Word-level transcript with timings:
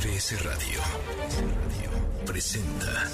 MBS 0.00 0.42
Radio 0.44 0.80
presenta 2.24 3.06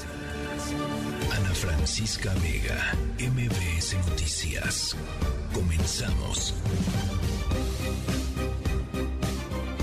Ana 1.36 1.52
Francisca 1.52 2.32
Vega, 2.34 2.92
MBS 3.18 3.94
Noticias. 4.08 4.96
Comenzamos. 5.52 6.54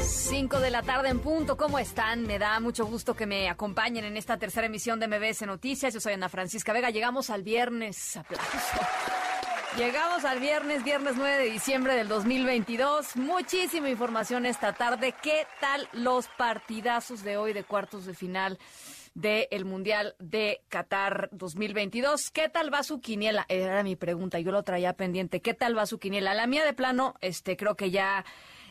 5 0.02 0.60
de 0.62 0.72
la 0.72 0.82
tarde 0.82 1.10
en 1.10 1.20
punto, 1.20 1.58
¿cómo 1.58 1.78
están? 1.78 2.26
Me 2.26 2.40
da 2.40 2.62
mucho 2.62 2.86
gusto 2.86 3.16
que 3.16 3.26
me 3.26 3.50
acompañen 3.50 4.06
en 4.06 4.16
esta 4.16 4.38
tercera 4.38 4.68
emisión 4.68 5.02
de 5.02 5.10
MBS 5.10 5.46
Noticias. 5.46 5.94
Yo 5.94 6.00
soy 6.00 6.14
Ana 6.14 6.30
Francisca 6.30 6.72
Vega. 6.72 6.90
Llegamos 6.90 7.30
al 7.30 7.44
viernes. 7.44 8.16
Aplauso. 8.16 8.48
Llegamos 9.78 10.24
al 10.24 10.40
viernes, 10.40 10.84
viernes 10.84 11.16
9 11.18 11.46
de 11.46 11.50
diciembre 11.50 11.96
del 11.96 12.08
2022. 12.08 13.16
Muchísima 13.16 13.90
información 13.90 14.46
esta 14.46 14.74
tarde. 14.74 15.16
¿Qué 15.20 15.48
tal 15.60 15.90
los 15.94 16.28
partidazos 16.38 17.24
de 17.24 17.38
hoy 17.38 17.54
de 17.54 17.64
cuartos 17.64 18.06
de 18.06 18.14
final 18.14 18.60
del 19.16 19.66
Mundial 19.66 20.16
de 20.20 20.62
Qatar 20.70 21.28
2022? 21.32 22.30
¿Qué 22.30 22.50
tal 22.50 22.72
va 22.72 22.84
su 22.84 23.02
quiniela? 23.02 23.48
Era 23.50 23.82
mi 23.82 23.96
pregunta, 23.96 24.40
yo 24.40 24.52
lo 24.52 24.62
traía 24.62 24.94
pendiente. 24.94 25.42
¿Qué 25.42 25.56
tal 25.56 25.76
va 25.76 25.88
su 25.88 25.98
quiniela? 25.98 26.36
La 26.36 26.46
mía 26.46 26.64
de 26.64 26.74
plano, 26.74 27.16
este, 27.22 27.58
creo 27.58 27.76
que 27.76 27.90
ya, 27.90 28.24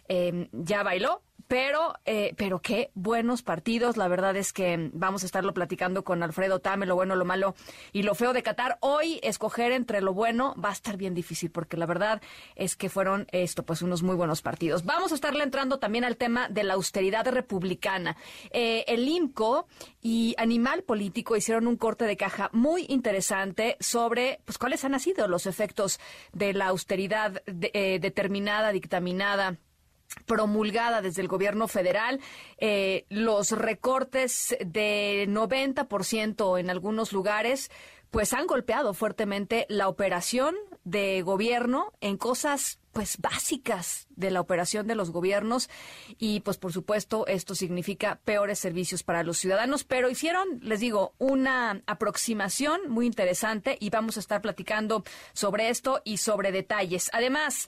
eh, 0.07 0.49
ya 0.53 0.85
bailó 0.85 1.23
pero, 1.53 1.93
eh, 2.07 2.33
pero 2.39 2.63
qué 2.63 2.91
buenos 2.95 3.43
partidos. 3.43 3.99
La 3.99 4.09
verdad 4.09 4.35
es 4.37 4.55
que 4.55 4.89
vamos 4.95 5.23
a 5.23 5.27
estarlo 5.27 5.53
platicando 5.53 6.03
con 6.03 6.23
Alfredo 6.23 6.61
Tame, 6.61 6.87
lo 6.87 6.95
bueno, 6.95 7.15
lo 7.15 7.27
malo 7.27 7.55
y 7.93 8.05
lo 8.05 8.15
feo 8.15 8.33
de 8.33 8.43
Qatar. 8.43 8.79
Hoy 8.81 9.21
escoger 9.23 9.71
entre 9.73 10.01
lo 10.01 10.15
bueno 10.15 10.55
va 10.55 10.71
a 10.71 10.73
estar 10.73 10.97
bien 10.97 11.13
difícil 11.13 11.51
porque 11.51 11.77
la 11.77 11.85
verdad 11.85 12.23
es 12.57 12.75
que 12.75 12.89
fueron 12.89 13.27
esto, 13.33 13.65
pues 13.67 13.83
unos 13.83 14.03
muy 14.03 14.17
buenos 14.17 14.41
partidos. 14.41 14.87
Vamos 14.87 15.13
a 15.13 15.15
estarle 15.15 15.45
entrando 15.45 15.79
también 15.79 16.05
al 16.05 16.17
tema 16.17 16.49
de 16.49 16.65
la 16.65 16.73
austeridad 16.73 17.29
republicana. 17.29 18.17
Eh, 18.51 18.87
el 18.89 19.07
INCO 19.07 19.67
y 20.01 20.35
Animal 20.39 20.85
Político 20.85 21.37
hicieron 21.37 21.67
un 21.67 21.77
corte 21.77 22.07
de 22.07 22.17
caja 22.17 22.49
muy 22.55 22.87
interesante 22.89 23.77
sobre 23.79 24.41
pues 24.47 24.57
cuáles 24.57 24.87
han 24.87 24.99
sido 25.01 25.29
los 25.29 25.45
efectos 25.45 26.01
de 26.33 26.55
la 26.55 26.69
austeridad 26.69 27.43
eh, 27.47 27.99
determinada, 28.01 28.73
dictaminada 28.73 29.59
promulgada 30.27 31.03
desde 31.03 31.23
el 31.23 31.29
gobierno 31.29 31.69
federal, 31.69 32.21
eh, 32.59 33.07
los 33.09 33.53
recortes 33.53 34.57
de 34.65 35.27
90% 35.29 36.59
en 36.59 36.71
algunos 36.71 37.13
lugares, 37.13 37.71
pues 38.11 38.35
han 38.35 38.47
golpeado 38.47 38.93
fuertemente 38.93 39.67
la 39.69 39.89
operación 39.89 40.55
de 40.85 41.23
gobierno 41.23 41.93
en 42.01 42.19
cosas 42.19 42.79
pues 42.93 43.17
básicas 43.19 44.07
de 44.11 44.31
la 44.31 44.43
operación 44.43 44.87
de 44.87 44.95
los 44.95 45.11
gobiernos 45.11 45.71
y 46.19 46.41
pues 46.41 46.59
por 46.59 46.75
supuesto 46.75 47.27
esto 47.27 47.55
significa 47.55 48.21
peores 48.25 48.59
servicios 48.59 49.03
para 49.03 49.23
los 49.23 49.39
ciudadanos, 49.39 49.85
pero 49.85 50.11
hicieron, 50.11 50.61
les 50.61 50.81
digo, 50.81 51.15
una 51.17 51.83
aproximación 51.87 52.83
muy 52.91 53.07
interesante 53.07 53.79
y 53.81 53.89
vamos 53.89 54.19
a 54.19 54.21
estar 54.21 54.43
platicando 54.43 55.05
sobre 55.33 55.71
esto 55.71 56.03
y 56.05 56.19
sobre 56.19 56.53
detalles. 56.53 57.09
Además, 57.15 57.67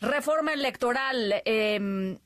Reforma 0.00 0.52
electoral. 0.52 1.42
Eh, 1.44 2.18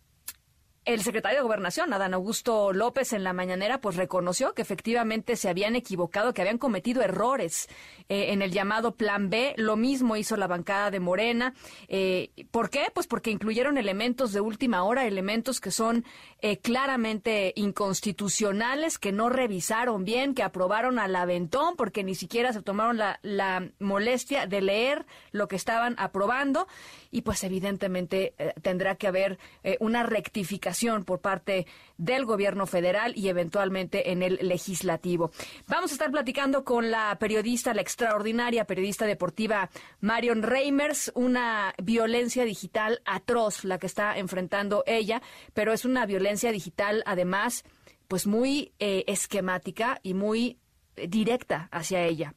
el 0.86 1.02
secretario 1.02 1.40
de 1.40 1.42
Gobernación, 1.42 1.92
Adán 1.92 2.14
Augusto 2.14 2.72
López, 2.72 3.12
en 3.12 3.22
la 3.22 3.34
mañanera, 3.34 3.82
pues 3.82 3.96
reconoció 3.96 4.54
que 4.54 4.62
efectivamente 4.62 5.36
se 5.36 5.50
habían 5.50 5.76
equivocado, 5.76 6.32
que 6.32 6.40
habían 6.40 6.56
cometido 6.56 7.02
errores 7.02 7.68
eh, 8.08 8.32
en 8.32 8.40
el 8.40 8.50
llamado 8.50 8.94
Plan 8.94 9.28
B. 9.28 9.52
Lo 9.58 9.76
mismo 9.76 10.16
hizo 10.16 10.38
la 10.38 10.46
bancada 10.46 10.90
de 10.90 10.98
Morena. 10.98 11.52
Eh, 11.88 12.30
¿Por 12.50 12.70
qué? 12.70 12.86
Pues 12.94 13.06
porque 13.06 13.30
incluyeron 13.30 13.76
elementos 13.76 14.32
de 14.32 14.40
última 14.40 14.82
hora, 14.82 15.06
elementos 15.06 15.60
que 15.60 15.70
son 15.70 16.06
eh, 16.40 16.56
claramente 16.58 17.52
inconstitucionales, 17.56 18.98
que 18.98 19.12
no 19.12 19.28
revisaron 19.28 20.04
bien, 20.04 20.34
que 20.34 20.42
aprobaron 20.42 20.98
al 20.98 21.14
aventón, 21.14 21.76
porque 21.76 22.04
ni 22.04 22.14
siquiera 22.14 22.54
se 22.54 22.62
tomaron 22.62 22.96
la, 22.96 23.20
la 23.22 23.68
molestia 23.80 24.46
de 24.46 24.62
leer 24.62 25.04
lo 25.30 25.46
que 25.46 25.56
estaban 25.56 25.94
aprobando. 25.98 26.66
Y 27.10 27.20
pues 27.22 27.44
evidentemente 27.44 28.34
tendrá 28.62 28.94
que 28.94 29.08
haber 29.08 29.38
una 29.80 30.04
rectificación 30.04 30.69
por 31.04 31.20
parte 31.20 31.66
del 31.98 32.25
gobierno 32.25 32.66
federal 32.66 33.12
y 33.16 33.28
eventualmente 33.28 34.12
en 34.12 34.22
el 34.22 34.38
legislativo. 34.42 35.31
Vamos 35.66 35.91
a 35.91 35.94
estar 35.94 36.10
platicando 36.10 36.64
con 36.64 36.91
la 36.91 37.16
periodista, 37.19 37.75
la 37.75 37.82
extraordinaria 37.82 38.64
periodista 38.64 39.06
deportiva 39.06 39.70
Marion 40.00 40.42
Reimers, 40.42 41.12
una 41.14 41.75
violencia 41.82 42.44
digital 42.44 43.03
atroz 43.04 43.64
la 43.64 43.78
que 43.78 43.86
está 43.86 44.16
enfrentando 44.16 44.84
ella, 44.86 45.22
pero 45.54 45.72
es 45.72 45.84
una 45.84 46.06
violencia 46.06 46.53
digital 46.53 47.02
además 47.06 47.64
pues 48.08 48.26
muy 48.26 48.72
eh, 48.78 49.04
esquemática 49.06 50.00
y 50.02 50.14
muy 50.14 50.58
eh, 50.97 51.06
directa 51.08 51.69
hacia 51.70 52.04
ella 52.04 52.34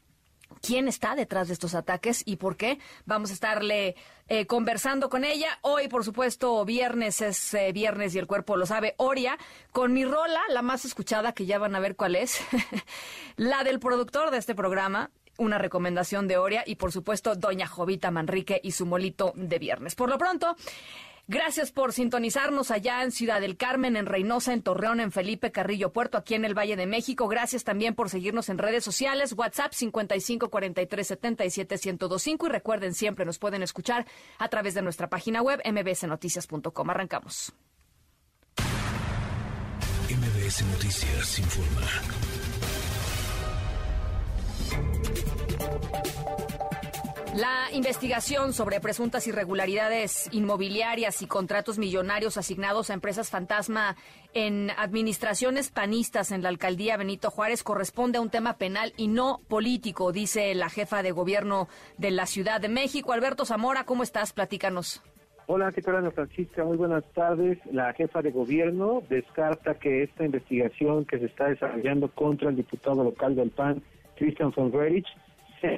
quién 0.63 0.88
está 0.88 1.13
detrás 1.13 1.50
de 1.50 1.53
estos 1.53 1.75
ataques 1.75 2.24
y 2.25 2.38
por 2.38 2.56
qué. 2.56 2.79
Vamos 3.06 3.29
a 3.29 3.34
estarle 3.34 3.96
eh, 4.29 4.47
conversando 4.47 5.09
con 5.09 5.25
ella. 5.25 5.59
Hoy, 5.62 5.90
por 5.90 6.06
supuesto, 6.06 6.63
viernes 6.63 7.22
es 7.22 7.53
eh, 7.53 7.74
viernes 7.74 8.16
y 8.16 8.19
el 8.19 8.28
cuerpo 8.28 8.56
lo 8.56 8.66
sabe. 8.66 8.96
Oria, 8.97 9.38
con 9.72 9.94
mi 9.94 10.06
rola, 10.06 10.41
la 10.50 10.62
más 10.62 10.85
escuchada, 10.85 11.34
que 11.34 11.46
ya 11.46 11.59
van 11.59 11.75
a 11.75 11.81
ver 11.81 11.97
cuál 11.97 12.16
es, 12.16 12.40
la 13.35 13.63
del 13.63 13.79
productor 13.79 14.31
de 14.31 14.38
este 14.38 14.56
programa, 14.56 15.12
una 15.38 15.57
recomendación 15.57 16.28
de 16.28 16.38
Oria 16.38 16.63
y 16.66 16.75
por 16.75 16.91
supuesto 16.91 17.35
Doña 17.35 17.68
Jovita 17.68 18.12
Manrique 18.12 18.62
y 18.63 18.72
su 18.72 18.85
molito 18.85 19.34
de 19.35 19.59
viernes. 19.59 19.95
Por 19.95 20.09
lo 20.09 20.18
pronto, 20.18 20.56
Gracias 21.28 21.72
por 21.72 21.94
sintonizarnos 21.94 22.69
allá 22.69 23.01
en 23.01 23.11
Ciudad 23.11 23.39
del 23.39 23.56
Carmen, 23.56 23.95
en 23.95 24.06
Reynosa, 24.06 24.51
en 24.51 24.61
Torreón, 24.61 25.00
en 25.00 25.11
Felipe 25.11 25.53
Carrillo 25.53 25.94
Puerto, 25.94 26.17
aquí 26.17 26.35
en 26.35 26.44
el 26.44 26.57
Valle 26.57 26.75
de 26.75 26.85
México. 26.85 27.29
Gracias 27.29 27.63
también 27.63 27.95
por 27.95 28.09
seguirnos 28.09 28.50
en 28.50 28.57
redes 28.57 28.84
sociales, 28.84 29.33
WhatsApp 29.38 29.72
55 29.72 30.50
43 30.50 31.07
77 31.07 31.75
1025 31.75 32.47
y 32.47 32.50
recuerden 32.50 32.94
siempre 32.94 33.25
nos 33.25 33.39
pueden 33.39 33.63
escuchar 33.63 34.06
a 34.38 34.50
través 34.50 34.73
de 34.73 34.81
nuestra 34.81 35.09
página 35.09 35.41
web 35.41 35.62
mbsnoticias.com. 35.66 36.89
Arrancamos. 36.89 37.53
MBS 40.09 40.62
Noticias 40.66 41.39
informa. 41.39 41.88
La 47.35 47.71
investigación 47.73 48.53
sobre 48.53 48.79
presuntas 48.79 49.25
irregularidades 49.25 50.29
inmobiliarias 50.31 51.23
y 51.23 51.25
contratos 51.25 51.79
millonarios 51.79 52.38
asignados 52.38 52.91
a 52.91 52.94
empresas 52.94 53.31
fantasma 53.31 53.95
en 54.35 54.69
administraciones 54.77 55.71
panistas 55.71 56.31
en 56.31 56.44
la 56.44 56.49
alcaldía 56.49 56.95
Benito 56.95 57.31
Juárez 57.31 57.63
corresponde 57.63 58.19
a 58.19 58.21
un 58.21 58.29
tema 58.29 58.57
penal 58.57 58.94
y 58.97 59.07
no 59.07 59.39
político, 59.47 60.11
dice 60.11 60.53
la 60.53 60.69
jefa 60.69 61.01
de 61.01 61.11
gobierno 61.11 61.69
de 61.97 62.11
la 62.11 62.27
Ciudad 62.27 62.61
de 62.61 62.69
México. 62.69 63.13
Alberto 63.13 63.45
Zamora, 63.45 63.83
¿cómo 63.83 64.03
estás? 64.03 64.31
Platícanos. 64.31 65.01
Hola, 65.47 65.71
¿qué 65.71 65.81
tal, 65.81 65.95
Ana 65.95 66.11
Francisca? 66.11 66.63
Muy 66.63 66.77
buenas 66.77 67.03
tardes. 67.13 67.57
La 67.71 67.94
jefa 67.94 68.21
de 68.21 68.29
gobierno 68.29 69.01
descarta 69.09 69.73
que 69.73 70.03
esta 70.03 70.23
investigación 70.23 71.05
que 71.05 71.17
se 71.17 71.25
está 71.25 71.47
desarrollando 71.47 72.09
contra 72.09 72.50
el 72.50 72.57
diputado 72.57 73.03
local 73.03 73.35
del 73.35 73.50
PAN, 73.50 73.81
Christian 74.17 74.51
von 74.55 74.71
Rerich, 74.71 75.07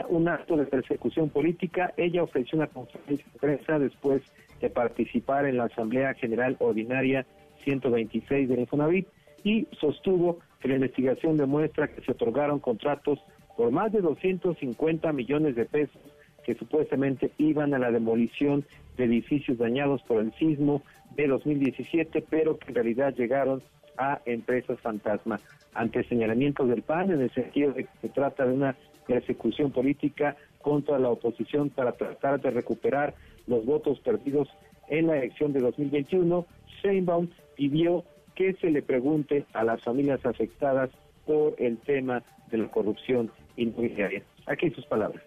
un 0.09 0.27
acto 0.27 0.57
de 0.57 0.65
persecución 0.65 1.29
política. 1.29 1.93
Ella 1.97 2.23
ofreció 2.23 2.57
una 2.57 2.67
conferencia 2.67 3.25
de 3.33 3.39
prensa 3.39 3.79
después 3.79 4.21
de 4.59 4.69
participar 4.69 5.45
en 5.45 5.57
la 5.57 5.65
Asamblea 5.65 6.13
General 6.15 6.55
Ordinaria 6.59 7.25
126 7.63 8.49
de 8.49 8.61
Infonavit 8.61 9.07
y 9.43 9.67
sostuvo 9.79 10.39
que 10.59 10.67
la 10.67 10.75
investigación 10.75 11.37
demuestra 11.37 11.87
que 11.87 12.01
se 12.01 12.11
otorgaron 12.11 12.59
contratos 12.59 13.19
por 13.55 13.71
más 13.71 13.91
de 13.91 14.01
250 14.01 15.11
millones 15.13 15.55
de 15.55 15.65
pesos 15.65 16.01
que 16.43 16.55
supuestamente 16.55 17.31
iban 17.37 17.73
a 17.73 17.79
la 17.79 17.91
demolición 17.91 18.65
de 18.97 19.05
edificios 19.05 19.57
dañados 19.57 20.01
por 20.03 20.21
el 20.21 20.31
sismo 20.33 20.83
de 21.15 21.27
2017, 21.27 22.23
pero 22.29 22.57
que 22.57 22.69
en 22.69 22.75
realidad 22.75 23.15
llegaron 23.15 23.63
a 23.97 24.21
empresas 24.25 24.79
fantasma. 24.79 25.39
Ante 25.73 26.03
señalamientos 26.03 26.69
del 26.69 26.83
PAN, 26.83 27.11
en 27.11 27.21
el 27.21 27.31
sentido 27.31 27.73
de 27.73 27.85
que 27.85 27.89
se 28.01 28.09
trata 28.09 28.45
de 28.45 28.53
una 28.53 28.75
persecución 29.07 29.71
política 29.71 30.35
contra 30.61 30.99
la 30.99 31.09
oposición 31.09 31.69
para 31.69 31.93
tratar 31.93 32.41
de 32.41 32.51
recuperar 32.51 33.13
los 33.47 33.65
votos 33.65 33.99
perdidos 33.99 34.47
en 34.87 35.07
la 35.07 35.17
elección 35.17 35.53
de 35.53 35.61
2021, 35.61 36.45
Sheinbaum 36.81 37.29
pidió 37.55 38.03
que 38.35 38.53
se 38.53 38.69
le 38.69 38.81
pregunte 38.81 39.45
a 39.53 39.63
las 39.63 39.81
familias 39.83 40.25
afectadas 40.25 40.89
por 41.25 41.55
el 41.57 41.77
tema 41.79 42.23
de 42.51 42.57
la 42.59 42.67
corrupción 42.69 43.31
inmobiliaria. 43.55 44.23
Aquí 44.45 44.69
sus 44.71 44.85
palabras. 44.85 45.23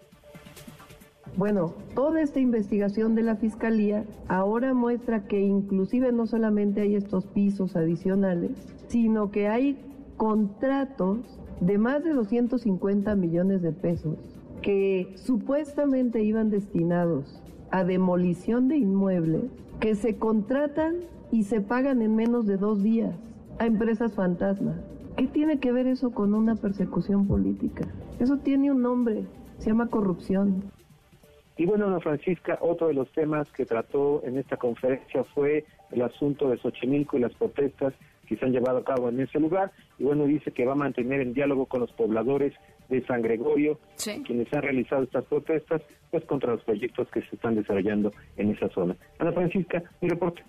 Bueno, 1.35 1.75
toda 1.95 2.21
esta 2.21 2.39
investigación 2.39 3.15
de 3.15 3.23
la 3.23 3.35
Fiscalía 3.35 4.03
ahora 4.27 4.73
muestra 4.73 5.27
que 5.27 5.39
inclusive 5.39 6.11
no 6.11 6.25
solamente 6.25 6.81
hay 6.81 6.95
estos 6.95 7.27
pisos 7.27 7.75
adicionales, 7.75 8.51
sino 8.87 9.31
que 9.31 9.47
hay 9.47 9.77
contratos 10.17 11.38
de 11.61 11.77
más 11.77 12.03
de 12.03 12.13
250 12.13 13.15
millones 13.15 13.61
de 13.61 13.71
pesos 13.71 14.17
que 14.61 15.13
supuestamente 15.15 16.23
iban 16.23 16.49
destinados 16.49 17.41
a 17.71 17.83
demolición 17.83 18.67
de 18.67 18.77
inmuebles 18.77 19.43
que 19.79 19.95
se 19.95 20.17
contratan 20.17 20.95
y 21.31 21.43
se 21.43 21.61
pagan 21.61 22.01
en 22.01 22.15
menos 22.15 22.45
de 22.45 22.57
dos 22.57 22.83
días. 22.83 23.15
a 23.59 23.65
empresas 23.65 24.13
fantasma. 24.13 24.73
¿Qué 25.17 25.27
tiene 25.27 25.59
que 25.59 25.73
ver 25.73 25.85
eso 25.85 26.11
con 26.11 26.33
una 26.33 26.55
persecución 26.55 27.27
política? 27.27 27.85
Eso 28.19 28.37
tiene 28.37 28.71
un 28.71 28.81
nombre, 28.81 29.25
se 29.57 29.69
llama 29.69 29.87
corrupción. 29.87 30.63
Y 31.57 31.65
bueno, 31.65 31.87
Ana 31.87 31.99
Francisca, 31.99 32.57
otro 32.61 32.87
de 32.87 32.93
los 32.93 33.11
temas 33.11 33.51
que 33.51 33.65
trató 33.65 34.21
en 34.23 34.37
esta 34.37 34.55
conferencia 34.55 35.25
fue 35.35 35.65
el 35.91 36.01
asunto 36.03 36.49
de 36.49 36.57
Xochimilco 36.57 37.17
y 37.17 37.19
las 37.19 37.33
protestas 37.33 37.93
que 38.29 38.37
se 38.37 38.45
han 38.45 38.51
llevado 38.51 38.77
a 38.77 38.83
cabo 38.83 39.09
en 39.09 39.19
ese 39.19 39.39
lugar. 39.39 39.71
Y 39.97 40.03
bueno, 40.03 40.25
dice 40.25 40.51
que 40.51 40.65
va 40.65 40.73
a 40.73 40.75
mantener 40.75 41.19
el 41.19 41.33
diálogo 41.33 41.65
con 41.65 41.81
los 41.81 41.91
pobladores 41.93 42.53
de 42.87 43.05
San 43.05 43.23
Gregorio, 43.23 43.79
quienes 44.25 44.53
han 44.53 44.61
realizado 44.61 45.03
estas 45.03 45.25
protestas, 45.25 45.81
pues 46.11 46.23
contra 46.25 46.53
los 46.53 46.63
proyectos 46.63 47.07
que 47.09 47.21
se 47.21 47.35
están 47.35 47.55
desarrollando 47.55 48.11
en 48.37 48.51
esa 48.51 48.69
zona. 48.69 48.95
Ana 49.17 49.31
Francisca, 49.31 49.83
mi 50.01 50.09
reporte. 50.09 50.43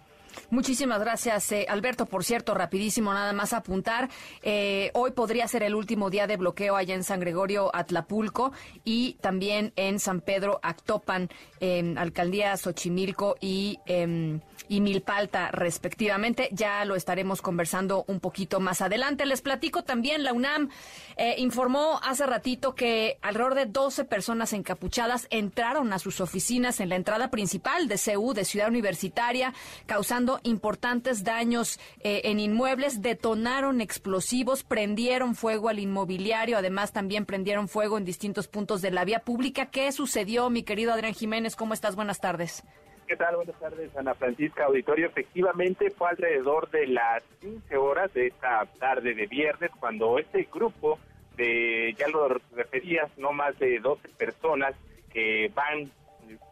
Muchísimas 0.50 1.00
gracias, 1.00 1.50
eh, 1.52 1.66
Alberto. 1.68 2.06
Por 2.06 2.24
cierto, 2.24 2.54
rapidísimo, 2.54 3.12
nada 3.12 3.32
más 3.32 3.52
apuntar. 3.52 4.08
Eh, 4.42 4.90
hoy 4.94 5.12
podría 5.12 5.46
ser 5.48 5.62
el 5.62 5.74
último 5.74 6.10
día 6.10 6.26
de 6.26 6.36
bloqueo 6.36 6.76
allá 6.76 6.94
en 6.94 7.04
San 7.04 7.20
Gregorio, 7.20 7.74
Atlapulco, 7.74 8.52
y 8.84 9.14
también 9.20 9.72
en 9.76 9.98
San 9.98 10.20
Pedro, 10.20 10.60
Actopan, 10.62 11.28
en 11.60 11.98
Alcaldía 11.98 12.56
Xochimilco 12.56 13.36
y, 13.40 13.78
em, 13.86 14.40
y 14.70 14.80
Milpalta, 14.80 15.50
respectivamente. 15.50 16.48
Ya 16.52 16.84
lo 16.84 16.94
estaremos 16.94 17.42
conversando 17.42 18.04
un 18.06 18.20
poquito 18.20 18.60
más 18.60 18.80
adelante. 18.80 19.26
Les 19.26 19.42
platico 19.42 19.82
también, 19.82 20.22
la 20.22 20.32
UNAM 20.32 20.70
eh, 21.16 21.34
informó 21.38 22.00
hace 22.04 22.24
ratito 22.24 22.76
que 22.76 23.18
alrededor 23.20 23.56
de 23.56 23.66
12 23.66 24.04
personas 24.04 24.52
encapuchadas 24.52 25.26
entraron 25.30 25.92
a 25.92 25.98
sus 25.98 26.20
oficinas 26.20 26.78
en 26.78 26.88
la 26.88 26.94
entrada 26.94 27.30
principal 27.32 27.88
de 27.88 27.98
CEU, 27.98 28.32
de 28.32 28.44
Ciudad 28.44 28.68
Universitaria, 28.68 29.52
causando 29.86 30.38
importantes 30.44 31.24
daños 31.24 31.80
eh, 31.98 32.20
en 32.24 32.38
inmuebles, 32.38 33.02
detonaron 33.02 33.80
explosivos, 33.80 34.62
prendieron 34.62 35.34
fuego 35.34 35.68
al 35.68 35.80
inmobiliario, 35.80 36.56
además 36.56 36.92
también 36.92 37.26
prendieron 37.26 37.66
fuego 37.66 37.98
en 37.98 38.04
distintos 38.04 38.46
puntos 38.46 38.82
de 38.82 38.92
la 38.92 39.04
vía 39.04 39.18
pública. 39.24 39.66
¿Qué 39.66 39.90
sucedió, 39.90 40.48
mi 40.48 40.62
querido 40.62 40.92
Adrián 40.92 41.14
Jiménez? 41.14 41.56
¿Cómo 41.56 41.74
estás? 41.74 41.96
Buenas 41.96 42.20
tardes. 42.20 42.62
¿Qué 43.10 43.16
tal? 43.16 43.34
Buenas 43.34 43.58
tardes, 43.58 43.96
Ana 43.96 44.14
Francisca 44.14 44.66
Auditorio. 44.66 45.06
Efectivamente, 45.08 45.90
fue 45.90 46.10
alrededor 46.10 46.70
de 46.70 46.86
las 46.86 47.24
15 47.40 47.76
horas 47.76 48.14
de 48.14 48.28
esta 48.28 48.64
tarde 48.78 49.14
de 49.14 49.26
viernes 49.26 49.72
cuando 49.80 50.16
este 50.20 50.46
grupo 50.48 50.96
de, 51.36 51.92
ya 51.98 52.06
lo 52.06 52.28
referías, 52.54 53.10
no 53.18 53.32
más 53.32 53.58
de 53.58 53.80
12 53.80 54.10
personas 54.10 54.76
que 55.12 55.50
van 55.52 55.90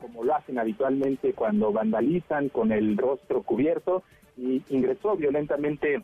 como 0.01 0.25
lo 0.25 0.35
hacen 0.35 0.59
habitualmente 0.59 1.33
cuando 1.33 1.71
vandalizan 1.71 2.49
con 2.49 2.73
el 2.73 2.97
rostro 2.97 3.45
cubierto, 3.45 4.03
y 4.37 4.61
ingresó 4.69 5.15
violentamente 5.15 6.03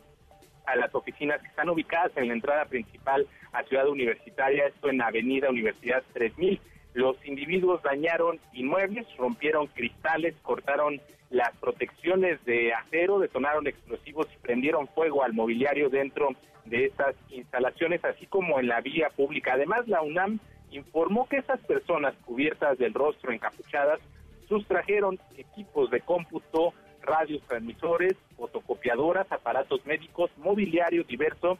a 0.67 0.77
las 0.77 0.95
oficinas 0.95 1.41
que 1.41 1.49
están 1.49 1.67
ubicadas 1.67 2.15
en 2.15 2.29
la 2.29 2.33
entrada 2.33 2.63
principal 2.63 3.27
a 3.51 3.61
Ciudad 3.63 3.89
Universitaria, 3.89 4.67
esto 4.67 4.89
en 4.89 5.01
Avenida 5.01 5.49
Universidad 5.49 6.01
3000. 6.13 6.61
Los 6.95 7.17
individuos 7.25 7.83
dañaron 7.83 8.39
inmuebles, 8.53 9.05
rompieron 9.17 9.67
cristales, 9.67 10.33
cortaron 10.41 11.01
las 11.29 11.51
protecciones 11.57 12.43
de 12.45 12.73
acero, 12.73 13.19
detonaron 13.19 13.67
explosivos 13.67 14.27
y 14.33 14.37
prendieron 14.37 14.87
fuego 14.87 15.21
al 15.21 15.33
mobiliario 15.33 15.89
dentro 15.89 16.29
de 16.63 16.85
estas 16.85 17.13
instalaciones, 17.31 18.03
así 18.05 18.27
como 18.27 18.61
en 18.61 18.69
la 18.69 18.79
vía 18.79 19.09
pública. 19.09 19.55
Además, 19.55 19.85
la 19.89 20.01
UNAM 20.01 20.39
informó 20.71 21.27
que 21.27 21.39
esas 21.39 21.59
personas 21.65 22.15
cubiertas 22.23 22.77
del 22.77 22.93
rostro 22.93 23.33
encapuchadas 23.33 23.99
sustrajeron 24.47 25.19
equipos 25.35 25.91
de 25.91 25.99
cómputo, 25.99 26.73
radios 27.01 27.41
transmisores, 27.45 28.13
fotocopiadoras, 28.37 29.29
aparatos 29.33 29.85
médicos, 29.85 30.31
mobiliario 30.37 31.03
diverso 31.03 31.57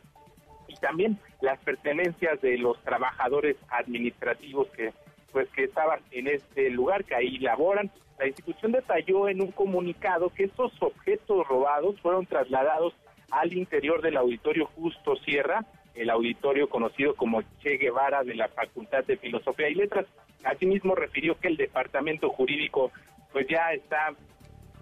y 0.69 0.75
también 0.75 1.19
las 1.41 1.59
pertenencias 1.59 2.39
de 2.39 2.57
los 2.57 2.81
trabajadores 2.83 3.57
administrativos 3.69 4.69
que 4.69 4.93
pues 5.35 5.49
que 5.49 5.65
estaban 5.65 5.99
en 6.11 6.27
este 6.27 6.69
lugar 6.69 7.03
que 7.03 7.13
ahí 7.13 7.39
laboran. 7.39 7.91
La 8.17 8.25
institución 8.25 8.71
detalló 8.71 9.27
en 9.27 9.41
un 9.41 9.51
comunicado 9.51 10.29
que 10.29 10.45
estos 10.45 10.71
objetos 10.81 11.45
robados 11.45 11.99
fueron 11.99 12.25
trasladados 12.25 12.93
al 13.31 13.51
interior 13.51 14.01
del 14.01 14.15
auditorio 14.15 14.67
Justo 14.67 15.17
Sierra 15.17 15.65
el 15.93 16.09
auditorio 16.09 16.69
conocido 16.69 17.15
como 17.15 17.41
Che 17.61 17.75
Guevara 17.77 18.23
de 18.23 18.35
la 18.35 18.47
Facultad 18.47 19.03
de 19.03 19.17
Filosofía 19.17 19.67
y 19.67 19.75
Letras. 19.75 20.05
Asimismo 20.45 20.95
refirió 20.95 21.37
que 21.37 21.49
el 21.49 21.57
departamento 21.57 22.29
jurídico 22.29 22.91
pues 23.33 23.45
ya 23.49 23.73
está 23.73 24.13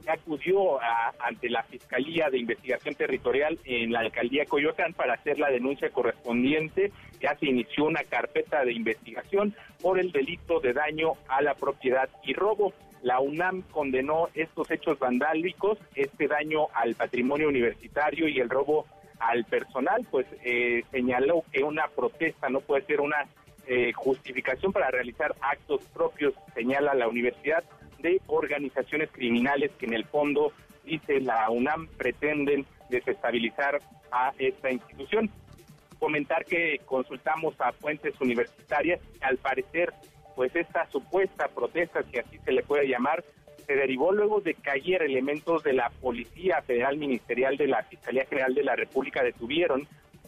acudió 0.07 0.79
ante 1.19 1.49
la 1.49 1.63
Fiscalía 1.63 2.29
de 2.29 2.39
Investigación 2.39 2.95
Territorial 2.95 3.59
en 3.65 3.91
la 3.91 3.99
Alcaldía 3.99 4.45
Coyoacán 4.45 4.93
para 4.93 5.13
hacer 5.13 5.39
la 5.39 5.49
denuncia 5.49 5.89
correspondiente. 5.89 6.91
Ya 7.19 7.35
se 7.37 7.47
inició 7.47 7.85
una 7.85 8.03
carpeta 8.03 8.63
de 8.65 8.73
investigación 8.73 9.55
por 9.81 9.99
el 9.99 10.11
delito 10.11 10.59
de 10.59 10.73
daño 10.73 11.13
a 11.27 11.41
la 11.41 11.55
propiedad 11.55 12.09
y 12.23 12.33
robo. 12.33 12.73
La 13.01 13.19
UNAM 13.19 13.63
condenó 13.63 14.29
estos 14.33 14.71
hechos 14.71 14.97
vandálicos, 14.97 15.77
este 15.95 16.27
daño 16.27 16.67
al 16.73 16.95
patrimonio 16.95 17.49
universitario 17.49 18.27
y 18.27 18.39
el 18.39 18.49
robo 18.49 18.85
al 19.19 19.45
personal, 19.45 20.05
pues 20.09 20.25
eh, 20.43 20.83
señaló 20.91 21.43
que 21.51 21.63
una 21.63 21.87
protesta 21.87 22.49
no 22.49 22.61
puede 22.61 22.85
ser 22.85 23.01
una 23.01 23.25
eh, 23.65 23.93
justificación 23.93 24.73
para 24.73 24.91
realizar 24.91 25.35
actos 25.39 25.81
propios, 25.93 26.33
señala 26.53 26.93
la 26.93 27.07
universidad, 27.07 27.63
de 28.03 28.21
organizaciones 28.27 29.09
criminales 29.11 29.71
que 29.79 29.87
en 29.87 29.93
el 29.93 30.05
fondo, 30.05 30.51
dice 30.85 31.19
la 31.21 31.49
UNAM, 31.49 31.87
pretenden 31.97 32.67
desestabilizar 32.89 33.79
a 34.11 34.33
esta 34.37 34.71
institución. 34.71 35.31
Comentar 35.97 36.45
que 36.45 36.79
consultamos 36.85 37.55
a 37.59 37.71
fuentes 37.71 38.13
universitarias, 38.21 38.99
al 39.21 39.37
parecer, 39.37 39.93
pues 40.35 40.55
esta 40.55 40.85
supuesta 40.91 41.47
protesta, 41.47 42.03
si 42.03 42.19
así 42.19 42.37
se 42.43 42.51
le 42.51 42.61
puede 42.61 42.87
llamar, 42.87 43.23
se 43.65 43.73
derivó 43.73 44.11
luego 44.11 44.41
de 44.41 44.53
que 44.55 44.69
ayer 44.69 45.01
elementos 45.01 45.63
de 45.63 45.73
la 45.73 45.89
Policía 45.89 46.61
Federal 46.61 46.97
Ministerial 46.97 47.55
de 47.55 47.67
la 47.67 47.83
Fiscalía 47.83 48.25
General 48.25 48.53
de 48.53 48.63
la 48.63 48.75
República 48.75 49.23
detuvieron 49.23 49.87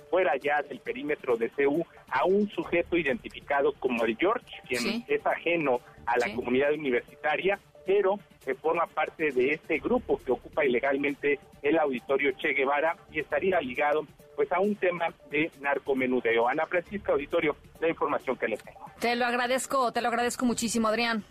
fuera 0.09 0.37
ya 0.37 0.61
del 0.61 0.79
perímetro 0.79 1.35
de 1.35 1.49
CEU 1.49 1.85
a 2.09 2.23
un 2.23 2.49
sujeto 2.49 2.95
identificado 2.95 3.73
como 3.73 4.05
el 4.05 4.15
George, 4.15 4.45
quien 4.67 5.03
es 5.07 5.25
ajeno 5.25 5.81
a 6.05 6.17
la 6.17 6.33
comunidad 6.33 6.73
universitaria, 6.73 7.59
pero 7.85 8.19
que 8.43 8.55
forma 8.55 8.87
parte 8.87 9.31
de 9.31 9.53
este 9.53 9.79
grupo 9.79 10.19
que 10.23 10.31
ocupa 10.31 10.65
ilegalmente 10.65 11.39
el 11.61 11.77
auditorio 11.77 12.31
Che 12.33 12.53
Guevara 12.53 12.95
y 13.11 13.19
estaría 13.19 13.59
ligado 13.61 14.05
pues 14.35 14.51
a 14.51 14.59
un 14.59 14.75
tema 14.75 15.13
de 15.31 15.49
narcomenudeo. 15.61 16.47
Ana 16.47 16.65
Francisca 16.65 17.13
Auditorio, 17.13 17.55
la 17.79 17.89
información 17.89 18.35
que 18.37 18.47
les 18.47 18.61
tengo. 18.63 18.79
Te 18.99 19.15
lo 19.15 19.25
agradezco, 19.25 19.91
te 19.91 20.01
lo 20.01 20.09
agradezco 20.09 20.45
muchísimo, 20.45 20.87
Adrián. 20.87 21.23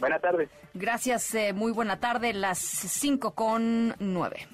Buenas 0.00 0.20
tardes. 0.20 0.48
Gracias, 0.74 1.34
eh, 1.34 1.52
muy 1.52 1.72
buena 1.72 2.00
tarde, 2.00 2.32
las 2.32 2.58
5 2.58 3.34
con 3.34 3.94
9. 3.98 4.46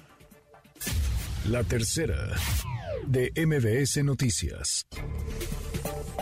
La 1.49 1.63
tercera 1.63 2.15
de 3.05 3.31
MBS 3.35 4.03
Noticias. 4.03 4.87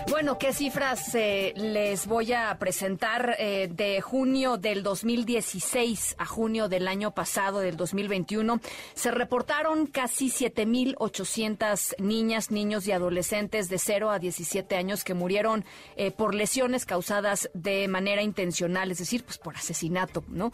Bueno, 0.09 0.37
¿qué 0.37 0.53
cifras 0.53 1.15
eh, 1.15 1.53
les 1.55 2.05
voy 2.05 2.31
a 2.31 2.57
presentar 2.59 3.35
eh, 3.39 3.69
de 3.71 4.01
junio 4.01 4.57
del 4.57 4.83
2016 4.83 6.15
a 6.17 6.25
junio 6.25 6.69
del 6.69 6.87
año 6.87 7.11
pasado, 7.11 7.59
del 7.59 7.75
2021? 7.75 8.61
Se 8.93 9.11
reportaron 9.11 9.87
casi 9.87 10.27
7.800 10.29 11.95
niñas, 11.99 12.51
niños 12.51 12.87
y 12.87 12.91
adolescentes 12.91 13.67
de 13.67 13.79
0 13.79 14.11
a 14.11 14.19
17 14.19 14.75
años 14.75 15.03
que 15.03 15.13
murieron 15.13 15.65
eh, 15.95 16.11
por 16.11 16.35
lesiones 16.35 16.85
causadas 16.85 17.49
de 17.53 17.87
manera 17.87 18.21
intencional, 18.21 18.91
es 18.91 18.99
decir, 18.99 19.23
pues 19.23 19.37
por 19.37 19.55
asesinato, 19.55 20.23
¿no? 20.27 20.51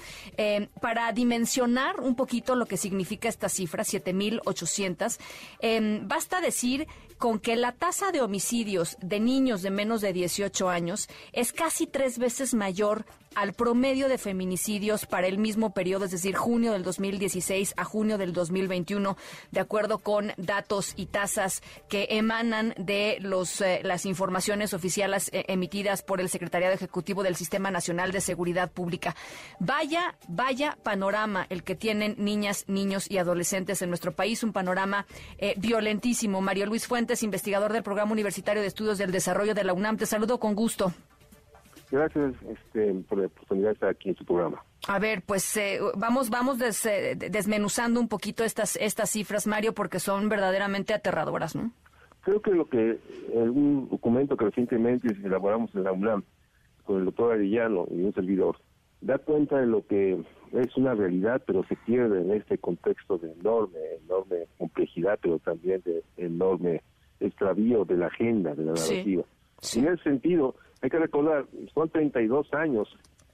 para 0.81 1.11
dimensionar 1.11 1.99
un 1.99 2.15
poquito 2.15 2.55
lo 2.55 2.65
que 2.65 2.77
significa 2.77 3.27
esta 3.27 3.49
cifra, 3.49 3.83
7.800, 3.83 5.17
basta 6.07 6.41
decir 6.41 6.87
con 7.17 7.39
que 7.39 7.55
la 7.55 7.71
tasa 7.71 8.11
de 8.11 8.21
homicidios 8.21 8.97
de 9.01 9.19
niños 9.27 9.61
de 9.61 9.71
menos 9.71 9.99
de 9.99 10.13
18 10.13 10.69
años 10.69 11.09
es 11.33 11.51
casi 11.51 11.85
tres 11.85 12.17
veces 12.17 12.53
mayor 12.53 13.05
al 13.37 13.53
promedio 13.53 14.09
de 14.09 14.17
feminicidios 14.17 15.05
para 15.05 15.27
el 15.27 15.37
mismo 15.37 15.71
periodo, 15.71 16.05
es 16.05 16.11
decir, 16.11 16.35
junio 16.35 16.71
del 16.71 16.81
2016 16.81 17.75
a 17.77 17.83
junio 17.83 18.17
del 18.17 18.33
2021, 18.33 19.15
de 19.51 19.59
acuerdo 19.59 19.99
con 19.99 20.33
datos 20.37 20.93
y 20.95 21.05
tasas 21.05 21.61
que 21.87 22.07
emanan 22.09 22.73
de 22.79 23.19
los, 23.21 23.61
eh, 23.61 23.81
las 23.83 24.07
informaciones 24.07 24.73
oficiales 24.73 25.29
eh, 25.33 25.45
emitidas 25.49 26.01
por 26.01 26.19
el 26.19 26.29
Secretariado 26.29 26.73
Ejecutivo 26.73 27.21
del 27.21 27.35
Sistema 27.35 27.69
Nacional 27.69 28.11
de 28.11 28.21
Seguridad 28.21 28.71
Pública. 28.71 29.15
Vaya, 29.59 30.17
vaya 30.27 30.75
panorama 30.81 31.45
el 31.51 31.61
que 31.61 31.75
tienen 31.75 32.15
niñas, 32.17 32.65
niños 32.67 33.05
y 33.07 33.19
adolescentes 33.19 33.83
en 33.83 33.89
nuestro 33.89 34.13
país, 34.13 34.41
un 34.41 34.51
panorama 34.51 35.05
eh, 35.37 35.53
violentísimo. 35.57 36.41
Mario 36.41 36.65
Luis 36.65 36.87
Fuentes, 36.87 37.21
investigador 37.21 37.71
del 37.71 37.83
Programa 37.83 38.13
Universitario 38.13 38.63
de 38.63 38.67
Estudios 38.67 38.97
del 38.97 39.11
Desarrollo 39.11 39.53
de 39.53 39.63
la 39.63 39.73
UNAM, 39.73 39.97
te 39.97 40.07
saludo 40.07 40.39
con 40.39 40.55
gusto. 40.55 40.91
Gracias 41.89 42.35
este, 42.49 42.93
por 43.07 43.19
la 43.19 43.27
oportunidad 43.27 43.67
de 43.69 43.73
estar 43.73 43.89
aquí 43.89 44.09
en 44.09 44.15
su 44.15 44.25
programa. 44.25 44.63
A 44.87 44.99
ver, 44.99 45.21
pues 45.25 45.55
eh, 45.57 45.79
vamos, 45.95 46.29
vamos 46.29 46.59
eh, 46.85 47.15
desmenuzando 47.15 47.99
un 47.99 48.07
poquito 48.07 48.43
estas, 48.43 48.75
estas 48.75 49.09
cifras, 49.09 49.47
Mario, 49.47 49.73
porque 49.73 49.99
son 49.99 50.27
verdaderamente 50.27 50.93
aterradoras, 50.93 51.55
¿no? 51.55 51.71
Creo 52.21 52.41
que 52.41 52.51
lo 52.51 52.67
que 52.67 52.99
un 53.33 53.87
documento 53.89 54.35
que 54.35 54.45
recientemente 54.45 55.07
elaboramos 55.23 55.73
en 55.75 55.83
la 55.83 55.93
UNAM 55.93 56.23
con 56.83 56.99
el 56.99 57.05
doctor 57.05 57.33
Arellano 57.33 57.85
y 57.89 58.03
un 58.03 58.13
servidor 58.13 58.57
da 59.01 59.17
cuenta 59.17 59.59
de 59.59 59.67
lo 59.67 59.85
que 59.85 60.19
es 60.53 60.77
una 60.77 60.93
realidad, 60.93 61.41
pero 61.45 61.63
se 61.65 61.75
pierde 61.75 62.21
en 62.21 62.31
este 62.31 62.57
contexto 62.57 63.17
de 63.17 63.31
enorme, 63.31 63.79
enorme 64.05 64.47
complejidad, 64.57 65.19
pero 65.21 65.39
también 65.39 65.81
de 65.85 66.03
enorme 66.17 66.81
extravío 67.19 67.85
de 67.85 67.97
la 67.97 68.07
agenda, 68.07 68.55
de 68.55 68.63
la 68.63 68.73
narrativa. 68.73 69.23
En 69.75 69.87
ese 69.87 70.03
sentido, 70.03 70.55
hay 70.81 70.89
que 70.89 70.99
recordar, 70.99 71.45
son 71.73 71.89
32 71.89 72.53
años 72.53 72.87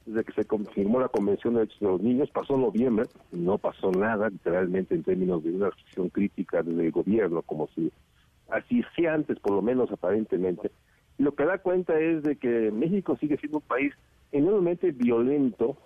desde 0.06 0.24
que 0.24 0.32
se 0.32 0.44
confirmó 0.44 1.00
la 1.00 1.08
Convención 1.08 1.54
de 1.54 1.60
Derechos 1.60 1.80
de 1.80 1.86
los 1.86 2.00
Niños, 2.02 2.30
pasó 2.30 2.56
noviembre, 2.56 3.06
no 3.32 3.58
pasó 3.58 3.90
nada, 3.90 4.28
literalmente 4.28 4.94
en 4.94 5.02
términos 5.02 5.42
de 5.42 5.50
una 5.50 5.70
reflexión 5.70 6.10
crítica 6.10 6.62
del 6.62 6.90
gobierno, 6.90 7.42
como 7.42 7.68
si 7.68 7.90
así 8.50 8.82
sea 8.94 9.14
antes, 9.14 9.38
por 9.40 9.52
lo 9.52 9.62
menos 9.62 9.90
aparentemente. 9.90 10.70
Lo 11.16 11.34
que 11.34 11.44
da 11.44 11.58
cuenta 11.58 11.98
es 11.98 12.22
de 12.22 12.36
que 12.36 12.70
México 12.70 13.16
sigue 13.16 13.38
siendo 13.38 13.58
un 13.58 13.64
país 13.64 13.94
enormemente 14.32 14.90
violento 14.90 15.76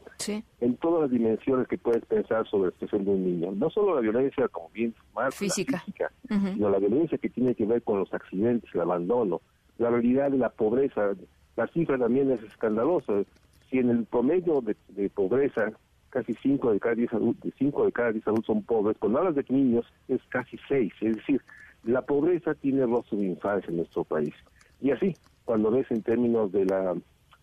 en 0.60 0.76
todas 0.78 1.02
las 1.02 1.10
dimensiones 1.10 1.68
que 1.68 1.78
puedes 1.78 2.04
pensar 2.06 2.48
sobre 2.48 2.70
la 2.70 2.72
situación 2.72 3.04
de 3.04 3.10
un 3.10 3.24
niño. 3.24 3.52
No 3.52 3.70
solo 3.70 3.94
la 3.94 4.00
violencia 4.00 4.48
como 4.48 4.68
bien 4.70 4.94
más 5.14 5.34
física, 5.34 5.84
sino 6.26 6.70
la 6.70 6.78
violencia 6.78 7.18
que 7.18 7.28
tiene 7.28 7.54
que 7.54 7.66
ver 7.66 7.82
con 7.82 8.00
los 8.00 8.12
accidentes, 8.12 8.74
el 8.74 8.80
abandono, 8.80 9.42
la 9.76 9.90
realidad 9.90 10.30
de 10.30 10.38
la 10.38 10.48
pobreza. 10.48 11.12
La 11.58 11.66
cifra 11.66 11.98
también 11.98 12.30
es 12.30 12.40
escandalosa. 12.44 13.24
Si 13.68 13.80
en 13.80 13.90
el 13.90 14.04
promedio 14.04 14.60
de, 14.60 15.10
pobreza 15.10 15.72
casi 16.08 16.32
5 16.34 16.72
de 16.72 16.78
cada 16.78 16.94
10 16.94 17.14
adultos, 17.14 17.52
de 17.58 17.92
cada 17.92 18.12
10 18.12 18.28
adultos 18.28 18.46
son 18.46 18.62
pobres, 18.62 18.96
cuando 19.00 19.18
hablas 19.18 19.34
de 19.34 19.44
niños 19.48 19.84
es 20.06 20.20
casi 20.28 20.56
6. 20.68 20.92
Es 21.00 21.16
decir, 21.16 21.42
la 21.82 22.02
pobreza 22.02 22.54
tiene 22.54 22.86
rostro 22.86 23.18
de 23.18 23.26
infancia 23.26 23.70
en 23.70 23.78
nuestro 23.78 24.04
país. 24.04 24.32
Y 24.80 24.92
así, 24.92 25.16
cuando 25.44 25.72
ves 25.72 25.90
en 25.90 26.00
términos 26.04 26.52
de 26.52 26.64
la 26.64 26.94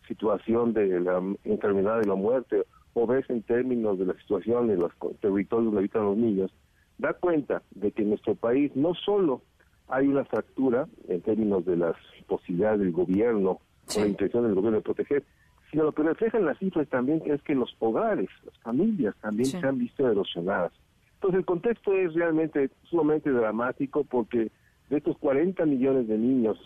situación 0.07 0.72
de 0.72 0.98
la 1.01 1.22
enfermedad 1.43 2.00
de 2.00 2.07
la 2.07 2.15
muerte 2.15 2.63
o 2.93 3.05
ves 3.05 3.29
en 3.29 3.41
términos 3.41 4.00
de 4.00 4.05
la 4.05 4.13
situación 4.13 4.69
de 4.69 4.77
los 4.77 4.93
territorios 5.19 5.65
donde 5.65 5.79
habitan 5.79 6.05
los 6.05 6.15
niños, 6.15 6.53
da 7.00 7.12
cuenta 7.12 7.63
de 7.72 7.91
que 7.91 8.03
en 8.03 8.12
nuestro 8.12 8.36
país 8.36 8.74
no 8.77 8.93
solo 8.93 9.41
hay 9.89 10.07
una 10.07 10.24
fractura 10.24 10.88
en 11.10 11.19
términos 11.19 11.65
de 11.65 11.75
las 11.75 11.98
posibilidades 12.27 12.79
del 12.79 12.93
gobierno 12.93 13.60
o 13.96 14.00
la 14.00 14.08
intención 14.08 14.44
del 14.44 14.56
gobierno 14.56 14.77
de 14.77 14.84
proteger, 14.84 15.24
sino 15.72 15.84
lo 15.84 15.92
que 15.92 16.04
reflejan 16.04 16.46
las 16.46 16.58
cifras 16.58 16.88
también 16.89 17.22
es 17.25 17.42
que 17.42 17.56
los 17.56 17.75
hogares, 17.80 18.30
las 18.46 18.58
familias 18.60 19.15
también 19.22 19.50
se 19.50 19.65
han 19.65 19.77
visto 19.77 20.10
erosionadas. 20.10 20.72
Entonces 21.15 21.39
el 21.39 21.46
contexto 21.46 21.94
es 21.94 22.13
realmente 22.13 22.70
sumamente 22.84 23.32
dramático 23.32 24.04
porque 24.04 24.51
de 24.89 24.98
estos 24.98 25.18
40 25.18 25.65
millones 25.65 26.08
de 26.08 26.18
niños 26.18 26.58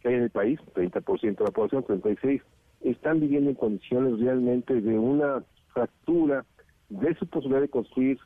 que 0.00 0.08
hay 0.08 0.14
en 0.14 0.22
el 0.22 0.30
país, 0.30 0.60
30% 0.74 1.38
de 1.38 1.44
la 1.44 1.50
población, 1.50 1.82
36, 1.82 2.42
están 2.82 3.20
viviendo 3.20 3.50
en 3.50 3.56
condiciones 3.56 4.20
realmente 4.20 4.80
de 4.80 4.98
una 4.98 5.42
fractura 5.72 6.44
de 6.90 7.14
su 7.16 7.26
posibilidad 7.26 7.62
de 7.62 7.68
construir, 7.68 8.18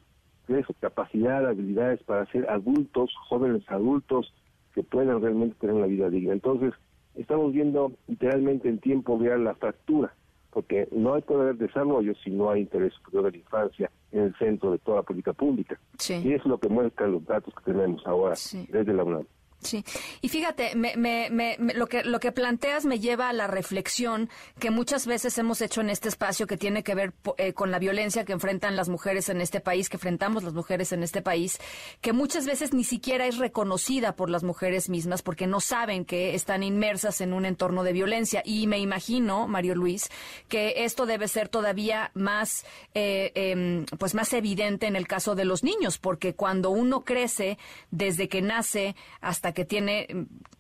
de 0.49 0.63
su 0.65 0.75
capacidad, 0.75 1.47
habilidades 1.47 2.03
para 2.03 2.27
ser 2.27 2.49
adultos, 2.51 3.15
jóvenes 3.29 3.63
adultos, 3.69 4.35
que 4.75 4.83
puedan 4.83 5.23
realmente 5.23 5.57
tener 5.61 5.77
una 5.77 5.87
vida 5.87 6.11
digna. 6.11 6.33
Entonces, 6.33 6.75
estamos 7.21 7.53
viendo 7.53 7.93
literalmente 8.07 8.69
en 8.69 8.79
tiempo 8.79 9.19
real 9.19 9.45
la 9.45 9.55
fractura, 9.55 10.15
porque 10.51 10.89
no 10.93 11.15
hay 11.15 11.23
poder 11.23 11.57
de 11.57 11.67
desarrollo 11.67 12.15
si 12.23 12.31
no 12.31 12.51
hay 12.51 12.63
interés 12.63 12.93
superior 12.95 13.25
de 13.25 13.31
la 13.33 13.37
infancia 13.39 13.91
en 14.13 14.21
el 14.21 14.35
centro 14.37 14.73
de 14.73 14.79
toda 14.79 14.99
la 14.99 15.03
política 15.03 15.33
pública. 15.33 15.79
Y 16.09 16.33
eso 16.33 16.45
es 16.45 16.47
lo 16.47 16.59
que 16.59 16.69
muestran 16.69 17.13
los 17.13 17.25
datos 17.27 17.55
que 17.55 17.73
tenemos 17.73 18.07
ahora 18.07 18.35
desde 18.71 18.95
la 18.95 19.05
UNAM. 19.05 19.27
Sí, 19.61 19.85
y 20.21 20.29
fíjate, 20.29 20.77
me, 20.77 20.97
me, 20.97 21.31
me, 21.31 21.57
lo, 21.75 21.89
que, 21.89 22.05
lo 22.05 22.21
que 22.21 22.31
planteas 22.31 22.85
me 22.85 23.01
lleva 23.01 23.29
a 23.29 23.33
la 23.33 23.49
reflexión 23.49 24.31
que 24.61 24.71
muchas 24.71 25.05
veces 25.05 25.37
hemos 25.37 25.61
hecho 25.61 25.81
en 25.81 25.91
este 25.91 26.09
espacio 26.09 26.47
que 26.47 26.57
tiene 26.57 26.85
que 26.85 26.95
ver 26.95 27.13
eh, 27.39 27.53
con 27.55 27.73
la 27.73 27.81
violencia 27.81 28.25
que 28.25 28.33
enfrentan 28.33 28.77
las 28.77 28.89
mujeres 28.89 29.29
en 29.29 29.41
este 29.41 29.61
país, 29.61 29.89
que 29.89 29.97
enfrentamos 29.97 30.45
las 30.45 30.55
mujeres 30.55 30.93
en 30.93 31.03
este 31.03 31.23
país, 31.23 31.59
que 32.01 32.13
muchas 32.13 32.47
veces 32.47 32.73
ni 32.73 32.85
siquiera 32.85 33.27
es 33.27 33.39
reconocida 33.39 34.15
por 34.15 34.31
las 34.31 34.45
mujeres 34.45 34.89
mismas 34.89 35.23
porque 35.23 35.49
no 35.49 35.59
saben 35.59 36.05
que 36.05 36.37
están 36.37 36.63
inmersas 36.63 37.21
en 37.21 37.33
un 37.33 37.45
entorno 37.45 37.83
de 37.83 37.93
violencia. 37.93 38.43
Y 38.45 38.69
me 38.69 38.79
imagino, 38.79 39.49
Mario 39.49 39.75
Luis, 39.75 40.09
que 40.49 40.85
esto 40.85 41.05
debe 41.05 41.27
ser 41.27 41.49
todavía 41.49 42.13
más, 42.15 42.65
eh, 42.95 43.33
em, 43.35 43.87
pues 43.99 44.15
más 44.15 44.33
evidente 44.33 44.87
en 44.87 44.95
el 44.95 45.09
caso 45.09 45.35
de 45.35 45.45
los 45.45 45.65
niños, 45.65 45.99
porque 45.99 46.35
cuando 46.35 46.71
uno 46.71 47.01
crece 47.01 47.59
desde 47.91 48.29
que 48.29 48.41
nace 48.41 48.95
hasta 49.21 49.48
que 49.53 49.65
tiene, 49.65 50.07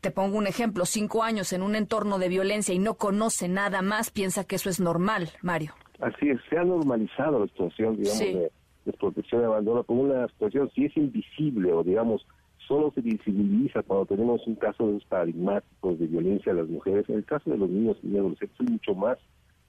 te 0.00 0.11
pongo 0.11 0.38
un 0.38 0.47
ejemplo, 0.47 0.85
cinco 0.85 1.23
años 1.23 1.52
en 1.52 1.62
un 1.62 1.75
entorno 1.75 2.18
de 2.18 2.28
violencia 2.28 2.75
y 2.75 2.78
no 2.78 2.95
conoce 2.95 3.49
nada 3.49 3.83
más, 3.83 4.11
piensa 4.11 4.45
que 4.45 4.57
eso 4.57 4.71
es 4.71 4.80
normal, 4.80 5.30
Mario. 5.42 5.73
Así 6.00 6.28
es, 6.28 6.38
se 6.49 6.59
ha 6.59 6.64
normalizado 6.64 7.40
la 7.40 7.47
situación, 7.47 7.97
digamos, 7.97 8.18
de 8.18 8.52
desprotección 8.85 9.42
y 9.42 9.45
abandono 9.45 9.85
como 9.85 10.02
una 10.02 10.28
situación, 10.28 10.71
si 10.75 10.85
es 10.85 10.97
invisible 10.97 11.73
o, 11.73 11.83
digamos, 11.83 12.26
solo 12.68 12.92
se 12.95 13.00
visibiliza 13.00 13.83
cuando 13.83 14.07
tenemos 14.07 14.47
un 14.47 14.54
caso 14.54 14.92
de 14.92 15.00
paradigmáticos 15.09 15.99
de 15.99 16.07
violencia 16.07 16.52
a 16.52 16.57
las 16.57 16.68
mujeres. 16.68 17.09
En 17.09 17.16
el 17.16 17.25
caso 17.25 17.50
de 17.50 17.57
los 17.57 17.68
niños 17.68 17.97
y 18.02 18.16
adolescentes 18.16 18.61
es 18.61 18.71
mucho 18.71 18.95
más, 18.95 19.18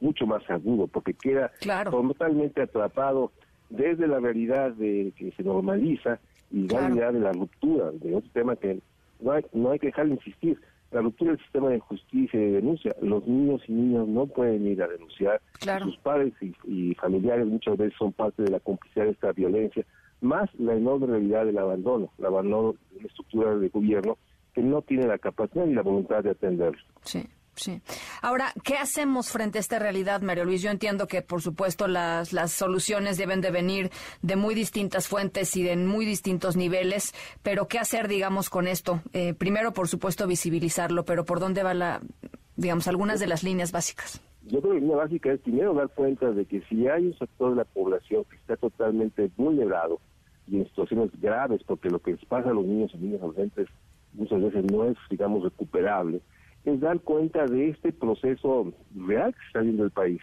mucho 0.02 0.28
más 0.28 0.48
agudo, 0.50 0.88
porque 0.88 1.14
queda 1.14 1.52
totalmente 1.90 2.62
atrapado 2.62 3.32
desde 3.70 4.08
la 4.08 4.20
realidad 4.20 4.72
de 4.72 5.14
que 5.16 5.32
se 5.32 5.44
normaliza 5.44 6.20
y 6.52 6.68
la 6.68 6.80
realidad 6.88 7.14
de 7.14 7.20
la 7.20 7.32
ruptura, 7.32 7.92
de 7.92 8.16
otro 8.16 8.30
tema 8.34 8.56
que 8.56 8.82
no 9.20 9.32
hay, 9.32 9.46
no 9.54 9.72
hay 9.72 9.80
que 9.80 9.88
dejar 9.88 10.08
de 10.08 10.14
insistir. 10.14 10.60
La 10.92 11.02
ruptura 11.02 11.32
del 11.32 11.40
sistema 11.42 11.70
de 11.70 11.80
justicia 11.80 12.40
y 12.40 12.46
de 12.46 12.52
denuncia. 12.54 12.96
Los 13.02 13.28
niños 13.28 13.62
y 13.68 13.74
niñas 13.74 14.08
no 14.08 14.26
pueden 14.26 14.66
ir 14.66 14.82
a 14.82 14.88
denunciar. 14.88 15.40
Sus 15.84 15.98
padres 15.98 16.34
y, 16.66 16.96
familiares 16.96 17.46
muchas 17.46 17.78
veces 17.78 17.94
son 17.98 18.12
parte 18.12 18.42
de 18.42 18.50
la 18.50 18.60
complicidad 18.60 19.06
de 19.06 19.12
esta 19.12 19.32
violencia, 19.32 19.86
más 20.22 20.50
la 20.56 20.74
enorme 20.74 21.08
realidad 21.08 21.46
del 21.46 21.60
abandono, 21.60 22.12
el 22.18 22.26
abandono 22.26 22.74
de 22.92 23.02
la 23.02 23.08
estructura 23.08 23.56
de 23.56 23.70
gobierno 23.70 24.18
que 24.54 24.64
no 24.64 24.82
tiene 24.82 25.06
la 25.06 25.20
capacidad 25.20 25.66
ni 25.66 25.76
la 25.76 25.84
voluntad 25.84 26.24
de 26.24 26.32
atenderlo. 26.32 26.82
Sí. 27.04 27.24
Sí. 27.60 27.82
Ahora, 28.22 28.54
¿qué 28.64 28.76
hacemos 28.76 29.30
frente 29.30 29.58
a 29.58 29.62
esta 29.62 29.80
realidad, 29.80 30.22
Mario 30.22 30.46
Luis? 30.46 30.62
Yo 30.62 30.72
entiendo 30.72 31.08
que, 31.08 31.22
por 31.22 31.42
supuesto, 31.42 31.88
las, 31.88 32.34
las 32.34 32.52
soluciones 32.52 33.18
deben 33.18 33.42
de 33.42 33.52
venir 33.52 33.92
de 34.22 34.36
muy 34.36 34.56
distintas 34.56 35.08
fuentes 35.08 35.56
y 35.56 35.64
de 35.64 35.76
muy 35.76 36.06
distintos 36.06 36.56
niveles, 36.56 37.14
pero 37.44 37.68
¿qué 37.68 37.80
hacer, 37.80 38.08
digamos, 38.08 38.50
con 38.50 38.68
esto? 38.68 39.02
Eh, 39.14 39.34
primero, 39.34 39.74
por 39.74 39.88
supuesto, 39.88 40.28
visibilizarlo, 40.28 41.06
pero 41.06 41.26
¿por 41.26 41.40
dónde 41.40 41.64
va 41.64 41.74
la, 41.74 42.02
digamos, 42.56 42.88
algunas 42.88 43.20
de 43.20 43.28
las 43.28 43.44
líneas 43.44 43.72
básicas? 43.72 44.22
Yo 44.44 44.62
creo 44.62 44.74
que 44.74 44.80
la 44.80 44.82
línea 44.82 44.98
básica 44.98 45.32
es 45.32 45.40
primero 45.42 45.74
dar 45.74 45.90
cuenta 45.90 46.32
de 46.32 46.46
que 46.46 46.62
si 46.62 46.88
hay 46.88 47.08
un 47.08 47.18
sector 47.18 47.52
de 47.52 47.58
la 47.58 47.66
población 47.66 48.24
que 48.30 48.38
está 48.38 48.56
totalmente 48.58 49.30
vulnerado 49.38 50.00
y 50.48 50.58
en 50.58 50.66
situaciones 50.66 51.12
graves, 51.22 51.62
porque 51.66 51.90
lo 51.90 52.00
que 52.00 52.12
les 52.12 52.26
pasa 52.26 52.50
a 52.50 52.54
los 52.54 52.66
niños 52.66 52.92
y 52.94 52.98
niñas 52.98 53.22
adolescentes 53.22 53.68
muchas 54.14 54.42
veces 54.42 54.66
no 54.72 54.86
es, 54.86 54.98
digamos, 55.10 55.44
recuperable, 55.44 56.22
es 56.66 56.80
dar 56.80 57.00
cuenta 57.00 57.46
de 57.46 57.70
este 57.70 57.92
proceso 57.92 58.74
real 58.96 59.34
que 59.34 59.48
está 59.48 59.62
viendo 59.62 59.84
el 59.84 59.92
país. 59.92 60.22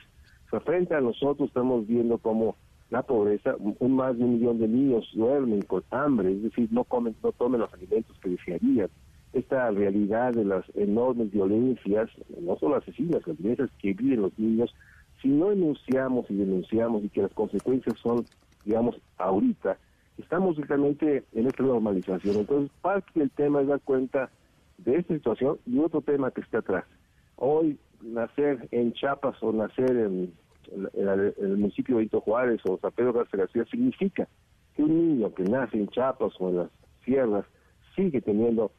O 0.52 0.60
frente 0.60 0.94
a 0.94 1.00
nosotros 1.00 1.48
estamos 1.48 1.86
viendo 1.86 2.18
cómo 2.18 2.56
la 2.90 3.02
pobreza, 3.02 3.56
un 3.58 3.96
más 3.96 4.16
de 4.16 4.24
un 4.24 4.34
millón 4.34 4.58
de 4.58 4.68
niños 4.68 5.08
duermen 5.12 5.62
con 5.62 5.82
hambre, 5.90 6.32
es 6.32 6.42
decir, 6.42 6.68
no 6.70 6.84
comen, 6.84 7.16
no 7.22 7.32
tomen 7.32 7.60
los 7.60 7.72
alimentos 7.74 8.16
que 8.20 8.30
desearían. 8.30 8.88
Esta 9.32 9.70
realidad 9.70 10.32
de 10.32 10.44
las 10.44 10.64
enormes 10.76 11.32
violencias, 11.32 12.08
no 12.40 12.56
solo 12.56 12.76
asesinas, 12.76 13.26
las 13.26 13.36
violencias 13.36 13.70
que 13.80 13.92
viven 13.92 14.22
los 14.22 14.38
niños, 14.38 14.72
si 15.20 15.28
no 15.28 15.50
denunciamos 15.50 16.30
y 16.30 16.36
denunciamos 16.36 17.02
y 17.04 17.08
que 17.08 17.22
las 17.22 17.32
consecuencias 17.32 17.98
son, 17.98 18.24
digamos, 18.64 18.96
ahorita, 19.18 19.76
estamos 20.16 20.56
realmente 20.56 21.24
en 21.32 21.46
esta 21.46 21.64
normalización. 21.64 22.36
Entonces, 22.36 22.70
parte 22.80 23.18
del 23.18 23.30
tema 23.30 23.62
es 23.62 23.68
dar 23.68 23.80
cuenta 23.80 24.30
de 24.78 24.96
esta 24.96 25.14
situación 25.14 25.58
y 25.66 25.78
otro 25.78 26.00
tema 26.00 26.30
que 26.30 26.40
está 26.40 26.58
atrás. 26.58 26.84
Hoy 27.36 27.78
nacer 28.02 28.68
en 28.70 28.92
Chiapas 28.92 29.42
o 29.42 29.52
nacer 29.52 29.90
en, 29.90 30.32
el 30.94 31.56
municipio 31.58 31.98
de 31.98 32.04
Hito 32.04 32.20
Juárez 32.20 32.60
o 32.64 32.78
San 32.78 32.92
Pedro 32.92 33.12
García 33.12 33.40
García 33.40 33.64
significa 33.70 34.28
que 34.74 34.82
un 34.82 35.08
niño 35.08 35.32
que 35.32 35.44
nace 35.44 35.76
en 35.76 35.88
Chiapas 35.88 36.32
o 36.40 36.48
en 36.48 36.56
las 36.56 36.70
sierras 37.04 37.44
sigue 37.94 38.20
teniendo 38.20 38.72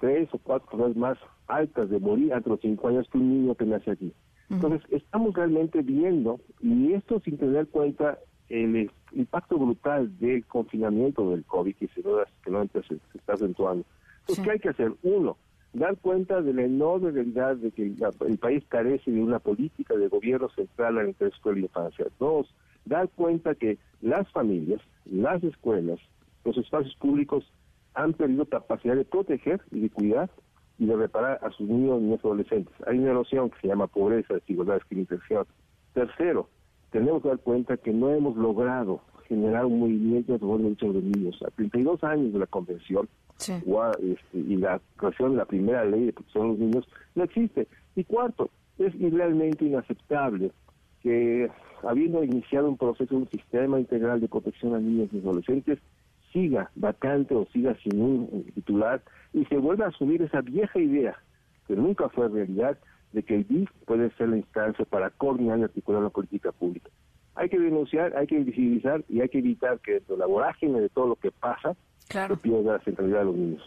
tres 0.00 0.28
o 0.32 0.38
cuatro 0.38 0.78
veces 0.78 0.96
más 0.96 1.18
altas 1.46 1.90
de 1.90 1.98
morir 1.98 2.32
a 2.32 2.42
los 2.44 2.60
cinco 2.60 2.88
años 2.88 3.08
que 3.10 3.18
un 3.18 3.30
niño 3.30 3.54
que 3.54 3.66
nace 3.66 3.90
aquí. 3.90 4.12
Entonces, 4.50 4.82
estamos 4.90 5.34
realmente 5.34 5.82
viendo, 5.82 6.38
y 6.60 6.92
esto 6.92 7.20
sin 7.24 7.38
tener 7.38 7.66
cuenta 7.68 8.18
el 8.48 8.90
impacto 9.12 9.58
brutal 9.58 10.18
del 10.18 10.44
confinamiento 10.46 11.30
del 11.30 11.44
COVID, 11.44 11.74
que, 11.76 11.88
se, 11.88 12.02
que 12.02 12.50
no 12.50 12.64
se, 12.66 12.82
se 12.82 13.18
está 13.18 13.34
acentuando. 13.34 13.84
Entonces, 14.26 14.44
¿qué 14.44 14.50
hay 14.52 14.58
que 14.58 14.70
hacer? 14.70 14.92
Uno, 15.02 15.36
dar 15.74 15.96
cuenta 15.98 16.40
de 16.40 16.54
la 16.54 16.62
enorme 16.62 17.10
realidad 17.10 17.56
de 17.56 17.70
que 17.72 17.94
el 18.26 18.38
país 18.38 18.64
carece 18.68 19.10
de 19.10 19.22
una 19.22 19.38
política 19.38 19.94
de 19.94 20.08
gobierno 20.08 20.48
central 20.50 20.98
en 20.98 21.14
la 21.18 21.28
escuela 21.28 21.58
y 21.58 21.62
infancia. 21.62 22.06
Dos, 22.18 22.54
dar 22.86 23.08
cuenta 23.10 23.54
que 23.54 23.78
las 24.00 24.30
familias, 24.32 24.80
las 25.04 25.42
escuelas, 25.44 25.98
los 26.44 26.56
espacios 26.56 26.94
públicos 26.96 27.44
han 27.94 28.14
perdido 28.14 28.46
capacidad 28.46 28.96
de 28.96 29.04
proteger 29.04 29.60
y 29.70 29.80
de 29.80 29.90
cuidar 29.90 30.30
y 30.78 30.86
de 30.86 30.96
reparar 30.96 31.38
a 31.42 31.50
sus 31.50 31.68
niños 31.68 32.00
y 32.00 32.04
niños 32.04 32.20
adolescentes. 32.24 32.74
Hay 32.86 32.98
una 32.98 33.10
erosión 33.10 33.50
que 33.50 33.60
se 33.60 33.68
llama 33.68 33.86
pobreza, 33.86 34.34
desigualdad, 34.34 34.76
discriminación. 34.76 35.46
Tercero, 35.92 36.48
tenemos 36.90 37.22
que 37.22 37.28
dar 37.28 37.38
cuenta 37.40 37.76
que 37.76 37.92
no 37.92 38.10
hemos 38.10 38.36
logrado 38.36 39.00
generar 39.28 39.66
un 39.66 39.80
movimiento 39.80 40.34
a 40.34 40.38
favor 40.38 40.60
de 40.60 40.86
los 40.86 41.02
niños. 41.02 41.40
A 41.46 41.50
32 41.50 42.02
años 42.04 42.32
de 42.32 42.38
la 42.38 42.46
convención 42.46 43.08
este, 43.38 44.38
y 44.38 44.56
la 44.56 44.80
creación 44.96 45.32
de 45.32 45.36
la 45.38 45.44
primera 45.44 45.84
ley 45.84 46.06
de 46.06 46.12
protección 46.12 46.44
de 46.44 46.48
los 46.50 46.58
niños 46.58 46.88
no 47.14 47.24
existe. 47.24 47.66
Y 47.96 48.04
cuarto, 48.04 48.50
es 48.78 48.92
realmente 49.12 49.64
inaceptable 49.64 50.50
que 51.02 51.50
habiendo 51.82 52.24
iniciado 52.24 52.68
un 52.68 52.76
proceso, 52.76 53.16
un 53.16 53.28
sistema 53.28 53.78
integral 53.78 54.20
de 54.20 54.28
protección 54.28 54.74
a 54.74 54.78
niños 54.78 55.10
y 55.12 55.18
adolescentes, 55.18 55.78
siga 56.32 56.70
vacante 56.74 57.34
o 57.34 57.46
siga 57.52 57.76
sin 57.82 58.00
un 58.00 58.44
titular 58.54 59.02
y 59.32 59.44
se 59.46 59.56
vuelva 59.56 59.86
a 59.86 59.88
asumir 59.88 60.22
esa 60.22 60.40
vieja 60.40 60.78
idea, 60.78 61.16
que 61.66 61.76
nunca 61.76 62.08
fue 62.08 62.28
realidad, 62.28 62.78
de 63.12 63.22
que 63.22 63.36
el 63.36 63.46
DIF 63.46 63.70
puede 63.86 64.10
ser 64.16 64.30
la 64.30 64.38
instancia 64.38 64.84
para 64.84 65.10
coordinar 65.10 65.58
y 65.60 65.62
articular 65.62 66.02
la 66.02 66.10
política 66.10 66.50
pública. 66.50 66.90
Hay 67.36 67.48
que 67.48 67.58
denunciar, 67.58 68.16
hay 68.16 68.26
que 68.26 68.38
visibilizar 68.38 69.04
y 69.08 69.20
hay 69.20 69.28
que 69.28 69.38
evitar 69.38 69.78
que 69.80 69.92
dentro 69.92 70.16
de 70.16 70.20
la 70.20 70.26
vorágine 70.26 70.80
de 70.80 70.88
todo 70.88 71.08
lo 71.08 71.16
que 71.16 71.30
pasa, 71.30 71.76
claro. 72.08 72.36
se 72.36 72.42
pierda 72.42 72.72
la 72.74 72.80
centralidad 72.80 73.20
de 73.20 73.24
los 73.24 73.36
niños. 73.36 73.62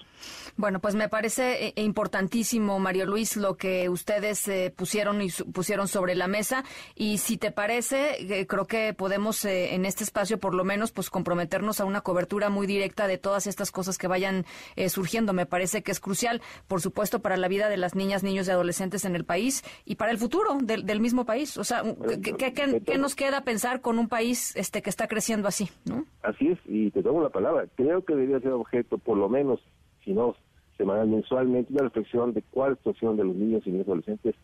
Bueno, 0.58 0.80
pues 0.80 0.96
me 0.96 1.08
parece 1.08 1.68
eh, 1.68 1.74
importantísimo, 1.76 2.80
Mario 2.80 3.06
Luis, 3.06 3.38
lo 3.38 3.58
que 3.58 3.90
ustedes 3.90 4.48
eh, 4.48 4.74
pusieron 4.76 5.22
y 5.22 5.30
pusieron 5.54 5.88
sobre 5.88 6.16
la 6.16 6.28
mesa. 6.28 6.64
Y 6.96 7.20
si 7.20 7.38
te 7.38 7.52
parece, 7.52 8.24
eh, 8.40 8.48
creo 8.48 8.66
que 8.66 8.96
podemos 8.96 9.46
en 9.46 9.86
este 9.86 10.04
espacio, 10.04 10.40
por 10.40 10.56
lo 10.56 10.64
menos, 10.64 10.92
pues 10.92 11.12
comprometernos 11.12 11.80
a 11.80 11.86
una 11.86 12.02
cobertura 12.02 12.50
muy 12.50 12.66
directa 12.66 13.08
de 13.08 13.20
todas 13.20 13.46
estas 13.46 13.72
cosas 13.72 14.00
que 14.00 14.08
vayan 14.08 14.46
surgiendo. 14.88 15.32
Me 15.32 15.46
parece 15.46 15.84
que 15.84 15.92
es 15.92 16.00
crucial, 16.00 16.42
por 16.68 16.82
supuesto, 16.82 17.22
para 17.22 17.38
la 17.38 17.48
vida 17.48 17.70
de 17.70 17.78
las 17.78 17.94
niñas, 17.94 18.24
niños 18.24 18.48
y 18.48 18.52
adolescentes 18.52 19.06
en 19.06 19.16
el 19.16 19.26
país 19.26 19.64
y 19.86 19.96
para 19.96 20.12
el 20.12 20.18
futuro 20.18 20.58
del, 20.60 21.00
mismo 21.00 21.26
país. 21.26 21.58
O 21.58 21.64
sea, 21.64 21.84
¿qué, 22.24 22.98
nos 22.98 23.16
queda 23.16 23.42
pensar 23.42 23.82
con 23.82 24.00
un 24.00 24.08
país 24.08 24.56
este 24.56 24.82
que 24.82 24.90
está 24.90 25.08
creciendo 25.08 25.48
así? 25.48 25.70
¿no? 25.86 26.06
Así 26.24 26.48
es, 26.48 26.60
y 26.66 26.90
te 26.90 27.04
tomo 27.04 27.22
la 27.22 27.30
palabra. 27.30 27.68
Creo 27.76 28.04
que 28.04 28.16
debería 28.28 28.50
ser 28.50 28.54
objeto, 28.54 28.98
por 28.98 29.18
lo 29.18 29.30
menos, 29.30 29.60
sino 30.04 30.36
semanal, 30.78 31.08
mensualmente, 31.08 31.74
una 31.74 31.84
reflexión 31.84 32.34
de 32.34 32.44
cuál 32.44 32.78
situación 32.78 33.18
de 33.18 33.24
los 33.24 33.36
niños 33.36 33.64
y 33.66 33.72
niños 33.72 33.88
adolescentes, 33.88 34.36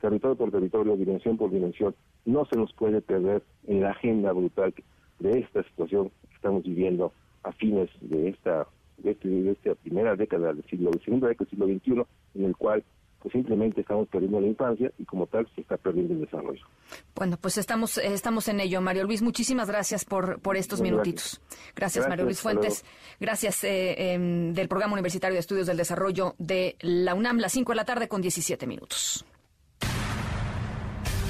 territorio 0.00 0.36
por 0.36 0.50
territorio, 0.50 0.96
dimensión 0.96 1.36
por 1.36 1.50
dimensión. 1.50 1.94
No 2.24 2.44
se 2.46 2.56
nos 2.56 2.72
puede 2.72 3.00
perder 3.00 3.42
en 3.66 3.82
la 3.82 3.90
agenda 3.90 4.32
brutal 4.32 4.74
de 5.18 5.38
esta 5.38 5.62
situación 5.64 6.10
que 6.28 6.34
estamos 6.34 6.62
viviendo 6.62 7.12
a 7.44 7.52
fines 7.52 7.90
de 8.00 8.30
esta, 8.30 8.66
de, 8.98 9.10
este, 9.10 9.50
esta 9.50 9.74
primera 9.76 10.16
década 10.16 10.52
del 10.52 10.64
siglo, 10.64 10.90
segunda 11.04 11.28
década 11.28 11.48
del 11.50 11.80
siglo 11.80 12.04
XXI, 12.06 12.38
en 12.40 12.44
el 12.46 12.56
cual 12.56 12.82
pues 13.22 13.32
simplemente 13.32 13.80
estamos 13.80 14.08
perdiendo 14.08 14.40
la 14.40 14.48
infancia 14.48 14.90
y 14.98 15.04
como 15.04 15.26
tal 15.26 15.48
se 15.54 15.60
está 15.60 15.76
perdiendo 15.76 16.14
el 16.14 16.20
desarrollo. 16.20 16.66
Bueno, 17.14 17.36
pues 17.40 17.56
estamos 17.56 17.98
eh, 17.98 18.12
estamos 18.12 18.48
en 18.48 18.60
ello, 18.60 18.80
Mario 18.80 19.04
Luis. 19.04 19.22
Muchísimas 19.22 19.68
gracias 19.68 20.04
por 20.04 20.40
por 20.40 20.56
estos 20.56 20.80
minutitos. 20.80 21.40
Gracias, 21.76 22.08
Mario 22.08 22.24
Luis 22.24 22.40
Fuentes. 22.40 22.84
Gracias 23.20 23.62
eh, 23.64 24.14
em, 24.14 24.52
del 24.52 24.68
Programa 24.68 24.94
Universitario 24.94 25.34
de 25.34 25.40
Estudios 25.40 25.66
del 25.66 25.76
Desarrollo 25.76 26.34
de 26.38 26.76
la 26.80 27.14
UNAM, 27.14 27.38
las 27.38 27.52
5 27.52 27.72
de 27.72 27.76
la 27.76 27.84
tarde 27.84 28.08
con 28.08 28.20
17 28.20 28.66
minutos. 28.66 29.24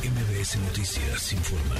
MBS 0.02 0.58
Noticias 0.58 1.32
informa. 1.32 1.76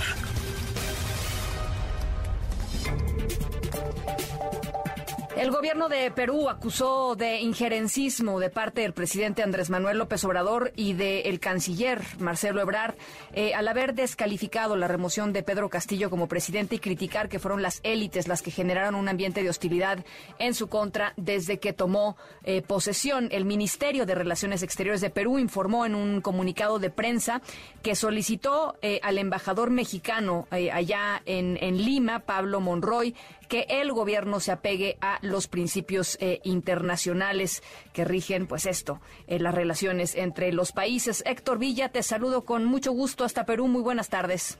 El 5.37 5.51
gobierno 5.51 5.89
de 5.89 6.11
Perú 6.11 6.51
acusó 6.51 7.17
de 7.17 7.41
injerencismo 7.41 8.39
de 8.39 8.51
parte 8.51 8.83
del 8.83 8.93
presidente 8.93 9.43
Andrés 9.43 9.71
Manuel 9.71 9.97
López 9.97 10.23
Obrador 10.25 10.73
y 10.77 10.93
del 10.93 11.41
canciller 11.41 12.03
Marcelo 12.19 12.61
Ebrard 12.61 12.95
eh, 13.33 13.55
al 13.55 13.67
haber 13.67 13.95
descalificado 13.95 14.77
la 14.77 14.89
remoción 14.89 15.33
de 15.33 15.43
Pedro 15.43 15.71
Castillo 15.71 16.11
como 16.11 16.29
presidente 16.29 16.75
y 16.75 16.81
criticar 16.81 17.31
que 17.31 17.39
fueron 17.39 17.63
las 17.63 17.81
élites 17.83 18.29
las 18.29 18.43
que 18.43 18.51
generaron 18.51 18.95
un 18.95 19.09
ambiente 19.09 19.43
de 19.43 19.49
hostilidad 19.49 20.05
en 20.39 20.53
su 20.53 20.69
contra 20.69 21.15
desde 21.17 21.59
que 21.59 21.73
tomó 21.73 22.19
eh, 22.45 22.61
posesión. 22.61 23.29
El 23.33 23.47
Ministerio 23.47 24.05
de 24.05 24.15
Relaciones 24.15 24.63
Exteriores 24.63 25.01
de 25.01 25.09
Perú 25.09 25.39
informó 25.39 25.87
en 25.87 25.95
un 25.95 26.21
comunicado 26.21 26.79
de 26.79 26.91
prensa 26.91 27.41
que 27.83 27.97
solicitó 27.97 28.77
eh, 28.83 29.01
al 29.03 29.17
embajador 29.17 29.71
mexicano 29.71 30.47
allá 30.51 31.23
en, 31.25 31.57
en 31.63 31.79
Lima, 31.79 32.21
Pablo 32.21 32.61
Monroy, 32.61 33.15
que 33.49 33.67
el 33.69 33.93
gobierno 33.93 34.41
se 34.41 34.53
apegue 34.53 34.97
a 35.01 35.19
los 35.23 35.49
principios 35.49 36.17
eh, 36.21 36.41
internacionales 36.45 37.63
que 37.93 38.05
rigen, 38.05 38.47
pues 38.47 38.67
esto, 38.67 39.01
eh, 39.27 39.39
las 39.39 39.55
relaciones 39.55 40.15
entre 40.15 40.53
los 40.53 40.73
países. 40.73 41.23
Héctor 41.27 41.59
Villa, 41.59 41.91
te 41.91 42.03
saludo 42.03 42.45
con 42.45 42.65
mucho 42.65 42.93
gusto 42.93 43.25
hasta 43.25 43.45
Perú. 43.45 43.69
Muy 43.69 43.83
buenas 43.83 44.09
tardes. 44.09 44.59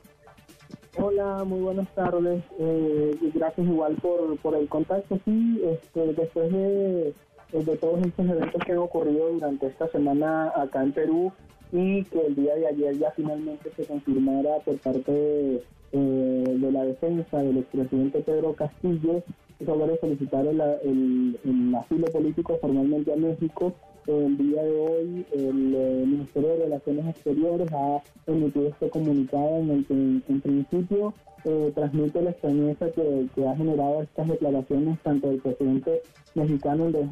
Hola, 0.97 1.43
muy 1.43 1.59
buenas 1.61 1.93
tardes. 1.95 2.43
Eh, 2.59 3.17
gracias 3.33 3.67
igual 3.67 3.95
por, 3.95 4.55
el 4.55 4.67
contacto. 4.69 5.19
Sí, 5.25 5.61
este, 5.65 6.13
después 6.13 6.51
de, 6.51 7.13
de 7.51 7.77
todos 7.77 7.99
estos 8.05 8.27
eventos 8.27 8.63
que 8.63 8.71
han 8.73 8.77
ocurrido 8.77 9.29
durante 9.29 9.67
esta 9.67 9.87
semana 9.87 10.51
acá 10.55 10.83
en 10.83 10.91
Perú 10.91 11.33
y 11.73 12.03
que 12.05 12.27
el 12.27 12.35
día 12.35 12.55
de 12.55 12.67
ayer 12.67 12.97
ya 12.97 13.11
finalmente 13.11 13.69
se 13.75 13.85
confirmara 13.85 14.59
por 14.63 14.77
parte 14.77 15.11
de 15.11 15.63
eh, 15.95 16.55
de 16.59 16.71
la 16.71 16.85
defensa 16.85 17.37
del 17.37 17.59
expresidente 17.59 18.21
Pedro 18.21 18.53
Castillo 18.53 19.21
sobre 19.63 19.95
solicitar 19.99 20.43
el, 20.47 20.59
el, 20.59 21.75
asilo 21.75 22.07
político 22.07 22.57
formalmente 22.59 23.13
a 23.13 23.15
México. 23.15 23.73
El 24.07 24.35
día 24.35 24.63
de 24.63 24.71
hoy 24.71 25.25
el 25.33 25.75
eh, 25.75 26.03
Ministerio 26.07 26.49
de 26.49 26.63
Relaciones 26.63 27.05
Exteriores 27.09 27.71
ha 27.73 28.01
emitido 28.25 28.69
este 28.69 28.89
comunicado 28.89 29.57
en 29.57 29.69
el 29.69 29.85
que 29.85 29.93
en 29.93 30.41
principio 30.41 31.13
eh, 31.45 31.71
transmite 31.75 32.23
la 32.23 32.31
extrañeza 32.31 32.89
que, 32.89 33.29
ha 33.47 33.55
generado 33.55 34.01
estas 34.01 34.29
declaraciones 34.29 34.99
tanto 35.03 35.27
del 35.27 35.41
presidente 35.41 36.01
mexicano 36.33 36.91
de 36.91 37.07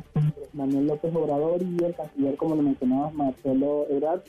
Manuel 0.54 0.88
López 0.88 1.14
Obrador 1.14 1.62
y 1.62 1.84
el 1.86 1.94
canciller, 1.94 2.36
como 2.36 2.56
lo 2.56 2.64
mencionabas, 2.64 3.14
Marcelo 3.14 3.86
Ebrard, 3.92 4.22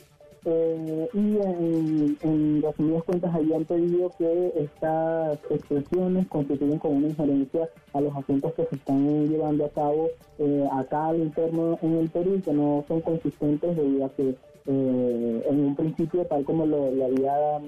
eh, 0.45 1.09
y 1.13 1.37
en, 1.37 2.17
en 2.21 2.61
resumidas 2.61 3.03
cuentas 3.03 3.33
habían 3.33 3.63
pedido 3.65 4.11
que 4.17 4.53
estas 4.57 5.39
expresiones 5.49 6.27
constituyen 6.27 6.79
como 6.79 6.97
una 6.97 7.07
injerencia 7.07 7.69
a 7.93 8.01
los 8.01 8.15
asuntos 8.15 8.53
que 8.53 8.65
se 8.65 8.75
están 8.75 9.29
llevando 9.29 9.65
a 9.65 9.69
cabo 9.69 10.09
eh, 10.39 10.67
acá 10.71 11.07
al 11.07 11.21
interno 11.21 11.77
en 11.81 11.97
el 11.97 12.09
Perú 12.09 12.35
y 12.37 12.41
que 12.41 12.51
no 12.53 12.83
son 12.87 13.01
consistentes 13.01 13.75
debido 13.75 14.05
a 14.05 14.09
que 14.09 14.35
eh, 14.65 15.43
en 15.49 15.59
un 15.59 15.75
principio, 15.75 16.25
tal 16.25 16.43
como 16.43 16.65
lo, 16.65 16.87
había 16.87 17.59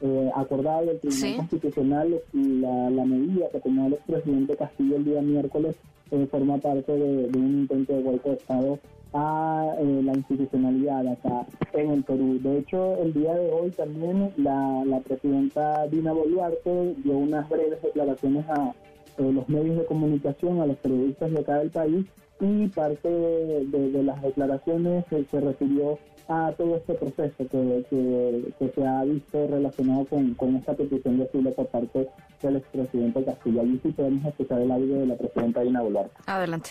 eh, 0.00 0.30
acordado 0.34 0.90
el 0.90 1.00
Tribunal 1.00 1.36
Constitucional, 1.36 2.20
la, 2.32 2.90
la 2.90 3.04
medida 3.04 3.48
que 3.50 3.60
tomó 3.60 3.86
el 3.86 3.94
expresidente 3.94 4.56
Castillo 4.56 4.96
el 4.96 5.04
día 5.04 5.22
miércoles 5.22 5.76
forma 6.30 6.56
parte 6.56 6.90
de, 6.90 7.28
de 7.28 7.38
un 7.38 7.60
intento 7.60 7.92
de 7.92 8.02
golpe 8.02 8.30
de 8.30 8.36
Estado 8.36 8.78
a 9.12 9.74
eh, 9.78 10.00
la 10.04 10.12
institucionalidad 10.12 11.06
acá 11.08 11.46
en 11.72 11.90
el 11.90 12.04
Perú. 12.04 12.38
De 12.42 12.58
hecho, 12.58 12.96
el 13.02 13.14
día 13.14 13.34
de 13.34 13.50
hoy 13.52 13.70
también 13.70 14.32
la, 14.36 14.84
la 14.84 15.00
presidenta 15.00 15.86
Dina 15.86 16.12
Boluarte 16.12 16.94
dio 16.98 17.16
unas 17.16 17.48
breves 17.48 17.80
declaraciones 17.82 18.44
a 18.48 18.74
eh, 19.18 19.32
los 19.32 19.48
medios 19.48 19.78
de 19.78 19.84
comunicación, 19.86 20.60
a 20.60 20.66
los 20.66 20.76
periodistas 20.78 21.32
de 21.32 21.40
acá 21.40 21.58
del 21.58 21.70
país, 21.70 22.06
y 22.40 22.68
parte 22.68 23.08
de, 23.08 24.02
las 24.02 24.22
declaraciones 24.22 25.04
se, 25.10 25.40
refirió 25.40 25.98
a 26.28 26.52
todo 26.56 26.76
este 26.76 26.94
proceso 26.94 27.36
que, 27.36 27.84
que, 27.90 28.72
se 28.72 28.86
ha 28.86 29.02
visto 29.02 29.46
relacionado 29.48 30.04
con, 30.04 30.34
con 30.34 30.56
esta 30.56 30.74
petición 30.74 31.18
de 31.18 31.24
asilo 31.24 31.52
por 31.52 31.66
parte 31.66 32.08
del 32.42 32.56
expresidente 32.56 33.24
Castillo. 33.24 33.62
Allí 33.62 33.80
sí 33.82 33.90
podemos 33.90 34.24
escuchar 34.24 34.60
el 34.60 34.70
audio 34.70 35.00
de 35.00 35.06
la 35.06 35.16
presidenta 35.16 35.62
Dina 35.62 35.82
Boluarte. 35.82 36.14
Adelante. 36.26 36.70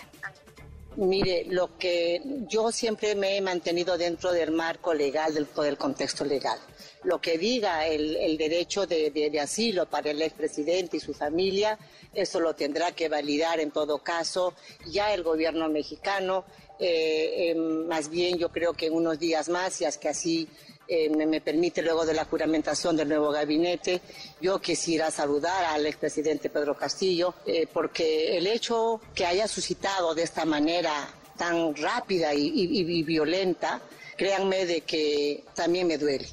Mire, 0.97 1.45
lo 1.45 1.77
que 1.77 2.23
yo 2.49 2.71
siempre 2.71 3.13
me 3.13 3.38
he 3.38 3.41
mantenido 3.41 3.99
dentro 3.99 4.31
del 4.31 4.49
marco 4.49 4.95
legal, 4.95 5.31
del, 5.31 5.47
del 5.55 5.77
contexto 5.77 6.25
legal. 6.25 6.57
Lo 7.03 7.21
que 7.21 7.38
diga 7.38 7.86
el, 7.86 8.36
derecho 8.36 8.88
de, 8.88 9.39
asilo 9.39 9.86
para 9.86 10.10
el 10.10 10.19
expresidente 10.23 10.97
y 10.97 10.99
su 10.99 11.13
familia, 11.13 11.77
eso 12.15 12.39
lo 12.39 12.55
tendrá 12.55 12.93
que 12.93 13.10
validar 13.10 13.60
en 13.60 13.69
todo 13.69 13.99
caso 13.99 14.55
ya 14.88 15.13
el 15.13 15.21
gobierno 15.21 15.69
mexicano. 15.69 16.45
Eh, 16.79 17.51
em, 17.51 17.88
más 17.88 18.10
bien 18.10 18.39
yo 18.39 18.49
creo 18.49 18.73
que 18.73 18.88
en 18.88 18.93
unos 18.93 19.19
días 19.19 19.49
más, 19.49 19.73
si 19.73 19.86
es 19.86 19.99
que 19.99 20.10
así 20.10 20.47
eh, 20.88 21.10
me, 21.10 21.41
permite 21.41 21.82
luego 21.82 22.06
de 22.06 22.13
la 22.13 22.26
juramentación 22.26 22.95
del 22.95 23.10
nuevo 23.10 23.32
gabinete, 23.32 24.02
yo 24.41 24.60
quisiera 24.60 25.12
saludar 25.12 25.65
al 25.65 25.86
expresidente 25.86 26.50
Pedro 26.50 26.76
Castillo, 26.76 27.34
eh, 27.45 27.67
porque 27.71 28.38
el 28.38 28.47
hecho 28.47 29.02
que 29.13 29.26
haya 29.26 29.47
suscitado 29.47 30.15
de 30.15 30.23
esta 30.23 30.45
manera 30.45 31.10
tan 31.38 31.76
rápida 31.76 32.34
y 32.34 33.04
violenta, 33.04 33.80
créanme 34.15 34.65
de 34.65 34.82
que 34.82 35.43
también 35.54 35.86
me 35.86 35.97
duele 35.97 36.28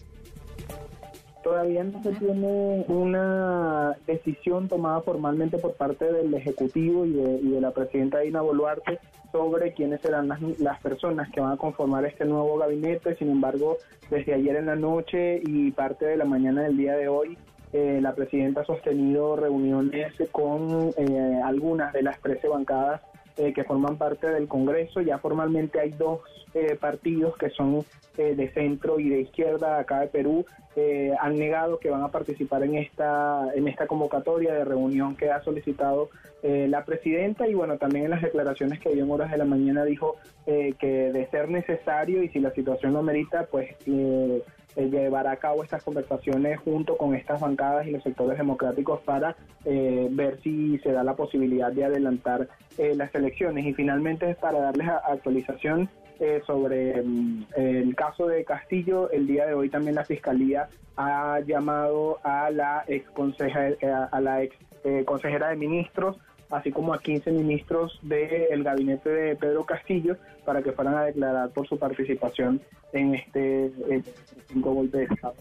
todavía 1.44 1.84
no 1.84 2.02
se 2.02 2.12
tiene 2.12 2.84
una 2.88 3.96
decisión 4.06 4.66
tomada 4.66 5.02
formalmente 5.02 5.58
por 5.58 5.74
parte 5.74 6.10
del 6.10 6.34
Ejecutivo 6.34 7.04
y 7.04 7.12
de, 7.12 7.60
la 7.60 7.70
presidenta 7.70 8.20
Dina 8.20 8.40
Boluarte 8.40 8.98
sobre 9.30 9.74
quiénes 9.74 10.00
serán 10.00 10.28
las, 10.28 10.80
personas 10.80 11.30
que 11.30 11.40
van 11.40 11.52
a 11.52 11.56
conformar 11.56 12.04
este 12.06 12.24
nuevo 12.24 12.56
gabinete. 12.56 13.14
Sin 13.16 13.30
embargo, 13.30 13.76
desde 14.10 14.34
ayer 14.34 14.56
en 14.56 14.66
la 14.66 14.76
noche 14.76 15.40
y 15.44 15.70
parte 15.70 16.06
de 16.06 16.16
la 16.16 16.24
mañana 16.24 16.62
del 16.62 16.76
día 16.76 16.96
de 16.96 17.08
hoy, 17.08 17.38
eh, 17.72 17.98
la 18.00 18.14
presidenta 18.14 18.62
ha 18.62 18.64
sostenido 18.64 19.36
reuniones 19.36 20.14
con 20.32 20.92
eh, 20.96 21.40
algunas 21.44 21.92
de 21.92 22.02
las 22.02 22.18
13 22.20 22.48
bancadas 22.48 23.02
eh, 23.36 23.52
que 23.52 23.64
forman 23.64 23.98
parte 23.98 24.28
del 24.28 24.46
Congreso. 24.46 25.00
Ya 25.00 25.18
formalmente 25.18 25.80
hay 25.80 25.90
dos 25.90 26.20
eh, 26.54 26.76
partidos 26.80 27.36
que 27.36 27.50
son 27.50 27.84
eh, 28.16 28.36
de 28.36 28.52
centro 28.52 29.00
y 29.00 29.08
de 29.08 29.22
izquierda 29.22 29.80
acá 29.80 30.00
de 30.00 30.06
Perú. 30.06 30.46
han 31.20 31.36
negado 31.36 31.78
que 31.78 31.90
van 31.90 32.02
a 32.02 32.10
participar 32.10 32.62
en 32.62 32.76
esta, 32.76 33.52
en 33.54 33.66
esta 33.68 33.86
convocatoria 33.86 34.54
de 34.54 34.64
reunión 34.64 35.16
que 35.16 35.30
ha 35.30 35.40
solicitado 35.42 36.10
la 36.42 36.84
presidenta 36.84 37.48
y 37.48 37.54
bueno, 37.54 37.78
también 37.78 38.04
en 38.04 38.10
las 38.10 38.20
declaraciones 38.20 38.78
que 38.78 38.90
dio 38.90 39.04
en 39.04 39.10
horas 39.10 39.30
de 39.30 39.38
la 39.38 39.46
mañana 39.46 39.82
dijo 39.84 40.16
que 40.44 41.10
de 41.10 41.26
ser 41.30 41.48
necesario 41.48 42.22
y 42.22 42.28
si 42.28 42.38
la 42.38 42.50
situación 42.50 42.92
lo 42.92 43.02
merita, 43.02 43.46
pues 43.46 43.70
eh, 44.76 44.88
llevar 44.88 45.26
a 45.26 45.36
cabo 45.36 45.62
estas 45.62 45.84
conversaciones 45.84 46.58
junto 46.60 46.96
con 46.96 47.14
estas 47.14 47.40
bancadas 47.40 47.86
y 47.86 47.90
los 47.90 48.02
sectores 48.02 48.36
democráticos 48.36 49.00
para 49.00 49.36
eh, 49.64 50.08
ver 50.10 50.40
si 50.42 50.78
se 50.78 50.92
da 50.92 51.04
la 51.04 51.14
posibilidad 51.14 51.70
de 51.70 51.84
adelantar 51.84 52.48
eh, 52.78 52.94
las 52.96 53.14
elecciones. 53.14 53.66
Y 53.66 53.74
finalmente, 53.74 54.34
para 54.34 54.60
darles 54.60 54.88
actualización 54.88 55.88
sobre 56.46 57.02
mm, 57.02 57.46
el 57.56 57.94
caso 57.96 58.26
de 58.28 58.44
Castillo, 58.44 59.10
el 59.10 59.26
día 59.26 59.46
de 59.46 59.54
hoy 59.54 59.68
también 59.68 59.96
la 59.96 60.04
Fiscalía 60.04 60.68
ha 60.96 61.40
llamado 61.40 62.18
a 62.22 62.50
la 62.50 62.84
ex, 62.86 63.06
a 64.10 64.20
la 64.20 64.42
ex 64.42 64.56
consejera 65.04 65.48
de 65.48 65.56
ministros 65.56 66.16
así 66.54 66.70
como 66.70 66.94
a 66.94 67.00
15 67.00 67.32
ministros 67.32 67.98
del 68.02 68.62
gabinete 68.62 69.08
de 69.08 69.36
Pedro 69.36 69.64
Castillo 69.64 70.16
para 70.44 70.62
que 70.62 70.72
fueran 70.72 70.94
a 70.96 71.04
declarar 71.04 71.50
por 71.50 71.66
su 71.66 71.78
participación 71.78 72.60
en 72.92 73.16
este, 73.16 73.72
golpe 74.54 74.98
de 74.98 75.04
Estado. 75.04 75.34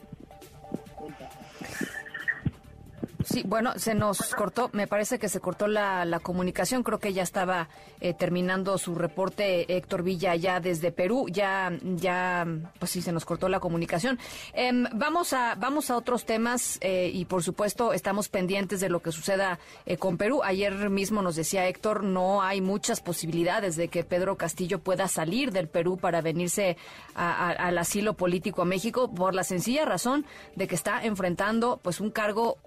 Sí, 3.26 3.44
bueno, 3.46 3.74
se 3.78 3.96
nos 3.96 4.34
cortó, 4.36 4.70
me 4.74 4.88
parece 4.88 5.20
que 5.20 5.30
se 5.30 5.40
cortó 5.40 5.68
la, 5.68 6.06
la 6.06 6.20
comunicación, 6.20 6.84
creo 6.84 7.00
que 7.00 7.14
ya 7.14 7.24
estaba 7.24 7.70
eh, 8.02 8.14
terminando 8.14 8.78
su 8.78 8.96
reporte 8.96 9.78
Héctor 9.78 10.04
Villa 10.04 10.36
ya 10.36 10.60
desde 10.60 10.92
Perú, 10.92 11.28
ya, 11.30 11.72
ya, 11.82 12.46
pues 12.80 12.92
sí, 12.92 13.02
se 13.02 13.12
nos 13.12 13.26
cortó 13.26 13.50
la 13.50 13.60
comunicación. 13.60 14.20
Em, 14.54 14.86
vamos, 14.94 15.34
a, 15.34 15.56
vamos 15.56 15.90
a 15.90 15.98
otros 15.98 16.26
temas 16.26 16.78
eh, 16.82 17.12
y 17.14 17.26
por 17.26 17.44
supuesto 17.44 17.94
estamos 17.94 18.30
pendientes 18.30 18.80
de 18.80 18.90
lo 18.90 19.02
que 19.02 19.12
suceda 19.12 19.60
eh, 19.86 19.98
con 19.98 20.18
Perú. 20.18 20.42
Ayer 20.44 20.90
mismo 20.90 21.22
nos 21.22 21.36
decía 21.36 21.68
Héctor, 21.68 22.04
no 22.04 22.42
hay 22.42 22.62
muchas 22.62 23.02
posibilidades 23.02 23.76
de 23.76 23.88
que 23.88 24.04
Pedro 24.04 24.36
Castillo 24.36 24.80
pueda 24.80 25.08
salir 25.08 25.52
del 25.52 25.68
Perú 25.68 25.98
para 25.98 26.22
venirse 26.22 26.78
al 27.16 27.78
asilo 27.78 28.14
político 28.16 28.64
a 28.64 28.66
México 28.66 29.14
por 29.14 29.34
la 29.34 29.44
sencilla 29.44 29.86
razón 29.86 30.26
de 30.56 30.68
que 30.68 30.76
está 30.76 31.04
enfrentando 31.04 31.80
pues 31.82 32.00
un 32.00 32.12
cargo 32.12 32.58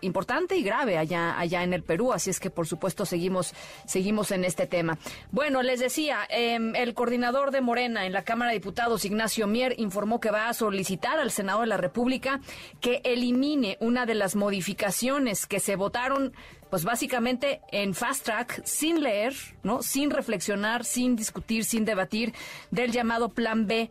importante 0.00 0.56
y 0.56 0.62
grave 0.62 0.98
allá, 0.98 1.38
allá 1.38 1.62
en 1.62 1.72
el 1.72 1.82
Perú. 1.82 2.12
Así 2.12 2.30
es 2.30 2.40
que, 2.40 2.50
por 2.50 2.66
supuesto, 2.66 3.06
seguimos, 3.06 3.54
seguimos 3.86 4.30
en 4.30 4.44
este 4.44 4.66
tema. 4.66 4.98
Bueno, 5.30 5.62
les 5.62 5.80
decía, 5.80 6.20
em, 6.28 6.74
el 6.76 6.94
coordinador 6.94 7.50
de 7.50 7.60
Morena 7.60 8.06
en 8.06 8.12
la 8.12 8.24
Cámara 8.24 8.50
de 8.50 8.58
Diputados, 8.58 9.04
Ignacio 9.04 9.46
Mier, 9.46 9.74
informó 9.78 10.20
que 10.20 10.30
va 10.30 10.48
a 10.48 10.54
solicitar 10.54 11.18
al 11.18 11.30
Senado 11.30 11.60
de 11.60 11.66
la 11.66 11.76
República 11.76 12.40
que 12.80 13.00
elimine 13.04 13.76
una 13.80 14.06
de 14.06 14.14
las 14.14 14.36
modificaciones 14.36 15.46
que 15.46 15.60
se 15.60 15.76
votaron 15.76 16.32
pues 16.70 16.84
básicamente 16.84 17.60
en 17.72 17.94
fast 17.94 18.24
track, 18.24 18.62
sin 18.64 19.02
leer, 19.02 19.34
¿no? 19.64 19.82
Sin 19.82 20.10
reflexionar, 20.10 20.84
sin 20.84 21.16
discutir, 21.16 21.64
sin 21.64 21.84
debatir 21.84 22.32
del 22.70 22.92
llamado 22.92 23.30
Plan 23.30 23.66
B 23.66 23.90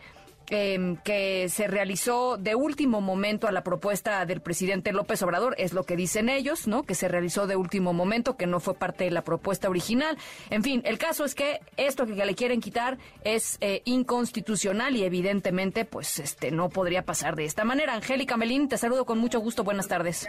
Em, 0.52 0.96
que 0.98 1.48
se 1.48 1.68
realizó 1.68 2.38
de 2.38 2.56
último 2.56 3.02
momento 3.02 3.48
a 3.48 3.52
la 3.52 3.62
propuesta 3.62 4.26
del 4.26 4.42
presidente 4.42 4.92
López 4.92 5.22
Obrador, 5.22 5.54
es 5.60 5.74
lo 5.74 5.84
que 5.84 5.96
dicen 5.96 6.28
ellos, 6.28 6.68
¿no? 6.68 6.82
Que 6.82 6.96
se 6.96 7.08
realizó 7.08 7.46
de 7.46 7.56
último 7.56 7.94
momento, 7.94 8.36
que 8.36 8.48
no 8.48 8.60
fue 8.60 8.74
parte 8.74 9.04
de 9.04 9.12
la 9.12 9.22
propuesta 9.22 9.70
original. 9.70 10.18
En 10.50 10.64
fin, 10.64 10.82
el 10.86 10.98
caso 10.98 11.24
es 11.24 11.36
que 11.36 11.60
esto 11.78 12.08
que 12.08 12.14
le 12.14 12.34
quieren 12.34 12.62
quitar 12.62 12.98
es 13.24 13.60
eh, 13.62 13.84
inconstitucional 13.86 14.96
y 14.96 15.04
evidentemente, 15.04 15.86
pues, 15.86 16.18
este, 16.18 16.50
no 16.50 16.70
podría 16.70 17.04
pasar 17.04 17.36
de 17.36 17.46
esta 17.46 17.64
manera. 17.64 17.94
Angélica 17.94 18.36
Melín, 18.36 18.70
te 18.70 18.78
saludo 18.78 19.06
con 19.06 19.20
mucho 19.20 19.40
gusto. 19.42 19.64
Buenas 19.64 19.88
tardes. 19.88 20.28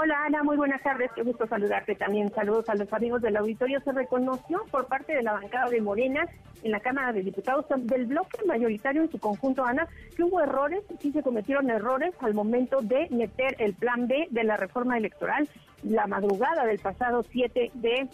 Hola 0.00 0.26
Ana, 0.26 0.44
muy 0.44 0.56
buenas 0.56 0.82
tardes. 0.82 1.10
Qué 1.16 1.22
gusto 1.22 1.44
saludarte 1.48 1.96
también. 1.96 2.32
Saludos 2.32 2.68
a 2.68 2.76
los 2.76 2.92
amigos 2.92 3.20
del 3.20 3.36
auditorio. 3.36 3.80
Se 3.80 3.90
reconoció 3.90 4.62
por 4.70 4.86
parte 4.86 5.12
de 5.12 5.22
la 5.24 5.32
bancada 5.32 5.70
de 5.70 5.80
Morena 5.80 6.24
en 6.66 6.72
la 6.72 6.80
Cámara 6.80 7.12
de 7.12 7.22
Diputados 7.22 7.64
del 7.84 8.06
bloque 8.06 8.38
mayoritario 8.44 9.02
en 9.02 9.10
su 9.10 9.18
conjunto, 9.18 9.64
Ana, 9.64 9.86
que 10.16 10.24
hubo 10.24 10.40
errores, 10.40 10.82
sí 11.00 11.12
se 11.12 11.22
cometieron 11.22 11.70
errores 11.70 12.12
al 12.20 12.34
momento 12.34 12.80
de 12.82 13.08
meter 13.10 13.54
el 13.60 13.74
plan 13.74 14.08
B 14.08 14.26
de 14.30 14.44
la 14.44 14.56
reforma 14.56 14.98
electoral 14.98 15.48
la 15.84 16.06
madrugada 16.06 16.64
del 16.64 16.78
pasado 16.78 17.22
7 17.22 17.70
de 17.74 18.08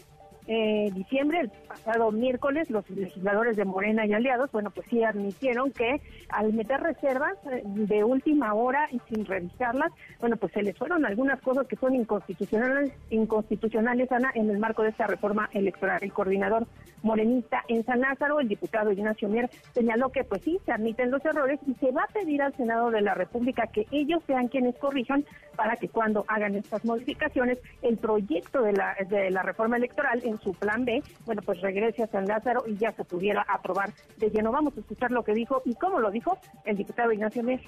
eh, 0.48 0.90
diciembre, 0.92 1.40
el 1.40 1.50
pasado 1.68 2.10
miércoles, 2.10 2.68
los 2.68 2.88
legisladores 2.90 3.56
de 3.56 3.64
Morena 3.64 4.06
y 4.06 4.12
aliados, 4.12 4.50
bueno, 4.50 4.70
pues 4.70 4.86
sí 4.90 5.02
admitieron 5.04 5.70
que 5.70 6.00
al 6.28 6.52
meter 6.52 6.80
reservas 6.80 7.34
eh, 7.50 7.62
de 7.64 8.02
última 8.02 8.52
hora 8.54 8.88
y 8.90 9.00
sin 9.08 9.24
revisarlas, 9.24 9.92
bueno, 10.20 10.36
pues 10.36 10.52
se 10.52 10.62
les 10.62 10.76
fueron 10.76 11.04
algunas 11.04 11.40
cosas 11.40 11.66
que 11.66 11.76
son 11.76 11.94
inconstitucionales, 11.94 12.92
inconstitucionales, 13.10 14.10
Ana, 14.10 14.32
en 14.34 14.50
el 14.50 14.58
marco 14.58 14.82
de 14.82 14.90
esta 14.90 15.06
reforma 15.06 15.48
electoral. 15.52 16.02
El 16.02 16.12
coordinador 16.12 16.66
morenista 17.02 17.64
en 17.68 17.84
San 17.84 18.00
Lázaro, 18.00 18.40
el 18.40 18.48
diputado 18.48 18.92
Ignacio 18.92 19.28
Mier, 19.28 19.50
señaló 19.74 20.10
que 20.10 20.24
pues 20.24 20.42
sí, 20.42 20.60
se 20.64 20.72
admiten 20.72 21.10
los 21.10 21.24
errores 21.24 21.60
y 21.66 21.74
se 21.74 21.90
va 21.92 22.02
a 22.02 22.12
pedir 22.12 22.42
al 22.42 22.56
Senado 22.56 22.90
de 22.90 23.00
la 23.00 23.14
República 23.14 23.66
que 23.66 23.86
ellos 23.90 24.22
sean 24.26 24.48
quienes 24.48 24.76
corrijan 24.76 25.24
para 25.56 25.76
que 25.76 25.88
cuando 25.88 26.24
hagan 26.28 26.54
estas 26.54 26.84
modificaciones, 26.84 27.58
el 27.82 27.96
proyecto 27.98 28.62
de 28.62 28.72
la, 28.72 28.96
de 29.08 29.30
la 29.30 29.42
reforma 29.42 29.76
electoral 29.76 30.20
su 30.40 30.52
plan 30.52 30.84
B, 30.84 31.02
bueno, 31.24 31.42
pues 31.42 31.60
regrese 31.60 32.02
a 32.02 32.06
San 32.06 32.26
Lázaro 32.26 32.64
y 32.66 32.76
ya 32.76 32.92
se 32.92 33.04
pudiera 33.04 33.44
aprobar 33.48 33.92
de 34.18 34.30
lleno. 34.30 34.52
Vamos 34.52 34.76
a 34.76 34.80
escuchar 34.80 35.10
lo 35.10 35.24
que 35.24 35.34
dijo 35.34 35.62
y 35.64 35.74
cómo 35.74 36.00
lo 36.00 36.10
dijo 36.10 36.38
el 36.64 36.76
diputado 36.76 37.12
Ignacio 37.12 37.42
Mier 37.42 37.60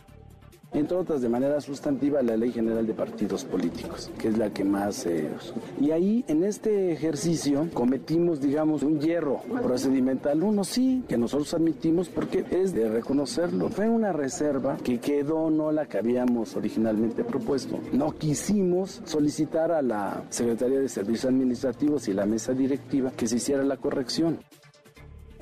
entre 0.75 0.97
otras 0.97 1.23
de 1.23 1.29
manera 1.29 1.61
sustantiva 1.61 2.23
la 2.23 2.37
Ley 2.37 2.53
General 2.53 2.87
de 2.87 2.95
Partidos 2.95 3.45
Políticos, 3.45 4.11
que 4.19 4.29
es 4.29 4.39
la 4.39 4.51
que 4.51 4.65
más... 4.65 5.07
Eh, 5.07 5.29
y 5.81 5.91
ahí 5.93 6.25
en 6.29 6.45
este 6.45 6.93
ejercicio 6.93 7.69
cometimos, 7.73 8.41
digamos, 8.41 8.83
un 8.83 9.01
hierro 9.01 9.41
procedimental. 9.63 10.43
Uno 10.43 10.65
sí, 10.65 11.05
que 11.09 11.17
nosotros 11.17 11.55
admitimos 11.55 12.09
porque 12.09 12.45
es 12.51 12.75
de 12.75 12.89
reconocerlo. 12.89 13.69
Fue 13.69 13.89
una 13.89 14.13
reserva 14.13 14.77
que 14.83 14.99
quedó 14.99 15.51
no 15.51 15.73
la 15.73 15.87
que 15.87 15.99
habíamos 15.99 16.57
originalmente 16.57 17.25
propuesto. 17.25 17.79
No 17.93 18.13
quisimos 18.13 19.01
solicitar 19.05 19.73
a 19.73 19.83
la 19.83 20.25
Secretaría 20.31 20.81
de 20.81 20.89
Servicios 20.89 21.27
Administrativos 21.27 22.09
y 22.09 22.13
la 22.13 22.27
mesa 22.27 22.53
directiva 22.53 23.13
que 23.17 23.27
se 23.27 23.37
hiciera 23.37 23.63
la 23.63 23.77
corrección 23.77 24.39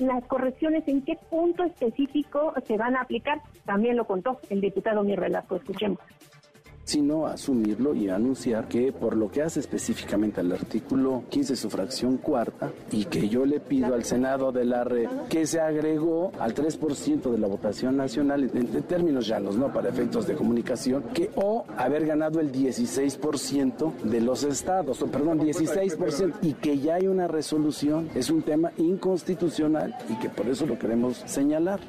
las 0.06 0.24
correcciones, 0.26 0.86
en 0.86 1.02
qué 1.02 1.18
punto 1.30 1.64
específico 1.64 2.54
se 2.66 2.76
van 2.76 2.96
a 2.96 3.02
aplicar, 3.02 3.40
también 3.64 3.96
lo 3.96 4.06
contó 4.06 4.40
el 4.50 4.60
diputado 4.60 5.02
Mir 5.02 5.20
Velasco. 5.20 5.56
Escuchemos 5.56 5.98
sino 6.92 7.26
asumirlo 7.26 7.94
y 7.94 8.10
anunciar 8.10 8.68
que 8.68 8.92
por 8.92 9.16
lo 9.16 9.30
que 9.30 9.40
hace 9.40 9.60
específicamente 9.60 10.40
al 10.40 10.52
artículo 10.52 11.24
15, 11.30 11.56
su 11.56 11.70
fracción 11.70 12.18
cuarta, 12.18 12.70
y 12.90 13.06
que 13.06 13.30
yo 13.30 13.46
le 13.46 13.60
pido 13.60 13.94
al 13.94 14.04
Senado 14.04 14.52
de 14.52 14.66
la 14.66 14.84
red 14.84 15.08
que 15.30 15.46
se 15.46 15.58
agregó 15.58 16.32
al 16.38 16.54
3% 16.54 17.30
de 17.30 17.38
la 17.38 17.46
votación 17.46 17.96
nacional, 17.96 18.50
en, 18.52 18.82
términos 18.82 19.26
llanos, 19.26 19.56
¿no? 19.56 19.72
Para 19.72 19.88
efectos 19.88 20.26
de 20.26 20.34
comunicación, 20.34 21.04
que 21.14 21.30
o 21.34 21.64
haber 21.78 22.04
ganado 22.04 22.40
el 22.40 22.52
16% 22.52 23.94
de 24.02 24.20
los 24.20 24.44
estados, 24.44 25.00
o 25.00 25.06
perdón, 25.06 25.40
16%, 25.40 26.34
y 26.42 26.52
que 26.52 26.78
ya 26.78 26.96
hay 26.96 27.06
una 27.06 27.26
resolución, 27.26 28.10
es 28.14 28.28
un 28.28 28.42
tema 28.42 28.70
inconstitucional 28.76 29.96
y 30.10 30.16
que 30.16 30.28
por 30.28 30.46
eso 30.46 30.66
lo 30.66 30.78
queremos 30.78 31.16
señalar. 31.24 31.80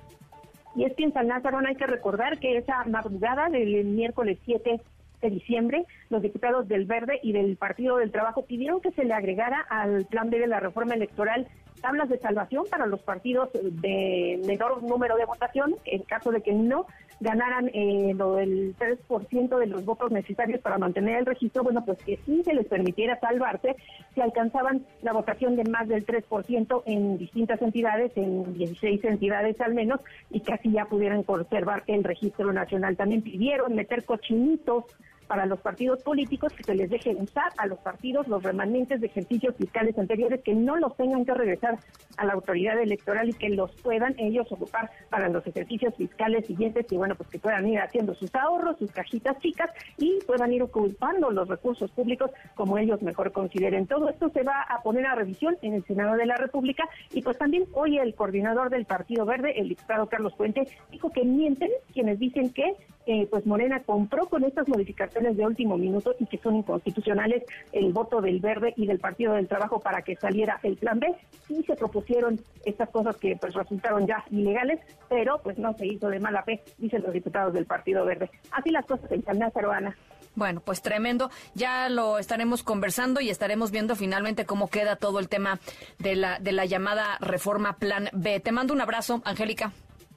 Y 0.75 0.85
es 0.85 0.95
que 0.95 1.03
en 1.03 1.13
San 1.13 1.27
Lázaro 1.27 1.59
hay 1.59 1.75
que 1.75 1.85
recordar 1.85 2.39
que 2.39 2.57
esa 2.57 2.83
madrugada 2.85 3.49
del 3.49 3.83
miércoles 3.85 4.39
7 4.45 4.81
diciembre, 5.29 5.86
los 6.09 6.21
diputados 6.21 6.67
del 6.67 6.86
Verde 6.86 7.19
y 7.23 7.31
del 7.31 7.57
Partido 7.57 7.97
del 7.97 8.12
Trabajo 8.12 8.45
pidieron 8.45 8.81
que 8.81 8.91
se 8.91 9.05
le 9.05 9.13
agregara 9.13 9.59
al 9.69 10.05
plan 10.05 10.29
B 10.29 10.39
de 10.39 10.47
la 10.47 10.59
reforma 10.59 10.95
electoral 10.95 11.47
tablas 11.83 12.07
de 12.07 12.17
salvación 12.17 12.63
para 12.71 12.86
los 12.86 13.01
partidos 13.01 13.49
de 13.53 14.41
menor 14.45 14.81
número 14.81 15.17
de 15.17 15.25
votación, 15.25 15.75
en 15.83 16.01
caso 16.03 16.31
de 16.31 16.41
que 16.41 16.53
no 16.53 16.88
ganaran 17.19 17.69
eh, 17.73 18.13
lo 18.15 18.36
del 18.36 18.73
3% 18.77 19.59
de 19.59 19.67
los 19.67 19.83
votos 19.83 20.09
necesarios 20.09 20.62
para 20.62 20.77
mantener 20.77 21.19
el 21.19 21.25
registro, 21.25 21.62
bueno, 21.62 21.83
pues 21.86 21.97
que 21.99 22.17
sí 22.25 22.41
se 22.43 22.53
les 22.53 22.67
permitiera 22.67 23.19
salvarse 23.19 23.75
si 24.15 24.21
alcanzaban 24.21 24.86
la 25.01 25.12
votación 25.12 25.57
de 25.57 25.65
más 25.65 25.89
del 25.89 26.05
3% 26.05 26.83
en 26.86 27.17
distintas 27.17 27.62
entidades, 27.62 28.13
en 28.15 28.53
16 28.53 29.03
entidades 29.03 29.59
al 29.59 29.73
menos, 29.73 29.99
y 30.31 30.39
casi 30.39 30.71
ya 30.71 30.86
pudieran 30.86 31.23
conservar 31.23 31.83
el 31.88 32.05
registro 32.05 32.53
nacional. 32.53 32.95
También 32.95 33.21
pidieron 33.21 33.75
meter 33.75 34.05
cochinitos 34.05 34.86
para 35.34 35.48
los 35.48 35.62
partidos 35.62 36.04
políticos 36.04 36.54
que 36.54 36.62
se 36.62 36.76
les 36.76 36.91
deje 36.91 37.15
usar 37.15 37.52
a 37.58 37.65
los 37.65 37.80
partidos 37.80 38.28
los 38.28 38.43
remanentes 38.43 39.02
de 39.02 39.08
ejercicios 39.08 39.56
fiscales 39.56 39.98
anteriores 39.98 40.43
que 40.43 40.54
no 40.54 40.76
los 40.76 40.96
tengan 40.96 41.26
que 41.26 41.34
regresar 41.34 41.80
a 42.17 42.26
la 42.26 42.34
autoridad 42.34 42.80
electoral 42.80 43.30
y 43.30 43.34
que 43.34 43.50
los 43.50 43.72
puedan 43.82 44.13
ellos 44.19 44.46
ocupar 44.52 44.91
para 45.10 45.30
los 45.30 45.48
ejercicios 45.48 45.96
fiscales 45.96 46.46
siguientes 46.46 46.86
y 46.91 46.98
bueno 46.98 47.15
pues 47.15 47.30
que 47.30 47.39
puedan 47.39 47.67
ir 47.67 47.80
haciendo 47.80 48.13
sus 48.13 48.30
ahorros, 48.36 48.78
sus 48.78 48.91
cajitas 48.91 49.39
chicas 49.39 49.72
y 49.98 50.19
puedan 50.28 50.54
ir 50.54 50.62
ocupando 50.62 51.32
los 51.32 51.48
recursos 51.48 51.89
públicos 51.89 52.30
como 52.54 52.78
ellos 52.78 53.02
mejor 53.02 53.32
consideren. 53.32 53.88
Todo 53.88 54.10
esto 54.10 54.30
se 54.30 54.43
va 54.43 54.62
a 54.69 54.84
poner 54.84 55.08
a 55.08 55.15
revisión 55.15 55.58
en 55.63 55.74
el 55.74 55.84
Senado 55.86 56.15
de 56.15 56.28
la 56.28 56.36
República 56.36 56.88
y 57.12 57.24
pues 57.24 57.39
también 57.39 57.65
hoy 57.74 57.98
el 57.98 58.13
coordinador 58.13 58.69
del 58.69 58.86
Partido 58.86 59.26
Verde, 59.26 59.60
el 59.60 59.69
diputado 59.69 60.06
Carlos 60.06 60.36
Puente, 60.38 60.67
dijo 60.91 61.10
que 61.10 61.26
mienten 61.26 61.72
quienes 61.91 62.19
dicen 62.19 62.54
que 62.54 62.76
eh, 63.05 63.27
pues 63.29 63.45
Morena 63.45 63.81
compró 63.83 64.27
con 64.27 64.43
estas 64.43 64.67
modificaciones 64.67 65.37
de 65.37 65.45
último 65.45 65.77
minuto 65.77 66.15
y 66.19 66.25
que 66.25 66.37
son 66.37 66.55
inconstitucionales 66.55 67.43
el 67.71 67.91
voto 67.93 68.21
del 68.21 68.39
Verde 68.39 68.73
y 68.77 68.85
del 68.85 68.99
Partido 68.99 69.33
del 69.33 69.47
Trabajo 69.47 69.79
para 69.79 70.01
que 70.01 70.15
saliera 70.15 70.59
el 70.63 70.77
Plan 70.77 70.99
B 70.99 71.13
y 71.49 71.63
se 71.63 71.75
propusieron 71.75 72.39
estas 72.65 72.89
cosas 72.89 73.17
que 73.17 73.35
pues 73.35 73.53
resultaron 73.53 74.07
ya 74.07 74.23
ilegales, 74.31 74.79
pero 75.09 75.39
pues 75.43 75.57
no 75.57 75.73
se 75.73 75.87
hizo 75.87 76.09
de 76.09 76.19
mala 76.19 76.43
fe, 76.43 76.61
dicen 76.77 77.03
los 77.03 77.13
diputados 77.13 77.53
del 77.53 77.65
Partido 77.65 78.05
Verde. 78.05 78.29
Así 78.51 78.69
las 78.69 78.85
cosas 78.85 79.11
en 79.11 79.23
San 79.23 79.41
Ana. 79.41 79.95
Bueno, 80.35 80.61
pues 80.61 80.81
tremendo. 80.81 81.29
Ya 81.53 81.89
lo 81.89 82.17
estaremos 82.17 82.63
conversando 82.63 83.21
y 83.21 83.29
estaremos 83.29 83.71
viendo 83.71 83.95
finalmente 83.95 84.45
cómo 84.45 84.67
queda 84.67 84.95
todo 84.95 85.19
el 85.19 85.29
tema 85.29 85.59
de 85.99 86.15
la, 86.15 86.39
de 86.39 86.51
la 86.51 86.65
llamada 86.65 87.17
reforma 87.19 87.77
Plan 87.77 88.09
B. 88.13 88.39
Te 88.39 88.51
mando 88.51 88.73
un 88.73 88.81
abrazo, 88.81 89.21
Angélica. 89.25 89.73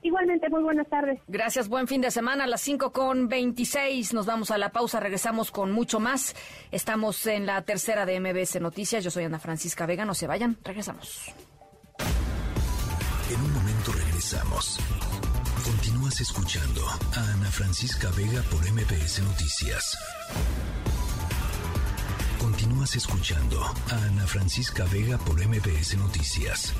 Igualmente, 0.07 0.49
muy 0.49 0.63
buenas 0.63 0.89
tardes. 0.89 1.19
Gracias, 1.27 1.69
buen 1.69 1.89
fin 1.89 2.01
de 2.01 2.13
semana. 2.13 2.45
A 2.45 2.47
las 2.47 2.61
5 2.61 2.93
con 2.93 3.27
26 3.27 4.15
nos 4.15 4.25
vamos 4.25 4.53
a 4.53 4.57
la 4.57 4.71
pausa, 4.71 5.01
regresamos 5.01 5.51
con 5.51 5.73
mucho 5.73 5.99
más. 5.99 6.37
Estamos 6.71 7.27
en 7.27 7.45
la 7.45 7.63
tercera 7.63 8.07
de 8.07 8.21
MBS 8.21 8.61
Noticias. 8.61 9.03
Yo 9.03 9.11
soy 9.11 9.25
Ana 9.25 9.41
Francisca 9.41 9.85
Vega, 9.85 10.05
no 10.05 10.15
se 10.15 10.29
vayan, 10.29 10.59
regresamos. 10.63 11.35
En 11.99 13.41
un 13.41 13.53
momento 13.53 13.91
regresamos. 13.91 14.79
Continúas 15.65 16.21
escuchando 16.21 16.87
a 16.87 17.33
Ana 17.33 17.51
Francisca 17.51 18.09
Vega 18.17 18.43
por 18.43 18.61
MBS 18.61 19.23
Noticias. 19.25 19.99
Continúas 22.39 22.95
escuchando 22.95 23.61
a 23.61 24.05
Ana 24.05 24.25
Francisca 24.29 24.85
Vega 24.85 25.19
por 25.19 25.45
MBS 25.45 25.97
Noticias. 25.97 26.73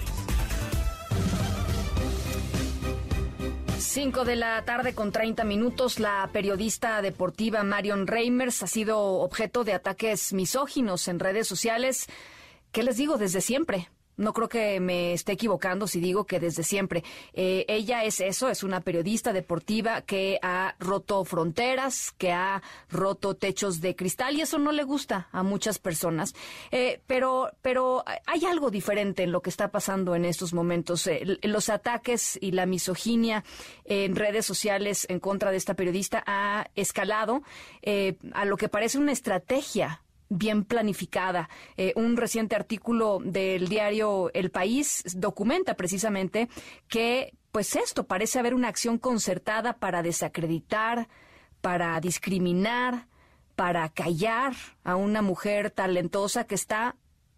5 3.87 4.25
de 4.25 4.37
la 4.37 4.63
tarde 4.65 4.95
con 4.95 5.13
30 5.13 5.45
minutos, 5.45 6.01
la 6.01 6.29
periodista 6.33 7.01
deportiva 7.01 7.63
Marion 7.63 8.07
Reimers 8.07 8.63
ha 8.63 8.67
sido 8.67 8.99
objeto 8.99 9.65
de 9.65 9.75
ataques 9.75 10.33
misóginos 10.33 11.09
en 11.09 11.21
redes 11.21 11.47
sociales. 11.47 12.07
¿Qué 12.73 12.83
les 12.83 12.97
digo? 12.97 13.17
Desde 13.17 13.41
siempre. 13.41 13.89
No 14.17 14.33
creo 14.33 14.49
que 14.49 14.81
me 14.81 15.13
esté 15.13 15.33
equivocando 15.33 15.87
si 15.87 16.01
digo 16.01 16.25
que 16.25 16.41
desde 16.41 16.63
siempre. 16.63 17.05
Eh, 17.35 17.67
ella 17.69 18.05
es 18.05 18.21
eso, 18.21 18.49
es 18.49 18.63
una 18.63 18.81
periodista 18.81 19.33
deportiva 19.33 20.03
que 20.03 20.39
ha 20.43 20.75
roto 20.79 21.25
fronteras, 21.25 22.13
que 22.17 22.33
ha 22.33 22.63
roto 22.91 23.35
techos 23.35 23.81
de 23.81 23.95
cristal 23.95 24.37
y 24.37 24.41
eso 24.41 24.59
no 24.59 24.73
le 24.73 24.85
gusta 24.85 25.29
a 25.33 25.43
muchas 25.43 25.79
personas. 25.79 26.35
Eh, 26.71 27.01
pero, 27.07 27.51
pero 27.61 28.05
hay 28.27 28.45
algo 28.47 28.71
diferente 28.71 29.23
en 29.23 29.33
lo 29.33 29.43
que 29.43 29.51
está 29.51 29.71
pasando 29.71 30.15
en 30.15 30.25
estos 30.25 30.55
momentos. 30.55 31.07
Eh, 31.07 31.39
los 31.43 31.69
ataques 31.69 32.39
y 32.41 32.53
la 32.53 32.65
misoginia 32.65 33.45
en 33.85 34.17
redes 34.17 34.47
sociales 34.47 35.07
en 35.11 35.21
contra 35.21 35.51
de 35.51 35.59
esta 35.59 35.75
periodista 35.75 36.23
ha 36.27 36.69
escalado 36.75 37.43
a 38.33 38.45
lo 38.45 38.57
que 38.57 38.69
parece 38.69 38.99
una 38.99 39.13
estrategia 39.13 40.01
bien 40.29 40.65
planificada. 40.65 41.49
Eh, 41.77 41.93
un 41.97 42.17
reciente 42.17 42.57
artículo 42.57 43.19
del 43.23 43.69
diario 43.69 44.31
El 44.35 44.51
País 44.51 45.03
documenta 45.17 45.75
precisamente 45.75 46.49
que, 46.89 47.33
pues 47.53 47.77
esto, 47.77 48.07
parece 48.07 48.39
haber 48.39 48.55
una 48.55 48.69
acción 48.69 48.99
concertada 48.99 49.75
para 49.75 50.03
desacreditar, 50.03 51.09
para 51.61 51.99
discriminar, 52.01 53.07
para 53.55 53.89
callar 53.89 54.53
a 54.85 54.97
una 54.97 55.23
mujer 55.23 55.71
talentosa 55.71 56.47
que 56.47 56.55
está 56.55 56.97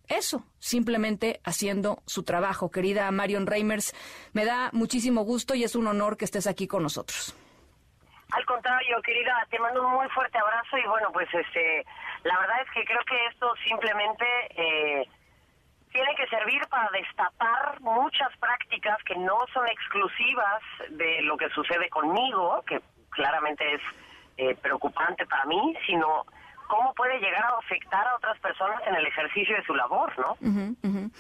eso, 0.09 0.45
simplemente 0.59 1.41
haciendo 1.45 2.03
su 2.07 2.23
trabajo. 2.25 2.71
Querida 2.71 3.11
Marion 3.11 3.47
Reimers, 3.47 3.95
me 4.33 4.45
da 4.45 4.71
muchísimo 4.73 5.23
gusto 5.23 5.55
y 5.55 5.65
es 5.65 5.77
un 5.77 5.87
honor 5.87 6.17
que 6.17 6.25
estés 6.25 6.47
aquí 6.47 6.67
con 6.67 6.83
nosotros. 6.83 7.37
Al 8.31 8.45
contrario, 8.45 9.01
querida, 9.03 9.47
te 9.51 9.59
mando 9.59 9.87
un 9.87 9.95
muy 9.95 10.09
fuerte 10.11 10.39
abrazo 10.39 10.77
y 10.77 10.87
bueno, 10.87 11.11
pues 11.13 11.29
este, 11.33 11.85
la 12.29 12.39
verdad 12.41 12.61
es 12.61 12.71
que 12.73 12.85
creo 12.85 13.01
que 13.07 13.27
esto 13.27 13.55
simplemente 13.67 14.27
eh, 14.51 15.09
tiene 15.91 16.15
que 16.15 16.27
servir 16.27 16.61
para 16.69 16.91
destapar 16.91 17.81
muchas 17.81 18.29
prácticas 18.37 19.03
que 19.05 19.17
no 19.17 19.47
son 19.55 19.67
exclusivas 19.67 20.61
de 20.91 21.23
lo 21.23 21.39
que 21.39 21.49
sucede 21.49 21.89
conmigo, 21.89 22.63
que 22.67 22.83
claramente 23.09 23.75
es 23.75 23.81
eh, 24.37 24.55
preocupante 24.57 25.25
para 25.25 25.47
mí, 25.47 25.75
sino 25.87 26.27
cómo 26.69 26.95
puede 26.95 27.19
llegar 27.19 27.45
a 27.45 27.59
afectar 27.59 28.07
a 28.07 28.17
otras 28.17 28.39
personas 28.41 28.81
en 28.87 28.95
el 28.95 29.07
ejercicio 29.07 29.57
de 29.57 29.65
su 29.65 29.75
labor, 29.75 30.13
¿no? 30.19 31.11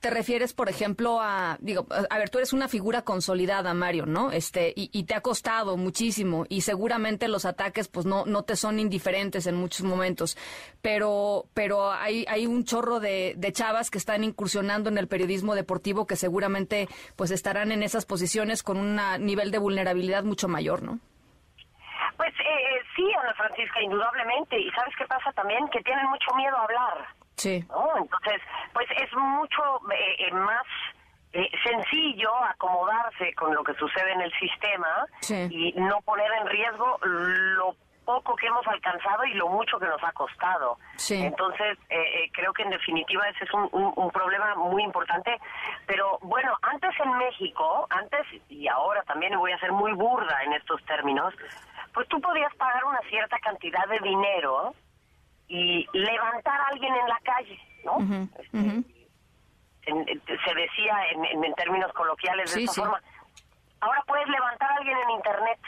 Te 0.00 0.10
refieres, 0.10 0.52
por 0.52 0.68
ejemplo, 0.68 1.20
a, 1.20 1.56
digo, 1.60 1.86
a 2.10 2.18
ver, 2.18 2.28
tú 2.28 2.38
eres 2.38 2.52
una 2.52 2.68
figura 2.68 3.02
consolidada, 3.02 3.72
Mario, 3.74 4.06
¿no? 4.06 4.32
Este, 4.32 4.72
y, 4.76 5.04
te 5.04 5.14
ha 5.14 5.20
costado 5.20 5.76
muchísimo 5.76 6.46
y 6.48 6.62
seguramente 6.62 7.28
los 7.28 7.44
ataques, 7.44 7.88
pues 7.88 8.06
no, 8.06 8.24
no 8.24 8.42
te 8.42 8.56
son 8.56 8.78
indiferentes 8.78 9.46
en 9.46 9.54
muchos 9.54 9.82
momentos, 9.82 10.36
pero, 10.82 11.46
pero 11.54 11.92
hay, 11.92 12.24
hay 12.28 12.46
un 12.46 12.64
chorro 12.64 13.00
de, 13.00 13.34
de 13.36 13.52
chavas 13.52 13.90
que 13.90 13.98
están 13.98 14.24
incursionando 14.24 14.88
en 14.88 14.98
el 14.98 15.08
periodismo 15.08 15.54
deportivo 15.54 16.06
que 16.06 16.16
seguramente, 16.16 16.88
pues 17.16 17.30
estarán 17.30 17.72
en 17.72 17.82
esas 17.82 18.06
posiciones 18.06 18.62
con 18.62 18.78
un 18.78 19.00
nivel 19.20 19.50
de 19.50 19.58
vulnerabilidad 19.58 20.24
mucho 20.24 20.48
mayor, 20.48 20.82
¿no? 20.82 21.00
Pues 22.16 22.32
eh, 22.40 22.44
eh, 22.44 22.80
sí, 22.94 23.06
Ana 23.20 23.34
Francisca, 23.34 23.82
indudablemente. 23.82 24.58
Y 24.58 24.70
sabes 24.70 24.94
qué 24.96 25.06
pasa 25.06 25.32
también, 25.32 25.68
que 25.68 25.80
tienen 25.82 26.06
mucho 26.06 26.34
miedo 26.34 26.56
a 26.56 26.62
hablar. 26.62 27.06
Sí. 27.36 27.64
Entonces, 27.96 28.40
pues 28.72 28.88
es 28.90 29.12
mucho 29.14 29.62
eh, 29.92 30.30
más 30.32 30.64
sencillo 31.64 32.32
acomodarse 32.44 33.34
con 33.34 33.52
lo 33.52 33.64
que 33.64 33.74
sucede 33.74 34.12
en 34.12 34.20
el 34.20 34.32
sistema 34.38 35.04
y 35.50 35.72
no 35.72 36.00
poner 36.02 36.30
en 36.40 36.46
riesgo 36.46 36.96
lo 37.02 37.74
poco 38.04 38.36
que 38.36 38.46
hemos 38.46 38.64
alcanzado 38.68 39.24
y 39.24 39.34
lo 39.34 39.48
mucho 39.48 39.80
que 39.80 39.86
nos 39.86 40.00
ha 40.04 40.12
costado. 40.12 40.78
Entonces, 41.10 41.76
creo 42.34 42.52
que 42.52 42.62
en 42.62 42.70
definitiva 42.70 43.28
ese 43.30 43.46
es 43.46 43.52
un, 43.52 43.68
un, 43.72 44.10
problema 44.12 44.54
muy 44.54 44.84
importante. 44.84 45.36
Pero 45.86 46.18
bueno, 46.22 46.56
antes 46.62 46.92
en 47.00 47.18
México, 47.18 47.88
antes 47.90 48.24
y 48.48 48.68
ahora 48.68 49.02
también 49.02 49.36
voy 49.36 49.50
a 49.50 49.58
ser 49.58 49.72
muy 49.72 49.92
burda 49.92 50.40
en 50.44 50.52
estos 50.52 50.84
términos, 50.84 51.34
pues 51.94 52.08
tú 52.08 52.20
podías 52.20 52.54
pagar 52.56 52.84
una 52.84 52.98
cierta 53.08 53.38
cantidad 53.38 53.86
de 53.88 54.00
dinero 54.00 54.74
y 55.48 55.86
levantar 55.92 56.60
a 56.60 56.66
alguien 56.66 56.94
en 56.94 57.08
la 57.08 57.20
calle, 57.20 57.60
¿no? 57.84 58.28
Este, 59.86 60.38
se 60.38 60.54
decía 60.54 60.96
en, 61.12 61.54
términos 61.54 61.92
coloquiales 61.92 62.54
de 62.54 62.64
esta 62.64 62.82
forma. 62.82 63.00
Ahora 63.80 64.02
puedes 64.06 64.26
levantar 64.28 64.72
a 64.72 64.76
alguien 64.76 64.96
en 64.96 65.10
Internet. 65.10 65.58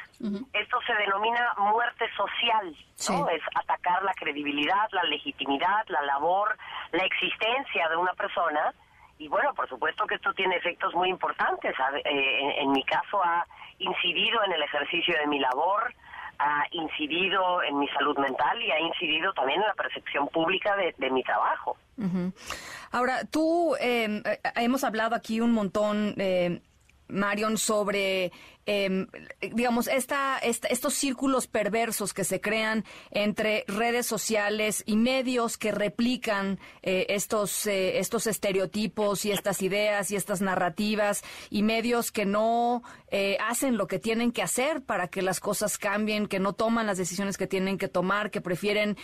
Esto 0.55 0.79
se 0.87 0.95
denomina 0.95 1.55
muerte 1.59 2.07
social, 2.17 2.75
¿no? 3.11 3.29
Es 3.29 3.43
atacar 3.55 4.03
la 4.03 4.15
credibilidad, 4.15 4.89
la 4.93 5.05
legitimidad, 5.05 5.87
la 5.89 6.01
labor, 6.03 6.57
la 6.93 7.05
existencia 7.05 7.89
de 7.89 7.97
una 7.97 8.15
persona. 8.15 8.73
Y 9.19 9.29
bueno, 9.29 9.53
por 9.55 9.69
supuesto 9.69 10.07
que 10.07 10.15
esto 10.15 10.33
tiene 10.33 10.57
efectos 10.57 10.95
muy 10.95 11.11
importantes. 11.11 11.75
Eh, 12.05 12.63
en 12.63 12.73
mi 12.73 12.83
caso 12.85 13.23
ha 13.23 13.47
incidido 13.79 14.43
en 14.45 14.53
el 14.53 14.63
ejercicio 14.63 15.17
de 15.19 15.27
mi 15.27 15.39
labor, 15.39 15.95
ha 16.39 16.65
incidido 16.71 17.63
en 17.63 17.79
mi 17.79 17.89
salud 17.89 18.17
mental 18.19 18.61
y 18.63 18.71
ha 18.71 18.81
incidido 18.81 19.33
también 19.33 19.61
en 19.61 19.67
la 19.67 19.75
percepción 19.75 20.29
pública 20.29 20.77
de, 20.77 21.11
mi 21.11 21.23
trabajo. 21.23 21.77
Ahora, 22.91 23.25
tú, 23.25 23.75
em, 23.81 24.23
eh, 24.25 24.41
hemos 24.57 24.85
hablado 24.85 25.15
aquí 25.15 25.41
un 25.41 25.53
montón. 25.53 26.15
Eh, 26.19 26.61
Marion, 27.09 27.57
sobre, 27.59 28.33
em, 28.67 29.07
digamos, 29.41 29.87
esta, 29.87 30.39
estos 30.39 30.95
círculos 30.95 31.47
perversos 31.47 32.13
que 32.13 32.25
se 32.25 32.41
crean 32.41 32.85
entre 33.11 33.65
redes 33.69 34.07
sociales 34.07 34.83
y 34.87 34.97
medios 34.97 35.57
que 35.57 35.71
replican 35.73 36.59
eh, 36.83 37.07
estos, 37.11 37.67
eh, 37.67 37.99
estos 37.99 38.27
estereotipos 38.27 39.25
y 39.25 39.33
estas 39.33 39.63
ideas 39.63 40.11
y 40.11 40.17
estas 40.17 40.41
narrativas 40.41 41.23
y 41.51 41.63
medios 41.63 42.11
que 42.11 42.27
no 42.27 42.83
eh, 43.09 43.37
hacen 43.41 43.77
lo 43.77 43.87
que 43.87 43.99
tienen 43.99 44.33
que 44.33 44.43
hacer 44.43 44.83
para 44.83 45.09
que 45.09 45.23
las 45.23 45.41
cosas 45.41 45.79
cambien, 45.79 46.27
que 46.27 46.41
no 46.41 46.53
toman 46.53 46.87
las 46.87 46.99
decisiones 46.99 47.39
que 47.39 47.47
tienen 47.47 47.79
que 47.79 47.89
tomar, 47.89 48.31
que 48.31 48.41
prefieren 48.41 48.97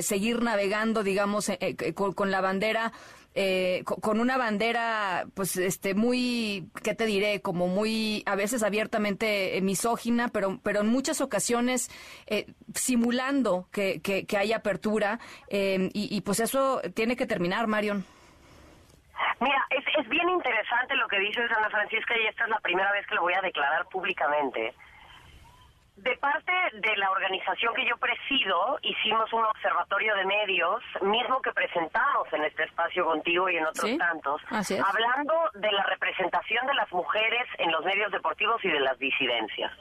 seguir 0.00 0.42
navegando, 0.42 1.02
digamos, 1.02 1.50
con 1.94 2.30
la 2.30 2.40
bandera 2.40 2.92
eh, 3.40 3.84
con 3.84 4.18
una 4.18 4.36
bandera, 4.36 5.26
pues, 5.36 5.56
este, 5.56 5.94
muy, 5.94 6.68
¿qué 6.82 6.92
te 6.92 7.06
diré? 7.06 7.40
Como 7.40 7.68
muy, 7.68 8.24
a 8.26 8.34
veces 8.34 8.64
abiertamente 8.64 9.56
eh, 9.56 9.60
misógina, 9.60 10.26
pero, 10.26 10.58
pero 10.64 10.80
en 10.80 10.88
muchas 10.88 11.20
ocasiones 11.20 11.88
eh, 12.26 12.46
simulando 12.74 13.68
que, 13.70 14.00
que, 14.02 14.26
hay 14.36 14.52
apertura, 14.52 15.20
y, 15.48 15.88
y, 15.94 16.20
pues 16.22 16.40
eso 16.40 16.80
tiene 16.94 17.14
que 17.14 17.26
terminar, 17.26 17.68
Marion. 17.68 18.04
Mira, 19.38 19.64
es, 19.70 19.84
es 20.00 20.08
bien 20.08 20.28
interesante 20.28 20.96
lo 20.96 21.06
que 21.06 21.20
dices, 21.20 21.48
Ana 21.56 21.70
Francisca, 21.70 22.14
y 22.18 22.26
esta 22.26 22.42
es 22.42 22.50
la 22.50 22.58
primera 22.58 22.90
vez 22.90 23.06
que 23.06 23.14
lo 23.14 23.22
voy 23.22 23.34
a 23.34 23.40
declarar 23.40 23.86
públicamente. 23.86 24.74
De 25.98 26.16
parte 26.18 26.52
de 26.74 26.96
la 26.96 27.10
organización 27.10 27.74
que 27.74 27.84
yo 27.84 27.96
presido, 27.96 28.78
hicimos 28.82 29.32
un 29.32 29.44
observatorio 29.44 30.14
de 30.14 30.24
medios, 30.26 30.80
mismo 31.02 31.42
que 31.42 31.52
presentamos 31.52 32.32
en 32.32 32.44
este 32.44 32.64
espacio 32.64 33.04
contigo 33.04 33.48
y 33.50 33.56
en 33.56 33.66
otros 33.66 33.98
tantos, 33.98 34.40
hablando 34.50 35.34
de 35.54 35.72
la 35.72 35.82
representación 35.84 36.66
de 36.66 36.74
las 36.74 36.90
mujeres 36.92 37.48
en 37.58 37.72
los 37.72 37.84
medios 37.84 38.12
deportivos 38.12 38.64
y 38.64 38.68
de 38.68 38.78
las 38.80 38.96
disidencias. 38.98 39.72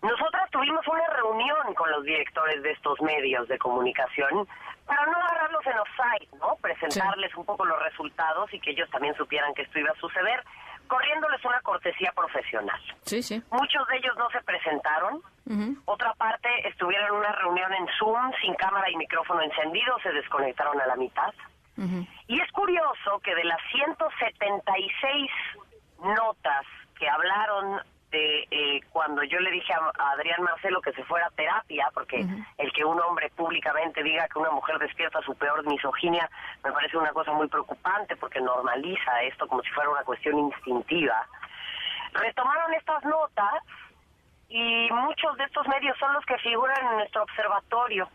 Nosotras 0.00 0.50
tuvimos 0.50 0.86
una 0.88 1.06
reunión 1.08 1.74
con 1.74 1.90
los 1.90 2.04
directores 2.04 2.62
de 2.62 2.72
estos 2.72 3.00
medios 3.02 3.46
de 3.48 3.58
comunicación 3.58 4.46
para 4.86 5.04
no 5.06 5.16
agarrarlos 5.16 5.66
en 5.66 5.78
offside, 5.78 6.28
¿no? 6.38 6.56
Presentarles 6.60 7.34
un 7.36 7.44
poco 7.44 7.64
los 7.64 7.82
resultados 7.82 8.52
y 8.52 8.60
que 8.60 8.70
ellos 8.70 8.88
también 8.90 9.14
supieran 9.16 9.54
que 9.54 9.62
esto 9.62 9.78
iba 9.78 9.90
a 9.90 10.00
suceder 10.00 10.42
corriéndoles 10.88 11.44
una 11.44 11.60
cortesía 11.60 12.12
profesional. 12.12 12.80
Sí, 13.02 13.22
sí. 13.22 13.42
Muchos 13.50 13.86
de 13.88 13.96
ellos 13.96 14.14
no 14.16 14.28
se 14.30 14.40
presentaron. 14.42 15.22
Otra 15.84 16.14
parte 16.14 16.48
estuvieron 16.66 17.08
en 17.08 17.14
una 17.14 17.32
reunión 17.32 17.72
en 17.74 17.86
Zoom 17.98 18.32
sin 18.40 18.54
cámara 18.54 18.90
y 18.90 18.96
micrófono 18.96 19.42
encendido, 19.42 19.98
se 20.02 20.10
desconectaron 20.10 20.80
a 20.80 20.86
la 20.86 20.96
mitad. 20.96 21.32
Y 22.28 22.40
es 22.40 22.50
curioso 22.52 23.18
que 23.22 23.34
de 23.34 23.44
las 23.44 23.60
176 23.72 25.30
notas 26.00 26.64
que 26.98 27.08
hablaron 27.08 27.80
eh, 28.14 28.80
cuando 28.90 29.22
yo 29.24 29.38
le 29.40 29.50
dije 29.50 29.72
a, 29.72 30.12
Adrián 30.12 30.42
Marcelo 30.42 30.80
que 30.80 30.92
se 30.92 31.04
fuera 31.04 31.26
a 31.26 31.30
terapia, 31.30 31.88
porque 31.94 32.26
el 32.58 32.72
que 32.72 32.84
un 32.84 33.00
hombre 33.00 33.30
públicamente 33.30 34.02
diga 34.02 34.28
que 34.28 34.38
una 34.38 34.50
mujer 34.50 34.78
despierta 34.78 35.20
su 35.22 35.34
peor 35.36 35.66
misoginia 35.66 36.28
me 36.62 36.72
parece 36.72 36.96
una 36.96 37.12
cosa 37.12 37.32
muy 37.32 37.48
preocupante 37.48 38.16
porque 38.16 38.40
normaliza 38.40 39.22
esto 39.22 39.46
como 39.48 39.62
si 39.62 39.70
fuera 39.70 39.90
una 39.90 40.04
cuestión 40.04 40.38
instintiva. 40.38 41.26
Retomaron 42.12 42.74
estas 42.74 43.04
notas 43.04 43.62
y 44.48 44.88
muchos 44.90 45.36
de 45.36 45.44
estos 45.44 45.66
medios 45.68 45.98
son 45.98 46.12
los 46.12 46.24
que 46.26 46.38
figuran 46.38 46.86
en 46.86 46.96
nuestro 46.98 47.22
observatorio. 47.22 48.08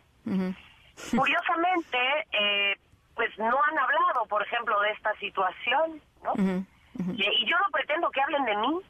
Curiosamente, 1.16 1.98
eh, 2.32 2.76
pues 3.14 3.36
no 3.38 3.58
han 3.64 3.78
hablado, 3.78 4.26
por 4.28 4.42
ejemplo, 4.42 4.80
de 4.80 4.90
esta 4.90 5.14
situación, 5.16 6.00
¿no? 6.22 6.32
y, 7.14 7.46
yo 7.46 7.58
no 7.58 7.66
pretendo 7.72 8.10
que 8.10 8.20
hablen 8.20 8.44
de 8.44 8.56
mí, 8.56 8.80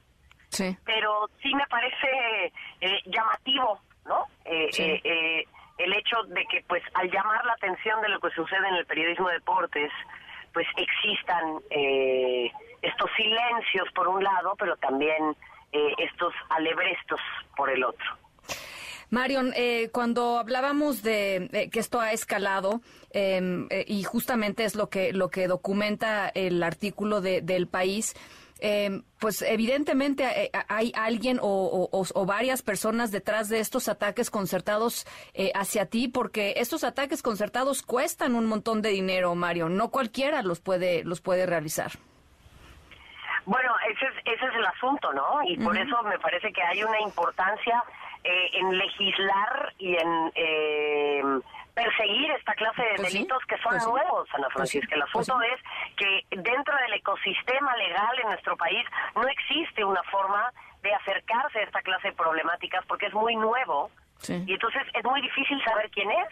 pero 0.84 1.28
sí 1.42 1.54
me 1.54 1.66
parece 1.66 2.52
eh, 2.80 3.00
llamativo, 3.06 3.80
¿no? 4.06 4.26
Eh, 4.44 4.68
eh, 4.78 5.44
el 5.78 5.92
hecho 5.92 6.22
de 6.24 6.44
que, 6.46 6.64
pues, 6.68 6.82
al 6.94 7.10
llamar 7.10 7.44
la 7.44 7.52
atención 7.52 8.00
de 8.02 8.08
lo 8.08 8.20
que 8.20 8.30
sucede 8.30 8.68
en 8.68 8.74
el 8.74 8.86
periodismo 8.86 9.28
de 9.28 9.34
deportes, 9.34 9.90
pues 10.52 10.66
existan 10.76 11.60
estos 12.82 13.10
silencios 13.16 13.88
por 13.94 14.08
un 14.08 14.22
lado, 14.22 14.56
pero 14.58 14.76
también 14.76 15.36
estos 15.70 16.34
alebrestos 16.50 17.20
por 17.56 17.70
el 17.70 17.84
otro. 17.84 18.04
Marion, 19.10 19.54
cuando 19.92 20.38
hablábamos 20.38 21.02
de 21.02 21.70
que 21.72 21.78
esto 21.78 22.00
ha 22.00 22.12
escalado 22.12 22.80
em, 23.12 23.68
y 23.86 24.02
justamente 24.02 24.64
es 24.64 24.74
lo 24.74 24.88
que 24.88 25.12
lo 25.12 25.30
que 25.30 25.46
documenta 25.46 26.28
el 26.28 26.62
artículo 26.64 27.20
de, 27.20 27.42
del 27.42 27.68
país, 27.68 28.14
eh, 28.62 29.02
pues 29.18 29.42
evidentemente 29.42 30.24
eh, 30.24 30.50
hay 30.68 30.92
alguien 30.96 31.38
o, 31.42 31.88
varias 32.26 32.62
personas 32.62 33.10
detrás 33.10 33.48
de 33.48 33.60
estos 33.60 33.88
ataques 33.88 34.30
concertados 34.30 35.06
eh, 35.34 35.52
hacia 35.54 35.86
ti, 35.86 36.08
porque 36.08 36.54
estos 36.56 36.84
ataques 36.84 37.22
concertados 37.22 37.82
cuestan 37.82 38.34
un 38.34 38.46
montón 38.46 38.82
de 38.82 38.90
dinero, 38.90 39.34
Mario. 39.34 39.68
No 39.68 39.90
cualquiera 39.90 40.42
los 40.42 40.60
puede 40.60 41.04
los 41.04 41.20
puede 41.20 41.46
realizar. 41.46 41.92
Bueno, 43.46 43.72
ese 43.90 44.06
es, 44.06 44.12
ese 44.24 44.46
es 44.46 44.54
el 44.54 44.66
asunto, 44.66 45.12
¿no? 45.12 45.40
Y 45.44 45.56
por 45.56 45.76
eso 45.76 46.02
me 46.02 46.18
parece 46.18 46.52
que 46.52 46.62
hay 46.62 46.82
una 46.84 47.00
importancia 47.00 47.82
en 48.22 48.76
legislar 48.76 49.72
y 49.78 49.96
en 49.96 51.42
perseguir 51.74 52.30
esta 52.32 52.54
clase 52.54 52.82
de 52.82 52.94
pues 52.96 53.12
delitos 53.12 53.44
que 53.46 53.56
son 53.58 53.72
pues 53.72 53.86
nuevos, 53.86 54.28
Ana 54.34 54.48
pues 54.52 54.70
Francisca. 54.70 54.94
el 54.94 55.02
asunto 55.02 55.40
es 55.42 55.60
que 55.96 56.24
dentro 56.30 56.76
del 56.76 56.92
ecosistema 56.94 57.76
legal 57.76 58.18
en 58.22 58.28
nuestro 58.28 58.56
país 58.56 58.84
no 59.14 59.26
existe 59.28 59.84
una 59.84 60.02
forma 60.04 60.52
de 60.82 60.94
acercarse 60.94 61.58
a 61.60 61.62
esta 61.62 61.82
clase 61.82 62.08
de 62.08 62.14
problemáticas 62.14 62.84
porque 62.86 63.06
es 63.06 63.14
muy 63.14 63.36
nuevo 63.36 63.90
y 64.28 64.52
entonces 64.52 64.82
es 64.92 65.04
muy 65.04 65.20
difícil 65.22 65.62
saber 65.64 65.90
quién 65.90 66.10
es. 66.10 66.28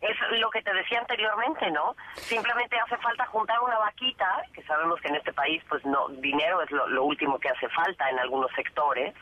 Es 0.00 0.16
lo 0.40 0.50
que 0.50 0.62
te 0.62 0.72
decía 0.72 0.98
anteriormente, 1.00 1.70
¿no? 1.70 1.94
Simplemente 2.14 2.76
hace 2.78 2.96
falta 2.96 3.26
juntar 3.26 3.60
una 3.60 3.78
vaquita, 3.78 4.42
que 4.52 4.62
sabemos 4.64 5.00
que 5.00 5.08
en 5.08 5.16
este 5.16 5.32
país, 5.32 5.62
pues 5.68 5.84
no, 5.84 6.08
dinero 6.08 6.62
es 6.62 6.70
lo, 6.70 7.04
último 7.04 7.38
que 7.38 7.50
hace 7.50 7.68
falta 7.68 8.08
en 8.10 8.18
algunos 8.18 8.50
sectores, 8.52 9.14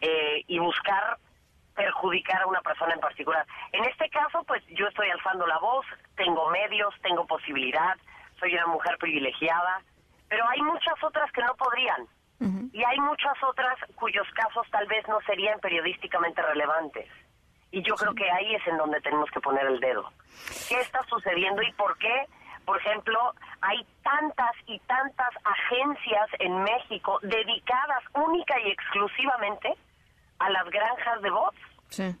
eh, 0.00 0.42
y 0.46 0.58
buscar 0.58 1.18
perjudicar 1.74 2.42
a 2.42 2.46
una 2.46 2.60
persona 2.60 2.94
en 2.94 3.00
particular. 3.00 3.46
En 3.72 3.84
este 3.84 4.08
caso, 4.10 4.42
pues 4.44 4.62
yo 4.68 4.86
estoy 4.86 5.10
alzando 5.10 5.46
la 5.46 5.58
voz, 5.58 5.86
tengo 6.16 6.48
medios, 6.50 6.94
tengo 7.02 7.26
posibilidad, 7.26 7.96
soy 8.38 8.54
una 8.54 8.66
mujer 8.66 8.96
privilegiada, 8.98 9.82
pero 10.28 10.48
hay 10.48 10.62
muchas 10.62 11.02
otras 11.02 11.30
que 11.32 11.42
no 11.42 11.54
podrían. 11.54 12.06
Y 12.72 12.84
hay 12.84 12.98
muchas 12.98 13.42
otras 13.42 13.78
cuyos 13.94 14.26
casos 14.34 14.66
tal 14.70 14.86
vez 14.86 15.06
no 15.08 15.18
serían 15.22 15.58
periodísticamente 15.60 16.42
relevantes. 16.42 17.08
Y 17.70 17.82
yo 17.82 17.94
creo 17.94 18.14
que 18.14 18.30
ahí 18.30 18.54
es 18.54 18.66
en 18.66 18.76
donde 18.76 19.00
tenemos 19.00 19.30
que 19.30 19.40
poner 19.40 19.64
el 19.66 19.80
dedo. 19.80 20.12
¿Qué 20.68 20.78
está 20.80 21.02
sucediendo 21.04 21.62
y 21.62 21.72
por 21.72 21.96
qué? 21.98 22.26
Por 22.66 22.78
ejemplo, 22.78 23.34
hay 23.60 23.86
tantas 24.02 24.52
y 24.66 24.78
tantas 24.80 25.30
agencias 25.44 26.28
en 26.38 26.62
México 26.64 27.18
dedicadas 27.22 28.02
única 28.12 28.60
y 28.60 28.70
exclusivamente 28.70 29.74
a 30.44 30.50
las 30.50 30.64
granjas 30.70 31.22
de 31.22 31.30
voz. 31.30 31.54
Sí. 31.88 32.16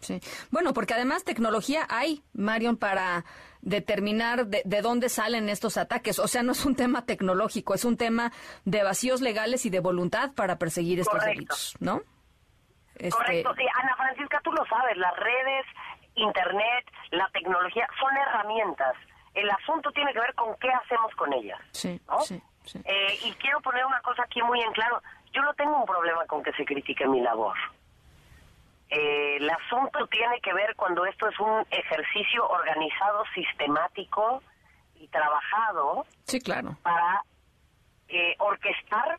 Sí. 0.00 0.20
Bueno, 0.50 0.72
porque 0.72 0.94
además 0.94 1.24
tecnología 1.24 1.86
hay, 1.90 2.22
Marion, 2.32 2.78
para 2.78 3.24
determinar 3.60 4.46
de, 4.46 4.80
dónde 4.80 5.10
salen 5.10 5.48
estos 5.50 5.76
ataques. 5.76 6.18
O 6.18 6.26
sea, 6.26 6.42
no 6.42 6.52
es 6.52 6.64
un 6.64 6.74
tema 6.74 7.04
tecnológico, 7.04 7.74
es 7.74 7.84
un 7.84 7.98
tema 7.98 8.32
de 8.64 8.82
vacíos 8.82 9.20
legales 9.20 9.66
y 9.66 9.70
de 9.70 9.80
voluntad 9.80 10.32
para 10.34 10.56
perseguir 10.56 11.00
estos 11.00 11.22
delitos, 11.22 11.76
¿no? 11.80 12.00
Este... 12.96 13.10
Correcto, 13.10 13.54
sí. 13.56 13.64
Ana 13.74 13.94
Francisca, 13.96 14.40
tú 14.42 14.52
lo 14.52 14.64
sabes, 14.66 14.96
las 14.96 15.14
redes, 15.16 15.66
Internet, 16.14 16.86
la 17.10 17.28
tecnología 17.32 17.86
son 17.98 18.16
herramientas. 18.16 18.94
El 19.34 19.50
asunto 19.50 19.92
tiene 19.92 20.12
que 20.12 20.20
ver 20.20 20.34
con 20.34 20.56
qué 20.56 20.68
hacemos 20.70 21.14
con 21.14 21.32
ellas. 21.32 21.60
Sí, 21.72 22.00
sí, 22.22 22.42
sí. 22.64 22.80
Eh, 22.84 23.18
y 23.24 23.32
quiero 23.34 23.60
poner 23.60 23.84
una 23.84 24.00
cosa 24.00 24.22
aquí 24.24 24.42
muy 24.42 24.60
en 24.60 24.72
claro. 24.72 25.02
Yo 25.32 25.42
no 25.42 25.54
tengo 25.54 25.76
un 25.78 25.86
problema 25.86 26.26
con 26.26 26.42
que 26.42 26.52
se 26.52 26.64
critique 26.64 27.06
mi 27.06 27.20
labor. 27.20 27.56
Eh, 28.88 29.36
el 29.36 29.48
asunto 29.48 30.06
tiene 30.08 30.40
que 30.40 30.52
ver 30.52 30.74
cuando 30.74 31.06
esto 31.06 31.28
es 31.28 31.38
un 31.38 31.64
ejercicio 31.70 32.48
organizado, 32.48 33.22
sistemático 33.34 34.42
y 34.96 35.06
trabajado. 35.08 36.06
Sí, 36.24 36.40
claro. 36.40 36.76
Para 36.82 37.22
eh, 38.08 38.34
orquestar 38.38 39.18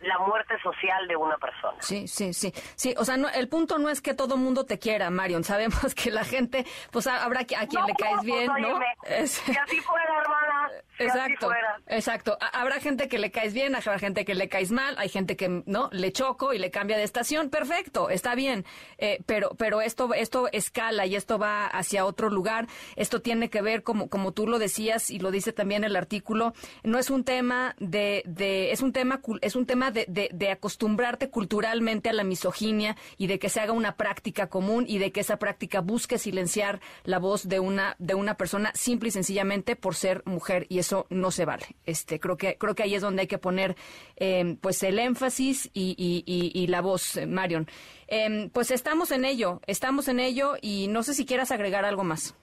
la 0.00 0.18
muerte 0.18 0.54
social 0.62 1.08
de 1.08 1.16
una 1.16 1.36
persona. 1.38 1.76
Sí, 1.80 2.06
sí, 2.06 2.32
sí. 2.32 2.52
Sí, 2.76 2.94
o 2.96 3.04
sea, 3.04 3.16
el 3.34 3.48
punto 3.48 3.78
no 3.78 3.88
es 3.88 4.00
que 4.00 4.14
todo 4.14 4.36
mundo 4.36 4.64
te 4.64 4.78
quiera, 4.78 5.10
Marion. 5.10 5.44
Sabemos 5.44 5.94
que 5.94 6.10
la 6.10 6.24
gente, 6.24 6.64
pues 6.90 7.06
habrá 7.06 7.40
a 7.40 7.44
quien 7.44 7.86
le 7.86 7.94
caes 7.94 8.14
pues, 8.16 8.24
bien, 8.24 8.46
¿no? 8.60 8.78
Si 9.26 9.56
así 9.56 9.80
fuera, 9.80 10.20
hermana, 10.20 10.70
exacto, 10.98 11.50
exacto. 11.86 12.38
Habrá 12.52 12.80
gente 12.80 13.08
que 13.08 13.18
le 13.18 13.30
caes 13.30 13.54
bien, 13.54 13.74
habrá 13.74 13.98
gente 13.98 14.24
que 14.24 14.34
le 14.34 14.48
caes 14.48 14.70
mal, 14.70 14.96
hay 14.98 15.08
gente 15.08 15.36
que 15.36 15.62
no 15.66 15.88
le 15.92 16.12
choco 16.12 16.52
y 16.52 16.58
le 16.58 16.70
cambia 16.70 16.96
de 16.96 17.04
estación, 17.04 17.50
perfecto, 17.50 18.10
está 18.10 18.34
bien, 18.34 18.64
eh, 18.98 19.22
pero 19.26 19.50
pero 19.56 19.80
esto 19.80 20.12
esto 20.14 20.48
escala 20.52 21.06
y 21.06 21.16
esto 21.16 21.38
va 21.38 21.66
hacia 21.66 22.04
otro 22.04 22.30
lugar. 22.30 22.66
Esto 22.96 23.20
tiene 23.20 23.50
que 23.50 23.62
ver 23.62 23.82
como 23.82 24.08
como 24.08 24.32
tú 24.32 24.46
lo 24.46 24.58
decías 24.58 25.10
y 25.10 25.18
lo 25.18 25.30
dice 25.30 25.52
también 25.52 25.84
el 25.84 25.96
artículo, 25.96 26.54
no 26.82 26.98
es 26.98 27.10
un 27.10 27.24
tema 27.24 27.74
de, 27.78 28.22
de 28.26 28.72
es 28.72 28.82
un 28.82 28.92
tema 28.92 29.20
es 29.40 29.56
un 29.56 29.66
tema 29.66 29.87
de, 29.90 30.50
acostumbrarte 30.50 31.30
culturalmente 31.30 32.08
a 32.08 32.12
la 32.12 32.24
misoginia 32.24 32.96
y 33.16 33.26
de 33.26 33.38
que 33.38 33.48
se 33.48 33.60
haga 33.60 33.72
una 33.72 33.96
práctica 33.96 34.48
común 34.48 34.84
y 34.88 34.98
de 34.98 35.12
que 35.12 35.20
esa 35.20 35.38
práctica 35.38 35.80
busque 35.80 36.18
silenciar 36.18 36.80
la 37.04 37.18
voz 37.18 37.48
de 37.48 37.60
una 37.60 37.96
de 37.98 38.14
una 38.14 38.36
persona 38.36 38.72
simple 38.74 39.08
y 39.08 39.12
sencillamente 39.12 39.76
por 39.76 39.94
ser 39.94 40.22
mujer 40.24 40.66
y 40.68 40.78
eso 40.78 41.06
no 41.10 41.30
se 41.30 41.44
vale. 41.44 41.76
Este 41.84 42.18
creo 42.20 42.36
que 42.36 42.56
creo 42.56 42.74
que 42.74 42.82
ahí 42.82 42.94
es 42.94 43.02
donde 43.02 43.22
hay 43.22 43.28
que 43.28 43.38
poner 43.38 43.76
eh, 44.16 44.56
pues 44.60 44.82
el 44.82 44.98
énfasis 44.98 45.70
y, 45.72 46.66
la 46.68 46.80
voz, 46.80 47.16
eh, 47.16 47.26
Marion. 47.26 47.66
Eh, 48.08 48.50
pues 48.52 48.70
estamos 48.70 49.10
en 49.10 49.24
ello, 49.24 49.60
estamos 49.66 50.08
en 50.08 50.20
ello 50.20 50.54
y 50.60 50.88
no 50.88 51.02
sé 51.02 51.14
si 51.14 51.26
quieras 51.26 51.50
agregar 51.50 51.84
algo 51.84 52.04
más. 52.04 52.34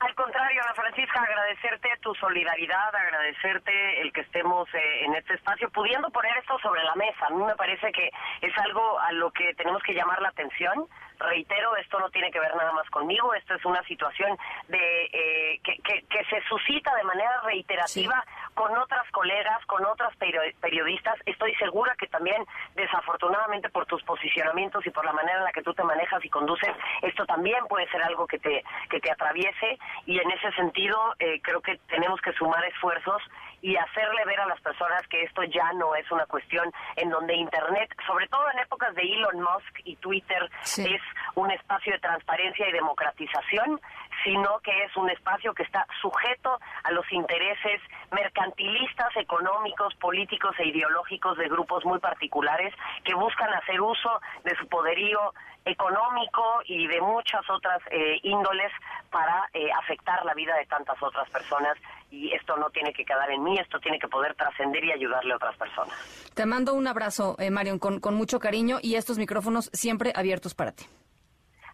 Al 0.00 0.14
contrario, 0.14 0.62
Ana 0.64 0.74
Francisca, 0.74 1.22
agradecerte 1.22 1.90
tu 2.00 2.14
solidaridad, 2.14 2.94
agradecerte 2.94 4.00
el 4.00 4.10
que 4.14 4.22
estemos 4.22 4.66
eh, 4.72 5.04
en 5.04 5.14
este 5.14 5.34
espacio, 5.34 5.68
pudiendo 5.68 6.08
poner 6.08 6.38
esto 6.38 6.58
sobre 6.60 6.82
la 6.84 6.94
mesa. 6.94 7.26
A 7.26 7.30
mí 7.30 7.44
me 7.44 7.54
parece 7.54 7.92
que 7.92 8.10
es 8.40 8.58
algo 8.58 8.98
a 8.98 9.12
lo 9.12 9.30
que 9.30 9.52
tenemos 9.54 9.82
que 9.82 9.92
llamar 9.92 10.22
la 10.22 10.30
atención 10.30 10.88
reitero, 11.20 11.76
esto 11.76 12.00
no 12.00 12.10
tiene 12.10 12.30
que 12.30 12.40
ver 12.40 12.54
nada 12.56 12.72
más 12.72 12.88
conmigo, 12.90 13.34
esto 13.34 13.54
es 13.54 13.64
una 13.64 13.82
situación 13.84 14.36
de 14.68 15.04
eh, 15.12 15.60
que, 15.62 15.76
que, 15.82 16.24
se 16.24 16.40
suscita 16.48 16.94
de 16.96 17.04
manera 17.04 17.40
reiterativa 17.42 18.24
con 18.54 18.76
otras 18.76 19.08
colegas, 19.10 19.64
con 19.66 19.84
otras 19.84 20.14
periodistas. 20.16 21.16
Estoy 21.26 21.54
segura 21.56 21.94
que 21.98 22.06
también, 22.06 22.44
desafortunadamente, 22.74 23.68
por 23.70 23.86
tus 23.86 24.02
posicionamientos 24.02 24.86
y 24.86 24.90
por 24.90 25.04
la 25.04 25.12
manera 25.12 25.38
en 25.38 25.44
la 25.44 25.52
que 25.52 25.62
tú 25.62 25.72
te 25.74 25.84
manejas 25.84 26.24
y 26.24 26.28
conduces, 26.28 26.70
esto 27.02 27.24
también 27.26 27.64
puede 27.68 27.88
ser 27.88 28.02
algo 28.02 28.26
que 28.26 28.38
te, 28.38 28.62
que 28.88 29.00
te 29.00 29.10
atraviese 29.10 29.78
y 30.06 30.18
en 30.18 30.30
ese 30.30 30.52
sentido 30.52 31.14
eh, 31.18 31.40
creo 31.42 31.60
que 31.60 31.78
tenemos 31.88 32.20
que 32.20 32.32
sumar 32.32 32.64
esfuerzos 32.64 33.22
y 33.62 33.76
hacerle 33.76 34.24
ver 34.24 34.40
a 34.40 34.46
las 34.46 34.60
personas 34.60 35.06
que 35.08 35.22
esto 35.22 35.42
ya 35.44 35.72
no 35.74 35.94
es 35.94 36.10
una 36.10 36.26
cuestión 36.26 36.72
en 36.96 37.10
donde 37.10 37.34
Internet, 37.34 37.94
sobre 38.06 38.26
todo 38.28 38.42
en 38.52 38.60
épocas 38.60 38.94
de 38.94 39.02
Elon 39.02 39.40
Musk 39.40 39.80
y 39.84 39.96
Twitter, 39.96 40.50
es 40.62 41.02
un 41.34 41.50
espacio 41.50 41.92
de 41.92 41.98
transparencia 41.98 42.68
y 42.68 42.72
democratización, 42.72 43.80
sino 44.24 44.58
que 44.60 44.84
es 44.84 44.96
un 44.96 45.10
espacio 45.10 45.54
que 45.54 45.62
está 45.62 45.86
sujeto 46.00 46.58
a 46.84 46.90
los 46.92 47.10
intereses 47.12 47.80
mercantilistas, 48.10 49.16
económicos, 49.16 49.94
políticos 49.96 50.54
e 50.58 50.68
ideológicos 50.68 51.36
de 51.38 51.48
grupos 51.48 51.84
muy 51.84 51.98
particulares 51.98 52.74
que 53.04 53.14
buscan 53.14 53.52
hacer 53.54 53.80
uso 53.80 54.20
de 54.44 54.56
su 54.56 54.66
poderío 54.68 55.32
económico 55.64 56.42
y 56.64 56.86
de 56.86 57.00
muchas 57.00 57.42
otras 57.50 57.80
eh, 57.90 58.18
índoles 58.22 58.72
para 59.10 59.48
eh, 59.52 59.70
afectar 59.82 60.24
la 60.24 60.34
vida 60.34 60.56
de 60.56 60.66
tantas 60.66 61.00
otras 61.02 61.28
personas 61.30 61.76
y 62.10 62.32
esto 62.32 62.56
no 62.56 62.70
tiene 62.70 62.92
que 62.92 63.04
quedar 63.04 63.30
en 63.30 63.42
mí, 63.42 63.58
esto 63.58 63.78
tiene 63.78 63.98
que 63.98 64.08
poder 64.08 64.34
trascender 64.34 64.84
y 64.84 64.92
ayudarle 64.92 65.32
a 65.32 65.36
otras 65.36 65.56
personas. 65.56 66.32
Te 66.34 66.46
mando 66.46 66.74
un 66.74 66.86
abrazo, 66.86 67.36
eh, 67.38 67.50
Marion, 67.50 67.78
con, 67.78 68.00
con 68.00 68.14
mucho 68.14 68.40
cariño 68.40 68.78
y 68.82 68.94
estos 68.94 69.18
micrófonos 69.18 69.70
siempre 69.72 70.12
abiertos 70.14 70.54
para 70.54 70.72
ti. 70.72 70.86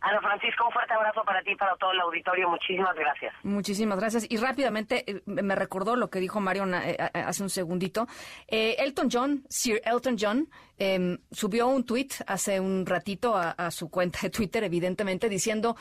Ana 0.07 0.21
Francisco, 0.21 0.67
un 0.67 0.73
fuerte 0.73 0.95
abrazo 0.95 1.25
para 1.25 1.43
ti 1.43 1.51
y 1.51 1.57
para 1.57 1.75
todo 1.77 1.91
el 1.91 2.01
auditorio. 2.01 2.49
Muchísimas 2.49 2.95
gracias. 2.95 3.35
Muchísimas 3.43 3.99
gracias. 3.99 4.27
Y 4.29 4.37
rápidamente 4.37 5.03
eh, 5.11 5.23
me 5.27 5.57
recordó 5.57 5.97
lo 5.97 6.11
que 6.11 6.21
dijo 6.21 6.39
Marion 6.39 6.75
eh, 6.75 6.97
hace 7.13 7.43
un 7.43 7.51
segundito. 7.51 8.07
Elton 8.47 9.09
John, 9.11 9.45
Sir 9.49 9.83
Elton 9.85 10.17
John, 10.17 10.49
em, 10.79 11.19
subió 11.33 11.67
un 11.67 11.85
tuit 11.85 12.15
hace 12.29 12.61
un 12.61 12.87
ratito 12.87 13.35
a, 13.37 13.71
su 13.73 13.91
cuenta 13.91 14.21
de 14.23 14.31
Twitter, 14.31 14.63
evidentemente, 14.63 15.29
diciendo 15.29 15.77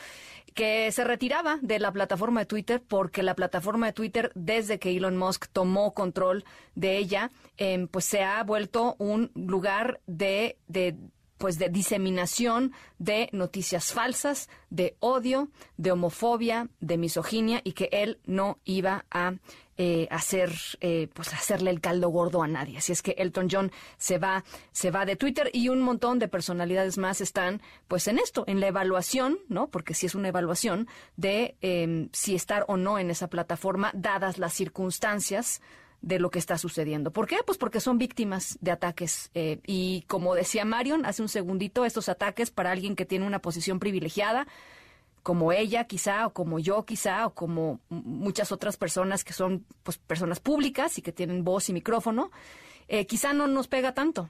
que 0.55 0.91
se 0.91 1.03
retiraba 1.03 1.59
de 1.61 1.77
la 1.77 1.91
plataforma 1.91 2.39
de 2.39 2.45
Twitter 2.47 2.81
porque 2.81 3.21
la 3.21 3.35
plataforma 3.35 3.85
de 3.85 3.93
Twitter, 3.93 4.31
desde 4.33 4.79
que 4.79 4.89
Elon 4.97 5.17
Musk 5.17 5.49
tomó 5.53 5.93
control 5.93 6.45
de 6.73 6.97
ella, 6.97 7.29
em, 7.57 7.87
pues 7.87 8.05
se 8.05 8.23
ha 8.23 8.41
vuelto 8.43 8.95
un 8.97 9.31
lugar 9.35 9.99
de, 10.07 10.57
de 10.67 10.95
pues 11.37 11.57
de 11.57 11.69
diseminación 11.69 12.73
de 12.97 13.29
noticias 13.31 13.91
falsas, 13.91 14.49
de 14.69 14.95
odio, 14.99 15.49
de 15.77 15.91
homofobia, 15.91 16.69
de 16.79 16.97
misoginia 16.97 17.61
y 17.63 17.73
que 17.73 17.89
él 17.91 18.19
no 18.25 18.59
iba 18.63 19.05
a 19.11 19.33
eh, 19.77 20.07
hacer 20.09 20.53
eh, 20.79 21.09
pues 21.13 21.33
hacerle 21.33 21.69
el 21.69 21.81
caldo 21.81 22.07
gordo 22.07 22.41
a 22.41 22.47
nadie. 22.47 22.77
Así 22.77 22.93
es 22.93 23.01
que 23.01 23.15
Elton 23.17 23.49
John 23.51 23.71
se 23.97 24.17
va 24.17 24.45
se 24.71 24.89
va 24.89 25.05
de 25.05 25.17
Twitter 25.17 25.49
y 25.51 25.67
un 25.67 25.81
montón 25.81 26.17
de 26.17 26.29
personalidades 26.29 26.97
más 26.97 27.19
están 27.19 27.61
pues 27.89 28.07
en 28.07 28.17
esto, 28.17 28.45
en 28.47 28.61
la 28.61 28.67
evaluación, 28.67 29.37
¿no? 29.49 29.67
Porque 29.67 29.93
si 29.93 30.05
es 30.05 30.15
una 30.15 30.29
evaluación 30.29 30.87
de 31.17 31.57
em, 31.59 32.07
si 32.13 32.35
estar 32.35 32.63
o 32.69 32.77
no 32.77 32.99
en 32.99 33.09
esa 33.09 33.27
plataforma 33.27 33.91
dadas 33.93 34.37
las 34.37 34.53
circunstancias 34.53 35.61
de 36.05 36.19
lo 36.19 36.29
que 36.29 36.37
está 36.37 36.59
sucediendo. 36.59 37.11
¿Por 37.11 37.25
qué? 37.25 37.37
Pues 37.43 37.57
porque 37.57 37.79
son 37.79 37.97
víctimas 37.97 38.59
de 38.61 38.69
ataques. 38.69 39.31
Eh, 39.33 39.59
y 39.65 40.03
como 40.03 40.35
decía 40.35 40.63
Marion 40.63 41.03
hace 41.03 41.23
un 41.23 41.29
segundito, 41.29 41.83
estos 41.83 42.09
ataques 42.09 42.51
para 42.51 42.71
alguien 42.71 42.95
que 42.95 43.07
tiene 43.07 43.25
una 43.25 43.39
posición 43.39 43.79
privilegiada, 43.79 44.47
como 45.23 45.51
ella 45.51 45.85
quizá, 45.85 46.27
o 46.27 46.33
como 46.33 46.59
yo 46.59 46.85
quizá, 46.85 47.25
o 47.25 47.33
como 47.33 47.79
muchas 47.89 48.51
otras 48.51 48.77
personas 48.77 49.23
que 49.23 49.33
son 49.33 49.65
pues, 49.81 49.97
personas 49.97 50.39
públicas 50.39 50.95
y 50.99 51.01
que 51.01 51.11
tienen 51.11 51.43
voz 51.43 51.69
y 51.69 51.73
micrófono, 51.73 52.29
eh, 52.87 53.07
quizá 53.07 53.33
no 53.33 53.47
nos 53.47 53.67
pega 53.67 53.95
tanto. 53.95 54.29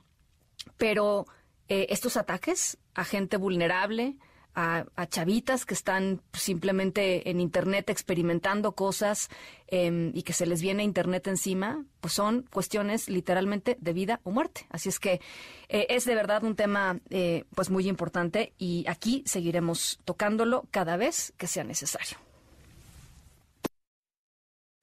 Pero 0.77 1.25
eh, 1.67 1.87
estos 1.89 2.15
ataques 2.15 2.77
a 2.93 3.03
gente 3.03 3.35
vulnerable, 3.35 4.15
a, 4.55 4.85
chavitas 5.07 5.65
que 5.65 5.73
están 5.73 6.21
simplemente 6.33 7.29
en 7.29 7.39
Internet 7.39 7.89
experimentando 7.89 8.73
cosas 8.73 9.29
em, 9.67 10.11
y 10.15 10.23
que 10.23 10.33
se 10.33 10.45
les 10.45 10.61
viene 10.61 10.83
Internet 10.83 11.27
encima, 11.27 11.83
pues 12.01 12.13
son 12.13 12.43
cuestiones 12.51 13.09
literalmente 13.09 13.77
de 13.79 13.93
vida 13.93 14.19
o 14.23 14.31
muerte. 14.31 14.65
Así 14.69 14.89
es 14.89 14.99
que 14.99 15.21
eh, 15.69 15.87
es 15.89 16.05
de 16.05 16.15
verdad 16.15 16.43
un 16.43 16.55
tema 16.55 16.99
eh, 17.09 17.43
pues 17.53 17.69
muy 17.69 17.87
importante 17.87 18.53
y 18.57 18.85
aquí 18.87 19.23
seguiremos 19.25 19.99
tocándolo 20.05 20.67
cada 20.71 20.97
vez 20.97 21.33
que 21.37 21.47
sea 21.47 21.63
necesario. 21.63 22.17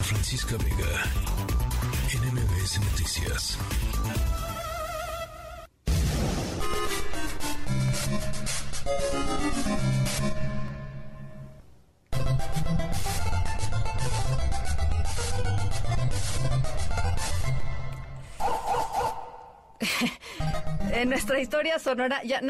Francisca 0.00 0.56
Vega, 0.56 1.04
NMBS 2.14 2.80
Noticias. 2.80 3.58
en 20.92 21.08
nuestra 21.08 21.40
historia 21.40 21.78
sonora 21.78 22.22
ya 22.24 22.40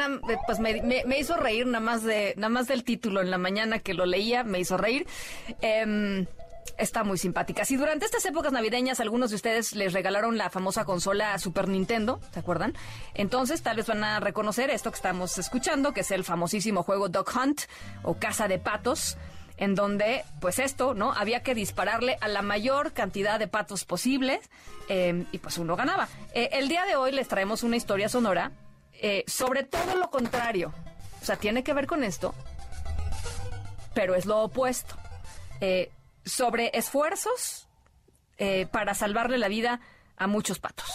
pues 0.45 0.59
me, 0.59 1.03
hizo 1.17 1.37
reír 1.37 1.67
nada 1.67 1.79
más 1.79 2.03
de 2.03 2.33
nada 2.37 2.49
más 2.49 2.67
del 2.67 2.83
título 2.83 3.21
en 3.21 3.31
la 3.31 3.37
mañana 3.37 3.79
que 3.79 3.93
lo 3.93 4.05
leía 4.05 4.43
me 4.43 4.59
hizo 4.59 4.75
reír. 4.77 5.07
Em, 5.61 6.25
está 6.77 7.03
muy 7.03 7.17
simpática. 7.17 7.65
Si 7.65 7.75
durante 7.75 8.05
estas 8.05 8.25
épocas 8.25 8.51
navideñas 8.51 8.99
algunos 8.99 9.29
de 9.29 9.35
ustedes 9.35 9.73
les 9.73 9.93
regalaron 9.93 10.37
la 10.37 10.49
famosa 10.49 10.85
consola 10.85 11.37
Super 11.39 11.67
Nintendo, 11.67 12.19
¿se 12.31 12.39
acuerdan? 12.39 12.73
Entonces 13.13 13.61
tal 13.61 13.77
vez 13.77 13.87
van 13.87 14.03
a 14.03 14.19
reconocer 14.19 14.69
esto 14.69 14.91
que 14.91 14.97
estamos 14.97 15.37
escuchando, 15.37 15.93
que 15.93 16.01
es 16.01 16.11
el 16.11 16.23
famosísimo 16.23 16.83
juego 16.83 17.09
Dog 17.09 17.27
Hunt 17.35 17.61
o 18.03 18.15
Casa 18.15 18.47
de 18.47 18.59
Patos 18.59 19.17
en 19.57 19.75
donde, 19.75 20.25
pues 20.41 20.57
esto, 20.57 20.95
¿no? 20.95 21.13
Había 21.13 21.43
que 21.43 21.53
dispararle 21.53 22.17
a 22.21 22.27
la 22.27 22.41
mayor 22.41 22.91
cantidad 22.91 23.37
de 23.37 23.47
patos 23.47 23.85
posibles 23.85 24.49
em, 24.89 25.27
y 25.31 25.37
pues 25.37 25.59
uno 25.59 25.75
ganaba. 25.75 26.07
Eh, 26.33 26.49
el 26.53 26.67
día 26.69 26.85
de 26.85 26.95
hoy 26.95 27.11
les 27.11 27.27
traemos 27.27 27.61
una 27.61 27.75
historia 27.75 28.09
sonora 28.09 28.51
eh, 29.05 29.25
sobre 29.27 29.63
todo 29.63 29.95
lo 29.97 30.09
contrario. 30.09 30.73
O 31.21 31.25
sea, 31.25 31.35
tiene 31.35 31.61
que 31.61 31.73
ver 31.73 31.87
con 31.87 32.05
esto, 32.05 32.33
pero 33.93 34.15
es 34.15 34.25
lo 34.25 34.43
opuesto. 34.43 34.95
Sobre 36.25 36.71
esfuerzos 36.73 37.67
eh, 38.37 38.67
para 38.71 38.93
salvarle 38.93 39.37
la 39.37 39.47
vida 39.47 39.79
a 40.17 40.27
muchos 40.27 40.59
patos. 40.59 40.89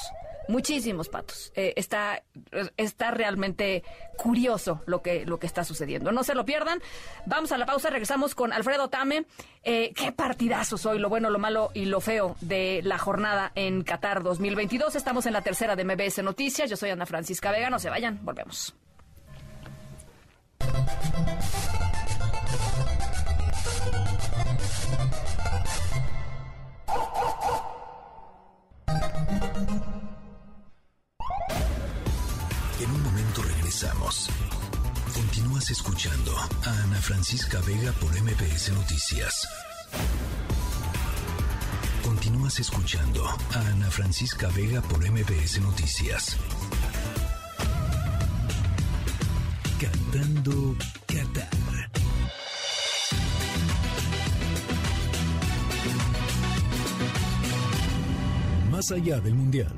Muchísimos 0.49 1.11
patos. 1.11 1.53
Eh, 1.55 1.75
está, 1.77 2.23
está 2.79 3.11
realmente 3.11 3.85
curioso 4.17 4.83
lo 4.87 5.03
que, 5.03 5.27
lo 5.27 5.39
que 5.39 5.47
está 5.47 5.63
sucediendo. 5.63 6.11
No 6.11 6.25
se 6.25 6.35
lo 6.35 6.47
pierdan. 6.47 6.81
Vamos 7.27 7.53
a 7.53 7.59
la 7.59 7.67
pausa. 7.67 7.91
Regresamos 7.91 8.35
con 8.35 8.55
Alfredo 8.55 8.89
Tame. 8.89 9.27
Eh, 9.63 9.93
qué 9.95 10.11
partidazos 10.11 10.87
hoy, 10.87 10.99
lo 10.99 11.11
bueno, 11.11 11.29
lo 11.29 11.39
malo 11.39 11.71
y 11.75 11.85
lo 11.85 12.01
feo 12.01 12.35
de 12.41 12.81
la 12.83 12.97
jornada 12.97 13.53
en 13.55 13.83
Qatar 13.85 14.23
2022. 14.23 14.97
Estamos 14.97 15.27
en 15.27 15.35
la 15.35 15.43
tercera 15.43 15.77
de 15.77 15.85
MBS 15.85 16.23
Noticias. 16.23 16.71
Yo 16.71 16.79
soy 16.79 16.91
Ana 16.91 17.05
Francisca 17.05 17.51
Vega. 17.51 17.69
No 17.69 17.79
se 17.79 17.91
vayan. 17.91 18.19
Volvemos. 18.25 18.75
En 32.81 32.91
un 32.91 33.03
momento 33.03 33.43
regresamos. 33.43 34.31
Continúas 35.13 35.71
escuchando 35.71 36.35
a 36.37 36.71
Ana 36.85 36.97
Francisca 37.03 37.61
Vega 37.67 37.93
por 37.93 38.11
MPS 38.17 38.73
Noticias. 38.73 39.47
Continúas 42.03 42.59
escuchando 42.61 43.27
a 43.27 43.59
Ana 43.73 43.91
Francisca 43.91 44.49
Vega 44.49 44.81
por 44.81 45.05
MPS 45.05 45.61
Noticias. 45.61 46.37
Cantando 49.79 50.77
Qatar. 51.07 51.58
Más 58.79 58.93
allá 58.93 59.19
del 59.19 59.35
Mundial. 59.35 59.73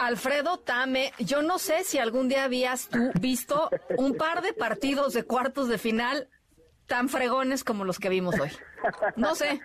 Alfredo 0.00 0.58
Tame, 0.58 1.12
yo 1.20 1.42
no 1.42 1.60
sé 1.60 1.84
si 1.84 1.98
algún 1.98 2.28
día 2.28 2.42
habías 2.42 2.88
tú 2.88 3.12
visto 3.20 3.70
un 3.96 4.16
par 4.16 4.42
de 4.42 4.52
partidos 4.52 5.12
de 5.12 5.22
cuartos 5.22 5.68
de 5.68 5.78
final 5.78 6.26
tan 6.88 7.08
fregones 7.08 7.62
como 7.62 7.84
los 7.84 8.00
que 8.00 8.08
vimos 8.08 8.34
hoy. 8.40 8.50
No 9.14 9.36
sé. 9.36 9.60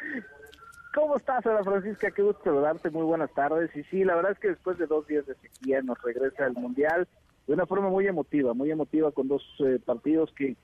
¿Cómo 0.94 1.18
estás, 1.18 1.44
Ana 1.48 1.64
Francisca? 1.64 2.12
Qué 2.12 2.22
gusto 2.22 2.44
saludarte. 2.44 2.92
Muy 2.92 3.04
buenas 3.04 3.34
tardes. 3.34 3.76
Y 3.76 3.84
sí, 3.86 4.04
la 4.04 4.14
verdad 4.14 4.34
es 4.34 4.40
que 4.40 4.50
después 4.50 4.78
de 4.78 4.86
dos 4.86 5.08
días 5.08 5.26
de 5.26 5.34
sequía 5.38 5.82
nos 5.82 6.00
regresa 6.04 6.46
el 6.46 6.54
Mundial 6.54 7.08
de 7.48 7.54
una 7.56 7.66
forma 7.66 7.90
muy 7.90 8.06
emotiva, 8.06 8.54
muy 8.54 8.70
emotiva 8.70 9.12
con 9.12 9.28
dos 9.28 9.42
eh, 9.66 9.80
partidos 9.84 10.32
que 10.38 10.56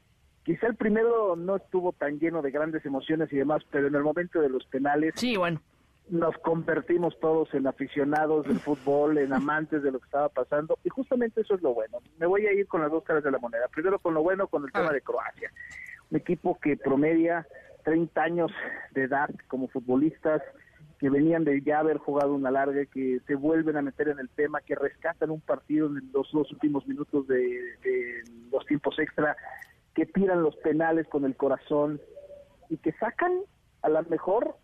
quizá 0.49 0.65
el 0.65 0.75
primero 0.75 1.35
no 1.35 1.57
estuvo 1.57 1.91
tan 1.91 2.17
lleno 2.17 2.41
de 2.41 2.49
grandes 2.49 2.83
emociones 2.83 3.31
y 3.31 3.37
demás, 3.37 3.61
pero 3.69 3.85
en 3.85 3.93
el 3.93 4.01
momento 4.01 4.41
de 4.41 4.49
los 4.49 4.65
penales... 4.65 5.13
Sí, 5.15 5.37
bueno 5.37 5.61
nos 6.09 6.35
convertimos 6.39 7.13
todos 7.19 7.53
en 7.53 7.67
aficionados 7.67 8.47
del 8.47 8.59
fútbol, 8.59 9.19
en 9.19 9.31
amantes 9.31 9.83
de 9.83 9.91
lo 9.91 9.99
que 9.99 10.05
estaba 10.05 10.27
pasando, 10.27 10.79
y 10.83 10.89
justamente 10.89 11.41
eso 11.41 11.53
es 11.53 11.61
lo 11.61 11.75
bueno. 11.75 11.99
Me 12.17 12.25
voy 12.25 12.47
a 12.47 12.51
ir 12.51 12.65
con 12.65 12.81
las 12.81 12.89
dos 12.89 13.03
caras 13.03 13.23
de 13.23 13.29
la 13.29 13.37
moneda. 13.37 13.67
Primero 13.67 13.99
con 13.99 14.15
lo 14.15 14.23
bueno, 14.23 14.47
con 14.47 14.63
el 14.63 14.71
tema 14.71 14.91
de 14.91 15.01
Croacia. 15.01 15.51
Un 16.09 16.17
equipo 16.17 16.57
que 16.59 16.77
promedia 16.77 17.45
30 17.83 18.23
años 18.23 18.51
de 18.95 19.03
edad 19.03 19.29
como 19.49 19.67
futbolistas, 19.67 20.41
que 20.97 21.11
venían 21.11 21.43
de 21.43 21.61
ya 21.61 21.77
haber 21.77 21.97
jugado 21.97 22.33
una 22.33 22.49
larga, 22.49 22.87
que 22.87 23.19
se 23.27 23.35
vuelven 23.35 23.77
a 23.77 23.83
meter 23.83 24.07
en 24.07 24.17
el 24.17 24.29
tema, 24.29 24.61
que 24.61 24.73
rescatan 24.73 25.29
un 25.29 25.41
partido 25.41 25.85
en 25.85 26.11
los 26.11 26.31
dos 26.31 26.51
últimos 26.51 26.87
minutos 26.87 27.27
de, 27.27 27.37
de 27.37 28.23
los 28.51 28.65
tiempos 28.65 28.97
extra, 28.97 29.37
que 29.99 30.05
tiran 30.05 30.43
los 30.43 30.55
penales 30.55 31.05
con 31.09 31.25
el 31.25 31.35
corazón 31.35 31.99
y 32.69 32.77
que 32.77 32.93
sacan 32.93 33.33
a 33.81 33.89
la 33.89 34.01
mejor 34.03 34.55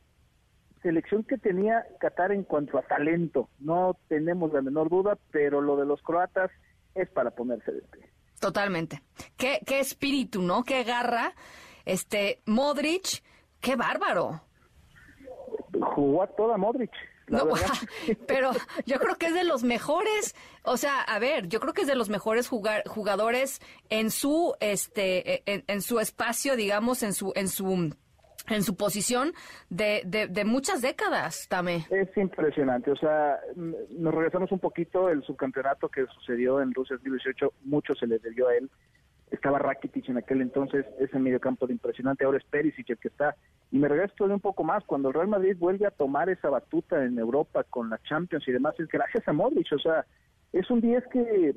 selección 0.82 1.26
que 1.26 1.38
tenía 1.38 1.86
Qatar 2.00 2.32
en 2.32 2.44
cuanto 2.44 2.78
a 2.78 2.84
talento. 2.84 3.50
No 3.60 3.98
tenemos 4.08 4.54
la 4.54 4.62
menor 4.62 4.90
duda, 4.90 5.18
pero 5.32 5.60
lo 5.60 5.76
de 5.76 5.86
los 5.86 6.02
croatas 6.02 6.52
es 6.94 7.10
para 7.10 7.32
ponerse 7.32 7.70
de 7.74 7.82
pie. 7.82 8.10
Totalmente. 8.40 9.02
Qué, 9.36 9.60
qué 9.66 9.82
espíritu, 9.82 10.42
¿no? 10.42 10.64
Qué 10.64 10.86
garra. 10.86 11.34
Este, 11.84 12.42
Modric, 12.46 13.22
qué 13.60 13.76
bárbaro. 13.76 14.40
Jugó 15.96 16.24
a 16.24 16.28
toda 16.28 16.56
Modric. 16.56 16.94
No, 17.28 17.46
pero 18.28 18.52
yo 18.86 19.00
creo 19.00 19.16
que 19.16 19.28
es 19.28 19.34
de 19.34 19.44
los 19.44 19.64
mejores, 19.64 20.36
o 20.64 20.78
sea, 20.78 21.02
a 21.02 21.20
ver, 21.20 21.48
yo 21.48 21.60
creo 21.60 21.74
que 21.74 21.82
es 21.82 21.88
de 21.88 21.96
los 21.96 22.10
mejores 22.10 22.48
jugar, 22.48 22.84
jugadores 22.88 23.62
en 23.90 24.12
su 24.12 24.56
este 24.60 25.44
en, 25.52 25.64
en 25.68 25.82
su 25.82 26.00
espacio, 26.00 26.56
digamos, 26.56 27.04
en 27.04 27.14
su 27.14 27.32
en 27.36 27.48
su 27.48 27.92
en 28.48 28.64
su 28.64 28.76
posición 28.76 29.34
de, 29.70 30.04
de, 30.06 30.46
muchas 30.46 30.82
décadas, 30.82 31.48
también. 31.50 31.84
Es 31.90 32.16
impresionante, 32.16 32.92
o 32.92 32.96
sea, 32.96 33.40
nos 33.56 34.14
regresamos 34.14 34.52
un 34.52 34.60
poquito, 34.60 35.10
el 35.10 35.24
subcampeonato 35.24 35.90
que 35.90 36.06
sucedió 36.14 36.62
en 36.62 36.74
Rusia 36.74 36.96
2018, 36.98 37.54
mucho 37.64 37.96
se 37.96 38.08
le 38.08 38.20
debió 38.20 38.48
a 38.48 38.56
él, 38.56 38.70
estaba 39.36 39.60
Rakitic 39.60 40.10
en 40.10 40.18
aquel 40.18 40.42
entonces, 40.42 40.86
ese 41.00 41.20
mediocampo 41.20 41.68
de 41.68 41.74
impresionante, 41.74 42.26
ahora 42.26 42.38
es 42.38 42.44
Perisic 42.46 42.90
el 42.90 42.98
que 42.98 43.08
está, 43.08 43.36
y 43.72 43.78
me 43.78 43.88
regreso 43.88 44.14
todavía 44.16 44.36
un 44.36 44.42
poco 44.42 44.64
más, 44.64 44.84
cuando 44.86 45.10
el 45.10 45.14
Real 45.14 45.28
Madrid 45.28 45.56
vuelve 45.58 45.86
a 45.86 45.92
tomar 45.92 46.30
esa 46.30 46.50
batuta 46.50 47.04
en 47.04 47.18
Europa 47.20 47.64
con 47.64 47.90
la 47.90 48.00
Champions 48.04 48.48
y 48.48 48.52
demás, 48.52 48.76
es 48.80 48.88
gracias 48.88 49.28
a 49.28 49.34
Modric, 49.34 49.72
o 49.74 49.80
sea, 49.80 50.06
es 50.54 50.70
un 50.70 50.82
10 50.82 51.04
que 51.08 51.56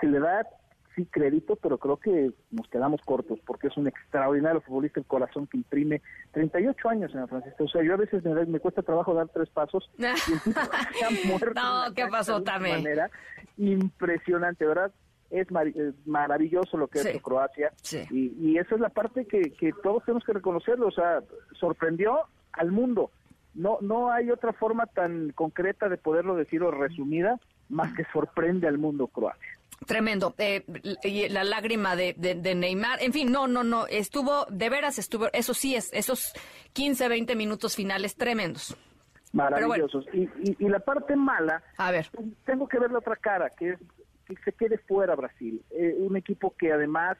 se 0.00 0.06
le 0.06 0.20
da 0.20 0.46
sí 0.94 1.06
crédito, 1.06 1.56
pero 1.56 1.78
creo 1.78 1.96
que 1.96 2.30
nos 2.50 2.68
quedamos 2.68 3.00
cortos 3.04 3.38
porque 3.44 3.68
es 3.68 3.76
un 3.76 3.88
extraordinario 3.88 4.60
futbolista, 4.60 5.00
el 5.00 5.06
corazón 5.06 5.46
que 5.46 5.56
imprime 5.56 6.02
38 6.32 6.88
años 6.88 7.12
en 7.14 7.20
la 7.20 7.26
Francisco. 7.26 7.64
O 7.64 7.68
sea, 7.68 7.82
yo 7.82 7.94
a 7.94 7.96
veces 7.96 8.22
me, 8.24 8.46
me 8.46 8.60
cuesta 8.60 8.82
trabajo 8.82 9.14
dar 9.14 9.28
tres 9.28 9.48
pasos 9.50 9.90
y 9.98 10.02
No, 11.54 11.94
¿qué 11.94 12.06
pasó 12.06 12.42
también? 12.42 12.82
manera 12.82 13.10
impresionante, 13.56 14.66
¿verdad? 14.66 14.92
Es 15.34 15.48
eh, 15.50 15.92
maravilloso 16.06 16.76
lo 16.76 16.86
que 16.86 17.00
es 17.00 17.22
Croacia 17.22 17.72
y, 18.10 18.32
y, 18.38 18.58
esa 18.58 18.76
es 18.76 18.80
la 18.80 18.88
parte 18.88 19.26
que, 19.26 19.50
que 19.50 19.72
todos 19.82 20.04
tenemos 20.04 20.24
que 20.24 20.32
reconocerlo, 20.32 20.86
o 20.86 20.92
sea, 20.92 21.22
sorprendió 21.58 22.20
al 22.52 22.70
mundo. 22.70 23.10
No, 23.54 23.78
no 23.80 24.12
hay 24.12 24.30
otra 24.30 24.52
forma 24.52 24.86
tan 24.86 25.30
concreta 25.30 25.88
de 25.88 25.96
poderlo 25.96 26.36
decir 26.36 26.62
o 26.62 26.70
resumida 26.70 27.40
más 27.68 27.92
que 27.94 28.04
sorprende 28.12 28.68
al 28.68 28.78
mundo 28.78 29.08
Croacia. 29.08 29.58
Tremendo. 29.86 30.34
Eh, 30.38 30.64
y 31.02 31.28
la 31.28 31.44
lágrima 31.44 31.96
de, 31.96 32.14
de, 32.14 32.54
Neymar. 32.54 33.02
En 33.02 33.12
fin, 33.12 33.30
no, 33.30 33.46
no, 33.46 33.64
no. 33.64 33.86
Estuvo, 33.86 34.46
de 34.46 34.70
veras 34.70 34.98
estuvo, 34.98 35.28
eso 35.32 35.52
sí, 35.52 35.74
es, 35.74 35.92
esos 35.92 36.32
15, 36.72 37.08
20 37.08 37.36
minutos 37.36 37.74
finales 37.74 38.16
tremendos. 38.16 38.76
Maravillosos. 39.32 40.06
Y, 40.12 40.28
y, 40.42 40.68
la 40.68 40.78
parte 40.78 41.16
mala, 41.16 41.62
a 41.76 41.90
ver, 41.90 42.08
tengo 42.44 42.68
que 42.68 42.78
ver 42.78 42.92
la 42.92 42.98
otra 42.98 43.16
cara, 43.16 43.50
que 43.50 43.70
es 43.70 43.80
que 44.24 44.36
se 44.44 44.52
quede 44.52 44.78
fuera 44.78 45.14
Brasil. 45.14 45.62
Eh, 45.70 45.96
un 45.98 46.16
equipo 46.16 46.54
que 46.56 46.72
además 46.72 47.16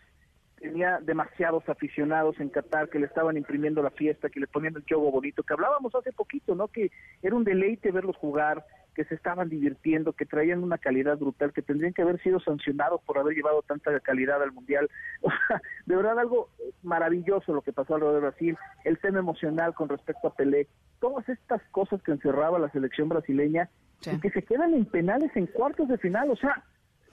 tenía 0.64 0.98
demasiados 1.02 1.68
aficionados 1.68 2.40
en 2.40 2.48
Qatar 2.48 2.88
que 2.88 2.98
le 2.98 3.06
estaban 3.06 3.36
imprimiendo 3.36 3.82
la 3.82 3.90
fiesta, 3.90 4.30
que 4.30 4.40
le 4.40 4.46
ponían 4.46 4.74
el 4.76 4.84
juego 4.88 5.10
bonito, 5.10 5.42
que 5.42 5.52
hablábamos 5.52 5.94
hace 5.94 6.12
poquito, 6.12 6.54
¿no? 6.54 6.68
Que 6.68 6.90
era 7.22 7.36
un 7.36 7.44
deleite 7.44 7.90
verlos 7.90 8.16
jugar, 8.16 8.64
que 8.94 9.04
se 9.04 9.14
estaban 9.14 9.48
divirtiendo, 9.48 10.12
que 10.12 10.24
traían 10.24 10.62
una 10.62 10.78
calidad 10.78 11.18
brutal, 11.18 11.52
que 11.52 11.62
tendrían 11.62 11.92
que 11.92 12.02
haber 12.02 12.22
sido 12.22 12.40
sancionados 12.40 13.02
por 13.02 13.18
haber 13.18 13.34
llevado 13.34 13.62
tanta 13.62 13.98
calidad 14.00 14.42
al 14.42 14.52
Mundial. 14.52 14.88
de 15.86 15.96
verdad 15.96 16.18
algo 16.18 16.48
maravilloso 16.82 17.52
lo 17.52 17.62
que 17.62 17.72
pasó 17.72 17.96
alrededor 17.96 18.22
de 18.22 18.28
Brasil, 18.28 18.58
el 18.84 18.98
tema 18.98 19.18
emocional 19.18 19.74
con 19.74 19.88
respecto 19.88 20.28
a 20.28 20.34
Pelé, 20.34 20.68
todas 21.00 21.28
estas 21.28 21.60
cosas 21.72 22.02
que 22.02 22.12
encerraba 22.12 22.58
la 22.58 22.70
selección 22.70 23.08
brasileña 23.08 23.68
y 24.10 24.20
que 24.20 24.30
se 24.30 24.42
quedan 24.42 24.74
en 24.74 24.84
penales 24.86 25.30
en 25.34 25.46
cuartos 25.46 25.88
de 25.88 25.98
final, 25.98 26.30
o 26.30 26.36
sea, 26.36 26.62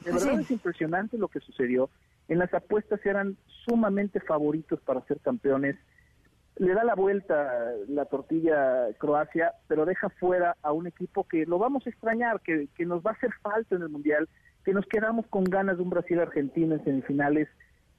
de 0.04 0.12
verdad 0.12 0.40
es 0.40 0.52
impresionante 0.52 1.18
lo 1.18 1.28
que 1.28 1.40
sucedió. 1.40 1.90
En 2.28 2.40
las 2.40 2.54
apuestas 2.54 3.06
eran 3.06 3.38
sumamente 3.66 4.20
favoritos 4.20 4.80
para 4.82 5.02
ser 5.02 5.20
campeones. 5.20 5.76
Le 6.58 6.74
da 6.74 6.84
la 6.84 6.96
vuelta 6.96 7.74
la 7.88 8.06
tortilla 8.06 8.88
Croacia, 8.98 9.54
pero 9.68 9.86
deja 9.86 10.10
fuera 10.10 10.58
a 10.62 10.72
un 10.72 10.88
equipo 10.88 11.28
que 11.28 11.46
lo 11.46 11.60
vamos 11.60 11.86
a 11.86 11.90
extrañar, 11.90 12.42
que, 12.42 12.68
que 12.76 12.86
nos 12.86 13.04
va 13.04 13.12
a 13.12 13.14
hacer 13.14 13.32
falta 13.42 13.76
en 13.76 13.84
el 13.84 13.90
Mundial, 13.90 14.28
que 14.64 14.74
nos 14.74 14.86
quedamos 14.86 15.26
con 15.28 15.44
ganas 15.44 15.78
de 15.78 15.84
un 15.84 15.90
Brasil-Argentina 15.90 16.76
en 16.76 16.84
semifinales, 16.84 17.48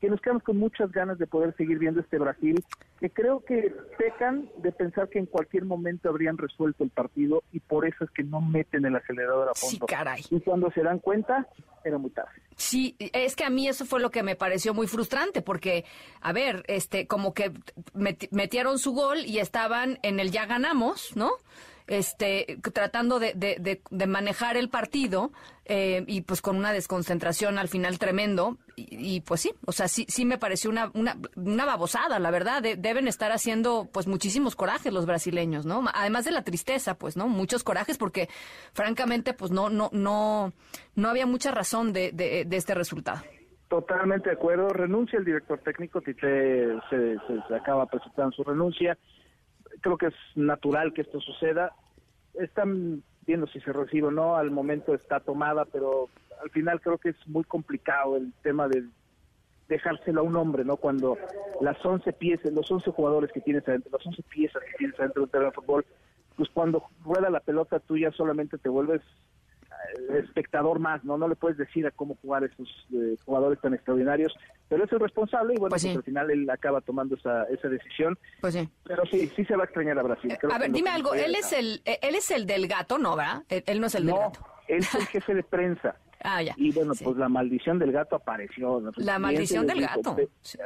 que 0.03 0.11
nos 0.11 0.21
quedamos 0.21 0.43
con 0.43 0.57
muchas 0.57 0.91
ganas 0.91 1.17
de 1.17 1.29
poder 1.29 1.55
seguir 1.57 1.79
viendo 1.79 2.01
este 2.01 2.19
Brasil, 2.19 2.65
que 2.99 3.09
creo 3.09 3.39
que 3.45 3.73
pecan 3.97 4.51
de 4.57 4.73
pensar 4.73 5.09
que 5.09 5.21
en 5.21 5.27
cualquier 5.27 5.65
momento 5.65 6.09
habrían 6.09 6.37
resuelto 6.37 6.83
el 6.83 6.91
partido 6.91 7.45
y 7.53 7.61
por 7.61 7.87
eso 7.87 8.03
es 8.03 8.11
que 8.11 8.25
no 8.25 8.41
meten 8.41 8.85
el 8.85 8.97
acelerador 8.97 9.51
a 9.51 9.55
fondo. 9.55 9.87
Sí, 9.87 9.95
caray. 9.95 10.25
Y 10.29 10.41
cuando 10.41 10.73
se 10.73 10.83
dan 10.83 10.99
cuenta, 10.99 11.47
era 11.85 11.99
muy 11.99 12.11
tarde. 12.11 12.33
Sí, 12.57 12.97
es 12.99 13.37
que 13.37 13.45
a 13.45 13.51
mí 13.51 13.69
eso 13.69 13.85
fue 13.85 14.01
lo 14.01 14.11
que 14.11 14.25
me 14.25 14.35
pareció 14.35 14.75
muy 14.75 14.89
frustrante, 14.89 15.41
porque, 15.41 15.85
a 16.21 16.33
ver, 16.33 16.65
este, 16.67 17.07
como 17.07 17.33
que 17.33 17.53
metieron 18.33 18.81
su 18.81 18.95
gol 18.95 19.19
y 19.25 19.39
estaban 19.39 20.01
en 20.03 20.19
el 20.19 20.33
ya 20.33 20.47
ganamos, 20.47 21.15
¿no? 21.15 21.31
Este, 21.87 22.59
tratando 22.73 23.19
de, 23.19 23.33
de, 23.35 24.07
manejar 24.07 24.57
el 24.57 24.69
partido 24.69 25.33
eh, 25.65 26.05
y 26.07 26.23
pues 26.23 26.43
con 26.43 26.57
una 26.57 26.73
desconcentración 26.73 27.59
al 27.59 27.69
final 27.69 27.99
tremendo. 27.99 28.59
Y, 28.77 29.21
pues 29.21 29.43
sí, 29.43 29.53
o 29.67 29.73
sea, 29.73 29.89
sí, 29.89 30.07
sí 30.09 30.25
me 30.25 30.39
pareció 30.39 30.71
una, 30.71 30.91
una, 30.95 31.17
una 31.37 31.67
babosada, 31.67 32.19
la 32.19 32.31
verdad. 32.31 32.63
deben 32.63 33.07
estar 33.07 33.33
haciendo 33.33 33.89
pues 33.93 34.07
muchísimos 34.07 34.57
corajes 34.57 34.93
los 34.93 35.07
brasileños, 35.07 35.67
¿no? 35.67 35.85
Además 35.93 36.25
de 36.25 36.31
la 36.31 36.43
tristeza, 36.43 36.95
pues, 36.95 37.17
¿no? 37.17 37.29
Muchos 37.29 37.65
corajes 37.65 37.99
porque 37.99 38.29
francamente 38.73 39.35
pues 39.35 39.51
no, 39.51 39.69
no, 39.69 39.91
no, 39.93 40.53
no 40.95 41.09
había 41.09 41.27
mucha 41.27 41.51
razón 41.51 41.93
de, 41.93 42.13
de, 42.13 42.47
este 42.57 42.75
resultado. 42.75 43.21
Totalmente 43.69 44.31
de 44.31 44.37
acuerdo. 44.37 44.69
Renuncia 44.69 45.19
el 45.19 45.25
director 45.25 45.59
técnico, 45.61 46.01
Tite 46.01 46.79
se, 46.91 47.17
se 47.49 47.55
acaba 47.55 47.87
presentando 47.87 48.33
su 48.33 48.45
renuncia 48.45 48.97
creo 49.83 49.99
que 49.99 50.07
es 50.07 50.15
natural 50.35 50.95
que 50.95 51.03
esto 51.03 51.21
suceda. 51.21 51.75
Están 52.35 53.03
viendo 53.27 53.47
si 53.47 53.61
se 53.61 53.73
recibe 53.73 54.09
o 54.09 54.11
no, 54.11 54.37
al 54.37 54.51
momento 54.51 54.95
está 54.95 55.21
tomada, 55.21 55.67
pero 55.67 56.09
al 56.43 56.51
final 56.51 56.81
creo 56.81 56.99
que 56.99 57.11
es 57.11 57.29
muy 57.29 57.45
complicado 57.45 58.17
el 58.17 58.33
tema 58.43 58.69
de 58.69 58.85
dejárselo 59.69 60.21
a 60.21 60.25
un 60.25 60.37
hombre, 60.37 60.65
¿no? 60.65 60.77
Cuando 60.77 61.17
las 61.61 61.85
11 61.85 62.13
piezas, 62.15 62.53
los 62.53 62.71
11 62.71 62.91
jugadores 62.91 63.31
que 63.33 63.41
tienes 63.41 63.67
adentro, 63.69 63.91
las 63.93 64.07
11 64.07 64.23
piezas 64.25 64.63
que 64.63 64.79
tienes 64.79 64.99
adentro 64.99 65.23
del 65.23 65.31
terreno 65.31 65.51
de 65.51 65.55
fútbol, 65.55 65.87
pues 66.37 66.49
cuando 66.51 66.85
rueda 67.05 67.31
la 67.31 67.41
pelota 67.41 67.79
tú 67.79 67.97
ya 67.97 68.11
solamente 68.11 68.59
te 68.59 68.69
vuelves 68.69 69.03
espectador 70.19 70.79
más, 70.79 71.05
¿no? 71.05 71.17
No 71.19 71.29
le 71.29 71.37
puedes 71.37 71.59
decir 71.59 71.87
a 71.87 71.91
cómo 71.91 72.17
jugar 72.23 72.45
esos 72.45 72.69
eh, 72.93 73.17
jugadores 73.25 73.61
tan 73.61 73.75
extraordinarios, 73.75 74.35
pero 74.69 74.85
es 74.85 74.93
el 74.93 75.01
responsable 75.01 75.55
y 75.55 75.59
bueno, 75.59 75.71
pues, 75.71 75.85
pues 75.85 75.97
al 75.97 76.03
final 76.03 76.31
él 76.31 76.49
acaba 76.51 76.81
tomando 76.81 77.17
esa, 77.17 77.45
esa 77.45 77.69
decisión. 77.69 78.19
Pues 78.41 78.55
sí. 78.55 78.69
Pero 78.85 79.05
sí, 79.07 79.27
sí 79.35 79.45
se 79.45 79.57
va 79.57 79.63
a 79.63 79.67
extrañar 79.67 79.99
a 79.99 80.03
Brasil. 80.03 80.37
a 80.51 80.59
ver, 80.59 80.73
dime 80.73 80.91
algo, 80.91 81.15
él 81.15 81.35
es 81.35 81.53
el 81.53 81.83
él 81.85 82.15
es 82.15 82.31
el 82.31 82.47
del 82.47 82.69
gato, 82.69 82.99
¿no, 82.99 83.17
va? 83.17 83.45
Él, 83.49 83.81
no 83.81 83.87
es 83.87 83.95
el 83.95 84.07
del 84.07 84.17
gato. 84.17 84.41
él 84.69 84.79
es 84.79 84.95
el 84.95 85.07
jefe 85.07 85.35
de 85.35 85.43
prensa. 85.43 85.97
Ah, 86.25 86.43
ya. 86.43 86.55
Y 86.57 86.73
bueno, 86.73 86.93
pues 87.03 87.17
la 87.17 87.29
maldición 87.29 87.79
del 87.79 87.93
gato 87.93 88.17
apareció. 88.17 88.83
La 88.97 89.19
maldición 89.19 89.67
del 89.67 89.81
gato. 89.83 90.17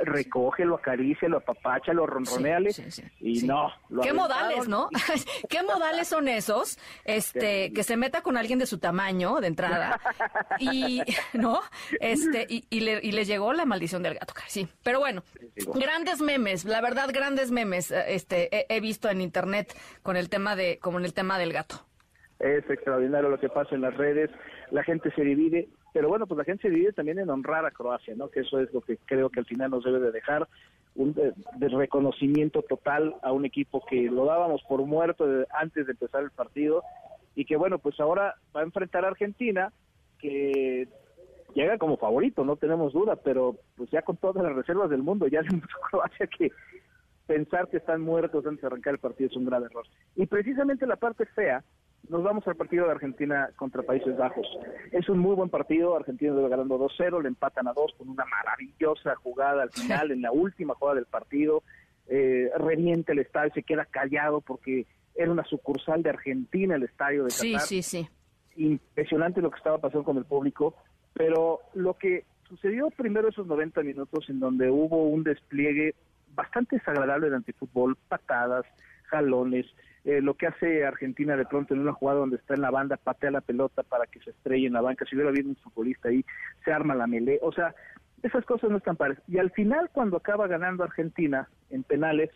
Recógelo, 0.03 0.77
acarícialo, 0.77 1.39
apapáchalo, 1.39 2.07
ronroneale. 2.07 2.71
y 3.21 3.43
no. 3.43 3.71
¿Qué 4.03 4.13
modales, 4.13 4.69
no? 4.69 4.89
¿Qué 5.49 5.63
modales 5.63 6.09
son 6.09 6.29
esos? 6.29 6.79
Este, 7.05 7.73
que 7.73 7.83
se 7.83 7.97
meta 7.97 8.23
con 8.23 8.37
alguien 8.37 8.59
de 8.59 8.67
su 8.67 8.79
tamaño 8.79 9.41
de 9.41 9.47
entrada. 9.47 10.01
y, 10.59 11.03
¿no? 11.33 11.61
Este, 12.01 12.47
y, 12.49 12.65
y, 12.71 12.81
le, 12.81 13.01
y 13.03 13.13
le 13.13 13.25
llegó 13.25 13.53
la 13.53 13.65
maldición 13.65 14.03
del 14.03 14.15
gato. 14.15 14.35
Sí. 14.47 14.69
Pero 14.83 15.01
bueno, 15.01 15.23
grandes 15.75 16.21
memes, 16.21 16.65
la 16.65 16.81
verdad, 16.81 17.11
grandes 17.13 17.51
memes, 17.51 17.91
este, 17.91 18.49
he, 18.55 18.67
he 18.77 18.81
visto 18.81 19.09
en 19.09 19.21
internet 19.21 19.77
con 20.03 20.17
el 20.17 20.29
tema 20.29 20.57
de, 20.57 20.79
como 20.79 20.99
en 20.99 21.05
el 21.05 21.15
tema 21.15 21.39
del 21.39 21.53
gato. 21.53 21.87
Es 22.39 22.69
extraordinario 22.69 23.31
lo 23.31 23.41
que 23.41 23.49
pasa 23.49 23.75
en 23.75 23.81
las 23.81 23.97
redes, 23.97 24.31
la 24.71 24.83
gente 24.83 25.11
se 25.13 25.23
divide, 25.23 25.69
pero 25.93 26.09
bueno, 26.09 26.27
pues 26.27 26.39
la 26.39 26.45
gente 26.45 26.63
se 26.63 26.71
divide 26.71 26.93
también 26.93 27.19
en 27.19 27.31
honrar 27.31 27.65
a 27.65 27.71
Croacia, 27.71 28.15
¿no? 28.17 28.29
Que 28.29 28.41
eso 28.41 28.61
es 28.61 28.73
lo 28.73 28.81
que 28.81 28.99
creo 29.05 29.31
que 29.31 29.41
al 29.41 29.47
final 29.47 29.71
nos 29.71 29.85
debe 29.85 30.01
de 30.01 30.13
dejar 30.13 30.49
un 30.95 31.13
de, 31.13 31.35
reconocimiento 31.69 32.63
total 32.63 33.15
a 33.23 33.33
un 33.33 33.45
equipo 33.45 33.85
que 33.87 34.03
lo 34.11 34.25
dábamos 34.25 34.63
por 34.69 34.85
muerto 34.85 35.27
antes 35.59 35.87
de 35.87 35.93
empezar 35.93 36.23
el 36.23 36.31
partido 36.31 36.83
y 37.35 37.45
que 37.45 37.57
bueno, 37.57 37.79
pues 37.79 38.01
ahora 38.01 38.35
va 38.55 38.61
a 38.61 38.65
enfrentar 38.65 39.05
a 39.05 39.09
Argentina 39.09 39.73
que 40.19 40.89
llega 41.55 41.79
como 41.79 41.99
favorito, 41.99 42.45
no 42.45 42.57
tenemos 42.57 42.93
duda, 42.93 43.17
pero 43.17 43.57
pues 43.77 43.91
ya 43.91 44.03
con 44.03 44.17
todas 44.17 44.43
las 44.43 44.55
reservas 44.55 44.91
del 44.91 45.03
mundo, 45.03 45.27
ya 45.27 45.43
mucho 45.53 45.77
Croacia 45.91 46.27
que 46.27 46.51
pensar 47.27 47.69
que 47.69 47.79
están 47.79 48.01
muertos 48.01 48.47
antes 48.47 48.63
de 48.63 48.67
arrancar 48.69 48.95
el 48.95 49.01
partido 49.01 49.29
es 49.29 49.37
un 49.37 49.47
grave 49.47 49.67
error. 49.67 49.85
Y 50.15 50.27
precisamente 50.27 50.87
la 50.87 50.97
parte 50.97 51.27
fea 51.27 51.63
nos 52.09 52.23
vamos 52.23 52.47
al 52.47 52.57
partido 52.57 52.87
de 52.87 52.93
Argentina 52.93 53.51
contra 53.57 53.83
Países 53.83 54.17
Bajos. 54.17 54.47
Es 54.93 55.09
un 55.09 55.19
muy 55.19 55.35
buen 55.35 55.49
partido, 55.49 55.97
Argentina 55.97 56.35
debe 56.35 56.49
ganando 56.49 56.79
2-0, 56.79 57.23
le 57.23 57.29
empatan 57.29 57.69
a 57.69 57.73
2 57.73 57.95
con 57.99 58.09
una 58.09 58.25
maravillosa 58.25 59.15
jugada 59.17 59.63
al 59.63 59.71
final, 59.71 60.11
en 60.11 60.23
la 60.23 60.33
última 60.33 60.75
jugada 60.75 60.97
del 60.97 61.07
partido, 61.07 61.63
eh, 62.09 62.51
reviente 62.57 63.13
el 63.13 63.21
estadio, 63.21 63.53
se 63.55 63.63
queda 63.63 63.85
callado 63.85 64.41
porque 64.41 64.87
era 65.15 65.31
una 65.31 65.45
sucursal 65.45 66.03
de 66.03 66.11
Argentina 66.11 66.77
el 66.77 66.85
estadio 66.85 67.25
de 67.25 67.31
Qatar. 67.31 67.61
Sí, 67.61 67.83
sí, 67.83 67.83
sí. 67.83 68.09
Impresionante 68.57 69.41
lo 69.41 69.51
que 69.51 69.59
estaba 69.59 69.79
pasando 69.79 70.05
con 70.05 70.17
el 70.17 70.25
público, 70.25 70.75
pero 71.13 71.61
lo 71.75 71.95
que 71.95 72.25
sucedió 72.49 72.91
primero 72.91 73.29
esos 73.29 73.47
90 73.47 73.83
minutos 73.83 74.29
en 74.29 74.39
donde 74.39 74.71
hubo 74.71 75.05
un 75.05 75.25
despliegue 75.25 75.95
bastante 76.35 76.77
desagradable 76.77 77.31
de 77.31 77.37
antifútbol, 77.37 77.97
patadas, 78.09 78.65
jalones, 79.05 79.67
eh, 80.07 80.21
lo 80.23 80.35
que 80.35 80.47
hace 80.47 80.87
Argentina 80.87 81.37
de 81.37 81.45
pronto 81.45 81.75
en 81.75 81.81
una 81.81 81.93
jugada 81.93 82.21
donde 82.21 82.37
está 82.37 82.55
en 82.55 82.63
la 82.63 82.71
banda, 82.71 82.97
patea 82.97 83.33
la 83.33 83.41
pelota 83.41 83.83
para 83.83 84.07
que 84.07 84.21
se 84.21 84.31
estrelle 84.31 84.69
en 84.69 84.73
la 84.73 84.81
banca, 84.81 85.05
si 85.05 85.17
hubiera 85.17 85.31
habido 85.31 85.49
un 85.49 85.57
futbolista 85.57 86.09
ahí, 86.09 86.25
se 86.65 86.73
arma 86.73 86.95
la 86.95 87.09
melee, 87.09 87.41
o 87.43 87.51
sea, 87.51 87.75
esas 88.23 88.45
cosas 88.45 88.71
no 88.71 88.79
están 88.79 88.97
pares. 88.97 89.19
Y 89.27 89.39
al 89.39 89.51
final, 89.51 89.91
cuando 89.93 90.17
acaba 90.17 90.47
ganando 90.47 90.85
Argentina 90.85 91.49
en 91.71 91.83
penales, 91.83 92.31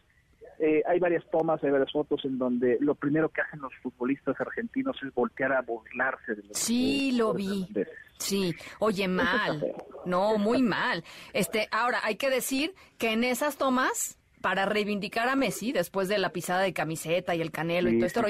eh, 0.59 0.83
hay 0.87 0.99
varias 0.99 1.25
tomas, 1.31 1.63
hay 1.63 1.71
varias 1.71 1.93
fotos 1.93 2.25
en 2.25 2.39
donde 2.39 2.77
lo 2.81 2.95
primero 2.97 3.29
que 3.29 3.41
hacen 3.41 3.61
los 3.61 3.73
futbolistas 3.83 4.39
argentinos 4.41 4.97
es 5.03 5.15
voltear 5.15 5.53
a 5.53 5.63
burlarse 5.63 6.35
de 6.35 6.43
los 6.43 6.59
Sí, 6.59 7.13
lo 7.13 7.33
vi. 7.33 7.67
Sí, 8.19 8.53
oye, 8.81 9.09
mal. 9.09 9.75
No, 10.05 10.37
muy 10.39 10.61
mal. 10.61 11.03
Este, 11.33 11.69
ahora 11.71 12.01
hay 12.03 12.17
que 12.17 12.29
decir 12.29 12.75
que 12.99 13.13
en 13.13 13.25
esas 13.25 13.57
tomas 13.57 14.20
para 14.41 14.67
reivindicar 14.67 15.29
a 15.29 15.37
Messi 15.37 15.73
después 15.73 16.09
de 16.09 16.19
la 16.19 16.31
pisada 16.31 16.63
de 16.63 16.73
camiseta 16.73 17.35
y 17.35 17.41
el 17.41 17.51
canelo 17.51 17.91
y 17.91 17.99
todo 17.99 18.07
esto. 18.07 18.23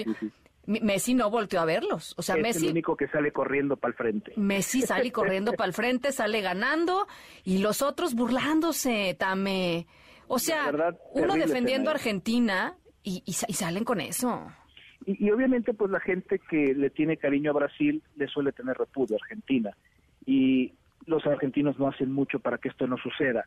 Messi 0.66 1.14
no 1.14 1.30
volteó 1.30 1.60
a 1.60 1.64
verlos. 1.64 2.14
O 2.16 2.22
sea, 2.22 2.36
es 2.36 2.42
Messi. 2.42 2.66
el 2.66 2.72
único 2.72 2.96
que 2.96 3.08
sale 3.08 3.32
corriendo 3.32 3.76
para 3.76 3.90
el 3.90 3.96
frente. 3.96 4.32
Messi 4.36 4.82
sale 4.82 5.10
corriendo 5.10 5.52
para 5.52 5.66
el 5.66 5.72
frente, 5.72 6.12
sale 6.12 6.40
ganando 6.40 7.06
y 7.44 7.58
los 7.58 7.82
otros 7.82 8.14
burlándose, 8.14 9.16
Tame. 9.18 9.86
O 10.28 10.38
sea, 10.38 10.72
uno 11.12 11.34
defendiendo 11.34 11.90
a 11.90 11.94
Argentina 11.94 12.76
y, 13.02 13.22
y, 13.26 13.32
salen 13.32 13.82
con 13.82 14.00
eso. 14.00 14.46
Y, 15.06 15.26
y, 15.26 15.30
obviamente, 15.32 15.74
pues 15.74 15.90
la 15.90 15.98
gente 15.98 16.38
que 16.38 16.74
le 16.74 16.90
tiene 16.90 17.16
cariño 17.16 17.50
a 17.50 17.54
Brasil 17.54 18.00
le 18.14 18.28
suele 18.28 18.52
tener 18.52 18.76
repudio 18.76 19.16
a 19.16 19.24
Argentina. 19.24 19.76
Y 20.26 20.72
los 21.06 21.26
argentinos 21.26 21.78
no 21.78 21.88
hacen 21.88 22.12
mucho 22.12 22.40
para 22.40 22.58
que 22.58 22.68
esto 22.68 22.86
no 22.86 22.96
suceda. 22.98 23.44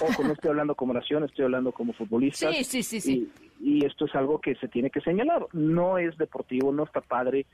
Ojo, 0.00 0.22
no 0.24 0.32
estoy 0.32 0.50
hablando 0.50 0.74
como 0.74 0.94
nación, 0.94 1.24
estoy 1.24 1.44
hablando 1.44 1.72
como 1.72 1.92
futbolista. 1.92 2.50
Sí, 2.52 2.64
sí, 2.64 2.82
sí, 2.82 3.00
sí. 3.00 3.32
Y, 3.60 3.84
esto 3.84 4.06
es 4.06 4.14
algo 4.14 4.40
que 4.40 4.54
se 4.56 4.68
tiene 4.68 4.90
que 4.90 5.00
señalar. 5.00 5.46
No 5.52 5.98
es 5.98 6.16
deportivo, 6.16 6.72
no 6.72 6.84
está 6.84 7.00
padre. 7.00 7.46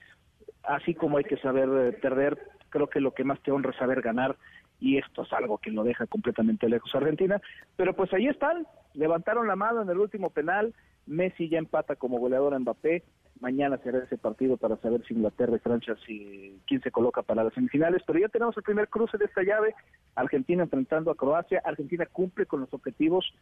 Así 0.63 0.95
como 0.95 1.19
hay 1.19 1.25
que 1.25 1.37
saber 1.39 1.69
eh, 1.69 1.93
perder, 1.93 2.39
creo 2.69 2.89
que 2.89 3.01
lo 3.01 3.13
que 3.13 3.25
más 3.25 3.41
te 3.41 3.51
honra 3.51 3.71
es 3.71 3.77
saber 3.77 4.03
ganar. 4.03 4.37
Y 4.81 4.99
esto 4.99 5.23
es 5.23 5.33
algo 5.33 5.59
que 5.59 5.71
lo 5.71 5.85
deja 5.85 6.07
completamente 6.07 6.69
lejos 6.69 6.95
a 6.95 6.99
Argentina. 6.99 7.41
Pero 7.77 7.95
pues 7.95 8.13
ahí 8.13 8.27
están, 8.29 8.67
levantaron 8.95 9.47
la 9.47 9.57
mano 9.57 9.83
en 9.83 9.91
el 9.91 9.99
último 9.99 10.31
penal. 10.31 10.75
Messi 11.07 11.49
ya 11.49 11.59
empata 11.59 11.97
como 11.97 12.19
goleador 12.19 12.55
a 12.55 12.59
Mbappé 12.59 13.03
Mañana 13.43 13.77
será 13.79 13.99
ese 13.99 14.19
partido 14.19 14.57
para 14.57 14.77
saber 14.77 15.05
si 15.05 15.15
Inglaterra 15.15 15.57
y 15.57 15.59
Francia, 15.59 15.97
si 16.07 16.61
quién 16.65 16.81
se 16.81 16.93
coloca 16.93 17.23
para 17.23 17.43
las 17.43 17.53
semifinales. 17.55 18.01
Pero 18.07 18.21
ya 18.21 18.29
tenemos 18.29 18.57
el 18.57 18.63
primer 18.63 18.89
cruce 18.89 19.19
de 19.19 19.25
esta 19.25 19.43
llave. 19.43 19.75
Argentina 20.15 20.63
enfrentando 20.63 21.11
a 21.11 21.17
Croacia. 21.17 21.61
Argentina 21.65 22.07
cumple 22.07 22.47
con 22.47 22.61
los 22.61 22.73
objetivos 22.73 23.35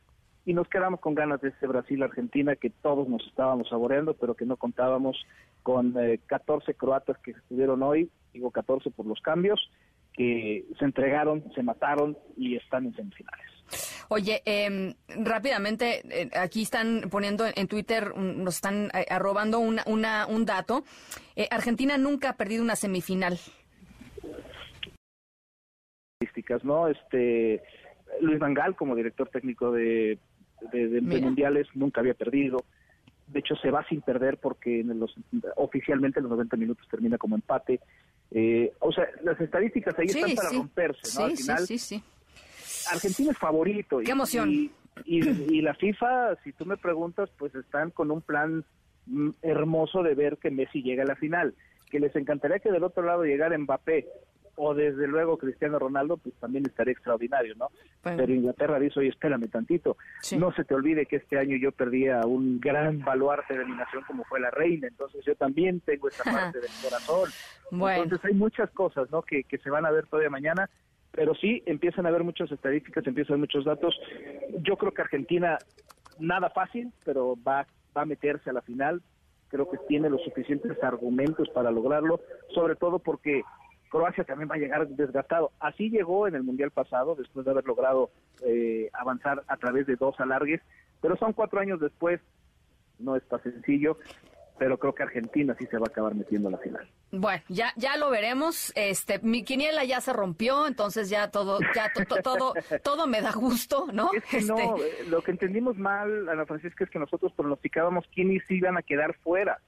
y 0.47 0.55
nos 0.55 0.69
quedamos 0.69 1.01
con 1.01 1.15
ganas 1.15 1.43
de 1.43 1.51
ese 1.51 1.67
Brasil-Argentina 1.67 2.57
que 2.57 2.71
todos 2.71 3.11
nos 3.11 3.27
estábamos 3.27 3.69
saboreando, 3.69 4.15
pero 4.15 4.35
que 4.35 4.47
no 4.47 4.57
contábamos 4.57 5.23
con 5.63 5.95
14 6.27 6.71
eh, 6.71 6.75
croatas 6.75 7.19
que 7.19 7.33
estuvieron 7.33 7.83
hoy, 7.83 8.11
digo 8.33 8.51
14 8.51 8.91
por 8.93 9.05
los 9.05 9.21
cambios, 9.21 9.71
que 10.15 10.65
se 10.79 10.85
entregaron, 10.87 11.45
se 11.55 11.63
mataron 11.63 12.17
y 12.39 12.57
están 12.57 12.87
en 12.87 12.95
semifinales. 12.95 13.51
Oye, 14.13 14.43
eh, 14.45 14.95
rápidamente, 15.09 16.03
eh, 16.11 16.31
aquí 16.37 16.63
están 16.63 17.03
poniendo 17.11 17.45
en 17.55 17.69
Twitter, 17.69 18.17
nos 18.17 18.57
están 18.57 18.91
eh, 18.93 19.07
arrobando 19.09 19.61
una, 19.61 19.85
una, 19.87 20.27
un 20.27 20.45
dato. 20.45 20.85
Eh, 21.37 21.47
Argentina 21.51 21.97
nunca 21.97 22.31
ha 22.31 22.37
perdido 22.37 22.63
una 22.63 22.75
semifinal. 22.75 23.39
¿no? 26.65 26.89
Este, 26.89 27.63
Luis 28.21 28.39
Vangal, 28.39 28.75
como 28.75 28.97
director 28.97 29.29
técnico 29.29 29.71
de, 29.71 30.19
de, 30.73 31.01
mundiales, 31.01 31.69
nunca 31.75 32.01
había 32.01 32.15
perdido. 32.15 32.65
De 33.29 33.39
hecho, 33.39 33.55
se 33.57 33.71
va 33.71 33.87
sin 33.89 34.01
perder 34.01 34.39
porque 34.39 34.81
en 34.81 34.99
los, 34.99 35.15
oficialmente 35.57 36.19
en 36.19 36.25
los 36.25 36.31
90 36.33 36.57
minutos 36.57 36.89
termina 36.91 37.17
como 37.17 37.37
empate. 37.37 37.81
Eh, 38.33 38.73
o 38.81 38.91
sea, 38.91 39.07
las 39.23 39.41
estadísticas 39.41 39.97
ahí 39.99 40.07
están 40.07 40.35
para 40.35 40.51
romperse, 40.51 41.19
¿no? 41.19 41.27
Al 41.27 41.37
final, 41.37 41.67
sí, 41.67 41.79
sí, 41.79 42.03
Argentina 42.91 43.31
es 43.33 43.39
favorito. 43.39 43.99
¡Qué 43.99 44.13
emoción! 44.13 44.51
Y, 44.51 44.71
y, 45.05 45.63
la 45.63 45.75
FIFA, 45.75 46.37
si 46.45 46.53
tú 46.53 46.67
me 46.67 46.77
preguntas, 46.77 47.31
pues 47.39 47.55
están 47.55 47.91
con 47.91 48.11
un 48.11 48.21
plan 48.21 48.65
mm, 49.07 49.31
hermoso 49.43 50.03
de 50.03 50.15
ver 50.15 50.39
que 50.39 50.51
Messi 50.51 50.83
llega 50.83 51.05
a 51.05 51.07
la 51.07 51.17
final. 51.17 51.55
Que 51.91 52.01
les 52.01 52.15
encantaría 52.15 52.59
que 52.59 52.71
del 52.71 52.85
otro 52.85 53.03
lado 53.03 53.25
llegara 53.25 53.59
Mbappé 53.59 54.07
o 54.63 54.75
desde 54.75 55.07
luego 55.07 55.39
Cristiano 55.39 55.79
Ronaldo, 55.79 56.19
pues 56.19 56.35
también 56.35 56.67
estaría 56.67 56.93
extraordinario, 56.93 57.55
¿no? 57.57 57.69
Pero 58.03 58.31
Inglaterra 58.31 58.79
dice, 58.79 59.01
oye, 59.01 59.09
espérame 59.09 59.49
tantito, 59.49 59.97
no 60.39 60.53
se 60.53 60.65
te 60.65 60.75
olvide 60.75 61.07
que 61.07 61.17
este 61.17 61.39
año 61.39 61.57
yo 61.57 61.73
perdí 61.73 62.09
a 62.09 62.21
un 62.27 62.61
gran 62.61 63.01
baluarte 63.01 63.57
de 63.57 63.65
mi 63.65 63.73
nación 63.73 64.05
como 64.07 64.23
fue 64.25 64.39
la 64.39 64.51
reina, 64.51 64.87
entonces 64.87 65.25
yo 65.25 65.35
también 65.35 65.81
tengo 65.81 66.09
esa 66.09 66.25
parte 66.31 66.61
del 66.61 66.71
corazón. 66.83 67.31
Entonces 67.73 68.25
hay 68.25 68.35
muchas 68.35 68.71
cosas, 68.73 69.11
¿no? 69.11 69.23
Que, 69.23 69.45
que 69.45 69.57
se 69.57 69.71
van 69.71 69.87
a 69.87 69.91
ver 69.91 70.07
todavía 70.07 70.29
mañana 70.29 70.69
pero 71.13 71.35
sí 71.35 71.63
empiezan 71.67 72.07
a 72.07 72.11
haber 72.11 72.25
muchas 72.25 72.51
estadísticas, 72.53 73.07
empiezan 73.07 73.33
a 73.33 73.35
haber 73.35 73.41
muchos 73.41 73.65
datos. 73.65 73.99
Yo 74.63 74.77
creo 74.77 74.93
que 74.93 75.03
Argentina, 75.03 75.59
nada 76.19 76.51
fácil, 76.51 76.93
pero 77.05 77.37
va, 77.47 77.67
va 77.97 78.03
a 78.03 78.07
meterse 78.07 78.51
a 78.51 78.53
la 78.53 78.63
final. 78.63 79.03
Creo 79.49 79.69
que 79.69 79.79
tiene 79.89 80.09
los 80.09 80.23
suficientes 80.23 80.83
argumentos 80.83 81.49
para 81.51 81.71
lograrlo, 81.71 82.21
sobre 82.55 82.77
todo 82.77 83.01
porque 83.01 83.43
Croacia 83.91 84.23
también 84.25 84.49
va 84.49 84.55
a 84.55 84.59
llegar 84.59 84.87
desgastado. 84.87 85.51
Así 85.59 85.91
llegó 85.91 86.29
en 86.29 86.37
el 86.37 86.45
Mundial 86.45 86.71
pasado, 86.71 87.17
después 87.17 87.45
de 87.45 87.51
haber 87.51 87.67
logrado 87.67 88.11
eh, 88.47 88.89
avanzar 88.93 89.43
a 89.49 89.57
través 89.57 89.87
de 89.87 89.97
dos 89.97 90.19
alargues, 90.21 90.61
pero 91.01 91.17
son 91.17 91.33
cuatro 91.33 91.59
años 91.59 91.81
después, 91.81 92.21
no 93.01 93.17
está 93.17 93.39
sencillo 93.41 93.99
pero 94.61 94.79
creo 94.79 94.95
que 94.95 95.03
Argentina 95.03 95.57
sí 95.59 95.65
se 95.71 95.79
va 95.79 95.87
a 95.87 95.89
acabar 95.89 96.15
metiendo 96.15 96.49
a 96.49 96.51
la 96.51 96.59
final. 96.59 96.87
Bueno, 97.13 97.43
ya 97.49 97.73
ya 97.77 97.97
lo 97.97 98.11
veremos. 98.11 98.75
Este, 98.77 99.19
mi 99.21 99.43
quiniela 99.43 99.85
ya 99.85 100.03
se 100.03 100.13
rompió, 100.13 100.67
entonces 100.67 101.09
ya 101.09 101.31
todo 101.31 101.61
ya 101.75 101.91
todo 102.23 102.53
todo 102.83 103.07
me 103.07 103.23
da 103.23 103.33
gusto, 103.33 103.87
¿no? 103.91 104.11
Es 104.13 104.23
que 104.25 104.43
no, 104.43 104.77
este 104.77 105.01
eh, 105.01 105.05
lo 105.09 105.23
que 105.23 105.31
entendimos 105.31 105.79
mal, 105.79 106.29
Ana 106.29 106.45
Francisca, 106.45 106.85
es 106.85 106.91
que 106.91 106.99
nosotros 106.99 107.33
pronosticábamos 107.33 108.05
quiénes 108.15 108.43
iban 108.51 108.77
a 108.77 108.83
quedar 108.83 109.15
fuera. 109.25 109.63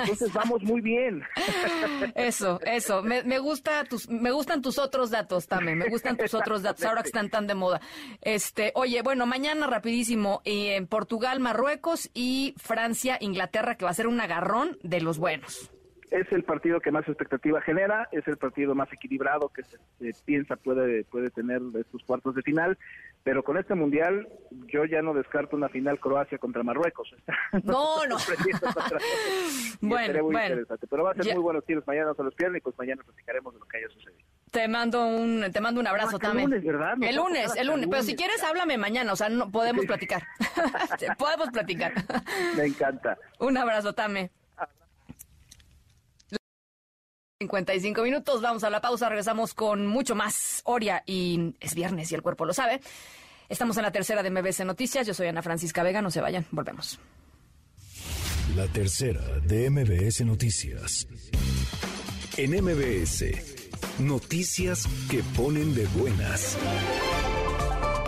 Entonces 0.00 0.32
vamos 0.32 0.62
muy 0.62 0.80
bien. 0.80 1.22
Eso, 2.14 2.60
eso. 2.64 3.02
Me, 3.02 3.22
me, 3.22 3.38
gusta 3.38 3.84
tus, 3.84 4.08
me 4.08 4.30
gustan 4.30 4.62
tus 4.62 4.78
otros 4.78 5.10
datos, 5.10 5.48
también. 5.48 5.78
Me 5.78 5.88
gustan 5.88 6.16
tus 6.16 6.34
otros 6.34 6.62
datos 6.62 6.84
ahora 6.84 7.02
que 7.02 7.08
están 7.08 7.30
tan 7.30 7.46
de 7.46 7.54
moda. 7.54 7.80
Este, 8.20 8.72
oye, 8.74 9.02
bueno, 9.02 9.26
mañana 9.26 9.66
rapidísimo 9.66 10.42
en 10.44 10.86
Portugal, 10.86 11.40
Marruecos 11.40 12.10
y 12.14 12.54
Francia, 12.58 13.18
Inglaterra, 13.20 13.76
que 13.76 13.84
va 13.84 13.90
a 13.90 13.94
ser 13.94 14.06
un 14.06 14.20
agarrón 14.20 14.78
de 14.82 15.00
los 15.00 15.18
buenos 15.18 15.70
es 16.12 16.30
el 16.30 16.44
partido 16.44 16.80
que 16.80 16.90
más 16.90 17.08
expectativa 17.08 17.60
genera, 17.62 18.08
es 18.12 18.26
el 18.28 18.36
partido 18.36 18.74
más 18.74 18.92
equilibrado 18.92 19.48
que 19.48 19.62
se, 19.62 19.78
piensa 20.24 20.56
puede, 20.56 21.04
puede 21.04 21.30
tener 21.30 21.62
estos 21.80 22.02
cuartos 22.04 22.34
de 22.34 22.42
final, 22.42 22.78
pero 23.24 23.42
con 23.42 23.56
este 23.56 23.74
mundial 23.74 24.28
yo 24.66 24.84
ya 24.84 25.00
no 25.02 25.14
descarto 25.14 25.56
una 25.56 25.68
final 25.68 26.00
Croacia 26.00 26.38
contra 26.38 26.62
Marruecos. 26.62 27.14
No, 27.64 28.06
no. 28.06 28.16
bueno, 29.80 30.24
bueno. 30.24 30.64
Pero 30.88 31.04
va 31.04 31.12
a 31.12 31.14
ser 31.14 31.34
muy 31.34 31.42
buenos 31.42 31.64
tiros, 31.64 31.86
mañana 31.86 32.12
se 32.14 32.22
los 32.22 32.34
pierden 32.34 32.56
y 32.56 32.60
pues 32.60 32.76
mañana 32.78 33.02
platicaremos 33.04 33.52
de 33.54 33.60
lo 33.60 33.66
que 33.66 33.78
haya 33.78 33.88
sucedido. 33.88 34.20
Te 34.50 34.68
mando 34.68 35.06
un, 35.06 35.44
te 35.52 35.60
mando 35.60 35.80
un 35.80 35.86
abrazo 35.86 36.18
también. 36.18 36.52
El 36.52 36.60
lunes, 36.60 36.72
¿verdad? 36.72 36.94
el 37.00 37.16
lunes, 37.16 37.56
el 37.56 37.66
lunes. 37.66 37.88
Pero 37.90 38.02
si 38.02 38.16
quieres, 38.16 38.42
háblame 38.42 38.78
mañana, 38.78 39.12
o 39.12 39.16
sea, 39.16 39.28
no, 39.28 39.50
podemos 39.50 39.84
platicar. 39.86 40.22
podemos 41.18 41.50
platicar. 41.50 41.92
Me 42.56 42.64
encanta. 42.64 43.18
Un 43.38 43.56
abrazo, 43.56 43.94
Tame. 43.94 44.30
55 47.42 48.02
minutos, 48.02 48.40
vamos 48.40 48.62
a 48.62 48.70
la 48.70 48.80
pausa, 48.80 49.08
regresamos 49.08 49.52
con 49.52 49.84
mucho 49.84 50.14
más 50.14 50.60
Oria 50.64 51.02
y 51.06 51.54
es 51.60 51.74
viernes 51.74 52.12
y 52.12 52.14
el 52.14 52.22
cuerpo 52.22 52.44
lo 52.44 52.54
sabe. 52.54 52.80
Estamos 53.48 53.76
en 53.78 53.82
la 53.82 53.90
tercera 53.90 54.22
de 54.22 54.30
MBS 54.30 54.64
Noticias, 54.64 55.06
yo 55.06 55.12
soy 55.12 55.26
Ana 55.26 55.42
Francisca 55.42 55.82
Vega, 55.82 56.00
no 56.00 56.10
se 56.10 56.20
vayan, 56.20 56.46
volvemos. 56.52 57.00
La 58.54 58.68
tercera 58.68 59.22
de 59.40 59.70
MBS 59.70 60.24
Noticias. 60.24 61.08
En 62.36 62.52
MBS, 62.52 63.24
noticias 63.98 64.86
que 65.10 65.22
ponen 65.36 65.74
de 65.74 65.86
buenas 65.88 66.56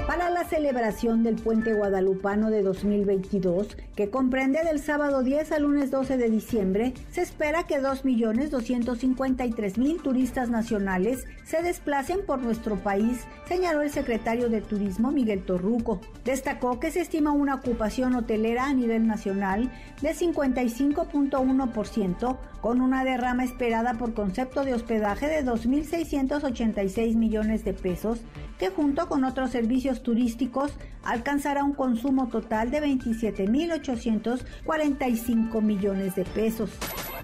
para 0.07 0.29
la 0.29 0.45
celebración 0.45 1.23
del 1.23 1.37
Puente 1.37 1.73
Guadalupano 1.73 2.51
de 2.51 2.63
2022, 2.63 3.79
que 3.97 4.11
comprende 4.11 4.63
del 4.63 4.79
sábado 4.79 5.23
10 5.23 5.53
al 5.53 5.63
lunes 5.63 5.91
12 5.91 6.19
de 6.19 6.29
diciembre, 6.29 6.93
se 7.11 7.23
espera 7.23 7.67
que 7.67 7.81
2.253.000 7.81 10.03
turistas 10.03 10.51
nacionales 10.51 11.25
se 11.45 11.63
desplacen 11.63 12.27
por 12.27 12.43
nuestro 12.43 12.77
país, 12.77 13.25
señaló 13.49 13.81
el 13.83 13.89
secretario 13.91 14.51
de 14.51 14.61
Turismo 14.61 15.11
Miguel 15.11 15.43
Torruco. 15.43 16.03
Destacó 16.25 16.79
que 16.81 16.91
se 16.91 17.01
estima 17.01 17.33
una 17.33 17.55
ocupación 17.55 18.15
hotelera 18.15 18.67
a 18.67 18.75
nivel 18.75 19.07
nacional 19.07 19.73
de 20.03 20.15
55.1%, 20.15 22.37
con 22.61 22.81
una 22.81 23.05
derrama 23.05 23.45
esperada 23.45 23.95
por 23.95 24.15
concepto 24.15 24.65
de 24.65 24.75
hospedaje 24.75 25.29
de 25.29 25.45
2.686 25.45 27.15
millones 27.15 27.65
de 27.65 27.75
pesos, 27.75 28.21
que 28.59 28.71
junto 28.71 29.07
con 29.07 29.23
otros 29.25 29.51
servicios 29.51 29.94
turísticos 30.03 30.73
alcanzará 31.05 31.63
un 31.65 31.75
consumo 31.75 32.29
total 32.29 32.71
de 32.71 32.83
27.845 32.83 35.63
millones 35.63 36.15
de 36.15 36.25
pesos. 36.25 36.71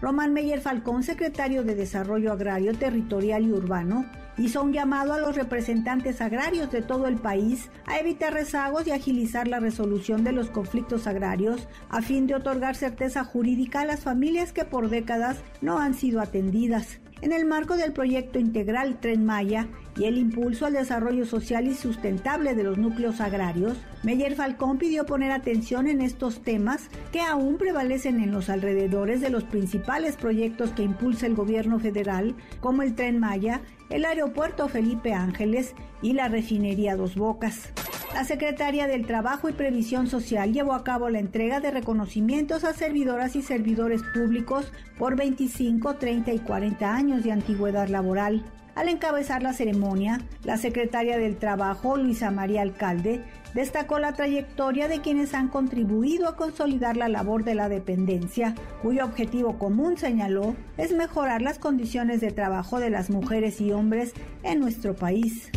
Román 0.00 0.32
Meyer 0.32 0.60
Falcón, 0.60 1.02
secretario 1.02 1.64
de 1.64 1.74
Desarrollo 1.74 2.32
Agrario, 2.32 2.74
Territorial 2.74 3.44
y 3.44 3.52
Urbano, 3.52 4.06
hizo 4.38 4.62
un 4.62 4.72
llamado 4.72 5.12
a 5.12 5.18
los 5.18 5.36
representantes 5.36 6.22
agrarios 6.22 6.70
de 6.70 6.80
todo 6.80 7.06
el 7.06 7.16
país 7.16 7.68
a 7.84 7.98
evitar 7.98 8.32
rezagos 8.32 8.86
y 8.86 8.92
agilizar 8.92 9.46
la 9.46 9.60
resolución 9.60 10.24
de 10.24 10.32
los 10.32 10.48
conflictos 10.48 11.06
agrarios 11.06 11.68
a 11.90 12.00
fin 12.00 12.26
de 12.26 12.34
otorgar 12.34 12.76
certeza 12.76 13.24
jurídica 13.24 13.80
a 13.80 13.84
las 13.84 14.00
familias 14.00 14.52
que 14.52 14.64
por 14.64 14.88
décadas 14.88 15.42
no 15.60 15.78
han 15.78 15.92
sido 15.92 16.20
atendidas 16.20 17.00
en 17.22 17.32
el 17.32 17.44
marco 17.44 17.76
del 17.76 17.92
proyecto 17.92 18.38
integral 18.38 18.98
Tren 19.00 19.24
Maya 19.24 19.68
y 19.96 20.04
el 20.04 20.18
impulso 20.18 20.66
al 20.66 20.74
desarrollo 20.74 21.26
social 21.26 21.66
y 21.66 21.74
sustentable 21.74 22.54
de 22.54 22.64
los 22.64 22.78
núcleos 22.78 23.20
agrarios, 23.20 23.76
Meyer 24.02 24.34
Falcón 24.34 24.78
pidió 24.78 25.04
poner 25.06 25.32
atención 25.32 25.86
en 25.86 26.00
estos 26.00 26.42
temas 26.42 26.88
que 27.12 27.20
aún 27.20 27.58
prevalecen 27.58 28.20
en 28.20 28.32
los 28.32 28.48
alrededores 28.48 29.20
de 29.20 29.30
los 29.30 29.44
principales 29.44 30.16
proyectos 30.16 30.70
que 30.70 30.82
impulsa 30.82 31.26
el 31.26 31.34
gobierno 31.34 31.78
federal, 31.78 32.34
como 32.60 32.82
el 32.82 32.94
Tren 32.94 33.18
Maya, 33.18 33.60
el 33.90 34.04
aeropuerto 34.04 34.68
Felipe 34.68 35.12
Ángeles 35.12 35.74
y 36.02 36.12
la 36.12 36.28
refinería 36.28 36.96
Dos 36.96 37.16
Bocas. 37.16 37.72
La 38.14 38.24
secretaria 38.24 38.88
del 38.88 39.06
Trabajo 39.06 39.48
y 39.48 39.52
Previsión 39.52 40.08
Social 40.08 40.52
llevó 40.52 40.72
a 40.72 40.82
cabo 40.82 41.08
la 41.10 41.20
entrega 41.20 41.60
de 41.60 41.70
reconocimientos 41.70 42.64
a 42.64 42.72
servidoras 42.72 43.36
y 43.36 43.42
servidores 43.42 44.02
públicos 44.12 44.72
por 44.98 45.14
25, 45.14 45.94
30 45.94 46.32
y 46.32 46.38
40 46.40 46.92
años 46.92 47.22
de 47.22 47.30
antigüedad 47.30 47.88
laboral. 47.88 48.44
Al 48.80 48.88
encabezar 48.88 49.42
la 49.42 49.52
ceremonia, 49.52 50.22
la 50.42 50.56
secretaria 50.56 51.18
del 51.18 51.36
Trabajo, 51.36 51.98
Luisa 51.98 52.30
María 52.30 52.62
Alcalde, 52.62 53.22
destacó 53.52 53.98
la 53.98 54.14
trayectoria 54.14 54.88
de 54.88 55.02
quienes 55.02 55.34
han 55.34 55.48
contribuido 55.48 56.26
a 56.26 56.36
consolidar 56.36 56.96
la 56.96 57.10
labor 57.10 57.44
de 57.44 57.54
la 57.54 57.68
dependencia, 57.68 58.54
cuyo 58.80 59.04
objetivo 59.04 59.58
común, 59.58 59.98
señaló, 59.98 60.56
es 60.78 60.92
mejorar 60.92 61.42
las 61.42 61.58
condiciones 61.58 62.22
de 62.22 62.30
trabajo 62.30 62.80
de 62.80 62.88
las 62.88 63.10
mujeres 63.10 63.60
y 63.60 63.70
hombres 63.70 64.14
en 64.44 64.60
nuestro 64.60 64.96
país. 64.96 65.50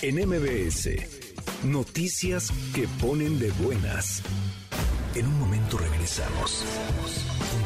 En 0.00 0.16
MBS 0.16 0.88
Noticias 1.62 2.50
que 2.74 2.88
ponen 3.02 3.38
de 3.38 3.50
buenas. 3.62 4.22
En 5.14 5.26
un 5.26 5.40
momento 5.40 5.76
regresamos. 5.76 6.64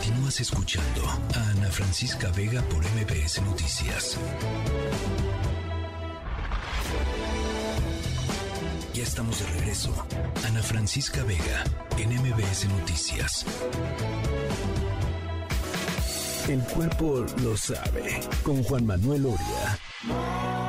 Continúas 0.09 0.41
escuchando 0.41 1.07
a 1.35 1.51
Ana 1.51 1.71
Francisca 1.71 2.31
Vega 2.31 2.63
por 2.63 2.79
MBS 2.79 3.43
Noticias. 3.43 4.17
Ya 8.95 9.03
estamos 9.03 9.39
de 9.39 9.47
regreso. 9.59 9.93
Ana 10.47 10.63
Francisca 10.63 11.23
Vega 11.25 11.63
en 11.99 12.09
MBS 12.23 12.69
Noticias. 12.69 13.45
El 16.49 16.61
cuerpo 16.61 17.27
lo 17.43 17.55
sabe 17.59 18.21
con 18.43 18.63
Juan 18.63 18.87
Manuel 18.87 19.27
Oria. 19.27 20.68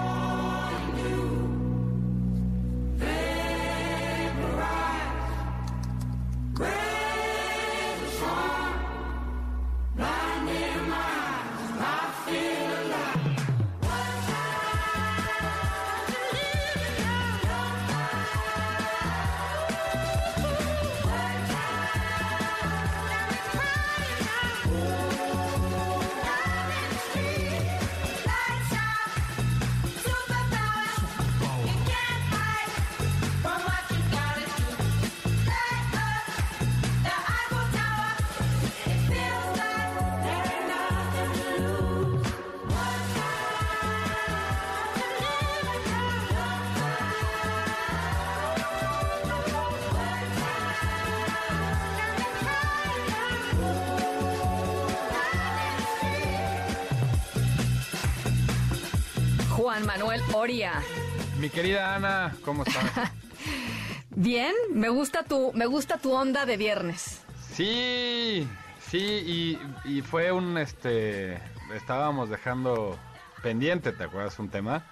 Querida 61.62 61.93
Ana, 61.93 62.34
¿cómo 62.45 62.64
estás? 62.64 63.12
Bien, 64.12 64.53
me 64.72 64.88
gusta 64.88 65.24
tu, 65.24 65.51
me 65.51 65.66
gusta 65.66 65.97
tu 65.97 66.14
onda 66.14 66.45
de 66.45 66.55
viernes. 66.55 67.22
Sí, 67.51 68.47
sí, 68.80 69.60
y, 69.84 70.01
fue 70.01 70.32
un 70.32 70.57
este 70.57 71.38
estábamos 71.76 72.30
dejando 72.30 72.97
pendiente, 73.43 73.91
¿te 73.91 74.05
acuerdas? 74.05 74.39
Un 74.39 74.47
tema 74.47 74.86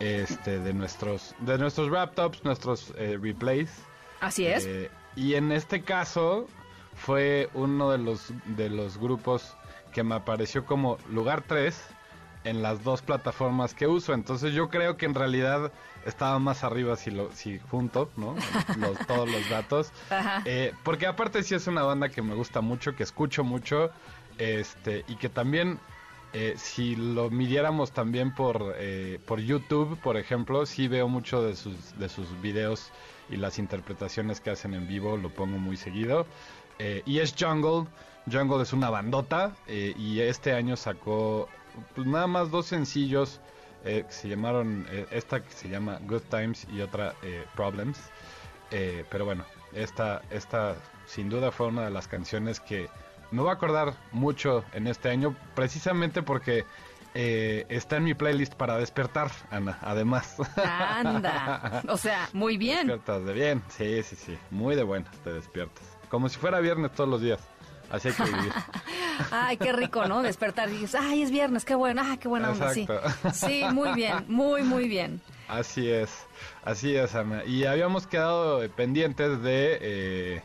este 0.00 0.58
de 0.58 0.74
nuestros 0.74 1.34
de 1.38 1.56
nuestros 1.56 1.90
laptops, 1.90 2.44
nuestros 2.44 2.92
eh, 2.98 3.18
replays. 3.18 3.70
Así 4.20 4.46
es. 4.46 4.66
Eh, 4.66 4.90
y 5.16 5.34
en 5.34 5.50
este 5.50 5.80
caso 5.80 6.46
fue 6.94 7.48
uno 7.54 7.90
de 7.90 7.96
los 7.96 8.34
de 8.44 8.68
los 8.68 8.98
grupos 8.98 9.56
que 9.94 10.02
me 10.02 10.14
apareció 10.14 10.66
como 10.66 10.98
lugar 11.08 11.42
3 11.46 11.82
en 12.44 12.60
las 12.60 12.84
dos 12.84 13.00
plataformas 13.00 13.72
que 13.72 13.86
uso. 13.86 14.12
Entonces 14.12 14.52
yo 14.52 14.68
creo 14.68 14.98
que 14.98 15.06
en 15.06 15.14
realidad 15.14 15.72
estaba 16.06 16.38
más 16.38 16.64
arriba 16.64 16.96
si 16.96 17.10
lo 17.10 17.30
si 17.32 17.58
junto, 17.70 18.10
¿no? 18.16 18.34
Los, 18.78 18.98
todos 19.06 19.30
los 19.30 19.48
datos. 19.48 19.92
Eh, 20.44 20.72
porque 20.82 21.06
aparte 21.06 21.42
sí 21.42 21.54
es 21.54 21.66
una 21.66 21.82
banda 21.82 22.08
que 22.08 22.22
me 22.22 22.34
gusta 22.34 22.60
mucho, 22.60 22.94
que 22.94 23.02
escucho 23.02 23.44
mucho, 23.44 23.90
este, 24.38 25.04
y 25.08 25.16
que 25.16 25.28
también 25.28 25.78
eh, 26.32 26.54
si 26.56 26.96
lo 26.96 27.30
midiéramos 27.30 27.92
también 27.92 28.34
por, 28.34 28.74
eh, 28.78 29.20
por 29.26 29.40
YouTube, 29.40 29.98
por 30.00 30.16
ejemplo, 30.16 30.66
sí 30.66 30.88
veo 30.88 31.08
mucho 31.08 31.42
de 31.42 31.54
sus, 31.54 31.98
de 31.98 32.08
sus 32.08 32.40
videos 32.40 32.90
y 33.28 33.36
las 33.36 33.58
interpretaciones 33.58 34.40
que 34.40 34.50
hacen 34.50 34.74
en 34.74 34.88
vivo, 34.88 35.16
lo 35.16 35.30
pongo 35.30 35.58
muy 35.58 35.76
seguido. 35.76 36.26
y 37.06 37.18
es 37.20 37.34
Jungle. 37.38 37.88
Jungle 38.30 38.62
es 38.62 38.72
una 38.72 38.90
bandota 38.90 39.54
y 39.66 40.20
este 40.20 40.52
año 40.52 40.76
sacó 40.76 41.48
pues 41.94 42.06
nada 42.06 42.26
más 42.26 42.50
dos 42.50 42.66
sencillos 42.66 43.40
eh, 43.84 44.04
se 44.08 44.28
llamaron, 44.28 44.86
eh, 44.90 45.06
esta 45.10 45.42
que 45.42 45.52
se 45.52 45.68
llama 45.68 45.98
Good 46.02 46.22
Times 46.30 46.66
y 46.72 46.80
otra 46.80 47.14
eh, 47.22 47.44
Problems. 47.54 47.98
pero 49.10 49.24
bueno, 49.24 49.44
esta, 49.74 50.22
esta 50.30 50.76
sin 51.06 51.28
duda 51.28 51.50
fue 51.50 51.66
una 51.66 51.84
de 51.84 51.90
las 51.90 52.08
canciones 52.08 52.60
que 52.60 52.88
me 53.30 53.40
voy 53.42 53.50
a 53.50 53.54
acordar 53.54 53.94
mucho 54.12 54.64
en 54.72 54.86
este 54.86 55.10
año, 55.10 55.36
precisamente 55.54 56.22
porque 56.22 56.64
está 57.14 57.96
en 57.96 58.04
mi 58.04 58.14
playlist 58.14 58.54
para 58.54 58.78
despertar, 58.78 59.30
Ana, 59.50 59.78
además. 59.82 60.36
Anda, 60.56 61.82
o 61.88 61.98
sea, 61.98 62.30
muy 62.32 62.56
bien. 62.56 62.86
Despiertas 62.86 63.24
de 63.26 63.32
bien, 63.34 63.62
sí, 63.68 64.02
sí, 64.02 64.16
sí, 64.16 64.38
muy 64.50 64.74
de 64.74 64.82
buenas 64.82 65.14
te 65.18 65.32
despiertas. 65.32 65.84
Como 66.08 66.28
si 66.30 66.38
fuera 66.38 66.60
viernes 66.60 66.92
todos 66.92 67.10
los 67.10 67.20
días. 67.20 67.40
Así 67.90 68.08
hay 68.08 68.14
que 68.14 68.24
vivir. 68.24 68.52
ay, 69.30 69.56
qué 69.56 69.72
rico, 69.72 70.06
¿no? 70.06 70.22
Despertar 70.22 70.68
y 70.68 70.78
dices, 70.78 71.00
ay, 71.00 71.22
es 71.22 71.30
viernes, 71.30 71.64
qué 71.64 71.74
bueno, 71.74 72.02
ay, 72.04 72.18
qué 72.18 72.28
buena 72.28 72.50
onda, 72.50 72.72
sí. 72.72 72.86
Sí, 73.32 73.64
muy 73.72 73.92
bien, 73.94 74.24
muy, 74.28 74.62
muy 74.62 74.88
bien. 74.88 75.20
Así 75.48 75.90
es, 75.90 76.10
así 76.64 76.94
es, 76.94 77.14
Ana. 77.14 77.44
Y 77.44 77.64
habíamos 77.64 78.06
quedado 78.06 78.68
pendientes 78.70 79.42
de... 79.42 79.78
Eh, 79.80 80.42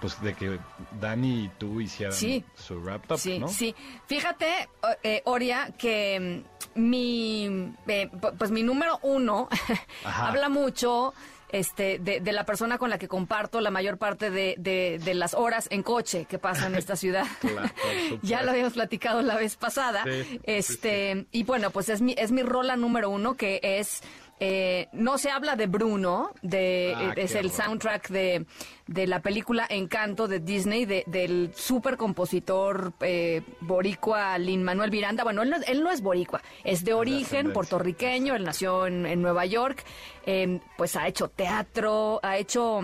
pues 0.00 0.20
de 0.22 0.34
que 0.34 0.58
Dani 1.00 1.44
y 1.44 1.48
tú 1.58 1.80
hicieran 1.80 2.14
su 2.14 2.80
wrap 2.80 3.10
up, 3.10 3.18
sí, 3.18 3.42
Sí, 3.48 3.74
Fíjate, 4.06 4.68
eh, 5.02 5.22
Oria, 5.24 5.72
que 5.76 6.44
mm, 6.74 6.80
mi, 6.80 7.74
eh, 7.86 8.10
pues 8.38 8.50
mi 8.50 8.62
número 8.62 8.98
uno 9.02 9.48
habla 10.04 10.48
mucho 10.48 11.14
este, 11.50 11.98
de, 11.98 12.20
la 12.32 12.44
persona 12.44 12.78
con 12.78 12.90
la 12.90 12.98
que 12.98 13.08
comparto 13.08 13.60
la 13.60 13.70
mayor 13.70 13.98
parte 13.98 14.30
de, 14.30 14.54
de, 14.58 15.14
las 15.14 15.34
horas 15.34 15.66
en 15.70 15.82
coche 15.82 16.26
que 16.26 16.38
pasa 16.38 16.66
en 16.66 16.74
esta 16.74 16.96
ciudad. 16.96 17.26
ya 18.22 18.42
lo 18.42 18.50
habíamos 18.50 18.74
platicado 18.74 19.22
la 19.22 19.36
vez 19.36 19.56
pasada. 19.56 20.04
este, 20.42 21.26
y 21.32 21.44
bueno, 21.44 21.70
pues 21.70 21.88
es 21.88 22.00
mi, 22.00 22.14
es 22.16 22.32
mi 22.32 22.42
rola 22.42 22.76
número 22.76 23.10
uno 23.10 23.34
que 23.34 23.60
es 23.62 24.02
eh, 24.40 24.88
no 24.92 25.18
se 25.18 25.30
habla 25.30 25.56
de 25.56 25.66
Bruno, 25.66 26.30
de, 26.42 26.94
ah, 26.96 27.12
es 27.16 27.34
el 27.34 27.50
soundtrack 27.50 28.08
de, 28.08 28.46
de, 28.86 29.06
la 29.06 29.20
película 29.20 29.66
Encanto 29.68 30.28
de 30.28 30.40
Disney, 30.40 30.84
de, 30.84 31.04
del 31.06 31.52
super 31.54 31.96
compositor 31.96 32.92
eh, 33.00 33.42
boricua 33.60 34.38
Lin 34.38 34.62
Manuel 34.62 34.90
Miranda. 34.90 35.24
Bueno, 35.24 35.42
él 35.42 35.50
no, 35.50 35.56
él 35.66 35.82
no, 35.82 35.90
es 35.90 36.02
boricua, 36.02 36.40
es 36.62 36.84
de 36.84 36.94
origen 36.94 37.52
puertorriqueño, 37.52 38.36
él 38.36 38.44
nació 38.44 38.86
en, 38.86 39.06
en 39.06 39.22
Nueva 39.22 39.44
York, 39.46 39.84
eh, 40.26 40.60
pues 40.76 40.94
ha 40.96 41.08
hecho 41.08 41.28
teatro, 41.28 42.20
ha 42.22 42.36
hecho 42.36 42.82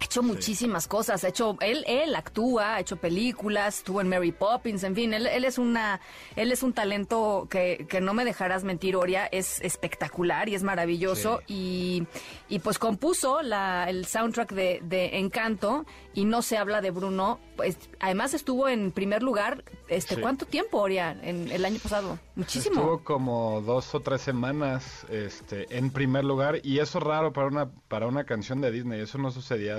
ha 0.00 0.04
hecho 0.04 0.22
muchísimas 0.22 0.86
cosas, 0.86 1.24
ha 1.24 1.28
hecho, 1.28 1.56
él, 1.60 1.84
él 1.86 2.14
actúa, 2.14 2.76
ha 2.76 2.80
hecho 2.80 2.96
películas, 2.96 3.78
estuvo 3.78 4.00
en 4.00 4.08
Mary 4.08 4.32
Poppins, 4.32 4.84
en 4.84 4.94
fin, 4.94 5.12
él, 5.12 5.26
él 5.26 5.44
es 5.44 5.58
una, 5.58 6.00
él 6.36 6.52
es 6.52 6.62
un 6.62 6.72
talento 6.72 7.46
que, 7.50 7.86
que 7.88 8.00
no 8.00 8.14
me 8.14 8.24
dejarás 8.24 8.64
mentir, 8.64 8.96
Oria, 8.96 9.26
es 9.26 9.60
espectacular 9.60 10.48
y 10.48 10.54
es 10.54 10.62
maravilloso 10.62 11.42
y, 11.46 12.04
y 12.48 12.60
pues 12.60 12.78
compuso 12.78 13.42
la, 13.42 13.88
el 13.88 14.06
soundtrack 14.06 14.52
de, 14.52 14.80
de 14.82 15.18
Encanto 15.18 15.84
y 16.18 16.24
no 16.24 16.42
se 16.42 16.56
habla 16.56 16.80
de 16.80 16.90
Bruno, 16.90 17.38
pues 17.56 17.78
además 18.00 18.34
estuvo 18.34 18.68
en 18.68 18.90
primer 18.90 19.22
lugar, 19.22 19.62
este, 19.86 20.20
¿cuánto 20.20 20.46
tiempo, 20.46 20.78
Oria, 20.78 21.16
en 21.22 21.48
el 21.52 21.64
año 21.64 21.78
pasado? 21.80 22.18
Muchísimo. 22.34 22.80
Estuvo 22.80 23.04
como 23.04 23.60
dos 23.60 23.94
o 23.94 24.00
tres 24.00 24.20
semanas, 24.22 25.06
este, 25.10 25.78
en 25.78 25.92
primer 25.92 26.24
lugar 26.24 26.58
y 26.64 26.80
eso 26.80 26.98
es 26.98 27.04
raro 27.04 27.32
para 27.32 27.46
una, 27.46 27.70
para 27.86 28.08
una 28.08 28.24
canción 28.24 28.60
de 28.60 28.72
Disney, 28.72 29.00
eso 29.00 29.18
no 29.18 29.30
sucedía 29.30 29.78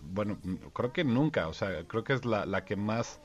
bueno, 0.00 0.38
creo 0.72 0.92
que 0.92 1.04
nunca, 1.04 1.46
o 1.46 1.54
sea, 1.54 1.84
creo 1.86 2.02
que 2.02 2.14
es 2.14 2.24
la, 2.24 2.46
la 2.46 2.64
que 2.64 2.74
más 2.74 3.20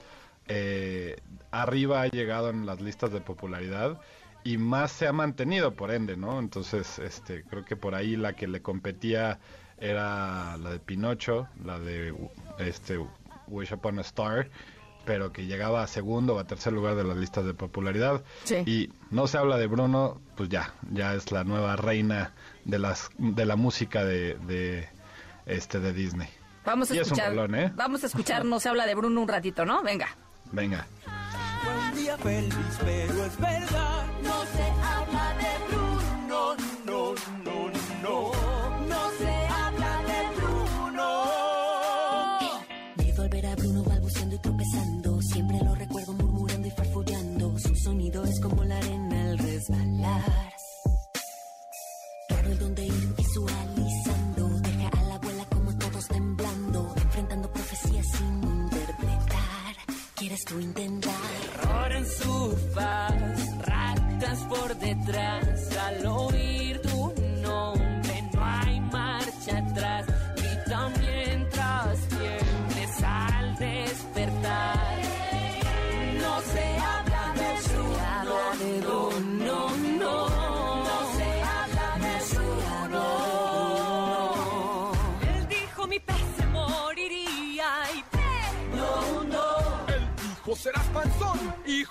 eh, 0.47 1.15
arriba 1.49 2.03
ha 2.03 2.07
llegado 2.09 2.51
en 2.51 2.67
las 2.67 2.79
listas 2.79 3.11
de 3.11 3.21
popularidad 3.21 3.99
y 4.43 4.59
más 4.59 4.91
se 4.91 5.07
ha 5.07 5.13
mantenido, 5.13 5.73
por 5.73 5.89
ende, 5.89 6.15
¿no? 6.15 6.37
Entonces, 6.37 6.99
este, 6.99 7.43
creo 7.43 7.65
que 7.65 7.75
por 7.75 7.95
ahí 7.95 8.15
la 8.15 8.33
que 8.33 8.47
le 8.47 8.61
competía 8.61 9.39
era 9.79 10.57
la 10.57 10.71
de 10.71 10.79
Pinocho, 10.79 11.47
la 11.63 11.79
de 11.79 12.13
este 12.57 12.99
Wish 13.47 13.73
Upon 13.73 13.99
a 13.99 14.01
Star, 14.01 14.49
pero 15.05 15.31
que 15.31 15.45
llegaba 15.45 15.83
a 15.83 15.87
segundo 15.87 16.35
o 16.35 16.39
a 16.39 16.43
tercer 16.45 16.73
lugar 16.73 16.95
de 16.95 17.03
las 17.03 17.17
listas 17.17 17.45
de 17.45 17.53
popularidad. 17.53 18.23
Y 18.65 18.91
no 19.09 19.27
se 19.27 19.37
habla 19.37 19.57
de 19.57 19.67
Bruno, 19.67 20.21
pues 20.35 20.49
ya, 20.49 20.73
ya 20.91 21.13
es 21.15 21.31
la 21.31 21.43
nueva 21.43 21.75
reina 21.75 22.33
de 22.65 22.79
las 22.79 23.09
de 23.17 23.45
la 23.45 23.55
música 23.55 24.03
de, 24.03 24.87
este 25.45 25.79
de 25.79 25.93
Disney. 25.93 26.29
Vamos 26.65 26.91
a 26.91 26.95
escuchar. 26.95 27.33
¿eh? 27.55 27.71
Vamos 27.75 28.03
a 28.03 28.07
escuchar, 28.07 28.45
no 28.45 28.59
se 28.59 28.69
habla 28.69 28.85
de 28.85 28.93
Bruno 28.93 29.21
un 29.21 29.27
ratito, 29.27 29.65
¿no? 29.65 29.81
Venga. 29.81 30.09
Venga. 30.51 30.85
Buen 31.63 31.95
día 31.95 32.17
feliz, 32.17 32.53
pero 32.79 33.25
es 33.25 33.39
verdad, 33.39 34.05
no 34.23 34.45
se 34.45 34.58
tú 60.45 60.59
intentar. 60.59 61.13
Terror 61.41 61.91
en 61.91 62.05
su 62.05 62.57
faz, 62.73 63.65
ratas 63.65 64.39
por 64.49 64.75
detrás, 64.77 65.77
al 65.77 66.05
oír 66.07 66.68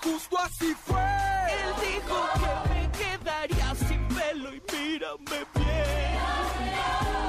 justo 0.03 0.37
así 0.37 0.73
fue. 0.85 0.99
Él 0.99 1.73
dijo 1.81 2.17
que 2.33 2.69
me 2.73 2.91
quedaría 2.91 3.75
sin 3.75 4.07
pelo 4.07 4.53
y 4.53 4.61
mírame 4.71 5.39
bien. 5.55 6.19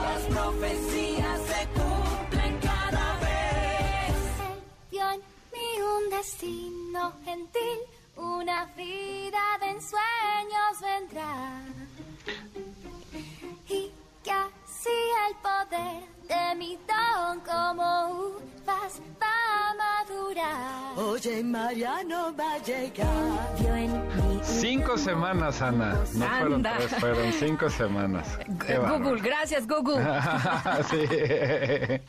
Las 0.02 0.22
profecías 0.34 1.40
se 1.50 1.68
cumplen 1.78 2.58
cada 2.60 3.16
vez. 3.18 4.14
Él 4.50 4.90
dio 4.90 5.10
en 5.10 5.20
mí 5.52 5.82
un 5.82 6.10
destino 6.10 7.12
gentil, 7.24 7.78
una 8.16 8.64
vida 8.76 9.42
de 9.60 9.70
ensueños 9.70 10.80
vendrá. 10.80 11.62
Y 13.68 13.90
que 14.24 14.30
así 14.30 14.98
el 15.28 15.34
poder 15.36 16.19
de 16.30 16.54
mi 16.56 16.78
don 16.86 17.40
como 17.40 17.86
uvas 18.10 19.00
va 19.20 19.36
a 19.66 19.74
madurar. 19.82 20.98
Oye, 20.98 21.42
Mariano 21.42 22.32
va 22.38 22.54
a 22.54 22.58
llegar. 22.58 23.50
Cinco 24.42 24.96
semanas, 24.96 25.60
Ana. 25.60 25.94
No 26.14 26.26
fueron 26.26 26.62
tres, 26.62 26.94
fueron 26.98 27.32
cinco 27.32 27.68
semanas. 27.68 28.38
Google, 28.48 29.20
gracias, 29.20 29.66
Google. 29.66 30.02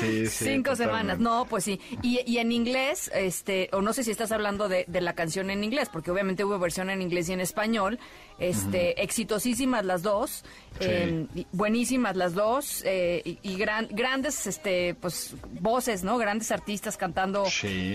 sí. 0.00 0.26
Cinco 0.26 0.74
semanas. 0.74 1.18
No, 1.18 1.44
pues 1.44 1.64
sí. 1.64 1.80
Y, 2.02 2.20
y, 2.26 2.38
en 2.38 2.52
inglés, 2.52 3.10
este, 3.14 3.68
o 3.72 3.82
no 3.82 3.92
sé 3.92 4.04
si 4.04 4.10
estás 4.10 4.32
hablando 4.32 4.68
de, 4.68 4.84
de 4.88 5.00
la 5.00 5.14
canción 5.14 5.50
en 5.50 5.62
inglés, 5.62 5.88
porque 5.92 6.10
obviamente 6.10 6.44
hubo 6.44 6.58
versión 6.58 6.90
en 6.90 7.02
inglés 7.02 7.28
y 7.28 7.34
en 7.34 7.40
español. 7.40 7.98
Este, 8.40 9.02
exitosísimas 9.02 9.84
las 9.84 10.02
dos, 10.02 10.44
em, 10.80 11.28
buenísimas 11.52 12.16
las 12.16 12.34
dos, 12.34 12.82
eh, 12.86 13.38
y, 13.42 13.56
gran, 13.56 13.86
grandes, 13.90 14.46
este, 14.46 14.94
pues, 14.94 15.36
voces, 15.60 16.02
¿no? 16.02 16.16
Grandes 16.16 16.50
artistas 16.50 16.96
cantando 16.96 17.44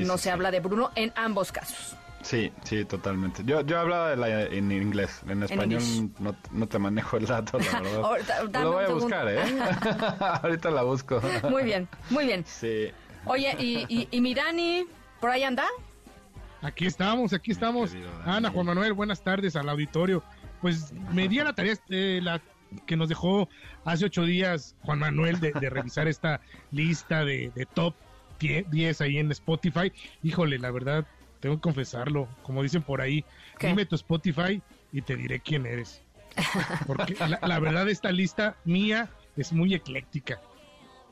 No 0.06 0.18
se 0.18 0.32
habla 0.32 0.52
de 0.52 0.60
Bruno 0.60 0.92
en 0.96 1.12
ambos 1.16 1.52
casos. 1.52 1.98
Sí, 2.22 2.52
sí, 2.64 2.86
totalmente. 2.86 3.44
Yo, 3.46 3.62
yo 3.62 3.80
hablaba 3.80 4.10
de 4.10 4.18
la, 4.18 4.44
en 4.44 4.72
inglés. 4.72 5.22
En 5.28 5.44
español 5.44 5.82
no, 6.20 6.36
no, 6.52 6.68
te 6.68 6.80
manejo 6.80 7.18
el 7.18 7.28
dato, 7.28 7.60
la 7.60 7.82
verdad. 7.82 8.64
Lo 8.64 8.72
voy 8.72 8.84
a 8.84 8.90
buscar, 8.90 9.28
¿eh? 9.30 9.40
Ahorita 10.44 10.72
la 10.72 10.82
busco. 10.82 11.22
muy 11.50 11.64
bien, 11.64 11.88
muy 12.10 12.26
bien. 12.26 12.44
Sí. 12.48 12.92
Oye, 13.26 13.56
¿y, 13.60 13.86
y, 13.90 14.08
y 14.10 14.22
mi 14.22 14.34
Dani 14.34 14.86
por 15.20 15.30
ahí 15.30 15.44
anda? 15.44 15.66
Aquí 16.66 16.88
estamos, 16.88 17.32
aquí 17.32 17.52
estamos. 17.52 17.96
Ana, 18.26 18.50
Juan 18.50 18.66
Manuel, 18.66 18.94
buenas 18.94 19.22
tardes 19.22 19.56
al 19.56 19.70
auditorio. 19.70 20.24
Pues 20.62 20.92
me 21.14 21.28
di 21.28 21.38
a 21.38 21.44
la 21.44 21.54
tarea 21.54 21.76
eh, 21.90 22.20
la 22.24 22.42
que 22.88 22.98
nos 22.98 23.08
dejó 23.08 23.48
hace 23.84 24.06
ocho 24.06 24.24
días 24.24 24.76
Juan 24.82 24.98
Manuel 24.98 25.40
de, 25.40 25.52
revisar 25.52 26.08
esta 26.08 26.42
lista 26.72 27.24
de, 27.24 27.52
de 27.54 27.68
top 27.68 27.94
10 28.40 29.00
ahí 29.00 29.20
en 29.20 29.32
Spotify. 29.32 29.94
Híjole, 30.24 30.58
la 30.58 30.72
verdad, 30.72 31.06
tengo 31.40 31.58
que 31.58 31.62
confesarlo, 31.62 32.28
como 32.42 32.64
dicen 32.64 32.82
por 32.82 33.00
ahí, 33.00 33.24
dime 33.60 33.86
tu 33.86 33.94
Spotify 33.94 34.60
y 34.92 35.04
te 35.04 35.16
diré 35.16 35.42
quién 35.42 35.68
eres. 35.68 36.02
Porque 36.88 37.16
la, 37.44 37.60
verdad 37.60 37.88
esta 37.90 38.12
lista 38.12 38.58
mía 38.66 39.08
es 39.38 39.54
muy 39.54 39.76
ecléctica. 39.76 40.42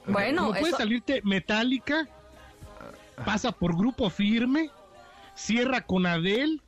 Bueno, 0.08 0.48
no 0.48 0.60
puede 0.60 0.74
salirte 0.74 1.22
metálica, 1.24 2.08
pasa 3.24 3.52
por 3.52 3.78
grupo 3.78 4.10
firme, 4.10 4.72
cierra 5.36 5.82
con 5.82 6.06
Adel, 6.06 6.62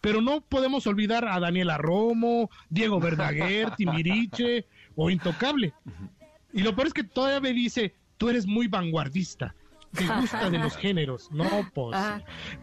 pero 0.00 0.20
no 0.20 0.40
podemos 0.40 0.86
olvidar 0.86 1.26
a 1.26 1.40
Daniela 1.40 1.78
Romo, 1.78 2.50
Diego 2.68 3.00
Verdaguer, 3.00 3.70
Timiriche 3.76 4.66
o 4.96 5.10
Intocable. 5.10 5.72
Y 6.52 6.62
lo 6.62 6.74
peor 6.74 6.88
es 6.88 6.94
que 6.94 7.04
todavía 7.04 7.40
me 7.40 7.52
dice, 7.52 7.94
tú 8.16 8.28
eres 8.28 8.46
muy 8.46 8.68
vanguardista 8.68 9.54
te 9.94 10.06
gusta 10.06 10.50
de 10.50 10.58
los 10.58 10.76
géneros, 10.78 11.30
no 11.30 11.68
pues. 11.72 11.98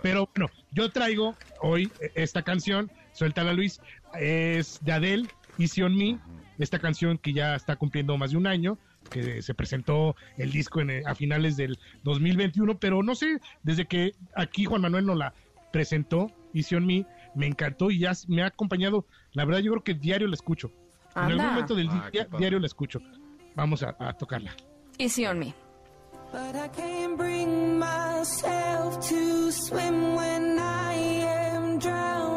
Pero 0.01 0.29
bueno, 0.35 0.51
yo 0.71 0.89
traigo 0.89 1.35
hoy 1.61 1.91
esta 2.15 2.41
canción, 2.43 2.91
Suéltala 3.13 3.53
Luis, 3.53 3.81
es 4.19 4.79
de 4.83 4.91
Adele, 4.91 5.29
Easy 5.57 5.81
on 5.81 5.95
Me, 5.95 6.19
esta 6.59 6.79
canción 6.79 7.17
que 7.17 7.33
ya 7.33 7.55
está 7.55 7.75
cumpliendo 7.75 8.17
más 8.17 8.31
de 8.31 8.37
un 8.37 8.47
año, 8.47 8.77
que 9.11 9.43
se 9.43 9.53
presentó 9.53 10.15
el 10.37 10.51
disco 10.51 10.81
en, 10.81 11.07
a 11.07 11.13
finales 11.13 11.57
del 11.57 11.77
2021, 12.03 12.79
pero 12.79 13.03
no 13.03 13.13
sé, 13.13 13.39
desde 13.61 13.85
que 13.85 14.13
aquí 14.35 14.65
Juan 14.65 14.81
Manuel 14.81 15.05
nos 15.05 15.17
la 15.17 15.33
presentó, 15.71 16.31
Easy 16.53 16.75
on 16.75 16.87
Me, 16.87 17.05
me 17.35 17.45
encantó 17.45 17.91
y 17.91 17.99
ya 17.99 18.13
me 18.27 18.41
ha 18.41 18.47
acompañado, 18.47 19.05
la 19.33 19.45
verdad 19.45 19.59
yo 19.59 19.71
creo 19.73 19.83
que 19.83 19.93
diario 19.93 20.27
la 20.27 20.33
escucho. 20.33 20.71
En 21.15 21.23
algún 21.23 21.45
momento 21.45 21.75
del 21.75 21.89
ah, 21.89 22.09
día, 22.11 22.27
diario 22.37 22.59
la 22.59 22.67
escucho. 22.67 23.01
Vamos 23.53 23.83
a, 23.83 23.95
a 23.99 24.13
tocarla. 24.13 24.55
Easy 24.97 25.25
on 25.25 25.39
Me. 25.39 25.53
But 26.31 26.55
I 26.55 26.69
can't 26.69 27.17
bring 27.17 27.77
myself 27.77 28.99
to 29.09 29.51
swim 29.51 30.15
when 30.15 30.57
I 30.57 30.93
am 30.93 31.77
drowning 31.79 32.30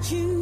you 0.00 0.37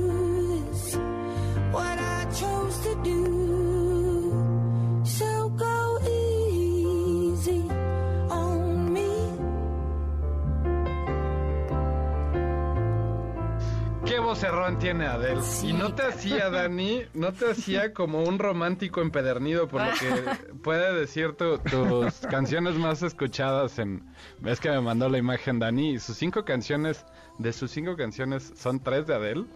Qué 14.36 14.42
vocerrón 14.42 14.78
tiene 14.78 15.06
Adele. 15.06 15.40
y 15.62 15.72
no 15.72 15.94
te 15.94 16.02
hacía, 16.02 16.50
Dani, 16.50 17.04
no 17.14 17.32
te 17.32 17.52
hacía 17.52 17.92
como 17.94 18.22
un 18.22 18.38
romántico 18.38 19.00
empedernido, 19.00 19.66
por 19.66 19.80
lo 19.80 19.92
que 19.92 20.54
puede 20.62 20.92
decir 20.92 21.32
tu, 21.36 21.56
tus 21.56 22.14
canciones 22.30 22.74
más 22.74 23.02
escuchadas 23.02 23.78
en... 23.78 24.04
Ves 24.40 24.60
que 24.60 24.68
me 24.68 24.82
mandó 24.82 25.08
la 25.08 25.16
imagen 25.16 25.58
Dani 25.58 25.92
y 25.92 25.98
sus 25.98 26.18
cinco 26.18 26.44
canciones 26.44 27.06
de 27.38 27.50
sus 27.54 27.70
cinco 27.70 27.96
canciones 27.96 28.52
son 28.56 28.78
tres 28.78 29.06
de 29.06 29.14
Adele 29.14 29.46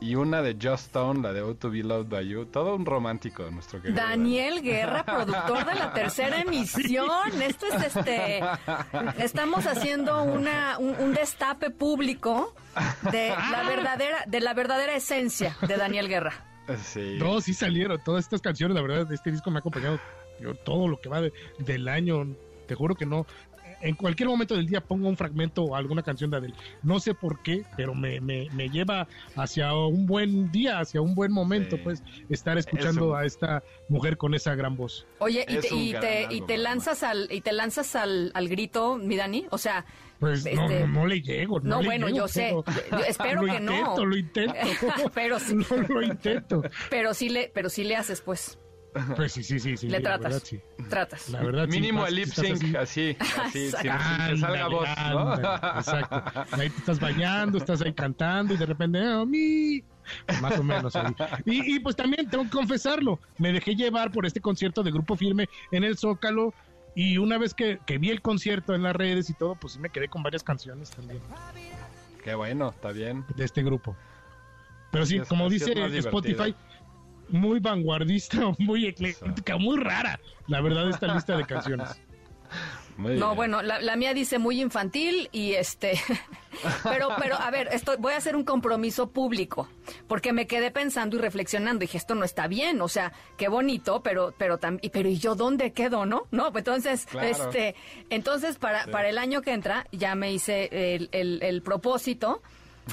y 0.00 0.14
una 0.14 0.42
de 0.42 0.54
Just 0.54 0.86
Stone, 0.86 1.22
la 1.22 1.32
de 1.32 1.42
Oh 1.42 1.54
to 1.54 1.70
Be 1.70 1.82
Loved 1.82 2.08
by 2.08 2.26
You. 2.26 2.46
Todo 2.46 2.76
un 2.76 2.86
romántico, 2.86 3.50
nuestro 3.50 3.82
querido. 3.82 4.00
Daniel 4.00 4.62
Guerra, 4.62 5.04
productor 5.04 5.66
de 5.66 5.74
la 5.74 5.92
tercera 5.94 6.40
emisión. 6.40 7.42
Esto 7.42 7.66
es 7.66 7.86
este. 7.86 8.40
Estamos 9.18 9.66
haciendo 9.66 10.22
una, 10.22 10.78
un, 10.78 11.12
destape 11.12 11.70
público 11.70 12.54
de 13.10 13.30
la 13.50 13.64
verdadera, 13.66 14.24
de 14.26 14.40
la 14.40 14.54
verdadera 14.54 14.94
esencia 14.94 15.56
de 15.66 15.76
Daniel 15.76 16.08
Guerra. 16.08 16.44
Sí. 16.82 17.16
No, 17.18 17.40
sí 17.40 17.54
salieron. 17.54 18.00
Todas 18.04 18.24
estas 18.24 18.40
canciones, 18.40 18.76
la 18.76 18.82
verdad, 18.82 19.06
de 19.06 19.14
este 19.14 19.32
disco 19.32 19.50
me 19.50 19.58
ha 19.58 19.60
acompañado 19.60 19.98
todo 20.64 20.86
lo 20.86 21.00
que 21.00 21.08
va 21.08 21.22
del 21.58 21.88
año. 21.88 22.36
Te 22.66 22.74
juro 22.74 22.94
que 22.94 23.06
no, 23.06 23.26
en 23.80 23.94
cualquier 23.94 24.28
momento 24.28 24.56
del 24.56 24.66
día 24.66 24.80
pongo 24.80 25.08
un 25.08 25.16
fragmento 25.16 25.64
o 25.64 25.76
alguna 25.76 26.02
canción 26.02 26.30
de 26.30 26.38
Adele. 26.38 26.54
No 26.82 27.00
sé 27.00 27.14
por 27.14 27.42
qué, 27.42 27.64
pero 27.76 27.94
me, 27.94 28.20
me, 28.20 28.48
me 28.52 28.68
lleva 28.68 29.08
hacia 29.36 29.74
un 29.74 30.06
buen 30.06 30.50
día, 30.50 30.80
hacia 30.80 31.00
un 31.00 31.14
buen 31.14 31.32
momento, 31.32 31.76
pues, 31.82 32.02
estar 32.28 32.58
escuchando 32.58 33.14
a 33.14 33.24
esta 33.24 33.62
mujer 33.88 34.16
con 34.16 34.34
esa 34.34 34.54
gran 34.54 34.76
voz. 34.76 35.06
Oye, 35.18 35.44
y 35.48 35.56
te, 35.56 35.74
y 35.74 35.92
te, 35.92 36.26
y 36.30 36.40
te, 36.42 36.58
lanzas 36.58 37.02
al, 37.02 37.28
y 37.30 37.40
te 37.40 37.52
lanzas 37.52 37.96
al, 37.96 38.30
al 38.34 38.48
grito, 38.48 38.96
mi 38.96 39.16
Dani, 39.16 39.46
o 39.50 39.58
sea, 39.58 39.84
pues 40.18 40.44
no, 40.44 40.50
este, 40.50 40.86
no, 40.86 41.06
le 41.06 41.20
llego. 41.20 41.60
No, 41.60 41.82
bueno, 41.82 42.08
yo 42.08 42.26
sé. 42.26 42.54
espero 43.06 43.42
que 43.44 43.60
no. 43.60 44.04
Lo 44.04 44.16
intento, 44.16 44.56
pero 45.14 45.38
sí. 45.38 45.54
lo 45.88 46.02
intento. 46.02 46.62
Pero 46.90 47.14
sí 47.14 47.28
le, 47.28 47.50
pero 47.54 47.68
sí 47.68 47.84
le 47.84 47.96
haces, 47.96 48.20
pues. 48.20 48.58
Pues 49.16 49.32
sí, 49.32 49.42
sí, 49.42 49.58
sí. 49.58 49.76
sí 49.76 49.88
Le 49.88 50.00
tratas. 50.00 50.42
sí. 50.42 50.60
Tratas. 50.88 51.28
La 51.30 51.42
verdad, 51.42 51.68
Mínimo 51.68 52.06
el 52.06 52.14
lip 52.14 52.28
sync, 52.28 52.74
así, 52.76 53.16
así, 53.20 53.70
sin, 53.70 53.80
que 53.82 54.38
salga 54.38 54.68
voz, 54.68 54.88
¿no? 55.10 55.34
Exacto. 55.34 56.22
Ahí 56.52 56.70
te 56.70 56.78
estás 56.78 57.00
bañando, 57.00 57.58
estás 57.58 57.82
ahí 57.82 57.92
cantando 57.92 58.54
y 58.54 58.56
de 58.56 58.66
repente, 58.66 59.06
oh, 59.08 59.26
mi. 59.26 59.82
Más 60.40 60.58
o 60.58 60.62
menos 60.62 60.96
ahí. 60.96 61.14
Y, 61.44 61.76
y 61.76 61.80
pues 61.80 61.94
también 61.94 62.28
tengo 62.30 62.44
que 62.44 62.50
confesarlo, 62.50 63.18
me 63.38 63.52
dejé 63.52 63.74
llevar 63.74 64.10
por 64.10 64.24
este 64.24 64.40
concierto 64.40 64.82
de 64.82 64.90
Grupo 64.90 65.16
Firme 65.16 65.48
en 65.70 65.84
el 65.84 65.98
Zócalo 65.98 66.54
y 66.94 67.18
una 67.18 67.38
vez 67.38 67.54
que, 67.54 67.78
que 67.86 67.98
vi 67.98 68.10
el 68.10 68.22
concierto 68.22 68.74
en 68.74 68.82
las 68.82 68.96
redes 68.96 69.30
y 69.30 69.34
todo, 69.34 69.54
pues 69.54 69.74
sí 69.74 69.78
me 69.78 69.90
quedé 69.90 70.08
con 70.08 70.22
varias 70.22 70.42
canciones 70.42 70.90
también. 70.90 71.20
Qué 72.24 72.34
bueno, 72.34 72.70
está 72.70 72.90
bien. 72.90 73.24
De 73.36 73.44
este 73.44 73.62
grupo. 73.62 73.96
Pero 74.90 75.06
sí, 75.06 75.20
como 75.28 75.48
dice 75.48 75.72
Spotify, 75.98 76.54
muy 77.28 77.60
vanguardista, 77.60 78.52
muy 78.58 78.86
ecléctica, 78.86 79.56
muy 79.56 79.78
rara, 79.78 80.20
la 80.46 80.60
verdad, 80.60 80.88
esta 80.90 81.12
lista 81.14 81.36
de 81.36 81.44
canciones. 81.44 82.00
no, 82.98 83.34
bueno, 83.34 83.62
la, 83.62 83.96
mía 83.96 84.12
dice 84.12 84.38
muy 84.38 84.60
infantil 84.60 85.28
y 85.30 85.52
este, 85.52 86.00
pero, 86.82 87.10
pero 87.18 87.36
a 87.36 87.50
ver, 87.50 87.68
esto, 87.70 87.96
voy 87.98 88.14
a 88.14 88.16
hacer 88.16 88.34
un 88.34 88.44
compromiso 88.44 89.10
público 89.10 89.68
porque 90.08 90.32
me 90.32 90.46
quedé 90.46 90.70
pensando 90.70 91.16
y 91.16 91.20
reflexionando 91.20 91.84
y 91.84 91.86
dije 91.86 91.98
esto 91.98 92.14
no 92.14 92.24
está 92.24 92.48
bien, 92.48 92.80
o 92.80 92.88
sea, 92.88 93.12
qué 93.36 93.48
bonito, 93.48 94.02
pero, 94.02 94.34
pero 94.36 94.58
también, 94.58 94.90
pero 94.92 95.08
y 95.08 95.18
yo 95.18 95.36
dónde 95.36 95.72
quedo, 95.72 96.06
no, 96.06 96.26
no, 96.30 96.50
pues 96.50 96.62
entonces, 96.62 97.06
este, 97.22 97.76
entonces 98.10 98.58
para 98.58 98.86
para 98.86 99.08
el 99.08 99.18
año 99.18 99.42
que 99.42 99.52
entra 99.52 99.86
ya 99.92 100.14
me 100.14 100.32
hice 100.32 100.68
el, 100.72 101.08
el, 101.12 101.62
propósito, 101.62 102.42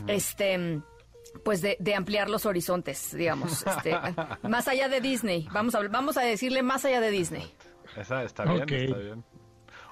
este 0.08 0.82
pues 1.44 1.62
de, 1.62 1.96
ampliar 1.96 2.30
los 2.30 2.46
horizontes, 2.46 3.16
digamos, 3.16 3.66
este, 3.66 3.96
más 4.48 4.68
allá 4.68 4.90
de 4.90 5.02
Disney. 5.02 5.48
Vamos 5.52 5.76
a, 5.76 5.88
vamos 5.88 6.18
a 6.18 6.22
decirle 6.22 6.64
más 6.64 6.86
allá 6.86 7.02
de 7.02 7.12
Disney. 7.12 7.52
Esa 7.96 8.24
está 8.24 8.44
bien, 8.46 8.70
está 8.70 8.98
bien. 8.98 9.24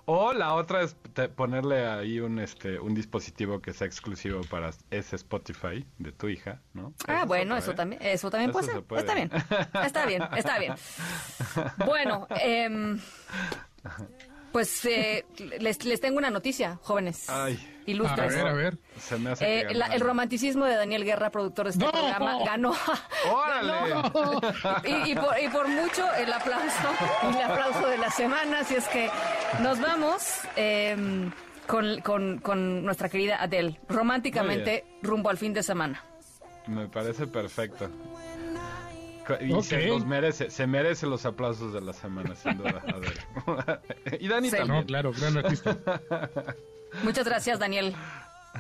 O 0.06 0.34
la 0.34 0.54
otra 0.56 0.82
es 0.82 0.98
ponerle 1.36 1.88
ahí 1.88 2.20
un 2.20 2.38
este 2.40 2.78
un 2.78 2.94
dispositivo 2.94 3.62
que 3.62 3.72
sea 3.72 3.88
exclusivo 3.88 4.42
para 4.50 4.72
ese 4.92 5.16
Spotify 5.16 5.86
de 5.98 6.12
tu 6.12 6.28
hija, 6.28 6.62
¿no? 6.74 6.94
Ah, 7.08 7.24
bueno, 7.26 7.56
eso 7.56 7.74
también, 7.74 8.02
eso 8.02 8.30
también 8.30 8.52
puede 8.52 8.66
ser. 8.66 8.84
Está 8.98 9.16
bien, 9.16 9.32
está 9.82 10.06
bien, 10.06 10.24
está 10.36 10.60
bien. 10.60 10.74
Bueno, 11.86 12.28
eh, 12.42 12.98
pues 14.52 14.84
eh, 14.86 15.26
les, 15.60 15.86
les, 15.86 16.02
tengo 16.02 16.18
una 16.18 16.30
noticia, 16.30 16.80
jóvenes. 16.82 17.30
Ay. 17.30 17.73
Ilustres. 17.86 18.34
A 18.34 18.44
ver, 18.44 18.48
a 18.48 18.54
ver. 18.54 18.78
Se 19.00 19.18
me 19.18 19.32
hace 19.32 19.62
eh, 19.62 19.68
el 19.70 20.00
romanticismo 20.00 20.66
de 20.66 20.76
Daniel 20.76 21.04
Guerra, 21.04 21.30
productor 21.30 21.66
de 21.66 21.72
este 21.72 21.86
programa, 21.86 22.40
ganó. 22.46 22.74
¡Órale! 23.32 23.74
Y, 25.06 25.16
por, 25.16 25.40
y, 25.40 25.48
por, 25.50 25.68
mucho 25.68 26.12
el 26.14 26.32
aplauso, 26.32 26.90
el 27.30 27.42
aplauso 27.42 27.88
de 27.88 27.98
la 27.98 28.10
semana. 28.10 28.60
Así 28.60 28.76
es 28.76 28.88
que 28.88 29.10
nos 29.62 29.80
vamos 29.80 30.40
em, 30.56 31.32
con, 31.68 32.00
con, 32.02 32.40
con, 32.40 32.84
nuestra 32.84 33.10
querida 33.10 33.42
Adele, 33.42 33.80
románticamente 33.88 34.86
rumbo 35.02 35.30
al 35.30 35.38
fin 35.38 35.54
de 35.54 35.64
semana. 35.64 36.04
Me 36.68 36.88
parece 36.88 37.28
perfecto. 37.28 37.90
Y 39.42 39.62
se 39.64 39.88
los 39.88 40.06
merece, 40.06 40.50
se 40.50 40.68
merece 40.68 41.06
los 41.08 41.26
aplausos 41.26 41.74
de 41.74 41.82
la 41.82 41.94
semana, 41.94 42.36
sin 42.36 42.58
duda. 42.58 42.84
A 42.94 42.98
ver. 42.98 43.82
y 44.22 44.28
Dani 44.28 44.50
Sí. 44.50 44.58
también. 44.58 44.80
No, 44.82 44.86
claro, 44.86 45.12
gran 45.14 45.38
artista. 45.38 45.78
Muchas 47.04 47.26
gracias, 47.26 47.60
Daniel. 47.60 47.96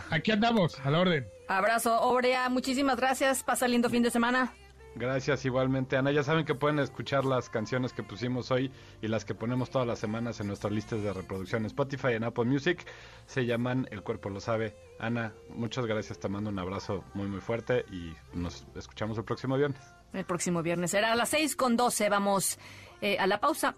Aquí 0.10 0.32
andamos, 0.32 0.80
a 0.80 0.90
la 0.90 1.00
orden. 1.02 1.28
Abrazo, 1.48 2.02
Obrea. 2.02 2.50
Muchísimas 2.50 2.98
gracias. 2.98 3.44
Pasa 3.44 3.68
lindo 3.68 3.90
fin 3.90 4.02
de 4.04 4.10
semana. 4.10 4.54
Gracias 4.96 5.44
igualmente, 5.46 5.98
Ana. 5.98 6.12
Ya 6.12 6.22
saben 6.24 6.46
que 6.46 6.54
pueden 6.56 6.78
escuchar 6.80 7.26
las 7.26 7.50
canciones 7.50 7.94
que 7.94 8.04
pusimos 8.04 8.52
hoy 8.52 8.72
y 9.02 9.08
las 9.08 9.26
que 9.26 9.34
ponemos 9.34 9.72
todas 9.72 9.88
las 9.88 9.98
semanas 10.00 10.40
en 10.40 10.48
nuestras 10.48 10.72
listas 10.72 11.02
de 11.02 11.12
reproducción 11.14 11.64
en 11.64 11.66
Spotify 11.68 12.10
y 12.12 12.14
en 12.14 12.24
Apple 12.24 12.46
Music. 12.46 12.86
Se 13.26 13.46
llaman 13.46 13.88
El 13.92 14.04
Cuerpo 14.04 14.30
Lo 14.30 14.40
Sabe. 14.40 14.76
Ana, 15.00 15.34
muchas 15.50 15.86
gracias. 15.88 16.20
Te 16.20 16.30
mando 16.30 16.50
un 16.52 16.60
abrazo 16.60 17.04
muy, 17.16 17.28
muy 17.28 17.42
fuerte 17.42 17.86
y 17.92 18.14
nos 18.34 18.66
escuchamos 18.76 19.18
el 19.18 19.24
próximo 19.24 19.58
viernes. 19.58 19.82
El 20.14 20.26
próximo 20.26 20.62
viernes 20.62 20.92
será 20.92 21.12
a 21.12 21.16
las 21.16 21.30
6 21.30 21.56
con 21.56 21.76
12. 21.76 22.10
Vamos 22.10 22.60
eh, 23.02 23.18
a 23.18 23.28
la 23.28 23.40
pausa. 23.40 23.76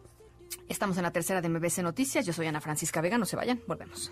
Estamos 0.68 0.98
en 0.98 1.04
la 1.04 1.12
tercera 1.12 1.42
de 1.42 1.50
MBC 1.50 1.80
Noticias. 1.80 2.26
Yo 2.26 2.34
soy 2.34 2.48
Ana 2.48 2.62
Francisca 2.62 3.02
Vega. 3.02 3.18
No 3.18 3.26
se 3.26 3.36
vayan. 3.36 3.62
Volvemos. 3.68 4.12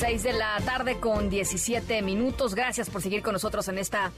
6 0.00 0.22
de 0.22 0.32
la 0.32 0.58
tarde 0.64 0.98
con 0.98 1.28
17 1.28 2.00
minutos. 2.00 2.54
Gracias 2.54 2.88
por 2.88 3.02
seguir 3.02 3.20
con 3.22 3.34
nosotros 3.34 3.68
en 3.68 3.76
esta 3.76 4.12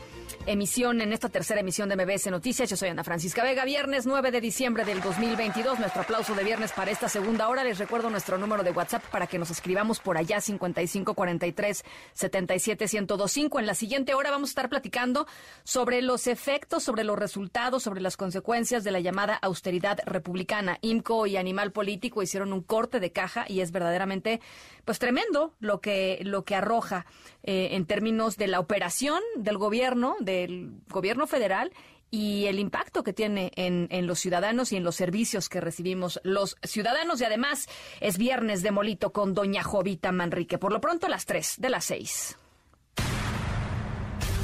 emisión, 0.46 1.00
en 1.00 1.12
esta 1.12 1.28
tercera 1.28 1.58
emisión 1.58 1.88
de 1.88 1.96
MBS 1.96 2.30
Noticias. 2.30 2.70
Yo 2.70 2.76
soy 2.76 2.90
Ana 2.90 3.02
Francisca 3.02 3.42
Vega. 3.42 3.64
Viernes 3.64 4.06
9 4.06 4.30
de 4.30 4.40
diciembre 4.40 4.84
del 4.84 5.00
2022. 5.00 5.80
Nuestro 5.80 6.02
aplauso 6.02 6.36
de 6.36 6.44
viernes 6.44 6.70
para 6.70 6.92
esta 6.92 7.08
segunda 7.08 7.48
hora. 7.48 7.64
Les 7.64 7.80
recuerdo 7.80 8.10
nuestro 8.10 8.38
número 8.38 8.62
de 8.62 8.70
WhatsApp 8.70 9.02
para 9.10 9.26
que 9.26 9.40
nos 9.40 9.50
escribamos 9.50 9.98
por 9.98 10.16
allá 10.16 10.40
5543 10.40 11.84
77125. 12.12 13.58
En 13.58 13.66
la 13.66 13.74
siguiente 13.74 14.14
hora 14.14 14.30
vamos 14.30 14.50
a 14.50 14.52
estar 14.52 14.68
platicando 14.68 15.26
sobre 15.64 16.00
los 16.00 16.28
efectos, 16.28 16.84
sobre 16.84 17.02
los 17.02 17.18
resultados, 17.18 17.82
sobre 17.82 18.00
las 18.00 18.16
consecuencias 18.16 18.84
de 18.84 18.92
la 18.92 19.00
llamada 19.00 19.34
austeridad 19.34 19.98
republicana. 20.06 20.78
IMCO 20.80 21.26
y 21.26 21.36
Animal 21.36 21.72
Político 21.72 22.22
hicieron 22.22 22.52
un 22.52 22.62
corte 22.62 23.00
de 23.00 23.10
caja 23.10 23.46
y 23.48 23.62
es 23.62 23.72
verdaderamente 23.72 24.40
pues 24.84 24.98
tremendo 24.98 25.54
lo 25.60 25.71
que 25.80 26.18
lo 26.22 26.44
que 26.44 26.54
arroja 26.54 27.06
eh, 27.42 27.70
en 27.72 27.86
términos 27.86 28.36
de 28.36 28.46
la 28.46 28.60
operación 28.60 29.20
del 29.36 29.58
gobierno, 29.58 30.16
del 30.20 30.72
gobierno 30.88 31.26
federal 31.26 31.72
y 32.10 32.46
el 32.46 32.58
impacto 32.58 33.02
que 33.02 33.14
tiene 33.14 33.52
en, 33.56 33.88
en 33.90 34.06
los 34.06 34.20
ciudadanos 34.20 34.70
y 34.72 34.76
en 34.76 34.84
los 34.84 34.96
servicios 34.96 35.48
que 35.48 35.60
recibimos 35.60 36.20
los 36.24 36.56
ciudadanos. 36.62 37.20
Y 37.20 37.24
además 37.24 37.68
es 38.00 38.18
viernes 38.18 38.62
de 38.62 38.70
molito 38.70 39.12
con 39.12 39.32
doña 39.32 39.62
Jovita 39.62 40.12
Manrique. 40.12 40.58
Por 40.58 40.72
lo 40.72 40.80
pronto 40.80 41.06
a 41.06 41.08
las 41.08 41.24
3 41.24 41.54
de 41.58 41.70
las 41.70 41.84
6. 41.86 42.36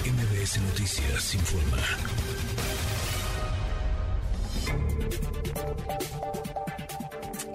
MBS 0.07 0.61
Noticias 0.63 1.35
informa. 1.35 1.77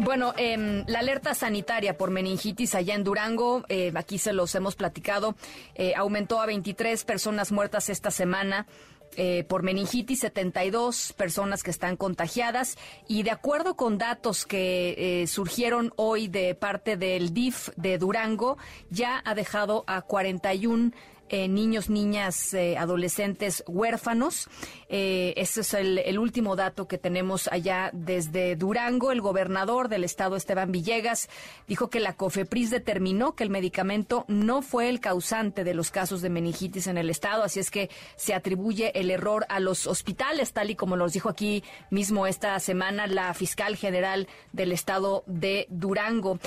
Bueno, 0.04 0.34
em, 0.36 0.84
la 0.88 0.99
alerta 0.99 1.34
sanitaria 1.34 1.97
por 1.97 2.12
meningitis 2.12 2.76
allá 2.76 2.93
en 2.93 3.06
Durango, 3.06 3.64
eh, 3.70 3.91
aquí 3.95 4.18
se 4.18 4.34
los 4.34 4.54
hemos 4.54 4.76
platicado, 4.76 5.36
eh, 5.76 5.93
aumentó 5.95 6.41
a 6.41 6.45
23 6.45 7.06
personas 7.06 7.51
muertas 7.51 7.89
esta 7.89 8.12
semana. 8.12 8.68
eh, 9.16 9.43
por 9.47 9.62
meningitis, 9.62 10.22
72 10.22 11.14
personas 11.14 11.62
que 11.62 11.70
están 11.70 11.97
contagiadas 11.97 12.80
y 13.08 13.22
de 13.22 13.30
acuerdo 13.30 13.76
con 13.76 13.99
datos 13.99 14.47
que 14.47 15.22
eh, 15.22 15.28
surgieron 15.28 15.93
hoy 15.97 16.28
de 16.28 16.56
parte 16.56 16.97
del 16.97 17.32
DIF 17.32 17.70
de 17.76 17.99
Durango, 17.99 18.58
ya 18.89 19.22
ha 19.24 19.36
dejado 19.36 19.84
a 19.86 20.01
41 20.01 20.93
eh, 21.34 21.48
niños, 21.48 21.90
niñas, 21.90 22.54
eh, 22.54 22.78
adolescentes 22.78 23.64
huérfanos. 23.66 24.50
Eh, 24.88 25.34
ese 25.36 25.62
es 25.62 25.74
el, 25.74 26.20
último 26.20 26.56
dato 26.56 26.88
que 26.88 27.00
tenemos 27.00 27.48
allá 27.48 27.90
desde 27.92 28.56
Durango. 28.56 29.12
El 29.12 29.20
gobernador 29.20 29.90
del 29.90 30.04
estado, 30.04 30.36
Esteban 30.36 30.72
Villegas, 30.72 31.30
dijo 31.68 31.90
que 31.90 32.00
la 32.00 32.14
COFEPRIS 32.14 32.70
determinó 32.70 33.34
que 33.34 33.44
el 33.44 33.50
medicamento 33.50 34.26
no 34.28 34.62
fue 34.62 34.90
el 34.90 35.00
causante 35.00 35.64
de 35.64 35.74
los 35.74 35.90
casos 35.90 36.22
de 36.22 36.30
meningitis 36.30 36.86
en 36.86 37.00
el 37.00 37.10
estado, 37.10 37.42
así 37.42 37.60
es 37.60 37.72
que 37.72 37.90
se 38.16 38.36
atribuye 38.36 38.92
el 38.94 39.10
error 39.10 39.48
a 39.50 39.60
los 39.60 39.88
hospitales, 39.88 40.54
tal 40.54 40.70
y 40.70 40.76
como 40.76 40.98
nos 40.98 41.14
dijo 41.14 41.30
aquí 41.30 41.64
mismo 41.90 42.28
esta 42.28 42.60
semana 42.60 43.08
la 43.08 43.34
fiscal 43.34 43.76
general 43.76 44.28
del 44.52 44.72
estado 44.72 45.24
de 45.26 45.66
Durango. 45.70 46.38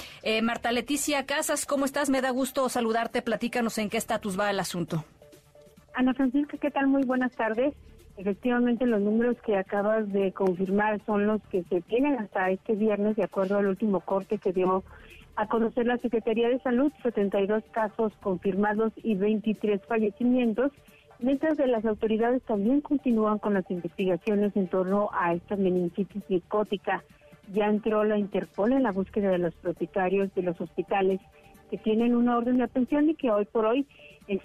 Marta 0.43 0.71
Leticia 0.71 1.27
Casas, 1.27 1.67
¿cómo 1.67 1.87
estás? 1.87 2.09
Me 2.09 2.21
da 2.21 2.31
gusto 2.31 2.69
saludarte. 2.69 3.21
Platícanos 3.21 3.79
en 3.79 3.91
qué 3.91 3.97
estatus 3.97 4.39
va 4.39 4.49
el 4.49 4.61
asunto. 4.61 4.76
Ana 5.95 6.13
Francisca, 6.13 6.59
¿qué 6.59 6.71
tal? 6.71 6.89
Muy 6.89 7.05
buenas 7.05 7.33
tardes. 7.33 7.75
Efectivamente, 8.19 8.87
los 8.87 9.01
números 9.01 9.37
que 9.45 9.57
acabas 9.57 10.11
de 10.13 10.33
confirmar 10.33 11.01
son 11.05 11.27
los 11.27 11.43
que 11.45 11.65
se 11.65 11.81
tienen 11.83 12.19
hasta 12.19 12.51
este 12.51 12.75
viernes, 12.75 13.17
de 13.17 13.25
acuerdo 13.25 13.59
al 13.59 13.67
último 13.67 14.01
corte 14.01 14.39
que 14.39 14.53
dio 14.53 14.85
a 15.37 15.47
conocer 15.49 15.87
la 15.87 15.99
Secretaría 15.99 16.49
de 16.49 16.59
Salud, 16.61 16.91
72 17.03 17.63
casos 17.71 18.13
confirmados 18.23 18.93
y 18.97 19.15
23 19.17 19.83
fallecimientos, 19.87 20.73
mientras 21.19 21.59
que 21.59 21.67
las 21.67 21.85
autoridades 21.85 22.43
también 22.43 22.81
continúan 22.81 23.39
con 23.39 23.53
las 23.53 23.71
investigaciones 23.71 24.57
en 24.57 24.69
torno 24.69 25.11
a 25.13 25.35
esta 25.35 25.57
meningitis 25.57 26.23
psicótica. 26.27 27.05
Ya 27.53 27.67
entró 27.67 28.03
la 28.05 28.19
Interpol 28.19 28.73
en 28.73 28.83
la 28.83 28.93
búsqueda 28.93 29.31
de 29.31 29.39
los 29.39 29.55
propietarios 29.55 30.35
de 30.35 30.43
los 30.43 30.61
hospitales 30.61 31.21
que 31.71 31.79
tienen 31.79 32.15
una 32.15 32.37
orden 32.37 32.57
de 32.57 32.65
aprehensión 32.65 33.11
y 33.11 33.15
que 33.15 33.31
hoy 33.31 33.45
por 33.45 33.67
hoy 33.67 33.87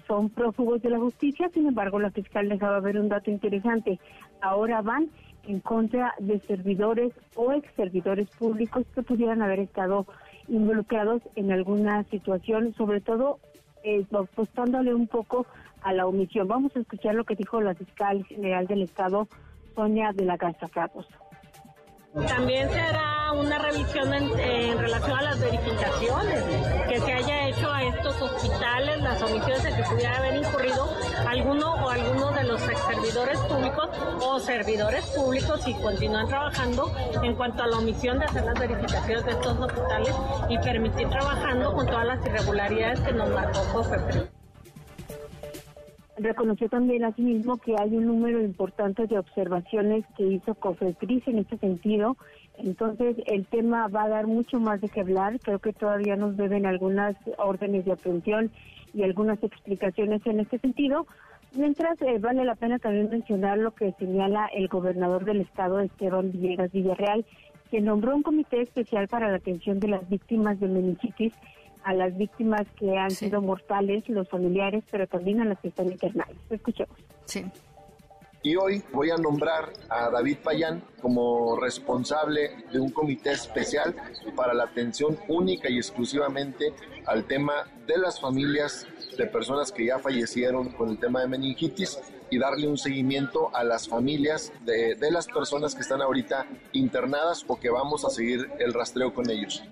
son 0.08 0.30
prófugos 0.30 0.82
de 0.82 0.90
la 0.90 1.00
justicia. 1.00 1.50
Sin 1.54 1.68
embargo, 1.68 2.00
la 2.00 2.12
fiscal 2.12 2.50
dejaba 2.50 2.80
ver 2.80 2.98
un 2.98 3.10
dato 3.10 3.32
interesante. 3.32 4.00
Ahora 4.42 4.82
van 4.82 5.10
en 5.48 5.60
contra 5.60 6.14
de 6.20 6.40
servidores 6.42 7.14
o 7.36 7.52
ex 7.52 7.68
servidores 7.76 8.30
públicos 8.38 8.86
que 8.94 9.02
pudieran 9.02 9.42
haber 9.42 9.60
estado 9.60 10.06
involucrados 10.48 11.22
en 11.36 11.52
alguna 11.52 12.04
situación, 12.06 12.74
sobre 12.76 13.02
todo 13.02 13.40
eh, 13.84 14.06
apostándole 14.12 14.94
un 14.94 15.08
poco 15.08 15.46
a 15.82 15.94
la 15.94 16.06
omisión. 16.06 16.48
Vamos 16.48 16.76
a 16.76 16.80
escuchar 16.80 17.16
lo 17.16 17.24
que 17.24 17.36
dijo 17.36 17.62
la 17.62 17.74
fiscal 17.74 18.24
general 18.26 18.68
del 18.68 18.84
Estado, 18.84 19.28
Sonia 19.76 20.12
de 20.14 20.26
la 20.26 20.38
Garza 20.38 20.68
Capos. 20.70 21.08
También 22.14 22.70
se 22.70 22.78
hará 22.78 23.32
una 23.32 23.58
revisión 23.58 24.14
en, 24.14 24.78
relación 24.78 25.18
a 25.18 25.22
las 25.22 25.40
verificaciones 25.40 26.44
que 26.90 27.00
se 27.00 27.14
haya 27.14 27.48
hecho 27.48 27.72
a 27.72 27.84
estos 27.84 28.22
hospitales, 28.22 29.02
las 29.02 29.22
omisiones 29.22 29.64
en 29.64 29.76
que 29.78 29.84
pudiera 29.84 30.18
haber 30.18 30.36
incurrido 30.36 30.90
alguno 31.26 31.74
o 31.74 31.90
alguno 31.90 32.32
de 32.34 32.44
los 32.44 32.62
ex 32.68 32.80
servidores 32.82 33.40
públicos 33.40 33.90
o 34.20 34.40
servidores 34.42 35.06
públicos 35.16 35.66
y 35.66 35.74
continúan 35.76 36.28
trabajando 36.28 36.94
en 37.24 37.34
cuanto 37.36 37.64
a 37.64 37.68
la 37.68 37.78
omisión 37.78 38.20
de 38.20 38.26
hacer 38.26 38.44
las 38.44 38.60
verificaciones 38.60 39.24
de 39.24 39.32
estos 39.32 39.58
hospitales 39.58 40.14
y 40.50 40.58
permitir 40.58 41.10
trabajando 41.10 41.74
con 41.74 41.86
todas 41.86 42.08
las 42.08 42.26
irregularidades 42.26 43.00
que 43.00 43.14
nos 43.14 43.30
marcó 43.30 43.64
COFEPRIS. 43.72 44.41
Reconoció 46.22 46.70
también 46.70 47.04
asimismo 47.04 47.58
que 47.58 47.74
hay 47.80 47.98
un 47.98 48.06
número 48.06 48.40
importante 48.40 49.08
de 49.08 49.18
observaciones 49.18 50.06
que 50.16 50.24
hizo 50.24 50.54
COFEPRIS 50.54 51.28
en 51.28 51.40
este 51.40 51.58
sentido. 51.58 52.16
Entonces, 52.60 53.16
el 53.26 53.48
tema 53.48 53.88
va 53.88 54.04
a 54.04 54.10
dar 54.10 54.28
mucho 54.28 54.60
más 54.60 54.80
de 54.82 54.90
qué 54.90 55.02
hablar. 55.02 55.40
Creo 55.40 55.58
que 55.58 55.74
todavía 55.74 56.16
nos 56.16 56.38
deben 56.38 56.68
algunas 56.68 57.16
órdenes 57.40 57.86
de 57.86 57.94
aprehensión 57.94 58.52
y 58.94 59.02
algunas 59.02 59.44
explicaciones 59.44 60.22
en 60.28 60.42
este 60.42 60.60
sentido. 60.60 61.08
Mientras, 61.56 62.00
eh, 62.04 62.20
vale 62.20 62.46
la 62.46 62.54
pena 62.54 62.78
también 62.78 63.10
mencionar 63.10 63.58
lo 63.58 63.72
que 63.72 63.92
señala 63.94 64.46
el 64.54 64.68
gobernador 64.68 65.26
del 65.26 65.42
estado, 65.42 65.80
Esteban 65.80 66.32
Villegas 66.32 66.72
Villarreal, 66.72 67.26
que 67.72 67.82
nombró 67.82 68.16
un 68.16 68.22
comité 68.22 68.62
especial 68.62 69.08
para 69.08 69.32
la 69.32 69.38
atención 69.38 69.80
de 69.80 69.88
las 69.88 70.08
víctimas 70.08 70.60
de 70.60 70.68
meningitis 70.68 71.34
a 71.84 71.94
las 71.94 72.18
víctimas 72.18 72.68
que 72.78 72.98
han 72.98 73.12
sido 73.12 73.42
mortales, 73.42 74.08
los 74.10 74.30
familiares, 74.30 74.84
pero 74.92 75.08
también 75.08 75.42
a 75.42 75.46
las 75.46 75.60
que 75.60 75.70
están 75.70 75.92
internadas. 75.92 76.36
Escuchemos. 76.50 76.98
Sí. 77.26 77.46
Y 78.44 78.56
hoy 78.56 78.82
voy 78.92 79.12
a 79.12 79.18
nombrar 79.18 79.72
a 79.88 80.10
David 80.10 80.38
Payán 80.44 80.84
como 81.00 81.60
responsable 81.60 82.66
de 82.74 82.80
un 82.80 82.90
comité 82.90 83.34
especial 83.34 83.96
para 84.36 84.56
la 84.56 84.64
atención 84.64 85.16
única 85.28 85.70
y 85.70 85.78
exclusivamente 85.78 86.74
al 87.06 87.26
tema 87.26 87.54
de 87.86 88.00
las 88.00 88.20
familias 88.20 88.88
de 89.16 89.28
personas 89.28 89.72
que 89.72 89.86
ya 89.86 90.00
fallecieron 90.00 90.70
con 90.72 90.90
el 90.90 90.98
tema 90.98 91.22
de 91.22 91.28
meningitis 91.28 92.00
y 92.32 92.40
darle 92.40 92.68
un 92.68 92.80
seguimiento 92.80 93.56
a 93.56 93.64
las 93.64 93.88
familias 93.88 94.52
de, 94.66 94.96
de 94.96 95.12
las 95.12 95.28
personas 95.28 95.76
que 95.76 95.82
están 95.82 96.02
ahorita 96.02 96.48
internadas 96.72 97.46
o 97.48 97.60
que 97.60 97.70
vamos 97.70 98.06
a 98.06 98.10
seguir 98.10 98.50
el 98.58 98.74
rastreo 98.74 99.14
con 99.14 99.30
ellos 99.30 99.64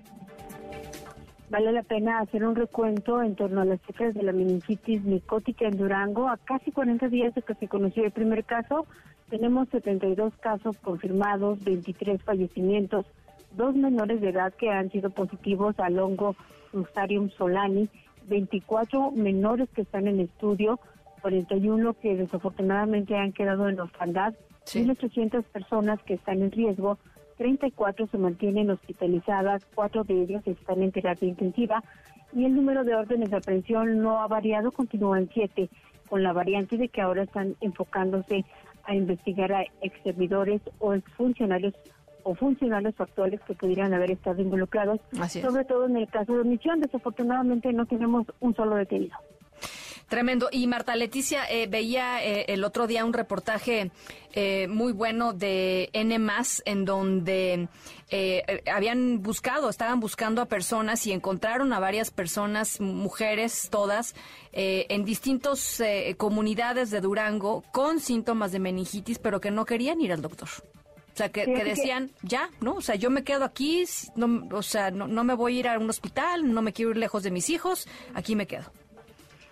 vale 1.50 1.72
la 1.72 1.82
pena 1.82 2.20
hacer 2.20 2.44
un 2.44 2.54
recuento 2.54 3.22
en 3.22 3.34
torno 3.34 3.60
a 3.60 3.64
las 3.64 3.80
cifras 3.82 4.14
de 4.14 4.22
la 4.22 4.32
meningitis 4.32 5.02
micótica 5.02 5.66
en 5.66 5.76
Durango. 5.76 6.28
A 6.28 6.36
casi 6.38 6.70
40 6.70 7.08
días 7.08 7.34
de 7.34 7.42
que 7.42 7.54
se 7.54 7.68
conoció 7.68 8.04
el 8.04 8.12
primer 8.12 8.44
caso, 8.44 8.86
tenemos 9.28 9.68
72 9.70 10.32
casos 10.40 10.76
confirmados, 10.78 11.62
23 11.64 12.22
fallecimientos, 12.22 13.04
dos 13.56 13.74
menores 13.74 14.20
de 14.20 14.30
edad 14.30 14.54
que 14.54 14.70
han 14.70 14.90
sido 14.90 15.10
positivos 15.10 15.78
al 15.80 15.98
hongo 15.98 16.36
Fusarium 16.70 17.30
solani, 17.30 17.88
24 18.28 19.10
menores 19.10 19.68
que 19.74 19.82
están 19.82 20.06
en 20.06 20.20
estudio, 20.20 20.78
41 21.20 21.94
que 21.94 22.16
desafortunadamente 22.16 23.16
han 23.16 23.32
quedado 23.32 23.68
en 23.68 23.80
orfandad, 23.80 24.34
1.800 24.66 25.42
personas 25.42 26.00
que 26.04 26.14
están 26.14 26.42
en 26.42 26.52
riesgo 26.52 26.98
34 27.40 28.06
se 28.08 28.18
mantienen 28.18 28.68
hospitalizadas, 28.68 29.64
cuatro 29.74 30.04
de 30.04 30.12
ellas 30.24 30.46
están 30.46 30.82
en 30.82 30.92
terapia 30.92 31.26
intensiva 31.26 31.82
y 32.34 32.44
el 32.44 32.54
número 32.54 32.84
de 32.84 32.94
órdenes 32.94 33.30
de 33.30 33.38
aprehensión 33.38 34.02
no 34.02 34.20
ha 34.20 34.28
variado, 34.28 34.70
continúa 34.72 35.18
en 35.18 35.30
siete, 35.32 35.70
con 36.10 36.22
la 36.22 36.34
variante 36.34 36.76
de 36.76 36.90
que 36.90 37.00
ahora 37.00 37.22
están 37.22 37.56
enfocándose 37.62 38.44
a 38.84 38.94
investigar 38.94 39.54
a 39.54 39.62
ex 39.80 40.02
servidores 40.02 40.60
o 40.80 40.92
exfuncionarios 40.92 41.72
o 42.24 42.34
funcionarios 42.34 43.00
actuales 43.00 43.40
que 43.46 43.54
pudieran 43.54 43.94
haber 43.94 44.10
estado 44.10 44.42
involucrados, 44.42 45.00
sobre 45.28 45.64
todo 45.64 45.86
en 45.86 45.96
el 45.96 46.08
caso 46.08 46.34
de 46.34 46.40
omisión. 46.40 46.80
Desafortunadamente 46.80 47.72
no 47.72 47.86
tenemos 47.86 48.26
un 48.40 48.54
solo 48.54 48.76
detenido. 48.76 49.16
Tremendo. 50.10 50.48
Y 50.50 50.66
Marta 50.66 50.96
Leticia, 50.96 51.48
eh, 51.48 51.68
veía 51.68 52.20
eh, 52.20 52.46
el 52.48 52.64
otro 52.64 52.88
día 52.88 53.04
un 53.04 53.12
reportaje 53.12 53.92
eh, 54.32 54.66
muy 54.66 54.92
bueno 54.92 55.32
de 55.32 55.88
N, 55.92 56.18
en 56.64 56.84
donde 56.84 57.68
habían 58.66 59.22
buscado, 59.22 59.70
estaban 59.70 60.00
buscando 60.00 60.42
a 60.42 60.46
personas 60.46 61.06
y 61.06 61.12
encontraron 61.12 61.72
a 61.72 61.78
varias 61.78 62.10
personas, 62.10 62.80
mujeres 62.80 63.68
todas, 63.70 64.16
en 64.52 65.04
distintas 65.04 65.80
comunidades 66.16 66.90
de 66.90 67.00
Durango 67.00 67.62
con 67.70 68.00
síntomas 68.00 68.50
de 68.50 68.58
meningitis, 68.58 69.20
pero 69.20 69.40
que 69.40 69.52
no 69.52 69.64
querían 69.64 70.00
ir 70.00 70.12
al 70.12 70.22
doctor. 70.22 70.48
O 70.48 71.16
sea, 71.16 71.28
que, 71.28 71.46
decían, 71.46 72.10
ya, 72.22 72.50
¿no? 72.60 72.74
O 72.74 72.80
sea, 72.80 72.96
yo 72.96 73.10
me 73.10 73.22
quedo 73.22 73.44
aquí, 73.44 73.84
no, 74.16 74.48
o 74.50 74.62
sea, 74.62 74.90
no, 74.90 75.06
no 75.06 75.22
me 75.22 75.34
voy 75.34 75.56
a 75.56 75.60
ir 75.60 75.68
a 75.68 75.78
un 75.78 75.88
hospital, 75.88 76.52
no 76.52 76.62
me 76.62 76.72
quiero 76.72 76.90
ir 76.90 76.96
lejos 76.96 77.22
de 77.22 77.30
mis 77.30 77.48
hijos, 77.48 77.86
aquí 78.14 78.34
me 78.34 78.48
quedo. 78.48 78.72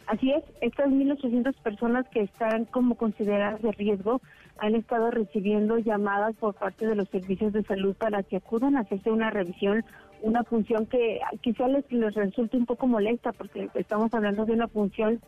Así 0.08 0.32
es, 0.32 0.42
estas 0.62 0.88
1.800 0.88 1.54
personas 1.56 2.08
que 2.08 2.22
están 2.22 2.64
como 2.64 2.94
consideradas 2.94 3.60
de 3.60 3.72
riesgo 3.72 4.22
han 4.56 4.74
estado 4.74 5.10
recibiendo 5.10 5.76
llamadas 5.76 6.34
por 6.36 6.54
parte 6.54 6.86
de 6.86 6.94
los 6.94 7.10
servicios 7.10 7.52
de 7.52 7.62
salud 7.64 7.94
para 7.94 8.22
que 8.22 8.38
acudan 8.38 8.76
a 8.76 8.80
hacerse 8.80 9.10
una 9.10 9.28
revisión, 9.28 9.84
una 10.22 10.44
función 10.44 10.86
que 10.86 11.20
quizá 11.42 11.68
les, 11.68 11.84
les 11.92 12.14
resulte 12.14 12.56
un 12.56 12.64
poco 12.64 12.86
molesta 12.86 13.32
porque 13.32 13.68
estamos 13.74 14.12
hablando 14.14 14.46
de 14.46 14.52
una 14.52 14.66
función 14.66 15.20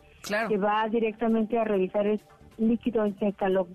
que 0.49 0.57
va 0.57 0.87
directamente 0.89 1.59
a 1.59 1.63
revisar 1.63 2.07
el 2.07 2.19
líquido 2.57 3.05
encefalo, 3.05 3.67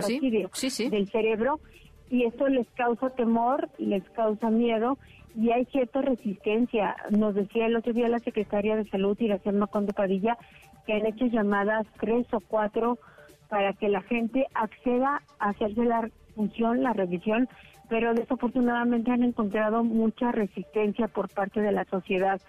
¿sí? 0.00 0.88
del 0.88 1.08
cerebro 1.10 1.60
y 2.08 2.24
esto 2.24 2.48
les 2.48 2.66
causa 2.70 3.10
temor, 3.10 3.68
les 3.76 4.02
causa 4.10 4.48
miedo 4.48 4.96
y 5.34 5.50
hay 5.50 5.64
cierta 5.66 6.02
resistencia. 6.02 6.96
Nos 7.10 7.34
decía 7.34 7.66
el 7.66 7.76
otro 7.76 7.92
día 7.92 8.08
la 8.08 8.18
secretaria 8.18 8.76
de 8.76 8.88
Salud, 8.88 9.16
Iracema 9.20 9.66
Conde 9.66 9.92
Padilla, 9.92 10.36
que 10.86 10.94
han 10.94 11.06
hecho 11.06 11.26
llamadas 11.26 11.86
tres 12.00 12.26
o 12.32 12.40
cuatro 12.40 12.98
para 13.48 13.72
que 13.74 13.88
la 13.88 14.02
gente 14.02 14.46
acceda 14.54 15.22
a 15.38 15.50
hacerse 15.50 15.84
la 15.84 16.08
función, 16.34 16.82
la 16.82 16.92
revisión, 16.92 17.48
pero 17.88 18.14
desafortunadamente 18.14 19.10
han 19.10 19.22
encontrado 19.22 19.84
mucha 19.84 20.32
resistencia 20.32 21.08
por 21.08 21.28
parte 21.28 21.60
de 21.60 21.72
la 21.72 21.84
sociedad. 21.84 22.40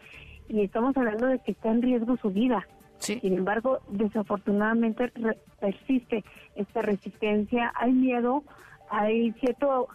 Y 0.47 0.61
estamos 0.61 0.95
hablando 0.95 1.27
de 1.27 1.39
que 1.39 1.51
está 1.51 1.69
en 1.71 1.81
riesgo 1.81 2.17
su 2.17 2.29
vida. 2.29 2.65
Sin 2.99 3.33
embargo, 3.33 3.79
desafortunadamente 3.89 5.11
persiste 5.59 6.23
esta 6.55 6.81
resistencia, 6.81 7.73
hay 7.75 7.91
miedo, 7.91 8.43
hay 8.89 9.33
cierto 9.33 9.89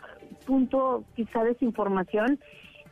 punto 0.46 1.04
quizá 1.16 1.42
desinformación 1.42 2.38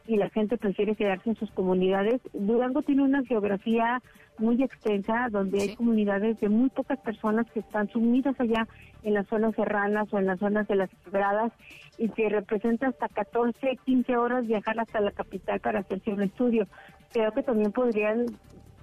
y 0.06 0.16
la 0.16 0.28
gente 0.30 0.56
prefiere 0.56 0.94
quedarse 0.94 1.30
en 1.30 1.36
sus 1.36 1.50
comunidades. 1.50 2.20
Durango 2.32 2.82
tiene 2.82 3.02
una 3.02 3.24
geografía 3.24 4.02
muy 4.38 4.62
extensa 4.62 5.28
donde 5.30 5.62
hay 5.62 5.76
comunidades 5.76 6.38
de 6.40 6.48
muy 6.48 6.68
pocas 6.68 6.98
personas 7.00 7.50
que 7.52 7.60
están 7.60 7.88
sumidas 7.88 8.38
allá 8.38 8.68
en 9.02 9.14
las 9.14 9.26
zonas 9.28 9.54
serranas 9.54 10.12
o 10.12 10.18
en 10.18 10.26
las 10.26 10.38
zonas 10.38 10.68
de 10.68 10.76
las 10.76 10.90
quebradas 11.04 11.52
y 11.98 12.08
que 12.10 12.28
representa 12.28 12.88
hasta 12.88 13.08
14, 13.08 13.78
15 13.84 14.16
horas 14.16 14.46
viajar 14.46 14.78
hasta 14.78 15.00
la 15.00 15.12
capital 15.12 15.60
para 15.60 15.80
hacerse 15.80 16.12
un 16.12 16.22
estudio. 16.22 16.66
Creo 17.12 17.32
que 17.32 17.42
también 17.42 17.72
podrían 17.72 18.26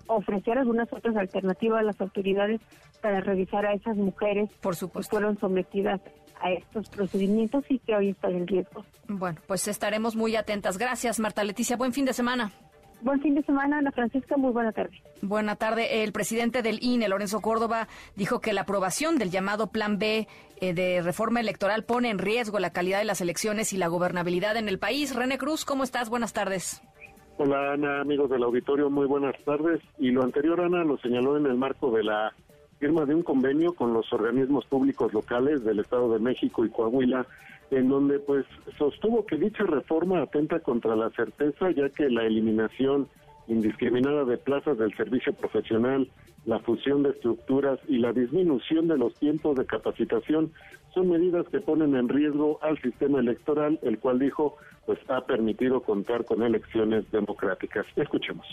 ofrecer 0.08 0.58
algunas 0.58 0.92
otras 0.92 1.16
alternativas 1.16 1.80
a 1.80 1.84
las 1.84 2.02
autoridades 2.02 2.60
para 3.02 3.22
revisar 3.22 3.66
a 3.66 3.74
esas 3.74 3.96
mujeres 3.96 4.50
Por 4.62 4.76
supuesto. 4.76 5.10
que 5.10 5.18
fueron 5.18 5.38
sometidas 5.40 6.02
a 6.42 6.52
estos 6.52 6.90
procedimientos 6.90 7.64
y 7.70 7.80
que 7.80 7.96
hoy 7.96 8.10
están 8.10 8.36
en 8.36 8.48
riesgo. 8.48 8.86
Bueno, 9.08 9.40
pues 9.48 9.68
estaremos 9.68 10.16
muy 10.16 10.36
atentas. 10.36 10.78
Gracias, 10.78 11.20
Marta 11.20 11.44
Leticia. 11.44 11.78
Buen 11.78 11.94
fin 11.94 12.06
de 12.06 12.14
semana. 12.14 12.52
Buen 13.02 13.20
fin 13.20 13.36
de 13.36 13.44
semana, 13.44 13.80
Ana 13.80 13.92
Francisca. 13.92 14.38
Muy 14.38 14.52
buena 14.52 14.72
tarde. 14.72 15.02
Buena 15.22 15.58
tarde. 15.58 16.04
El 16.04 16.14
presidente 16.14 16.62
del 16.62 16.80
INE, 16.82 17.10
Lorenzo 17.10 17.42
Córdoba, 17.42 17.90
dijo 18.16 18.40
que 18.40 18.54
la 18.54 18.62
aprobación 18.62 19.18
del 19.18 19.30
llamado 19.30 19.68
Plan 19.68 20.00
B 20.00 20.28
eh, 20.62 20.74
de 20.74 21.02
reforma 21.02 21.42
electoral 21.42 21.84
pone 21.84 22.10
en 22.10 22.18
riesgo 22.18 22.60
la 22.60 22.72
calidad 22.72 23.00
de 23.00 23.06
las 23.06 23.20
elecciones 23.20 23.74
y 23.74 23.78
la 23.78 23.90
gobernabilidad 23.90 24.56
en 24.56 24.70
el 24.70 24.80
país. 24.80 25.14
René 25.14 25.38
Cruz, 25.38 25.66
¿cómo 25.66 25.84
estás? 25.84 26.10
Buenas 26.10 26.32
tardes. 26.32 26.82
Hola 27.38 27.74
Ana, 27.74 28.00
amigos 28.00 28.30
del 28.30 28.44
auditorio, 28.44 28.90
muy 28.90 29.08
buenas 29.08 29.36
tardes. 29.44 29.82
Y 29.98 30.12
lo 30.12 30.24
anterior, 30.24 30.62
Ana, 30.62 30.86
lo 30.86 30.98
señaló 31.00 31.36
en 31.36 31.48
el 31.48 31.56
marco 31.56 31.92
de 31.92 32.04
la 32.04 32.34
firma 32.84 33.06
de 33.06 33.16
un 33.16 33.24
convenio 33.24 33.72
con 33.72 33.94
los 33.94 34.12
organismos 34.12 34.66
públicos 34.66 35.14
locales 35.14 35.64
del 35.64 35.80
Estado 35.80 36.12
de 36.12 36.20
México 36.20 36.66
y 36.66 36.70
Coahuila, 36.70 37.26
en 37.72 37.88
donde 37.88 38.20
pues 38.20 38.46
sostuvo 38.78 39.26
que 39.26 39.38
dicha 39.38 39.64
reforma 39.64 40.22
atenta 40.22 40.60
contra 40.60 40.94
la 40.94 41.10
certeza, 41.12 41.72
ya 41.72 41.88
que 41.88 42.10
la 42.10 42.26
eliminación 42.26 43.08
indiscriminada 43.48 44.26
de 44.26 44.38
plazas 44.38 44.78
del 44.78 44.94
servicio 44.98 45.32
profesional, 45.32 46.10
la 46.46 46.60
fusión 46.60 47.04
de 47.04 47.12
estructuras 47.12 47.80
y 47.88 48.00
la 48.00 48.12
disminución 48.12 48.90
de 48.90 48.98
los 48.98 49.14
tiempos 49.16 49.56
de 49.56 49.66
capacitación 49.66 50.52
son 50.94 51.10
medidas 51.10 51.48
que 51.48 51.62
ponen 51.62 51.96
en 51.96 52.10
riesgo 52.10 52.60
al 52.62 52.78
sistema 52.82 53.22
electoral, 53.22 53.80
el 53.82 53.98
cual 54.00 54.20
dijo 54.20 54.58
pues 54.86 55.00
ha 55.08 55.22
permitido 55.22 55.80
contar 55.84 56.26
con 56.26 56.44
elecciones 56.44 57.10
democráticas. 57.12 57.86
Escuchemos. 57.96 58.46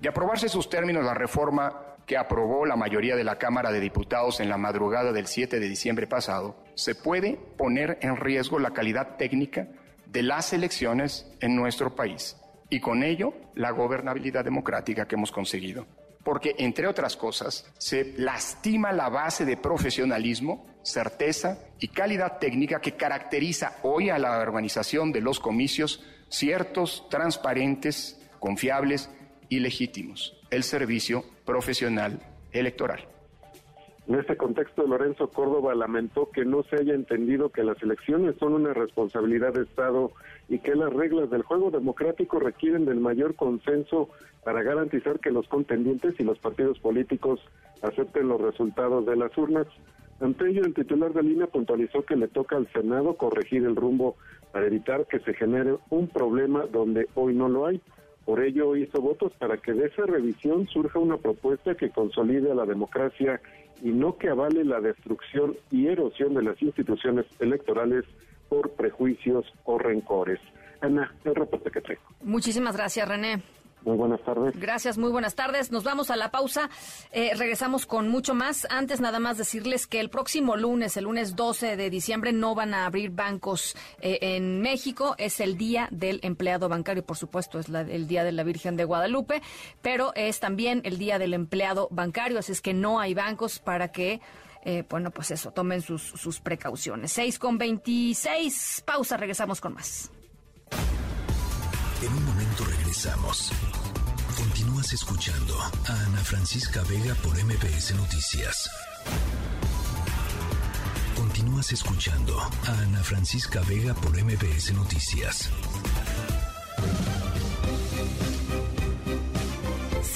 De 0.00 0.08
aprobarse 0.08 0.48
sus 0.48 0.68
términos 0.68 1.04
la 1.04 1.14
reforma 1.14 1.88
que 2.08 2.16
aprobó 2.16 2.64
la 2.64 2.74
mayoría 2.74 3.16
de 3.16 3.22
la 3.22 3.36
Cámara 3.36 3.70
de 3.70 3.80
Diputados 3.80 4.40
en 4.40 4.48
la 4.48 4.56
madrugada 4.56 5.12
del 5.12 5.26
7 5.26 5.60
de 5.60 5.68
diciembre 5.68 6.06
pasado, 6.06 6.56
se 6.74 6.94
puede 6.94 7.38
poner 7.58 7.98
en 8.00 8.16
riesgo 8.16 8.58
la 8.58 8.70
calidad 8.70 9.16
técnica 9.18 9.68
de 10.06 10.22
las 10.22 10.54
elecciones 10.54 11.30
en 11.40 11.54
nuestro 11.54 11.94
país 11.94 12.38
y 12.70 12.80
con 12.80 13.02
ello 13.02 13.34
la 13.54 13.72
gobernabilidad 13.72 14.42
democrática 14.42 15.06
que 15.06 15.16
hemos 15.16 15.30
conseguido. 15.30 15.86
Porque, 16.24 16.54
entre 16.58 16.86
otras 16.86 17.14
cosas, 17.14 17.70
se 17.76 18.14
lastima 18.16 18.90
la 18.92 19.10
base 19.10 19.44
de 19.44 19.58
profesionalismo, 19.58 20.66
certeza 20.82 21.58
y 21.78 21.88
calidad 21.88 22.38
técnica 22.38 22.80
que 22.80 22.96
caracteriza 22.96 23.76
hoy 23.82 24.08
a 24.08 24.18
la 24.18 24.38
organización 24.38 25.12
de 25.12 25.20
los 25.20 25.40
comicios 25.40 26.02
ciertos, 26.30 27.06
transparentes, 27.10 28.18
confiables 28.40 29.10
y 29.50 29.60
legítimos 29.60 30.37
el 30.50 30.62
servicio 30.62 31.24
profesional 31.44 32.20
electoral. 32.52 33.00
En 34.06 34.14
este 34.14 34.38
contexto, 34.38 34.86
Lorenzo 34.86 35.28
Córdoba 35.28 35.74
lamentó 35.74 36.30
que 36.30 36.46
no 36.46 36.62
se 36.62 36.76
haya 36.76 36.94
entendido 36.94 37.50
que 37.50 37.62
las 37.62 37.82
elecciones 37.82 38.36
son 38.38 38.54
una 38.54 38.72
responsabilidad 38.72 39.52
de 39.52 39.64
Estado 39.64 40.12
y 40.48 40.60
que 40.60 40.74
las 40.74 40.90
reglas 40.90 41.28
del 41.28 41.42
juego 41.42 41.70
democrático 41.70 42.40
requieren 42.40 42.86
del 42.86 43.00
mayor 43.00 43.34
consenso 43.34 44.08
para 44.44 44.62
garantizar 44.62 45.20
que 45.20 45.30
los 45.30 45.46
contendientes 45.48 46.14
y 46.18 46.24
los 46.24 46.38
partidos 46.38 46.78
políticos 46.78 47.40
acepten 47.82 48.28
los 48.28 48.40
resultados 48.40 49.04
de 49.04 49.16
las 49.16 49.36
urnas. 49.36 49.66
Ante 50.20 50.48
ello, 50.48 50.62
el 50.64 50.72
titular 50.72 51.12
de 51.12 51.22
línea 51.22 51.46
puntualizó 51.46 52.02
que 52.02 52.16
le 52.16 52.28
toca 52.28 52.56
al 52.56 52.66
Senado 52.72 53.14
corregir 53.18 53.66
el 53.66 53.76
rumbo 53.76 54.16
para 54.52 54.66
evitar 54.66 55.06
que 55.06 55.20
se 55.20 55.34
genere 55.34 55.76
un 55.90 56.08
problema 56.08 56.64
donde 56.64 57.08
hoy 57.14 57.34
no 57.34 57.50
lo 57.50 57.66
hay 57.66 57.82
Por 58.28 58.44
ello 58.44 58.76
hizo 58.76 59.00
votos 59.00 59.32
para 59.38 59.56
que 59.56 59.72
de 59.72 59.86
esa 59.86 60.04
revisión 60.04 60.66
surja 60.66 60.98
una 60.98 61.16
propuesta 61.16 61.74
que 61.74 61.88
consolide 61.88 62.52
a 62.52 62.54
la 62.54 62.66
democracia 62.66 63.40
y 63.82 63.88
no 63.88 64.18
que 64.18 64.28
avale 64.28 64.64
la 64.64 64.82
destrucción 64.82 65.56
y 65.70 65.86
erosión 65.86 66.34
de 66.34 66.42
las 66.42 66.60
instituciones 66.60 67.24
electorales 67.40 68.04
por 68.50 68.72
prejuicios 68.72 69.46
o 69.64 69.78
rencores. 69.78 70.38
Ana, 70.82 71.10
el 71.24 71.36
reporte 71.36 71.70
que 71.70 71.80
traigo. 71.80 72.02
Muchísimas 72.20 72.76
gracias, 72.76 73.08
René. 73.08 73.40
Muy 73.84 73.96
buenas 73.96 74.20
tardes. 74.24 74.54
Gracias, 74.58 74.98
muy 74.98 75.10
buenas 75.10 75.34
tardes. 75.34 75.70
Nos 75.70 75.84
vamos 75.84 76.10
a 76.10 76.16
la 76.16 76.30
pausa. 76.30 76.68
Eh, 77.12 77.30
regresamos 77.36 77.86
con 77.86 78.08
mucho 78.08 78.34
más. 78.34 78.66
Antes 78.70 79.00
nada 79.00 79.18
más 79.20 79.38
decirles 79.38 79.86
que 79.86 80.00
el 80.00 80.10
próximo 80.10 80.56
lunes, 80.56 80.96
el 80.96 81.04
lunes 81.04 81.36
12 81.36 81.76
de 81.76 81.88
diciembre, 81.90 82.32
no 82.32 82.54
van 82.54 82.74
a 82.74 82.86
abrir 82.86 83.10
bancos 83.10 83.76
eh, 84.00 84.18
en 84.20 84.60
México. 84.60 85.14
Es 85.18 85.40
el 85.40 85.56
Día 85.56 85.88
del 85.90 86.20
Empleado 86.22 86.68
Bancario, 86.68 87.04
por 87.04 87.16
supuesto, 87.16 87.58
es 87.58 87.68
la- 87.68 87.80
el 87.82 88.06
Día 88.08 88.24
de 88.24 88.32
la 88.32 88.42
Virgen 88.42 88.76
de 88.76 88.84
Guadalupe, 88.84 89.42
pero 89.80 90.12
es 90.14 90.40
también 90.40 90.80
el 90.84 90.98
Día 90.98 91.18
del 91.18 91.32
Empleado 91.34 91.88
Bancario, 91.90 92.38
así 92.38 92.52
es 92.52 92.60
que 92.60 92.74
no 92.74 93.00
hay 93.00 93.14
bancos 93.14 93.58
para 93.58 93.92
que... 93.92 94.20
eh, 94.64 94.84
bueno, 94.90 95.10
pues 95.12 95.30
eso, 95.30 95.50
tomen 95.52 95.80
sus, 95.82 96.02
sus 96.02 96.40
precauciones. 96.40 97.12
6 97.12 97.38
con 97.38 97.56
26. 97.58 98.82
Pausa, 98.84 99.16
regresamos 99.16 99.60
con 99.60 99.72
más. 99.74 100.10
En 102.02 102.12
un 102.12 102.24
momento 102.26 102.64
Continúas 104.34 104.94
escuchando 104.94 105.54
a 105.60 105.92
Ana 105.92 106.24
Francisca 106.24 106.82
Vega 106.84 107.14
por 107.16 107.36
MBS 107.36 107.94
Noticias. 107.94 108.70
Continúas 111.14 111.70
escuchando 111.70 112.38
a 112.40 112.70
Ana 112.70 113.04
Francisca 113.04 113.60
Vega 113.68 113.92
por 113.92 114.16
MBS 114.16 114.72
Noticias. 114.72 115.50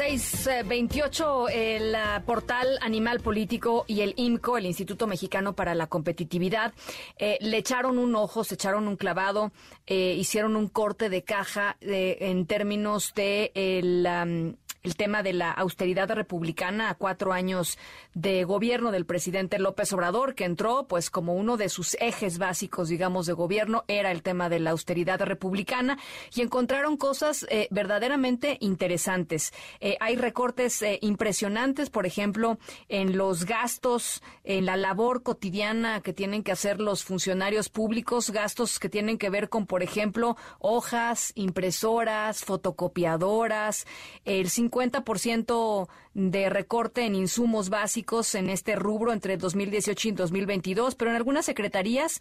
628, 0.02 1.48
el 1.48 1.94
ah, 1.94 2.22
portal 2.26 2.76
Animal 2.80 3.20
Político 3.20 3.84
y 3.86 4.00
el 4.00 4.14
IMCO, 4.16 4.58
el 4.58 4.66
Instituto 4.66 5.06
Mexicano 5.06 5.54
para 5.54 5.76
la 5.76 5.86
Competitividad, 5.86 6.74
eh, 7.18 7.38
le 7.40 7.58
echaron 7.58 7.98
un 7.98 8.16
ojo, 8.16 8.42
se 8.42 8.56
echaron 8.56 8.88
un 8.88 8.96
clavado, 8.96 9.52
eh, 9.86 10.16
hicieron 10.18 10.56
un 10.56 10.68
corte 10.68 11.08
de 11.08 11.22
caja 11.22 11.76
eh, 11.80 12.16
en 12.18 12.46
términos 12.46 13.12
de 13.14 13.52
el, 13.54 14.56
el 14.82 14.96
tema 14.96 15.22
de 15.22 15.32
la 15.32 15.50
austeridad 15.52 16.10
republicana 16.10 16.90
a 16.90 16.94
cuatro 16.94 17.32
años 17.32 17.78
de 18.14 18.42
gobierno 18.44 18.90
del 18.90 19.06
presidente 19.06 19.58
López 19.58 19.92
Obrador, 19.92 20.34
que 20.34 20.44
entró 20.44 20.86
pues 20.88 21.08
como 21.08 21.34
uno 21.34 21.56
de 21.56 21.68
sus 21.68 21.96
ejes 22.00 22.38
básicos, 22.38 22.88
digamos, 22.88 23.26
de 23.26 23.32
gobierno, 23.32 23.84
era 23.86 24.10
el 24.10 24.22
tema 24.22 24.48
de 24.48 24.58
la 24.58 24.70
austeridad 24.70 25.20
republicana 25.20 25.98
y 26.34 26.42
encontraron 26.42 26.96
cosas 26.96 27.46
eh, 27.48 27.68
verdaderamente 27.70 28.58
interesantes. 28.60 29.52
Eh, 29.80 29.96
hay 30.00 30.16
recortes 30.16 30.82
eh, 30.82 30.98
impresionantes, 31.00 31.88
por 31.88 32.04
ejemplo, 32.04 32.58
en 32.88 33.16
los 33.16 33.44
gastos, 33.44 34.22
en 34.42 34.66
la 34.66 34.76
labor 34.76 35.22
cotidiana 35.22 36.00
que 36.00 36.12
tienen 36.12 36.42
que 36.42 36.52
hacer 36.52 36.80
los 36.80 37.04
funcionarios 37.04 37.68
públicos, 37.68 38.30
gastos 38.30 38.80
que 38.80 38.88
tienen 38.88 39.16
que 39.16 39.30
ver 39.30 39.48
con, 39.48 39.66
por 39.66 39.84
ejemplo, 39.84 40.36
hojas, 40.58 41.32
impresoras, 41.36 42.44
fotocopiadoras, 42.44 43.86
el 44.24 44.50
50% 44.72 45.88
de 46.14 46.50
recorte 46.50 47.04
en 47.04 47.14
insumos 47.14 47.68
básicos 47.68 48.34
en 48.34 48.48
este 48.48 48.74
rubro 48.76 49.12
entre 49.12 49.36
2018 49.36 50.08
y 50.08 50.12
2022, 50.12 50.94
pero 50.94 51.10
en 51.10 51.16
algunas 51.16 51.44
secretarías, 51.44 52.20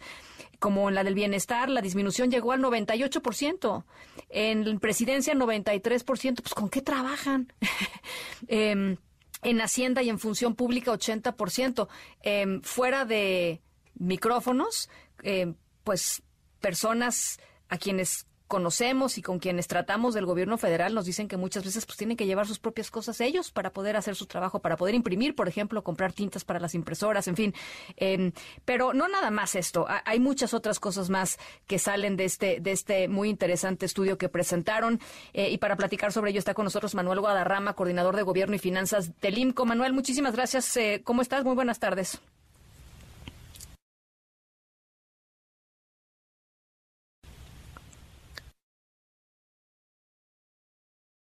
como 0.58 0.88
en 0.88 0.94
la 0.94 1.04
del 1.04 1.14
bienestar, 1.14 1.68
la 1.68 1.80
disminución 1.80 2.30
llegó 2.30 2.52
al 2.52 2.60
98%, 2.60 3.84
en 4.28 4.80
presidencia 4.80 5.34
93%, 5.34 6.42
pues 6.42 6.54
¿con 6.54 6.68
qué 6.68 6.82
trabajan? 6.82 7.52
Em, 8.48 8.96
en 9.42 9.60
Hacienda 9.60 10.02
y 10.02 10.08
en 10.08 10.18
Función 10.18 10.54
Pública 10.54 10.92
80%. 10.92 11.88
Em, 12.22 12.60
fuera 12.62 13.04
de 13.04 13.60
micrófonos, 13.94 14.88
em, 15.22 15.54
pues 15.84 16.22
personas 16.60 17.40
a 17.68 17.78
quienes 17.78 18.26
conocemos 18.52 19.16
y 19.16 19.22
con 19.22 19.38
quienes 19.38 19.66
tratamos 19.66 20.12
del 20.12 20.26
gobierno 20.26 20.58
federal 20.58 20.92
nos 20.92 21.06
dicen 21.06 21.26
que 21.26 21.38
muchas 21.38 21.64
veces 21.64 21.86
pues 21.86 21.96
tienen 21.96 22.18
que 22.18 22.26
llevar 22.26 22.46
sus 22.46 22.58
propias 22.58 22.90
cosas 22.90 23.18
ellos 23.22 23.50
para 23.50 23.70
poder 23.72 23.96
hacer 23.96 24.14
su 24.14 24.26
trabajo, 24.26 24.60
para 24.60 24.76
poder 24.76 24.94
imprimir, 24.94 25.34
por 25.34 25.48
ejemplo, 25.48 25.82
comprar 25.82 26.12
tintas 26.12 26.44
para 26.44 26.60
las 26.60 26.74
impresoras, 26.74 27.28
en 27.28 27.36
fin. 27.36 27.54
Em, 27.96 28.32
pero 28.66 28.92
no 28.92 29.08
nada 29.08 29.30
más 29.30 29.54
esto, 29.54 29.86
ha- 29.88 30.02
hay 30.04 30.20
muchas 30.20 30.52
otras 30.52 30.78
cosas 30.80 31.08
más 31.08 31.38
que 31.66 31.78
salen 31.78 32.16
de 32.18 32.26
este, 32.26 32.60
de 32.60 32.72
este 32.72 33.08
muy 33.08 33.30
interesante 33.30 33.86
estudio 33.86 34.18
que 34.18 34.28
presentaron 34.28 35.00
eh, 35.32 35.48
y 35.50 35.56
para 35.56 35.76
platicar 35.76 36.12
sobre 36.12 36.30
ello 36.32 36.38
está 36.38 36.52
con 36.52 36.64
nosotros 36.64 36.94
Manuel 36.94 37.20
Guadarrama, 37.20 37.72
coordinador 37.72 38.16
de 38.16 38.22
gobierno 38.22 38.54
y 38.54 38.58
finanzas 38.58 39.18
del 39.22 39.38
IMCO. 39.38 39.64
Manuel, 39.64 39.94
muchísimas 39.94 40.34
gracias. 40.36 40.76
Eh, 40.76 41.00
¿Cómo 41.04 41.22
estás? 41.22 41.42
Muy 41.44 41.54
buenas 41.54 41.78
tardes. 41.78 42.20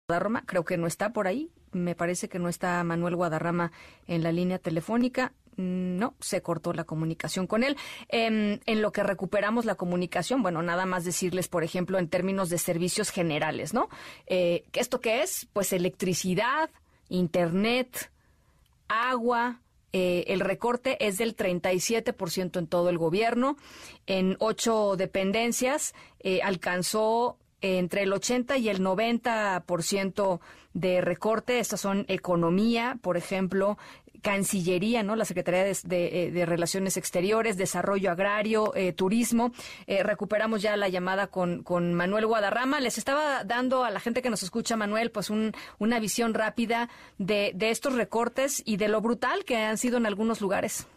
Guadarrama, 0.09 0.45
creo 0.47 0.65
que 0.65 0.77
no 0.77 0.87
está 0.87 1.13
por 1.13 1.27
ahí. 1.27 1.51
Me 1.73 1.97
parece 1.97 2.29
que 2.29 2.39
no 2.39 2.49
está 2.49 2.83
Manuel 2.85 3.17
Guadarrama 3.17 3.73
en 4.07 4.23
la 4.23 4.31
línea 4.31 4.61
telefónica. 4.61 5.33
No, 5.57 6.15
se 6.21 6.43
cortó 6.43 6.73
la 6.73 6.85
comunicación 6.85 7.49
con 7.49 7.65
él. 7.65 7.77
Em, 8.09 8.61
en 8.67 8.83
lo 8.83 8.93
que 8.93 9.03
recuperamos 9.03 9.65
la 9.65 9.75
comunicación, 9.75 10.43
bueno, 10.43 10.63
nada 10.63 10.87
más 10.87 11.05
decirles, 11.05 11.49
por 11.49 11.65
ejemplo, 11.65 11.99
en 11.99 12.09
términos 12.09 12.51
de 12.51 12.59
servicios 12.59 13.11
generales, 13.11 13.75
¿no? 13.75 13.89
Eh, 14.29 14.65
¿Esto 14.75 15.01
qué 15.01 15.23
es? 15.23 15.49
Pues 15.53 15.73
electricidad, 15.73 16.71
internet, 17.09 18.13
agua. 18.89 19.61
eh, 19.93 20.25
el 20.29 20.41
recorte 20.41 21.05
es 21.05 21.17
del 21.17 21.35
37% 21.35 22.59
en 22.59 22.67
todo 22.67 22.91
el 22.91 22.99
gobierno. 22.99 23.57
En 24.07 24.37
ocho 24.41 24.95
dependencias 24.97 25.95
eh, 26.21 26.43
alcanzó 26.43 27.39
entre 27.67 28.03
el 28.03 28.13
80 28.13 28.57
y 28.59 28.69
el 28.69 28.81
90% 28.81 30.41
de 30.75 31.01
recorte. 31.01 31.59
Estas 31.59 31.81
son 31.81 32.05
economía, 32.09 32.99
por 33.03 33.17
ejemplo, 33.17 33.79
Cancillería, 34.23 35.03
¿no? 35.03 35.15
La 35.15 35.25
Secretaría 35.25 35.63
de, 35.65 36.41
eh, 36.41 36.47
Relaciones 36.47 36.97
Exteriores, 36.97 37.57
Desarrollo 37.57 38.11
Agrario, 38.11 38.75
eh, 38.75 38.93
Turismo. 38.93 39.53
Eh, 39.87 40.03
recuperamos 40.03 40.63
ya 40.63 40.77
la 40.77 40.89
llamada 40.89 41.29
con, 41.29 41.63
con 41.63 41.95
Manuel 41.95 42.27
Guadarrama. 42.27 42.81
Les 42.81 42.99
estaba 42.99 43.45
dando 43.45 43.85
a 43.85 43.91
la 43.91 44.01
gente 44.01 44.23
que 44.23 44.31
nos 44.31 44.43
escucha, 44.43 44.77
Manuel, 44.77 45.11
pues 45.11 45.31
un, 45.31 45.53
una 45.79 46.01
visión 46.01 46.35
rápida 46.35 46.89
de, 47.19 47.53
de 47.55 47.71
estos 47.71 47.95
recortes 47.95 48.63
y 48.67 48.77
de 48.79 48.89
lo 48.89 49.01
brutal 49.01 49.45
que 49.45 49.57
han 49.59 49.79
sido 49.79 49.97
en 49.97 50.07
algunos 50.07 50.41
lugares. 50.41 50.89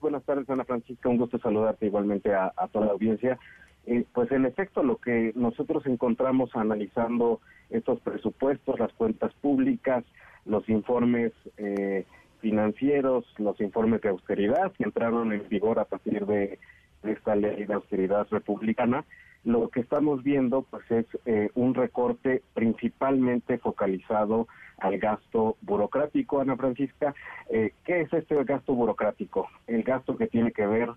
Buenas 0.00 0.24
tardes, 0.24 0.48
Ana 0.48 0.64
Francisca. 0.64 1.08
Un 1.08 1.18
gusto 1.18 1.38
saludarte 1.38 1.86
igualmente 1.86 2.32
a 2.32 2.52
toda 2.72 2.86
la 2.86 2.92
audiencia. 2.92 3.38
Eh, 3.86 4.04
pues 4.12 4.30
en 4.32 4.46
efecto, 4.46 4.82
lo 4.82 4.96
que 4.96 5.32
nosotros 5.34 5.84
encontramos 5.86 6.50
analizando 6.54 7.40
estos 7.70 8.00
presupuestos, 8.00 8.78
las 8.78 8.92
cuentas 8.92 9.32
públicas, 9.34 10.04
los 10.46 10.68
informes 10.68 11.32
eh, 11.56 12.06
financieros, 12.40 13.24
los 13.38 13.60
informes 13.60 14.02
de 14.02 14.10
austeridad 14.10 14.72
que 14.72 14.84
entraron 14.84 15.32
en 15.32 15.48
vigor 15.48 15.78
a 15.78 15.86
partir 15.86 16.26
de, 16.26 16.58
esta 17.02 17.36
ley 17.36 17.64
de 17.64 17.74
austeridad 17.74 18.26
republicana, 18.30 19.04
lo 19.44 19.68
que 19.68 19.80
estamos 19.80 20.22
viendo 20.22 20.62
pues 20.62 20.90
es 20.90 21.06
eh, 21.26 21.50
un 21.54 21.74
recorte 21.74 22.42
principalmente 22.54 23.58
focalizado 23.58 24.48
al 24.78 24.98
gasto 24.98 25.56
burocrático, 25.60 26.40
Ana 26.40 26.56
Francisca. 26.56 27.14
Eh, 27.50 27.72
¿Qué 27.84 28.02
es 28.02 28.12
este 28.12 28.42
gasto 28.44 28.74
burocrático? 28.74 29.48
El 29.66 29.82
gasto 29.82 30.16
que 30.16 30.26
tiene 30.26 30.52
que 30.52 30.66
ver 30.66 30.90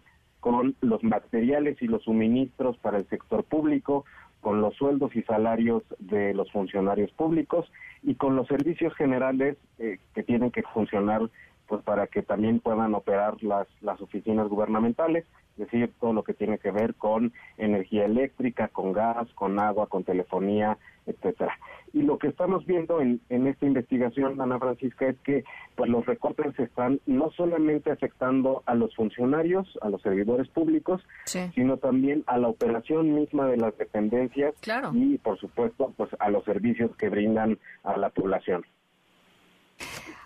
con 0.48 0.78
los 0.80 1.04
materiales 1.04 1.76
y 1.82 1.88
los 1.88 2.04
suministros 2.04 2.78
para 2.78 3.00
el 3.00 3.10
sector 3.10 3.44
público, 3.44 4.06
con 4.40 4.62
los 4.62 4.76
sueldos 4.76 5.14
y 5.14 5.22
salarios 5.24 5.84
de 6.00 6.34
los 6.34 6.50
funcionarios 6.54 7.12
públicos 7.12 7.70
y 8.02 8.16
con 8.16 8.38
los 8.38 8.48
servicios 8.48 8.96
generales 8.96 9.58
eh, 9.78 10.00
que 10.16 10.24
tienen 10.24 10.52
que 10.52 10.64
funcionar 10.64 11.30
pues 11.68 11.84
para 11.84 12.08
que 12.08 12.22
también 12.22 12.60
puedan 12.60 12.94
operar 12.96 13.42
las, 13.44 13.68
las 13.82 14.02
oficinas 14.02 14.48
gubernamentales, 14.48 15.26
es 15.58 15.72
decir, 15.72 15.92
todo 16.00 16.14
lo 16.14 16.24
que 16.24 16.34
tiene 16.34 16.60
que 16.60 16.72
ver 16.72 16.94
con 16.96 17.34
energía 17.58 18.06
eléctrica, 18.06 18.68
con 18.68 18.94
gas, 18.94 19.28
con 19.34 19.60
agua, 19.60 19.88
con 19.88 20.04
telefonía, 20.04 20.78
etcétera. 21.08 21.58
Y 21.94 22.04
lo 22.04 22.20
que 22.20 22.28
estamos 22.28 22.66
viendo 22.66 23.02
en, 23.02 23.22
en 23.30 23.48
esta 23.48 23.66
investigación, 23.66 24.40
Ana 24.40 24.60
Francisca, 24.60 25.08
es 25.08 25.18
que 25.22 25.44
pues 25.76 25.90
los 25.90 26.06
recortes 26.06 26.58
están 26.60 27.00
no 27.08 27.32
solamente 27.32 27.92
afectando 27.92 28.62
a 28.66 28.76
los 28.76 28.96
funcionarios, 28.96 29.80
a 29.82 29.90
los 29.90 30.02
servidores 30.02 30.48
públicos, 30.50 31.02
sino 31.26 31.78
también 31.78 32.24
a 32.28 32.38
la 32.38 32.50
operación 32.50 33.16
misma 33.16 33.48
de 33.48 33.58
las 33.58 33.76
dependencias 33.78 34.54
y, 34.94 35.18
por 35.18 35.40
supuesto, 35.40 35.94
pues 35.98 36.10
a 36.20 36.30
los 36.30 36.44
servicios 36.44 36.96
que 36.98 37.10
brindan 37.10 37.58
a 37.84 37.98
la 37.98 38.10
población. 38.10 38.64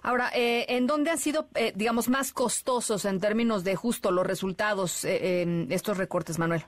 Ahora, 0.04 0.30
eh, 0.36 0.66
¿en 0.70 0.88
dónde 0.88 1.12
han 1.12 1.18
sido, 1.20 1.48
eh, 1.56 1.74
digamos, 1.76 2.10
más 2.10 2.34
costosos 2.34 3.06
en 3.06 3.20
términos 3.20 3.64
de 3.64 3.76
justo 3.76 4.12
los 4.12 4.26
resultados 4.26 5.06
eh, 5.06 5.42
en 5.44 5.72
estos 5.72 5.98
recortes, 5.98 6.40
Manuel? 6.40 6.64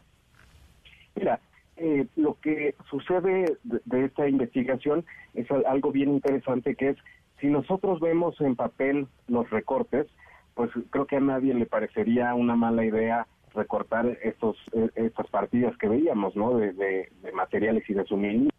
Mira, 1.15 1.39
eh, 1.77 2.05
lo 2.15 2.37
que 2.39 2.75
sucede 2.89 3.57
de, 3.63 3.81
de 3.85 4.05
esta 4.05 4.27
investigación 4.27 5.05
es 5.33 5.49
al- 5.49 5.65
algo 5.65 5.91
bien 5.91 6.09
interesante 6.11 6.75
que 6.75 6.89
es 6.89 6.97
si 7.41 7.47
nosotros 7.47 7.99
vemos 7.99 8.39
en 8.41 8.55
papel 8.55 9.07
los 9.27 9.49
recortes, 9.49 10.07
pues 10.53 10.69
creo 10.91 11.07
que 11.07 11.15
a 11.17 11.19
nadie 11.19 11.53
le 11.55 11.65
parecería 11.65 12.33
una 12.35 12.55
mala 12.55 12.85
idea 12.85 13.27
recortar 13.55 14.17
estos 14.23 14.55
eh, 14.73 14.89
estas 14.95 15.27
partidas 15.27 15.75
que 15.77 15.87
veíamos, 15.89 16.35
¿no? 16.35 16.57
De, 16.57 16.71
de- 16.73 17.11
de 17.21 17.31
materiales 17.31 17.83
y 17.89 17.93
de 17.95 18.05
suministros. 18.05 18.52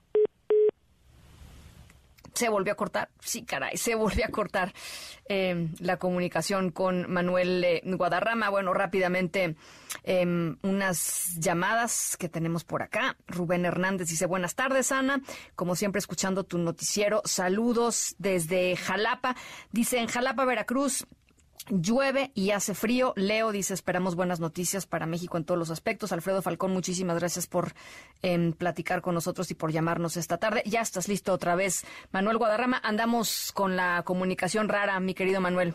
Se 2.35 2.49
volvió 2.49 2.73
a 2.73 2.77
cortar, 2.77 3.11
sí, 3.21 3.45
caray, 3.45 3.77
se 3.77 3.95
volvió 3.95 4.25
a 4.25 4.29
cortar 4.29 4.75
eh, 5.27 5.69
la 5.79 5.99
comunicación 5.99 6.71
con 6.71 7.11
Manuel 7.11 7.65
eh, 7.65 7.83
Guadarrama. 7.85 8.51
Bueno, 8.51 8.75
rápidamente, 8.75 9.57
eh, 10.03 10.27
unas 10.63 11.37
llamadas 11.39 12.17
que 12.19 12.29
tenemos 12.29 12.65
por 12.65 12.83
acá. 12.83 13.17
Rubén 13.27 13.65
Hernández 13.65 14.09
dice, 14.09 14.27
buenas 14.27 14.55
tardes, 14.55 14.93
Ana. 14.93 15.23
Como 15.55 15.77
siempre, 15.77 16.01
escuchando 16.01 16.45
tu 16.45 16.59
noticiero. 16.59 17.23
Saludos 17.25 18.17
desde 18.19 18.77
Jalapa. 18.77 19.37
Dice, 19.71 19.99
en 19.99 20.09
Jalapa, 20.09 20.45
Veracruz, 20.45 21.07
Llueve 21.71 22.31
y 22.35 22.51
hace 22.51 22.75
frío. 22.75 23.13
Leo 23.17 23.51
dice, 23.53 23.73
esperamos 23.75 24.17
buenas 24.17 24.39
noticias 24.41 24.87
para 24.87 25.07
México 25.07 25.37
en 25.39 25.45
todos 25.45 25.59
los 25.59 25.71
aspectos. 25.71 26.13
Alfredo 26.13 26.43
Falcón, 26.43 26.73
muchísimas 26.73 27.19
gracias 27.19 27.47
por 27.47 27.73
em, 28.23 28.53
platicar 28.53 29.01
con 29.01 29.15
nosotros 29.15 29.51
y 29.51 29.55
por 29.55 29.73
llamarnos 29.73 30.17
esta 30.17 30.37
tarde. 30.39 30.63
Ya 30.67 30.81
estás 30.83 31.09
listo 31.09 31.33
otra 31.33 31.55
vez. 31.55 31.85
Manuel 32.13 32.37
Guadarrama, 32.39 32.81
andamos 32.85 33.51
con 33.53 33.77
la 33.77 34.03
comunicación 34.05 34.69
rara, 34.69 35.01
mi 35.01 35.15
querido 35.15 35.41
Manuel. 35.41 35.75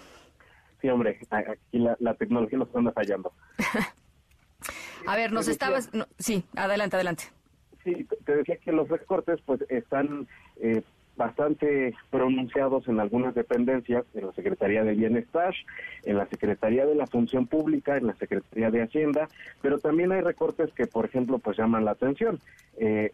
Sí, 0.82 0.90
hombre, 0.90 1.20
aquí 1.32 1.80
la, 1.80 1.98
la 1.99 2.14
tecnología 2.14 2.57
nos 2.60 2.74
anda 2.76 2.91
fallando. 2.91 3.34
A 5.07 5.16
ver, 5.16 5.32
nos 5.32 5.48
estabas... 5.48 5.94
no, 5.94 6.07
sí, 6.20 6.44
adelante, 6.56 6.95
adelante. 6.98 7.24
Sí, 7.84 8.03
te- 8.03 8.18
te 8.18 8.36
decía 8.36 8.57
que 8.57 8.72
los 8.72 8.88
recortes 8.90 9.40
pues 9.45 9.61
están 9.70 10.28
eh, 10.61 10.84
bastante 11.20 11.94
pronunciados 12.10 12.88
en 12.88 13.00
algunas 13.02 13.36
dependencias, 13.36 14.06
en 14.16 14.28
la 14.28 14.32
Secretaría 14.32 14.86
de 14.86 14.96
Bienestar, 14.96 15.54
en 16.06 16.18
la 16.18 16.26
Secretaría 16.28 16.86
de 16.86 16.96
la 16.96 17.08
Función 17.08 17.46
Pública, 17.46 17.98
en 17.98 18.08
la 18.08 18.16
Secretaría 18.16 18.72
de 18.72 18.84
Hacienda, 18.84 19.28
pero 19.62 19.80
también 19.80 20.14
hay 20.14 20.22
recortes 20.22 20.72
que, 20.74 20.88
por 20.88 21.06
ejemplo, 21.06 21.38
pues 21.38 21.58
llaman 21.58 21.84
la 21.84 21.91
atención. 21.91 22.40
Eh, 22.78 23.12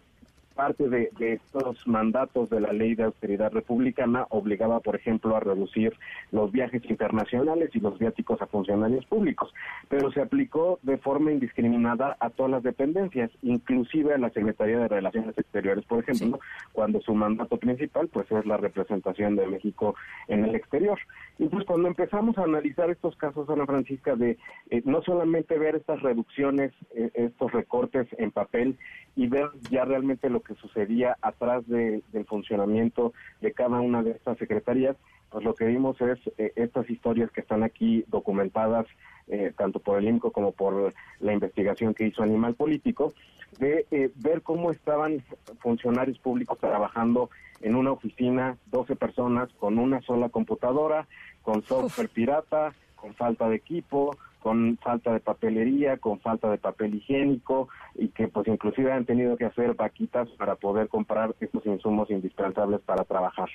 parte 0.55 0.89
de, 0.89 1.11
de 1.19 1.33
estos 1.33 1.85
mandatos 1.87 2.49
de 2.49 2.61
la 2.61 2.73
ley 2.73 2.95
de 2.95 3.03
austeridad 3.03 3.51
republicana 3.51 4.25
obligaba, 4.29 4.79
por 4.79 4.95
ejemplo, 4.95 5.35
a 5.35 5.39
reducir 5.39 5.93
los 6.31 6.51
viajes 6.51 6.83
internacionales 6.89 7.69
y 7.73 7.79
los 7.79 7.99
viáticos 7.99 8.41
a 8.41 8.47
funcionarios 8.47 9.05
públicos, 9.05 9.53
pero 9.89 10.11
se 10.11 10.21
aplicó 10.21 10.79
de 10.83 10.97
forma 10.97 11.31
indiscriminada 11.31 12.15
a 12.19 12.29
todas 12.29 12.51
las 12.51 12.63
dependencias, 12.63 13.31
inclusive 13.41 14.13
a 14.13 14.17
la 14.17 14.29
Secretaría 14.29 14.79
de 14.79 14.87
Relaciones 14.87 15.37
Exteriores, 15.37 15.85
por 15.85 15.99
ejemplo, 15.99 16.39
cuando 16.73 17.01
su 17.01 17.13
mandato 17.13 17.57
principal 17.57 18.07
pues 18.07 18.31
es 18.31 18.45
la 18.45 18.57
representación 18.57 19.35
de 19.35 19.47
México 19.47 19.95
en 20.27 20.45
el 20.45 20.55
exterior. 20.55 20.99
Y 21.37 21.47
pues 21.47 21.65
cuando 21.65 21.87
empezamos 21.87 22.37
a 22.37 22.43
analizar 22.43 22.89
estos 22.89 23.15
casos, 23.17 23.49
Ana 23.49 23.65
Francisca, 23.65 24.15
de 24.15 24.37
eh, 24.69 24.81
no 24.85 25.01
solamente 25.01 25.57
ver 25.57 25.75
estas 25.75 26.01
reducciones, 26.01 26.71
eh, 26.95 27.11
estos 27.13 27.51
recortes 27.51 28.07
en 28.17 28.31
papel 28.31 28.77
y 29.15 29.27
ver 29.27 29.49
ya 29.69 29.85
realmente 29.85 30.29
lo 30.29 30.41
que 30.45 30.55
sucedía 30.55 31.17
atrás 31.21 31.67
de- 31.67 32.01
del 32.13 32.25
funcionamiento 32.25 33.13
de 33.41 33.51
cada 33.51 33.79
una 33.81 34.03
de 34.03 34.11
estas 34.11 34.37
secretarías, 34.37 34.95
pues 35.29 35.43
lo 35.43 35.53
que 35.53 35.65
vimos 35.65 35.99
es 35.99 36.19
eh, 36.37 36.53
estas 36.55 36.89
historias 36.89 37.29
que 37.31 37.41
están 37.41 37.63
aquí 37.63 38.05
documentadas 38.07 38.85
eh, 39.27 39.51
tanto 39.57 39.79
por 39.79 39.97
el 39.97 40.07
INCO 40.07 40.31
como 40.31 40.51
por 40.51 40.93
la 41.19 41.33
investigación 41.33 41.93
que 41.95 42.05
hizo 42.07 42.21
Animal 42.21 42.53
Político, 42.53 43.11
de 43.59 43.87
eh, 43.89 44.11
ver 44.15 44.43
cómo 44.43 44.69
estaban 44.69 45.23
funcionarios 45.59 46.19
públicos 46.19 46.59
trabajando 46.59 47.29
en 47.61 47.75
una 47.75 47.91
oficina, 47.91 48.57
12 48.67 48.95
personas, 48.95 49.49
con 49.53 49.79
una 49.79 49.99
sola 50.01 50.29
computadora, 50.29 51.07
con 51.41 51.63
software 51.63 52.09
pirata, 52.09 52.73
con 52.95 53.13
falta 53.15 53.49
de 53.49 53.55
equipo, 53.55 54.15
con 54.45 54.77
falta 54.77 55.11
de 55.11 55.21
papelería, 55.21 55.97
con 55.97 56.19
falta 56.19 56.51
de 56.51 56.59
papel 56.59 56.93
higiénico 56.93 57.67
y 57.95 58.09
que 58.09 58.27
pues 58.27 58.47
inclusive 58.47 58.91
han 58.91 59.03
tenido 59.03 59.37
que 59.37 59.45
hacer 59.45 59.73
vaquitas 59.73 60.29
para 60.37 60.53
poder 60.53 60.87
comprar 60.87 61.33
estos 61.39 61.65
insumos 61.65 62.11
indispensables 62.11 62.79
para 62.81 63.03
trabajar. 63.05 63.49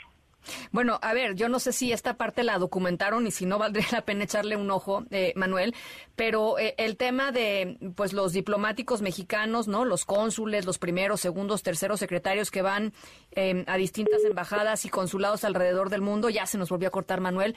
Bueno, 0.72 0.98
a 1.00 1.14
ver, 1.14 1.36
yo 1.36 1.48
no 1.48 1.60
sé 1.60 1.70
si 1.70 1.92
esta 1.92 2.14
parte 2.14 2.42
la 2.42 2.58
documentaron 2.58 3.24
y 3.24 3.30
si 3.30 3.46
no 3.46 3.56
valdría 3.56 3.86
la 3.92 4.04
pena 4.04 4.24
echarle 4.24 4.56
un 4.56 4.68
ojo, 4.68 5.04
eh, 5.12 5.32
Manuel, 5.36 5.76
pero 6.16 6.58
eh, 6.58 6.74
el 6.76 6.96
tema 6.96 7.30
de 7.30 7.78
pues 7.94 8.12
los 8.12 8.32
diplomáticos 8.32 9.00
mexicanos, 9.00 9.68
¿no? 9.68 9.84
Los 9.84 10.04
cónsules, 10.04 10.66
los 10.66 10.78
primeros, 10.78 11.20
segundos, 11.20 11.62
terceros 11.62 12.00
secretarios 12.00 12.50
que 12.50 12.62
van 12.62 12.92
eh, 13.36 13.62
a 13.68 13.76
distintas 13.76 14.24
embajadas 14.24 14.84
y 14.86 14.88
consulados 14.88 15.44
alrededor 15.44 15.88
del 15.88 16.00
mundo, 16.00 16.30
ya 16.30 16.46
se 16.46 16.58
nos 16.58 16.68
volvió 16.68 16.88
a 16.88 16.90
cortar, 16.90 17.20
Manuel. 17.20 17.54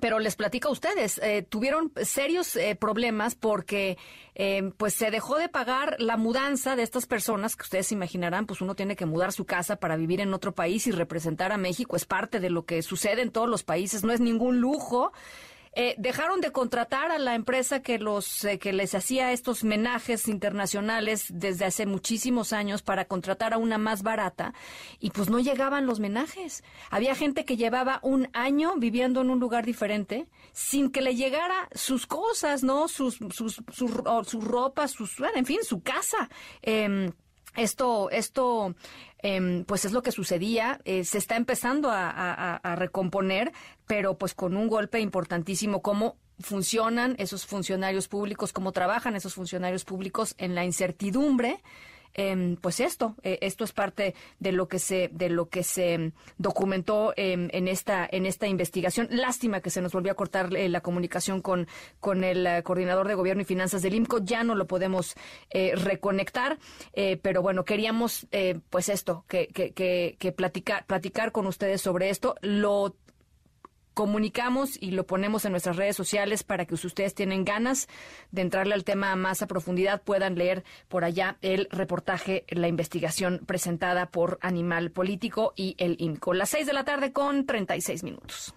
Pero 0.00 0.18
les 0.18 0.36
platico 0.36 0.68
a 0.68 0.72
ustedes, 0.72 1.18
eh, 1.18 1.46
tuvieron 1.48 1.92
serios 2.02 2.56
eh, 2.56 2.74
problemas 2.74 3.34
porque 3.34 3.96
eh, 4.34 4.72
pues 4.76 4.94
se 4.94 5.10
dejó 5.10 5.38
de 5.38 5.48
pagar 5.48 5.96
la 5.98 6.16
mudanza 6.16 6.76
de 6.76 6.82
estas 6.82 7.06
personas, 7.06 7.56
que 7.56 7.62
ustedes 7.62 7.86
se 7.88 7.94
imaginarán, 7.94 8.46
pues 8.46 8.60
uno 8.60 8.74
tiene 8.74 8.96
que 8.96 9.06
mudar 9.06 9.32
su 9.32 9.44
casa 9.44 9.76
para 9.76 9.96
vivir 9.96 10.20
en 10.20 10.34
otro 10.34 10.52
país 10.52 10.86
y 10.86 10.90
representar 10.90 11.52
a 11.52 11.56
México, 11.56 11.96
es 11.96 12.04
parte 12.04 12.40
de 12.40 12.50
lo 12.50 12.64
que 12.64 12.82
sucede 12.82 13.22
en 13.22 13.30
todos 13.30 13.48
los 13.48 13.62
países, 13.62 14.02
no 14.04 14.12
es 14.12 14.20
ningún 14.20 14.60
lujo. 14.60 15.12
Eh, 15.78 15.94
dejaron 15.98 16.40
de 16.40 16.52
contratar 16.52 17.10
a 17.10 17.18
la 17.18 17.34
empresa 17.34 17.82
que 17.82 17.98
los 17.98 18.46
eh, 18.46 18.58
que 18.58 18.72
les 18.72 18.94
hacía 18.94 19.32
estos 19.32 19.62
menajes 19.62 20.26
internacionales 20.26 21.26
desde 21.28 21.66
hace 21.66 21.84
muchísimos 21.84 22.54
años 22.54 22.80
para 22.80 23.04
contratar 23.04 23.52
a 23.52 23.58
una 23.58 23.76
más 23.76 24.02
barata 24.02 24.54
y 25.00 25.10
pues 25.10 25.28
no 25.28 25.38
llegaban 25.38 25.84
los 25.84 26.00
menajes. 26.00 26.64
Había 26.88 27.14
gente 27.14 27.44
que 27.44 27.58
llevaba 27.58 28.00
un 28.02 28.30
año 28.32 28.72
viviendo 28.78 29.20
en 29.20 29.28
un 29.28 29.38
lugar 29.38 29.66
diferente 29.66 30.26
sin 30.54 30.90
que 30.90 31.02
le 31.02 31.14
llegara 31.14 31.68
sus 31.74 32.06
cosas, 32.06 32.62
¿no? 32.62 32.88
Sus 32.88 33.18
sus 33.34 33.62
sus, 33.70 33.92
sus 34.24 34.44
ropas, 34.44 34.92
sus 34.92 35.18
bueno, 35.18 35.36
en 35.36 35.44
fin, 35.44 35.58
su 35.62 35.82
casa. 35.82 36.30
Em, 36.62 37.12
esto, 37.56 38.10
esto, 38.10 38.74
em, 39.18 39.64
pues 39.64 39.84
es 39.84 39.92
lo 39.92 40.02
que 40.02 40.12
sucedía. 40.12 40.80
Eh, 40.84 41.04
se 41.04 41.18
está 41.18 41.36
empezando 41.36 41.90
a, 41.90 42.10
a- 42.10 42.56
a 42.56 42.76
recomponer, 42.76 43.52
pero 43.86 44.16
pues 44.18 44.34
con 44.34 44.56
un 44.56 44.68
golpe 44.68 45.00
importantísimo. 45.00 45.82
Cómo 45.82 46.16
funcionan 46.38 47.14
esos 47.18 47.46
funcionarios 47.46 48.08
públicos, 48.08 48.52
cómo 48.52 48.72
trabajan 48.72 49.16
esos 49.16 49.34
funcionarios 49.34 49.84
públicos 49.84 50.34
en 50.38 50.54
la 50.54 50.64
incertidumbre. 50.64 51.62
Em, 52.18 52.56
pues 52.56 52.80
esto, 52.80 53.14
eh, 53.22 53.38
esto 53.42 53.62
es 53.64 53.72
parte 53.72 54.14
de 54.38 54.50
lo 54.50 54.68
que 54.68 54.78
se, 54.78 55.10
de 55.12 55.28
lo 55.28 55.50
que 55.50 55.62
se 55.62 55.92
em, 55.92 56.12
documentó 56.38 57.12
em, 57.14 57.50
en 57.52 57.68
esta, 57.68 58.08
en 58.10 58.24
esta 58.24 58.46
investigación. 58.46 59.08
Lástima 59.10 59.60
que 59.60 59.68
se 59.68 59.82
nos 59.82 59.92
volvió 59.92 60.12
a 60.12 60.14
cortar 60.14 60.56
eh, 60.56 60.70
la 60.70 60.80
comunicación 60.80 61.42
con, 61.42 61.68
con 62.00 62.24
el 62.24 62.46
eh, 62.46 62.62
coordinador 62.62 63.06
de 63.06 63.14
gobierno 63.14 63.42
y 63.42 63.44
finanzas 63.44 63.82
del 63.82 63.94
IMCO. 63.94 64.20
Ya 64.24 64.44
no 64.44 64.54
lo 64.54 64.66
podemos 64.66 65.14
eh, 65.50 65.74
reconectar, 65.76 66.58
pero 67.22 67.42
bueno, 67.42 67.64
queríamos, 67.64 68.26
pues 68.70 68.88
esto, 68.88 69.24
que, 69.28 69.48
que, 69.48 69.72
que, 69.72 70.16
que 70.18 70.32
platicar, 70.32 70.86
platicar 70.86 71.32
con 71.32 71.46
ustedes 71.46 71.82
sobre 71.82 72.08
esto. 72.08 72.34
Lo 72.40 72.96
comunicamos 73.96 74.76
y 74.78 74.90
lo 74.90 75.06
ponemos 75.06 75.46
en 75.46 75.52
nuestras 75.52 75.76
redes 75.76 75.96
sociales 75.96 76.42
para 76.42 76.66
que 76.66 76.76
si 76.76 76.86
ustedes 76.86 77.14
tienen 77.14 77.46
ganas 77.46 77.88
de 78.30 78.42
entrarle 78.42 78.74
al 78.74 78.84
tema 78.84 79.16
más 79.16 79.40
a 79.40 79.46
profundidad 79.46 80.02
puedan 80.02 80.36
leer 80.36 80.64
por 80.88 81.02
allá 81.02 81.38
el 81.40 81.66
reportaje, 81.70 82.44
la 82.50 82.68
investigación 82.68 83.40
presentada 83.46 84.10
por 84.10 84.38
Animal 84.42 84.90
Político 84.90 85.54
y 85.56 85.76
el 85.78 85.96
INCO. 85.98 86.34
Las 86.34 86.50
seis 86.50 86.66
de 86.66 86.74
la 86.74 86.84
tarde 86.84 87.12
con 87.12 87.46
36 87.46 88.02
minutos. 88.04 88.54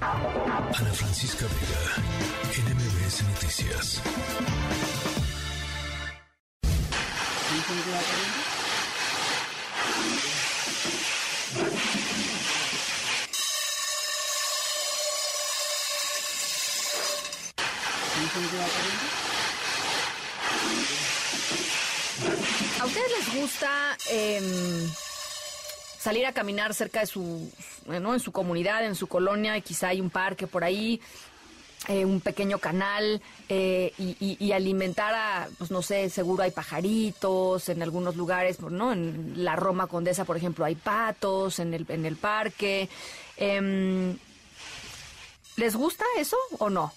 Ana 0.00 0.92
Francisca 0.92 1.46
Vega, 1.46 2.04
NMBS 2.62 3.24
Noticias. 3.24 4.02
¿A 22.80 22.84
ustedes 22.84 23.10
les 23.10 23.40
gusta 23.40 23.96
em, 24.10 24.90
salir 25.98 26.26
a 26.26 26.32
caminar 26.32 26.74
cerca 26.74 27.00
de 27.00 27.06
su, 27.06 27.50
en 27.88 28.20
su 28.20 28.32
comunidad, 28.32 28.84
en 28.84 28.94
su 28.94 29.06
colonia, 29.06 29.56
y 29.56 29.62
quizá 29.62 29.88
hay 29.88 30.00
un 30.00 30.10
parque 30.10 30.46
por 30.46 30.64
ahí, 30.64 31.00
eh, 31.88 32.04
un 32.04 32.20
pequeño 32.20 32.58
canal, 32.58 33.20
eh, 33.48 33.92
y 33.98 34.52
alimentar 34.52 35.14
a, 35.14 35.48
pues 35.58 35.70
no 35.70 35.82
sé, 35.82 36.10
seguro 36.10 36.42
hay 36.42 36.50
pajaritos 36.50 37.68
en 37.68 37.82
algunos 37.82 38.16
lugares, 38.16 38.60
¿no? 38.60 38.92
En 38.92 39.44
la 39.44 39.56
Roma 39.56 39.86
Condesa, 39.86 40.24
por 40.24 40.36
ejemplo, 40.36 40.64
hay 40.64 40.74
patos 40.74 41.58
en 41.58 41.74
el, 41.74 41.86
en 41.88 42.06
el 42.06 42.16
parque. 42.16 42.88
Em, 43.36 44.18
¿Les 45.56 45.74
gusta 45.74 46.04
eso 46.18 46.36
o 46.58 46.70
no? 46.70 46.92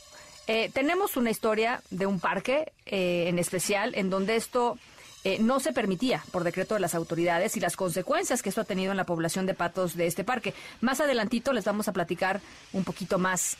Eh, 0.51 0.71
tenemos 0.73 1.15
una 1.15 1.29
historia 1.29 1.83
de 1.91 2.07
un 2.07 2.19
parque 2.19 2.73
eh, 2.87 3.25
en 3.27 3.37
especial 3.37 3.93
en 3.93 4.09
donde 4.09 4.35
esto 4.35 4.79
eh, 5.23 5.37
no 5.39 5.59
se 5.59 5.73
permitía 5.73 6.23
por 6.31 6.43
decreto 6.43 6.73
de 6.73 6.79
las 6.79 6.95
autoridades 6.95 7.55
y 7.55 7.59
las 7.59 7.75
consecuencias 7.75 8.41
que 8.41 8.49
esto 8.49 8.61
ha 8.61 8.63
tenido 8.63 8.89
en 8.89 8.97
la 8.97 9.03
población 9.03 9.45
de 9.45 9.53
patos 9.53 9.95
de 9.95 10.07
este 10.07 10.23
parque. 10.23 10.55
Más 10.81 11.01
adelantito 11.01 11.53
les 11.53 11.65
vamos 11.65 11.87
a 11.87 11.93
platicar 11.93 12.41
un 12.73 12.83
poquito 12.83 13.19
más 13.19 13.57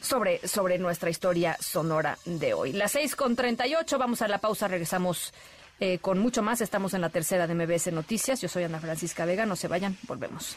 sobre, 0.00 0.46
sobre 0.48 0.78
nuestra 0.78 1.10
historia 1.10 1.58
sonora 1.60 2.16
de 2.24 2.54
hoy. 2.54 2.72
Las 2.72 2.92
seis 2.92 3.14
con 3.14 3.36
treinta 3.36 3.66
y 3.66 3.74
ocho, 3.74 3.98
vamos 3.98 4.22
a 4.22 4.28
la 4.28 4.38
pausa, 4.38 4.68
regresamos 4.68 5.34
con 6.00 6.18
mucho 6.18 6.42
más. 6.42 6.60
Estamos 6.60 6.92
en 6.94 7.00
la 7.00 7.08
tercera 7.08 7.46
de 7.46 7.54
MBS 7.54 7.92
Noticias. 7.92 8.40
Yo 8.40 8.48
soy 8.48 8.64
Ana 8.64 8.80
Francisca 8.80 9.24
Vega, 9.24 9.46
no 9.46 9.56
se 9.56 9.68
vayan, 9.68 9.96
volvemos. 10.06 10.56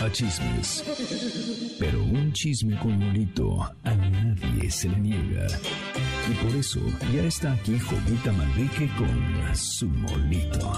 a 0.00 0.10
chismes. 0.10 0.82
Pero 1.78 2.02
un 2.02 2.32
chisme 2.32 2.78
con 2.78 2.98
molito 2.98 3.62
a 3.84 3.94
nadie 3.94 4.70
se 4.70 4.88
le 4.88 4.96
niega. 4.96 5.46
Y 6.28 6.34
por 6.42 6.56
eso 6.56 6.80
ya 7.12 7.24
está 7.24 7.52
aquí 7.52 7.78
Jovita 7.78 8.32
Manrique 8.32 8.88
con 8.96 9.56
su 9.56 9.86
molito. 9.88 10.72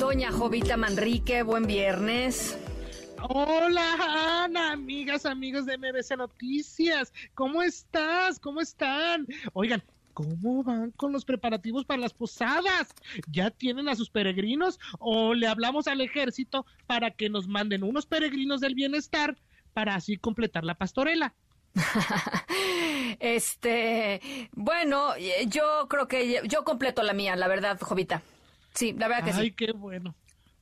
Doña 0.00 0.32
Jovita 0.32 0.76
Manrique, 0.76 1.42
buen 1.42 1.66
viernes. 1.66 2.56
Hola, 3.28 4.44
Ana, 4.44 4.72
amigas, 4.72 5.26
amigos 5.26 5.66
de 5.66 5.76
MBC 5.76 6.16
Noticias. 6.16 7.12
¿Cómo 7.34 7.62
estás? 7.62 8.38
¿Cómo 8.38 8.60
están? 8.60 9.26
Oigan, 9.52 9.82
¿cómo 10.14 10.62
van 10.62 10.92
con 10.92 11.12
los 11.12 11.24
preparativos 11.24 11.84
para 11.84 12.00
las 12.00 12.14
posadas? 12.14 12.94
¿Ya 13.30 13.50
tienen 13.50 13.88
a 13.88 13.96
sus 13.96 14.08
peregrinos 14.08 14.80
o 14.98 15.34
le 15.34 15.46
hablamos 15.46 15.86
al 15.88 16.00
ejército 16.00 16.64
para 16.86 17.10
que 17.10 17.28
nos 17.28 17.48
manden 17.48 17.82
unos 17.82 18.06
peregrinos 18.06 18.60
del 18.60 18.74
bienestar 18.74 19.36
para 19.74 19.96
así 19.96 20.16
completar 20.16 20.64
la 20.64 20.76
pastorela? 20.76 21.34
Este, 23.20 24.20
bueno, 24.52 25.14
eh, 25.16 25.46
yo 25.46 25.86
creo 25.88 26.08
que 26.08 26.40
yo 26.48 26.64
completo 26.64 27.02
la 27.02 27.12
mía, 27.12 27.36
la 27.36 27.48
verdad, 27.48 27.78
Jovita. 27.80 28.22
Sí, 28.74 28.92
la 28.92 29.08
verdad 29.08 29.24
que 29.24 29.30
Ay, 29.30 29.46
sí. 29.48 29.52
qué 29.52 29.72
bueno. 29.72 30.14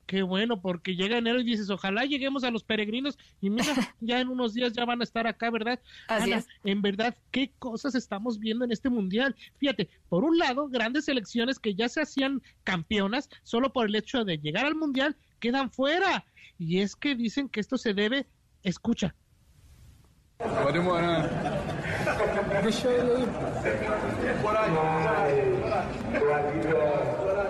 Qué 0.06 0.22
bueno, 0.22 0.60
porque 0.60 0.94
llega 0.96 1.18
enero 1.18 1.40
y 1.40 1.44
dices, 1.44 1.70
ojalá 1.70 2.04
lleguemos 2.04 2.44
a 2.44 2.50
los 2.50 2.64
peregrinos 2.64 3.18
y 3.40 3.50
mira, 3.50 3.64
ya 4.00 4.20
en 4.20 4.28
unos 4.28 4.52
días 4.52 4.72
ya 4.72 4.84
van 4.84 5.00
a 5.00 5.04
estar 5.04 5.26
acá, 5.26 5.50
¿verdad? 5.50 5.80
Así 6.08 6.32
Ana, 6.32 6.40
es. 6.40 6.48
en 6.64 6.82
verdad, 6.82 7.16
qué 7.30 7.52
cosas 7.58 7.94
estamos 7.94 8.38
viendo 8.38 8.64
en 8.64 8.72
este 8.72 8.90
mundial. 8.90 9.34
Fíjate, 9.58 9.88
por 10.08 10.24
un 10.24 10.38
lado, 10.38 10.68
grandes 10.68 11.06
selecciones 11.06 11.58
que 11.58 11.74
ya 11.74 11.88
se 11.88 12.02
hacían 12.02 12.42
campeonas 12.64 13.28
solo 13.42 13.72
por 13.72 13.86
el 13.86 13.94
hecho 13.94 14.24
de 14.24 14.38
llegar 14.38 14.66
al 14.66 14.74
mundial 14.74 15.16
quedan 15.40 15.70
fuera. 15.70 16.24
Y 16.58 16.80
es 16.80 16.94
que 16.96 17.14
dicen 17.14 17.48
que 17.48 17.60
esto 17.60 17.78
se 17.78 17.94
debe, 17.94 18.26
escucha, 18.62 19.14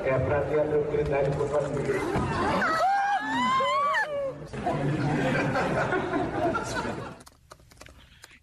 Efratian 0.03 0.67
Lutri 0.75 1.03
dari 1.07 1.31
Kupan 1.31 1.65
Biru. 1.79 2.03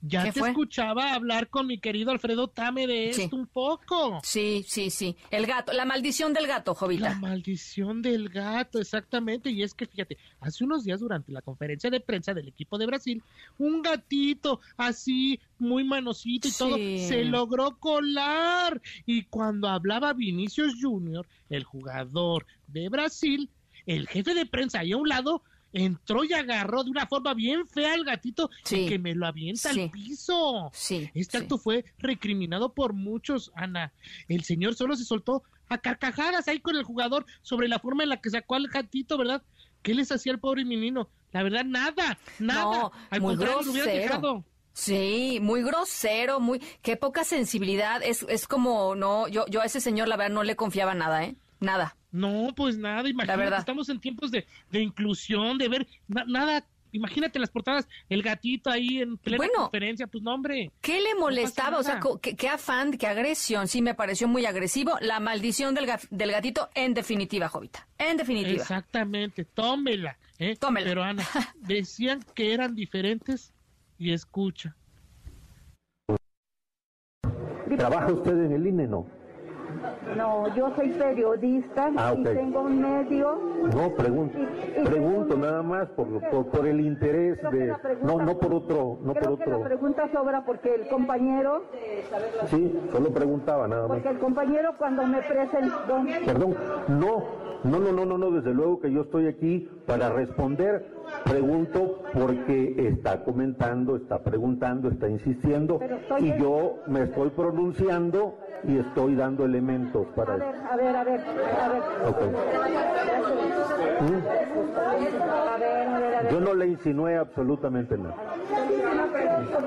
Ya 0.02 0.24
¿Qué 0.24 0.32
te 0.32 0.40
fue? 0.40 0.50
escuchaba 0.50 1.14
hablar 1.14 1.50
con 1.50 1.68
mi 1.68 1.78
querido 1.80 2.12
Alfredo 2.12 2.48
Tame 2.48 2.88
de 2.88 3.12
Sí. 3.14 3.24
esto 3.24 3.36
un 3.36 3.48
poco. 3.48 4.20
Sí, 4.24 4.64
sí, 4.68 4.90
sí. 4.90 5.16
El 5.30 5.46
gato, 5.46 5.74
la 5.74 5.86
maldición 5.86 6.34
del 6.34 6.48
gato, 6.48 6.74
Jovita. 6.74 7.10
La 7.10 7.16
maldición 7.16 8.02
del 8.02 8.30
gato, 8.30 8.80
exactamente. 8.80 9.50
Y 9.52 9.64
es 9.64 9.74
que 9.74 9.86
fíjate, 9.86 10.18
hace 10.40 10.64
unos 10.64 10.84
días 10.86 11.00
durante 11.02 11.32
la 11.32 11.42
conferencia 11.42 11.90
de 11.90 12.00
prensa 12.00 12.34
del 12.34 12.48
equipo 12.48 12.78
de 12.78 12.86
Brasil, 12.86 13.22
un 13.58 13.82
gatito 13.82 14.62
así, 14.78 15.40
muy 15.58 15.84
manosito 15.84 16.48
y 16.48 16.52
todo, 16.52 16.76
se 16.78 17.26
logró 17.26 17.78
colar. 17.78 18.82
Y 19.06 19.24
cuando 19.24 19.68
hablaba 19.68 20.14
Vinicius 20.14 20.76
Junior, 20.82 21.28
el 21.50 21.64
jugador 21.64 22.46
de 22.68 22.88
Brasil, 22.90 23.50
el 23.86 24.08
jefe 24.08 24.34
de 24.34 24.46
prensa 24.46 24.80
ahí 24.80 24.92
a 24.94 24.98
un 24.98 25.10
lado, 25.10 25.44
entró 25.74 26.24
y 26.24 26.34
agarró 26.34 26.84
de 26.84 26.92
una 26.92 27.06
forma 27.08 27.34
bien 27.34 27.68
fea 27.68 27.94
al 27.94 28.04
gatito 28.04 28.50
y 28.70 28.88
que 28.88 29.00
me 29.00 29.14
lo 29.16 29.28
avienta 29.28 29.72
Sí. 29.74 29.82
al 29.84 29.92
piso. 29.92 30.70
Sí, 30.74 31.10
Este 31.14 31.38
acto 31.38 31.58
fue 31.58 31.86
recriminado 32.00 32.74
por 32.74 32.94
muchos, 32.94 33.52
Ana. 33.56 33.92
El 34.28 34.44
señor 34.44 34.76
solo 34.76 34.96
se 34.96 35.06
soltó 35.06 35.44
a 35.70 35.78
carcajadas 35.78 36.48
ahí 36.48 36.60
con 36.60 36.76
el 36.76 36.84
jugador 36.84 37.26
sobre 37.42 37.68
la 37.68 37.80
forma 37.80 38.04
en 38.04 38.10
la 38.10 38.18
que 38.22 38.30
sacó 38.30 38.56
al 38.56 38.68
gatito, 38.68 39.18
¿verdad? 39.18 39.44
¿Qué 39.84 39.94
les 39.94 40.12
hacía 40.12 40.32
el 40.32 40.40
pobre 40.40 40.66
menino? 40.66 41.10
La 41.32 41.44
verdad, 41.44 41.64
nada, 41.64 42.18
nada. 42.40 42.64
No, 42.64 42.92
Al 43.12 43.22
muy 43.22 43.36
contrario, 43.36 43.62
lo 43.62 43.72
hubiera 43.72 43.86
grosero. 43.86 44.02
dejado. 44.04 44.46
Sí, 44.74 45.40
muy 45.42 45.62
grosero, 45.62 46.40
muy, 46.40 46.60
qué 46.82 46.96
poca 46.98 47.24
sensibilidad. 47.24 48.02
Es, 48.04 48.26
es 48.30 48.48
como, 48.48 48.96
no, 48.96 49.28
yo, 49.28 49.46
yo 49.48 49.62
a 49.62 49.66
ese 49.66 49.80
señor 49.82 50.08
la 50.08 50.16
verdad 50.18 50.34
no 50.34 50.44
le 50.44 50.56
confiaba 50.56 50.94
nada, 50.96 51.24
¿eh? 51.26 51.36
Nada. 51.60 51.96
No, 52.12 52.54
pues 52.56 52.78
nada, 52.78 53.08
imagínate, 53.08 53.56
estamos 53.58 53.88
en 53.90 54.00
tiempos 54.00 54.32
de, 54.32 54.46
de 54.72 54.82
inclusión, 54.82 55.58
de 55.58 55.68
ver 55.70 55.88
na- 56.08 56.26
nada. 56.26 56.66
Imagínate 56.92 57.38
las 57.38 57.52
portadas, 57.52 57.88
el 58.10 58.24
gatito 58.24 58.72
ahí 58.72 59.00
en 59.00 59.16
plena 59.18 59.38
Bueno. 59.38 59.54
conferencia, 59.66 60.08
pues 60.08 60.24
no, 60.24 60.34
hombre. 60.34 60.72
¿Qué 60.82 61.00
le 61.00 61.14
molestaba? 61.14 61.78
o 61.78 61.84
sea, 61.84 62.00
qué, 62.20 62.36
qué 62.36 62.50
afán, 62.50 62.98
qué 62.98 63.06
agresión. 63.06 63.68
Sí, 63.68 63.84
me 63.84 63.94
pareció 63.94 64.28
muy 64.28 64.48
agresivo. 64.48 64.94
La 65.00 65.20
maldición 65.20 65.76
del, 65.76 65.86
ga- 65.86 66.08
del 66.10 66.32
gatito, 66.32 66.68
en 66.74 66.96
definitiva, 66.96 67.48
Jovita. 67.48 67.88
En 68.00 68.18
definitiva. 68.18 68.64
Exactamente, 68.64 69.46
tómela. 69.46 70.18
¿eh? 70.40 70.56
Tómela. 70.56 70.88
Pero 70.88 71.04
Ana, 71.04 71.24
decían 71.62 72.26
que 72.34 72.56
eran 72.56 72.74
diferentes 72.74 73.54
y 74.00 74.12
escucha. 74.12 74.76
¿Trabaja 77.78 78.12
usted 78.12 78.32
en 78.46 78.52
el 78.54 78.66
INE, 78.66 78.88
no? 78.88 79.06
No, 80.18 80.54
yo 80.56 80.74
soy 80.76 80.90
periodista 80.90 81.90
Ah, 81.96 82.14
y 82.18 82.24
tengo 82.24 82.62
un 82.62 82.82
medio. 82.82 83.40
No, 83.74 83.90
pregunto, 83.96 84.38
pregunto 84.84 85.38
nada 85.38 85.62
más 85.62 85.88
por, 85.90 86.08
por, 86.30 86.48
por 86.48 86.68
el 86.68 86.82
interés 86.82 87.38
de... 87.52 87.76
No, 88.04 88.18
no 88.18 88.38
por 88.38 88.54
otro, 88.54 88.98
no 89.02 89.14
por 89.14 89.24
Creo 89.24 89.38
que 89.38 89.46
la 89.50 89.56
otro... 89.58 89.68
pregunta 89.68 90.10
sobra 90.12 90.44
porque 90.46 90.74
el 90.76 90.88
compañero, 90.88 91.64
Sí, 92.50 92.80
solo 92.92 93.10
preguntaba 93.14 93.68
nada 93.68 93.84
más. 93.84 93.98
porque 93.98 94.10
el 94.10 94.20
compañero 94.20 94.72
cuando 94.78 95.06
me 95.06 95.22
presentó, 95.22 96.02
Perdón, 96.26 96.56
no, 96.88 97.24
no, 97.64 97.80
no, 97.80 97.92
no, 97.92 98.06
no, 98.06 98.18
no, 98.18 98.32
desde 98.32 98.54
luego 98.54 98.80
que 98.80 98.92
yo 98.92 99.02
estoy 99.02 99.28
aquí 99.28 99.70
para 99.86 100.10
responder. 100.10 101.00
Pregunto 101.26 102.00
porque 102.14 102.88
está 102.88 103.24
comentando, 103.24 103.98
está 103.98 104.24
preguntando, 104.24 104.90
está 104.90 105.10
insistiendo 105.10 105.80
y 106.20 106.38
yo 106.40 106.78
me 106.88 107.02
estoy 107.04 107.30
pronunciando 107.32 108.36
y 108.64 108.78
estoy 108.78 109.16
dando 109.16 109.44
elementos 109.46 109.69
a 109.74 110.16
para 110.16 110.34
a 110.34 110.38
ver, 110.38 110.56
a 110.66 110.76
ver, 110.76 110.96
a 110.96 111.04
ver. 111.04 111.22
A 111.62 111.70
ver. 111.70 111.84
Yo 116.32 116.40
no 116.42 116.54
le 116.54 116.68
insinué 116.68 117.18
absolutamente 117.18 117.98
nada. 117.98 118.16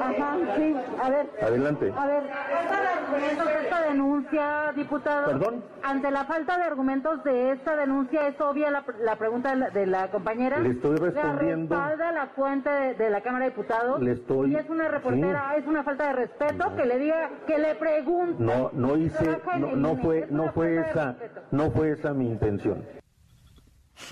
Ajá, 0.00 0.36
sí, 0.56 0.76
a 1.02 1.10
ver. 1.10 1.26
Adelante. 1.42 1.92
A 1.96 2.06
ver, 2.06 2.22
esta 3.62 3.82
denuncia, 3.88 4.72
diputado. 4.74 5.26
¿Perdón? 5.26 5.64
Ante 5.82 6.10
la 6.10 6.24
falta 6.24 6.56
de 6.58 6.64
argumentos 6.64 7.22
de 7.24 7.52
esta 7.52 7.76
denuncia, 7.76 8.28
¿es 8.28 8.40
obvia 8.40 8.70
la, 8.70 8.84
la 9.00 9.16
pregunta 9.16 9.50
de 9.50 9.56
la, 9.56 9.70
de 9.70 9.86
la 9.86 10.10
compañera? 10.10 10.58
Le 10.58 10.70
estoy 10.70 10.96
respondiendo. 10.96 11.74
¿La 11.74 11.88
respalda 11.88 12.12
la 12.12 12.26
fuente 12.28 12.70
de, 12.70 12.94
de 12.94 13.10
la 13.10 13.20
Cámara 13.20 13.44
de 13.46 13.50
Diputados? 13.50 14.00
Le 14.00 14.12
estoy- 14.12 14.52
Y 14.52 14.56
es 14.56 14.68
una 14.70 14.88
reportera, 14.88 15.54
es 15.56 15.66
una 15.66 15.82
falta 15.82 16.06
de 16.08 16.12
respeto 16.14 16.76
que 16.76 16.84
le 16.86 16.98
diga, 16.98 17.30
que 17.46 17.58
le 17.58 17.74
pregunte. 17.74 18.42
No, 18.42 18.70
no 18.72 18.96
hice, 18.96 19.24
no, 19.58 19.68
el 19.68 19.82
no 19.94 20.02
fue, 20.02 20.26
no 20.30 20.52
fue 20.52 20.80
esa, 20.80 21.16
no 21.50 21.70
fue 21.70 21.92
esa 21.92 22.12
mi 22.12 22.26
intención. 22.26 22.84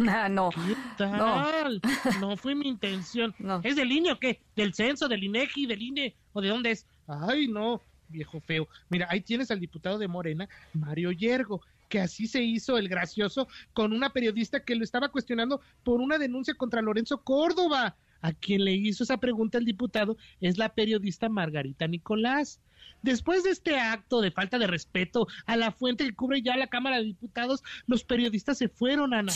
Ah, 0.09 0.29
no. 0.29 0.51
Tal, 0.97 1.81
no. 2.21 2.37
fue 2.37 2.55
mi 2.55 2.69
intención. 2.69 3.35
¿Es 3.65 3.75
del 3.75 3.91
INE 3.91 4.13
o 4.13 4.19
qué? 4.21 4.41
¿Del 4.55 4.75
censo, 4.75 5.09
del 5.09 5.25
INEGI, 5.25 5.67
del 5.67 5.83
INE 5.83 6.17
o 6.33 6.41
de 6.41 6.49
dónde 6.49 6.71
es? 6.71 6.87
Ay, 7.09 7.49
no, 7.49 7.83
viejo 8.09 8.41
feo. 8.41 8.69
Mira, 8.89 9.09
ahí 9.11 9.21
tienes 9.21 9.51
al 9.51 9.59
diputado 9.59 9.99
de 9.99 10.07
Morena, 10.07 10.49
Mario 10.75 11.11
Yergo, 11.11 11.63
que 11.89 11.99
así 11.99 12.29
se 12.29 12.43
hizo 12.43 12.79
el 12.79 12.89
gracioso 12.89 13.49
con 13.73 13.93
una 13.93 14.11
periodista 14.11 14.61
que 14.61 14.77
lo 14.77 14.85
estaba 14.85 15.09
cuestionando 15.09 15.61
por 15.83 16.01
una 16.01 16.19
denuncia 16.19 16.55
contra 16.55 16.83
Lorenzo 16.83 17.23
Córdoba. 17.23 17.97
A 18.23 18.33
quien 18.33 18.65
le 18.65 18.75
hizo 18.75 19.03
esa 19.03 19.17
pregunta 19.17 19.59
el 19.59 19.65
diputado 19.65 20.19
es 20.41 20.59
la 20.59 20.75
periodista 20.75 21.29
Margarita 21.29 21.89
Nicolás. 21.89 22.61
Después 23.03 23.43
de 23.43 23.51
este 23.51 23.79
acto 23.79 24.21
de 24.21 24.31
falta 24.31 24.59
de 24.59 24.67
respeto 24.67 25.27
a 25.47 25.57
la 25.57 25.73
fuente 25.73 26.05
que 26.05 26.15
cubre 26.15 26.43
ya 26.43 26.57
la 26.57 26.67
Cámara 26.67 26.99
de 26.99 27.05
Diputados, 27.05 27.63
los 27.87 28.05
periodistas 28.05 28.59
se 28.59 28.69
fueron, 28.69 29.15
Ana. 29.15 29.33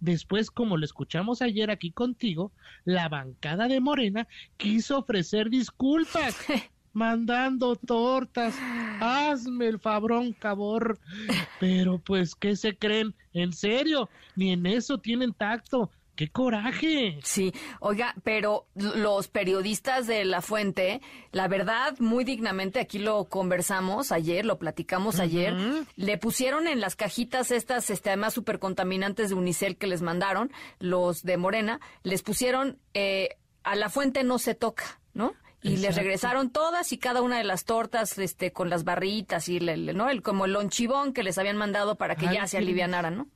Después, 0.00 0.50
como 0.50 0.76
lo 0.76 0.84
escuchamos 0.84 1.40
ayer 1.40 1.70
aquí 1.70 1.90
contigo, 1.90 2.52
la 2.84 3.08
bancada 3.08 3.66
de 3.66 3.80
Morena 3.80 4.28
quiso 4.56 4.98
ofrecer 4.98 5.48
disculpas. 5.48 6.36
mandando 6.96 7.76
tortas, 7.76 8.56
hazme 9.00 9.68
el 9.68 9.78
fabrón 9.78 10.32
cabor. 10.32 10.98
Pero 11.60 11.98
pues, 11.98 12.34
¿qué 12.34 12.56
se 12.56 12.74
creen? 12.74 13.14
¿En 13.34 13.52
serio? 13.52 14.08
Ni 14.34 14.52
en 14.52 14.64
eso 14.64 14.96
tienen 14.96 15.34
tacto. 15.34 15.90
¡Qué 16.16 16.28
coraje! 16.28 17.18
Sí, 17.22 17.52
oiga, 17.78 18.14
pero 18.24 18.66
los 18.74 19.28
periodistas 19.28 20.06
de 20.06 20.24
La 20.24 20.40
Fuente, 20.40 21.02
la 21.30 21.46
verdad, 21.46 21.94
muy 21.98 22.24
dignamente, 22.24 22.80
aquí 22.80 22.98
lo 22.98 23.26
conversamos 23.26 24.12
ayer, 24.12 24.46
lo 24.46 24.58
platicamos 24.58 25.20
ayer, 25.20 25.54
le 25.96 26.16
pusieron 26.16 26.66
en 26.66 26.80
las 26.80 26.96
cajitas 26.96 27.50
estas, 27.50 27.90
este, 27.90 28.08
además 28.08 28.32
súper 28.32 28.58
contaminantes 28.58 29.28
de 29.28 29.34
Unicel 29.34 29.76
que 29.76 29.86
les 29.86 30.00
mandaron, 30.00 30.50
los 30.78 31.22
de 31.22 31.36
Morena, 31.36 31.80
les 32.02 32.22
pusieron, 32.22 32.78
eh, 32.94 33.36
a 33.62 33.76
La 33.76 33.90
Fuente 33.90 34.24
no 34.24 34.38
se 34.38 34.54
toca, 34.54 35.00
¿no? 35.12 35.34
y 35.62 35.76
les 35.78 35.96
regresaron 35.96 36.50
todas 36.50 36.92
y 36.92 36.98
cada 36.98 37.22
una 37.22 37.38
de 37.38 37.44
las 37.44 37.64
tortas 37.64 38.16
este 38.18 38.52
con 38.52 38.70
las 38.70 38.84
barritas 38.84 39.48
y 39.48 39.56
el, 39.56 39.96
no 39.96 40.08
el 40.08 40.22
como 40.22 40.44
el 40.44 40.52
lonchibón 40.52 41.12
que 41.12 41.24
les 41.24 41.38
habían 41.38 41.56
mandado 41.56 41.96
para 41.96 42.14
que 42.14 42.26
ya 42.32 42.46
se 42.46 42.58
alivianaran, 42.58 43.16
¿no? 43.16 43.26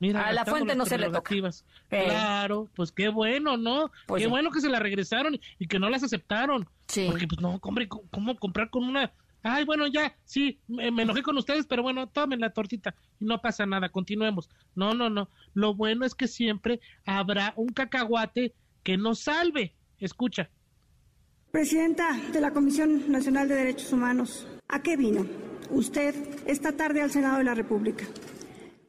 Mira, 0.00 0.26
a 0.26 0.32
la 0.32 0.44
fuente 0.44 0.74
no 0.74 0.86
se 0.86 0.98
le 0.98 1.10
toca. 1.10 1.34
Claro, 1.88 2.68
pues 2.74 2.90
qué 2.90 3.08
bueno, 3.10 3.56
¿no? 3.56 3.92
Pues 4.06 4.20
qué 4.20 4.24
sí. 4.24 4.30
bueno 4.30 4.50
que 4.50 4.60
se 4.60 4.68
la 4.68 4.80
regresaron 4.80 5.38
y 5.58 5.66
que 5.66 5.78
no 5.78 5.90
las 5.90 6.02
aceptaron. 6.02 6.68
Sí. 6.88 7.06
Porque 7.08 7.28
pues 7.28 7.40
no, 7.40 7.60
hombre, 7.62 7.86
¿cómo 7.88 8.36
comprar 8.36 8.70
con 8.70 8.84
una 8.84 9.12
Ay, 9.42 9.64
bueno, 9.64 9.86
ya, 9.86 10.14
sí, 10.24 10.60
me, 10.68 10.90
me 10.90 11.02
enojé 11.02 11.22
con 11.22 11.36
ustedes, 11.38 11.66
pero 11.66 11.82
bueno, 11.82 12.08
tomen 12.08 12.40
la 12.40 12.50
tortita 12.50 12.94
y 13.18 13.24
no 13.24 13.40
pasa 13.40 13.64
nada, 13.64 13.88
continuemos. 13.88 14.50
No, 14.74 14.92
no, 14.92 15.08
no. 15.08 15.30
Lo 15.54 15.74
bueno 15.74 16.04
es 16.04 16.14
que 16.14 16.28
siempre 16.28 16.80
habrá 17.06 17.54
un 17.56 17.68
cacahuate 17.68 18.54
que 18.82 18.98
nos 18.98 19.20
salve. 19.20 19.74
Escucha. 19.98 20.50
Presidenta 21.50 22.16
de 22.32 22.40
la 22.40 22.52
Comisión 22.52 23.10
Nacional 23.10 23.48
de 23.48 23.56
Derechos 23.56 23.92
Humanos, 23.92 24.46
¿a 24.68 24.82
qué 24.82 24.96
vino 24.96 25.26
usted 25.70 26.14
esta 26.46 26.76
tarde 26.76 27.02
al 27.02 27.10
Senado 27.10 27.38
de 27.38 27.44
la 27.44 27.54
República? 27.54 28.04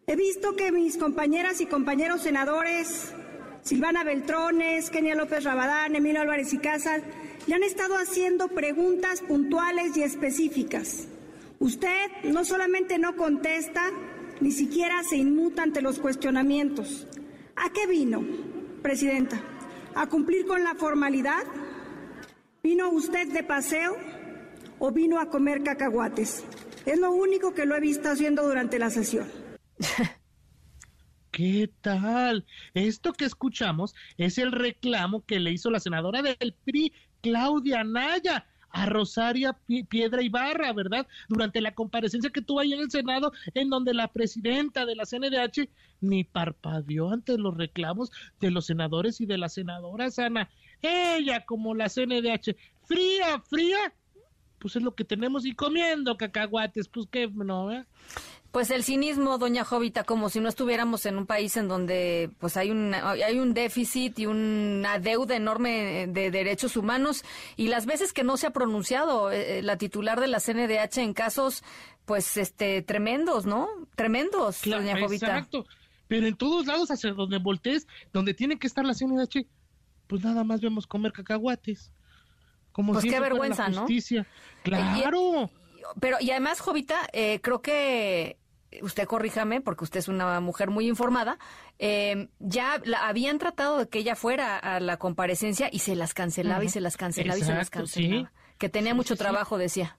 He 0.08 0.16
visto 0.16 0.56
que 0.56 0.72
mis 0.72 0.98
compañeras 0.98 1.62
y 1.62 1.68
compañeros 1.68 2.24
senadores, 2.24 3.14
Silvana 3.62 4.04
Beltrones, 4.04 4.90
Kenia 4.90 5.16
López 5.16 5.44
Rabadán, 5.44 5.96
Emilio 5.96 6.22
Álvarez 6.22 6.52
y 6.54 6.58
Casas, 6.58 7.04
le 7.46 7.54
han 7.54 7.64
estado 7.64 7.96
haciendo 7.96 8.48
preguntas 8.48 9.22
puntuales 9.22 9.96
y 9.96 10.04
específicas. 10.04 11.08
Usted 11.60 12.10
no 12.24 12.44
solamente 12.44 12.98
no 12.98 13.16
contesta, 13.16 13.92
ni 14.40 14.52
siquiera 14.52 15.04
se 15.04 15.18
inmuta 15.18 15.62
ante 15.62 15.82
los 15.82 16.00
cuestionamientos. 16.00 17.08
¿A 17.56 17.72
qué 17.72 17.86
vino, 17.86 18.26
Presidenta? 18.82 19.40
¿A 19.94 20.08
cumplir 20.08 20.48
con 20.48 20.64
la 20.64 20.74
formalidad? 20.74 21.44
¿Vino 22.64 22.90
usted 22.90 23.28
de 23.28 23.44
paseo 23.44 23.96
o 24.80 24.92
vino 24.92 25.20
a 25.20 25.30
comer 25.30 25.62
cacahuates? 25.62 26.44
Es 26.88 26.98
lo 26.98 27.12
único 27.12 27.54
que 27.54 27.68
lo 27.68 27.76
he 27.76 27.80
visto 27.80 28.10
haciendo 28.10 28.48
durante 28.48 28.80
la 28.80 28.90
sesión. 28.90 29.41
¿Qué 31.32 31.72
tal? 31.82 32.46
Esto 32.74 33.14
que 33.14 33.26
escuchamos 33.26 33.96
es 34.18 34.38
el 34.38 34.52
reclamo 34.52 35.26
que 35.26 35.40
le 35.40 35.52
hizo 35.52 35.72
la 35.72 35.80
senadora 35.80 36.22
del 36.22 36.54
PRI, 36.66 36.92
Claudia 37.22 37.84
Naya, 37.84 38.46
a 38.70 38.86
Rosaria 38.86 39.54
Pi- 39.54 39.84
Piedra 39.84 40.22
Ibarra, 40.22 40.72
¿verdad? 40.74 41.08
Durante 41.30 41.62
la 41.62 41.74
comparecencia 41.74 42.30
que 42.32 42.42
tuvo 42.42 42.60
ahí 42.60 42.74
en 42.74 42.82
el 42.82 42.92
Senado, 42.92 43.32
en 43.54 43.70
donde 43.70 43.94
la 43.94 44.10
presidenta 44.10 44.86
de 44.86 44.96
la 44.96 45.06
CNDH 45.06 45.70
ni 46.02 46.24
parpadeó 46.24 47.12
ante 47.12 47.38
los 47.38 47.56
reclamos 47.56 48.12
de 48.40 48.52
los 48.52 48.66
senadores 48.66 49.22
y 49.22 49.26
de 49.26 49.38
las 49.38 49.54
senadoras, 49.54 50.20
Ana. 50.20 50.50
Ella, 50.82 51.46
como 51.46 51.76
la 51.76 51.88
CNDH, 51.90 52.56
fría, 52.84 53.42
fría, 53.50 53.94
pues 54.58 54.76
es 54.76 54.84
lo 54.84 54.96
que 54.96 55.04
tenemos 55.06 55.46
y 55.46 55.54
comiendo 55.54 56.18
cacahuates, 56.18 56.88
pues 56.88 57.08
qué, 57.12 57.28
no, 57.30 57.72
¿eh? 57.72 57.86
Pues 58.52 58.70
el 58.70 58.84
cinismo, 58.84 59.38
doña 59.38 59.64
Jovita, 59.64 60.04
como 60.04 60.30
si 60.30 60.42
no 60.42 60.50
estuviéramos 60.50 61.06
en 61.06 61.18
un 61.18 61.26
país 61.26 61.56
en 61.56 61.70
donde 61.70 62.30
pues 62.38 62.58
hay 62.58 62.70
un, 62.70 62.94
hay 62.94 63.40
un 63.40 63.54
déficit 63.54 64.20
y 64.20 64.26
una 64.26 65.00
deuda 65.00 65.38
enorme 65.38 66.08
de 66.08 66.32
derechos 66.32 66.76
humanos 66.76 67.24
y 67.56 67.70
las 67.70 67.86
veces 67.86 68.12
que 68.12 68.26
no 68.26 68.36
se 68.36 68.48
ha 68.48 68.52
pronunciado 68.52 69.32
eh, 69.32 69.62
la 69.62 69.78
titular 69.78 70.20
de 70.20 70.28
la 70.28 70.42
CNDH 70.42 70.98
en 70.98 71.14
casos 71.14 71.64
pues 72.04 72.36
este 72.36 72.82
tremendos, 72.82 73.46
¿no? 73.46 73.70
Tremendos, 73.96 74.62
doña 74.66 75.00
Jovita. 75.00 75.28
Exacto. 75.28 75.66
Pero 76.10 76.28
en 76.28 76.36
todos 76.36 76.68
lados, 76.68 76.92
hacia 76.92 77.14
donde 77.14 77.38
voltees, 77.38 77.88
donde 78.12 78.34
tiene 78.34 78.60
que 78.60 78.68
estar 78.68 78.84
la 78.84 78.94
CNDH, 78.94 79.46
pues 80.08 80.26
nada 80.26 80.44
más 80.44 80.60
vemos 80.60 80.86
comer 80.86 81.14
cacahuates. 81.14 81.94
Como 82.74 82.92
Pues 82.92 83.04
si 83.04 83.10
qué 83.10 83.16
la 83.16 83.22
vergüenza, 83.22 83.70
¿no? 83.70 83.78
justicia. 83.80 84.28
Claro. 84.64 85.50
Pero, 86.02 86.18
y 86.20 86.32
además, 86.32 86.60
Jovita, 86.60 86.98
eh, 87.14 87.40
creo 87.42 87.62
que 87.62 88.38
usted 88.82 89.06
corríjame, 89.06 89.62
porque 89.62 89.84
usted 89.84 90.00
es 90.00 90.08
una 90.08 90.40
mujer 90.40 90.70
muy 90.70 90.88
informada, 90.88 91.38
eh, 91.80 92.30
ya 92.40 92.82
la, 92.86 93.08
habían 93.08 93.38
tratado 93.40 93.80
de 93.80 93.90
que 93.90 94.00
ella 94.00 94.16
fuera 94.16 94.58
a 94.58 94.80
la 94.80 94.98
comparecencia 94.98 95.70
y 95.72 95.80
se 95.80 95.96
las 95.96 96.14
cancelaba 96.14 96.64
y 96.64 96.70
se 96.70 96.82
las 96.82 96.98
cancelaba 96.98 97.38
y 97.40 97.44
se 97.44 97.54
las 97.54 97.70
cancelaba. 97.70 98.30
sí. 98.30 98.38
Que 98.58 98.70
tenía 98.70 98.92
Sí, 98.92 98.98
mucho 98.98 99.16
sí, 99.16 99.20
trabajo, 99.20 99.58
decía. 99.58 99.98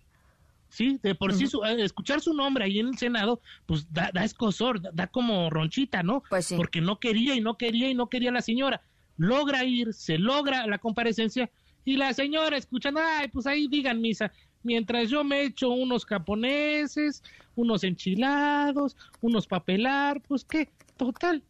Sí, 0.69 0.99
de 1.03 1.15
por 1.15 1.35
sí 1.35 1.47
su- 1.49 1.62
eh, 1.65 1.82
escuchar 1.85 2.20
su 2.23 2.32
nombre 2.32 2.65
ahí 2.65 2.78
en 2.78 2.86
el 2.89 2.97
Senado, 2.97 3.43
pues 3.66 3.93
da, 3.93 4.11
da 4.15 4.24
escosor, 4.24 4.81
da, 4.81 4.90
da 4.94 5.07
como 5.09 5.51
ronchita, 5.51 6.03
¿no? 6.03 6.23
Pues 6.31 6.47
sí. 6.47 6.57
Porque 6.57 6.81
no 6.81 6.99
quería 6.99 7.35
y 7.35 7.40
no 7.43 7.59
quería 7.59 7.90
y 7.90 7.94
no 7.94 8.09
quería 8.09 8.31
la 8.32 8.40
señora. 8.40 8.81
Logra 9.19 9.65
ir, 9.65 9.93
se 9.93 10.16
logra 10.16 10.66
la 10.66 10.78
comparecencia 10.78 11.51
y 11.85 11.97
la 11.99 12.15
señora 12.15 12.57
escuchando, 12.57 13.01
ay, 13.05 13.28
pues 13.28 13.47
ahí 13.47 13.66
digan 13.69 14.01
misa. 14.01 14.32
Mientras 14.62 15.10
yo 15.10 15.24
me 15.24 15.43
echo 15.43 15.70
unos 15.70 16.05
japoneses, 16.05 17.22
unos 17.56 17.84
enchilados, 17.84 18.97
unos 19.20 19.47
papelar, 19.47 20.20
pues 20.22 20.44
qué, 20.44 20.70
total. 20.97 21.43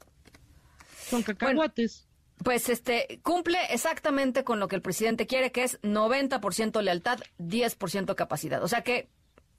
Son 1.08 1.22
cacahuates. 1.22 2.08
Pues 2.42 2.68
este 2.68 3.20
cumple 3.22 3.58
exactamente 3.70 4.42
con 4.42 4.58
lo 4.58 4.66
que 4.66 4.76
el 4.76 4.82
presidente 4.82 5.26
quiere, 5.26 5.52
que 5.52 5.62
es 5.62 5.80
90% 5.82 6.82
lealtad, 6.82 7.20
10% 7.38 8.14
capacidad. 8.14 8.62
O 8.64 8.68
sea 8.68 8.82
que 8.82 9.08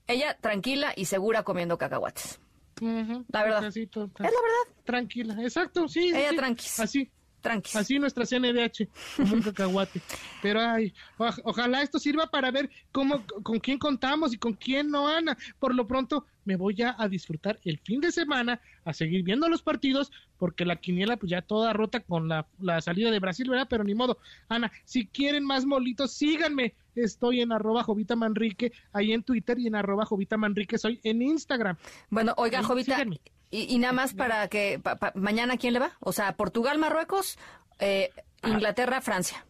ella 0.07 0.37
tranquila 0.39 0.93
y 0.95 1.05
segura 1.05 1.43
comiendo 1.43 1.77
cacahuates. 1.77 2.39
La 2.81 3.43
verdad. 3.43 3.65
Es 3.65 3.75
la 3.91 4.01
verdad. 4.19 4.83
Tranquila, 4.83 5.41
exacto, 5.41 5.87
sí. 5.87 6.09
Ella 6.09 6.31
sí. 6.31 6.35
tranquis. 6.35 6.79
Así. 6.79 7.11
Tranquis. 7.43 7.75
Así 7.75 7.99
nuestra 7.99 8.25
CNDH, 8.25 8.87
como 9.17 9.33
un 9.33 9.41
cacahuate. 9.43 10.01
Pero 10.41 10.61
ay, 10.61 10.93
o- 11.17 11.29
ojalá 11.43 11.81
esto 11.83 11.99
sirva 11.99 12.27
para 12.27 12.49
ver 12.51 12.69
cómo, 12.93 13.21
con 13.43 13.59
quién 13.59 13.77
contamos 13.77 14.33
y 14.33 14.37
con 14.37 14.53
quién 14.53 14.89
no, 14.89 15.07
Ana. 15.09 15.37
Por 15.59 15.75
lo 15.75 15.85
pronto, 15.85 16.25
me 16.45 16.55
voy 16.55 16.73
ya 16.73 16.95
a 16.97 17.09
disfrutar 17.09 17.59
el 17.65 17.79
fin 17.79 17.99
de 17.99 18.13
semana, 18.13 18.61
a 18.85 18.93
seguir 18.93 19.23
viendo 19.23 19.49
los 19.49 19.61
partidos, 19.61 20.09
porque 20.37 20.63
la 20.65 20.77
quiniela 20.77 21.17
pues 21.17 21.29
ya 21.31 21.41
toda 21.41 21.73
rota 21.73 21.99
con 21.99 22.29
la, 22.29 22.47
la 22.61 22.79
salida 22.79 23.11
de 23.11 23.19
Brasil, 23.19 23.49
¿verdad? 23.49 23.67
Pero 23.69 23.83
ni 23.83 23.93
modo. 23.93 24.17
Ana, 24.47 24.71
si 24.85 25.05
quieren 25.07 25.43
más 25.43 25.65
molitos, 25.65 26.13
síganme. 26.13 26.73
Estoy 26.95 27.41
en 27.41 27.51
arroba 27.51 27.83
Jovita 27.83 28.15
Manrique, 28.15 28.71
ahí 28.93 29.11
en 29.11 29.23
Twitter, 29.23 29.59
y 29.59 29.67
en 29.67 29.75
arroba 29.75 30.05
Jovita 30.05 30.37
Manrique 30.37 30.77
soy 30.77 30.99
en 31.03 31.21
Instagram. 31.21 31.75
Bueno, 32.09 32.33
oiga, 32.37 32.59
Ahí, 32.59 32.65
Jovita, 32.65 32.95
síganme. 32.95 33.19
Y, 33.55 33.73
y 33.73 33.77
nada 33.79 33.93
más 33.93 34.13
para 34.13 34.47
que 34.47 34.79
pa- 34.81 34.95
pa- 34.95 35.11
mañana 35.15 35.57
quién 35.57 35.73
le 35.73 35.79
va? 35.79 35.91
O 35.99 36.11
sea, 36.11 36.35
Portugal, 36.35 36.77
Marruecos, 36.79 37.37
eh. 37.79 38.09
Inglaterra, 38.45 38.99
Francia. 39.01 39.45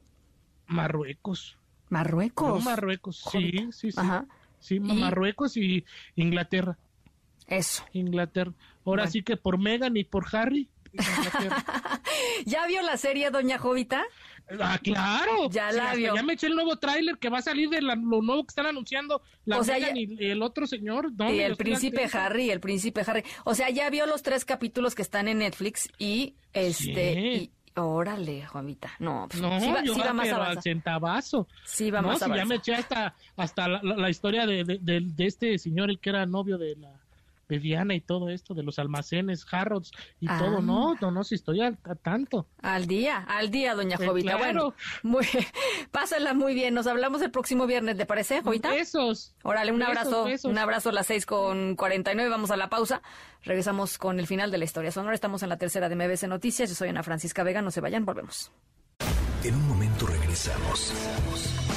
Marruecos. 0.68 1.58
Marruecos. 1.90 2.48
No, 2.48 2.60
Marruecos, 2.60 3.24
sí, 3.32 3.52
sí, 3.72 3.92
sí. 3.92 3.98
Ajá. 4.00 4.26
Sí, 4.60 4.80
Marruecos 4.80 5.58
y 5.58 5.84
Inglaterra. 6.16 6.78
Eso. 7.48 7.84
Inglaterra. 7.94 8.52
Ahora 8.86 9.04
Bueno. 9.04 9.12
sí 9.12 9.24
que 9.24 9.36
por 9.38 9.58
Megan 9.58 9.98
y 9.98 10.04
por 10.04 10.26
Harry. 10.36 10.70
¿Ya 12.46 12.68
vio 12.68 12.82
la 12.82 12.98
serie, 12.98 13.30
doña 13.32 13.58
Jovita? 13.58 14.04
ah, 14.60 14.78
claro. 14.84 15.50
Ya 15.50 15.72
la 15.72 15.96
vio. 15.96 16.16
Ya 16.16 16.24
me 16.24 16.34
eché 16.34 16.48
el 16.48 16.56
nuevo 16.56 16.76
tráiler 16.78 17.18
que 17.18 17.30
va 17.30 17.40
a 17.40 17.42
salir 17.42 17.70
de 17.70 17.82
la- 17.82 17.96
lo 17.96 18.22
nuevo 18.22 18.44
que 18.44 18.50
están 18.50 18.66
anunciando 18.66 19.22
la 19.46 19.60
O 19.60 19.64
sea, 19.64 19.78
ya- 19.80 19.92
y 19.96 20.18
el 20.30 20.42
otro 20.44 20.68
señor. 20.68 21.12
No, 21.14 21.32
y 21.34 21.40
el 21.40 21.56
príncipe. 21.56 22.10
Harry, 22.14 22.52
el 22.52 22.60
príncipe 22.60 23.04
Harry. 23.08 23.24
O 23.46 23.56
sea, 23.56 23.70
ya 23.70 23.90
vio 23.90 24.06
los 24.06 24.22
tres 24.24 24.46
capítulos 24.46 24.96
que 24.96 25.02
están 25.02 25.28
en 25.28 25.40
Netflix 25.40 25.90
y 25.98 26.36
este 26.54 27.14
Sí. 27.14 27.20
y 27.76 27.80
órale, 27.80 28.46
Jovita. 28.46 28.92
No, 29.00 29.28
pues, 29.30 29.42
No, 29.42 29.60
sí 29.60 29.72
va, 29.72 29.84
yo 29.84 29.94
sí 29.96 30.00
va 30.02 30.08
va, 30.08 30.14
más 30.14 30.30
avanzado. 30.30 30.62
centavazo. 30.62 31.48
Sí 31.66 31.90
va 31.90 32.02
no, 32.02 32.10
más 32.10 32.18
si 32.20 32.20
ya 32.22 32.26
avanzado. 32.26 32.50
me 32.50 32.56
eché 32.56 32.76
hasta, 32.76 33.16
hasta 33.38 33.68
la, 33.68 33.80
la- 33.82 33.96
la 33.96 34.10
historia 34.10 34.46
de, 34.46 34.64
de- 34.64 34.80
de- 34.82 35.02
de 35.02 35.26
este 35.26 35.58
señor, 35.58 35.90
el 35.90 36.00
que 36.00 36.10
era 36.10 36.26
novio 36.26 36.58
de 36.58 36.76
la 36.76 36.92
de 37.50 37.60
Diana 37.60 37.94
y 37.94 38.02
todo 38.02 38.30
esto 38.30 38.54
de 38.54 38.64
los 38.64 38.80
almacenes, 38.80 39.46
Harrods 39.52 39.92
y 40.20 40.28
Ah. 40.30 40.38
todo. 40.40 40.62
No, 40.62 40.96
no, 41.02 41.12
no, 41.12 41.24
si 41.24 41.36
estoy 41.36 41.62
al 41.62 41.78
a 41.84 41.96
tanto. 41.96 42.48
Al 42.62 42.88
día, 42.88 43.18
al 43.28 43.52
día, 43.52 43.76
doña 43.76 43.98
Eh, 44.00 44.06
Jovita. 44.08 44.38
claro. 44.38 44.74
Bueno, 45.04 45.20
muy, 45.20 45.28
pásala 45.92 46.34
muy 46.34 46.54
bien. 46.54 46.74
Nos 46.74 46.88
hablamos 46.88 47.22
el 47.22 47.32
próximo 47.32 47.68
viernes, 47.68 47.98
¿le 47.98 48.06
parece, 48.06 48.42
Jovita? 48.42 48.70
Besos. 48.70 49.36
Órale, 49.44 49.72
un 49.72 49.80
Besos, 49.80 49.98
abrazo. 49.98 50.24
besos. 50.26 50.52
Un 50.52 50.58
abrazo 50.58 50.90
a 50.90 50.94
las 50.94 51.08
seis 51.08 51.26
con 51.26 51.76
49. 51.76 52.30
Vamos 52.30 52.52
a 52.52 52.58
la 52.58 52.70
pausa. 52.70 53.02
Regresamos 53.44 53.98
con 53.98 54.20
el 54.20 54.28
final 54.28 54.52
de 54.52 54.58
la 54.58 54.64
historia 54.66 54.92
sonora. 54.92 55.14
Estamos 55.16 55.44
en 55.44 55.50
la 55.50 55.58
tercera 55.58 55.90
de 55.90 55.96
MBC 55.96 56.28
Noticias. 56.28 56.70
Yo 56.70 56.76
soy 56.76 56.90
Ana 56.90 57.04
Francisca 57.04 57.44
Vega. 57.44 57.62
No 57.62 57.72
se 57.72 57.82
vayan, 57.82 58.06
volvemos. 58.06 58.52
En 59.44 59.56
un 59.56 59.68
momento 59.68 60.06
regresamos. 60.08 60.94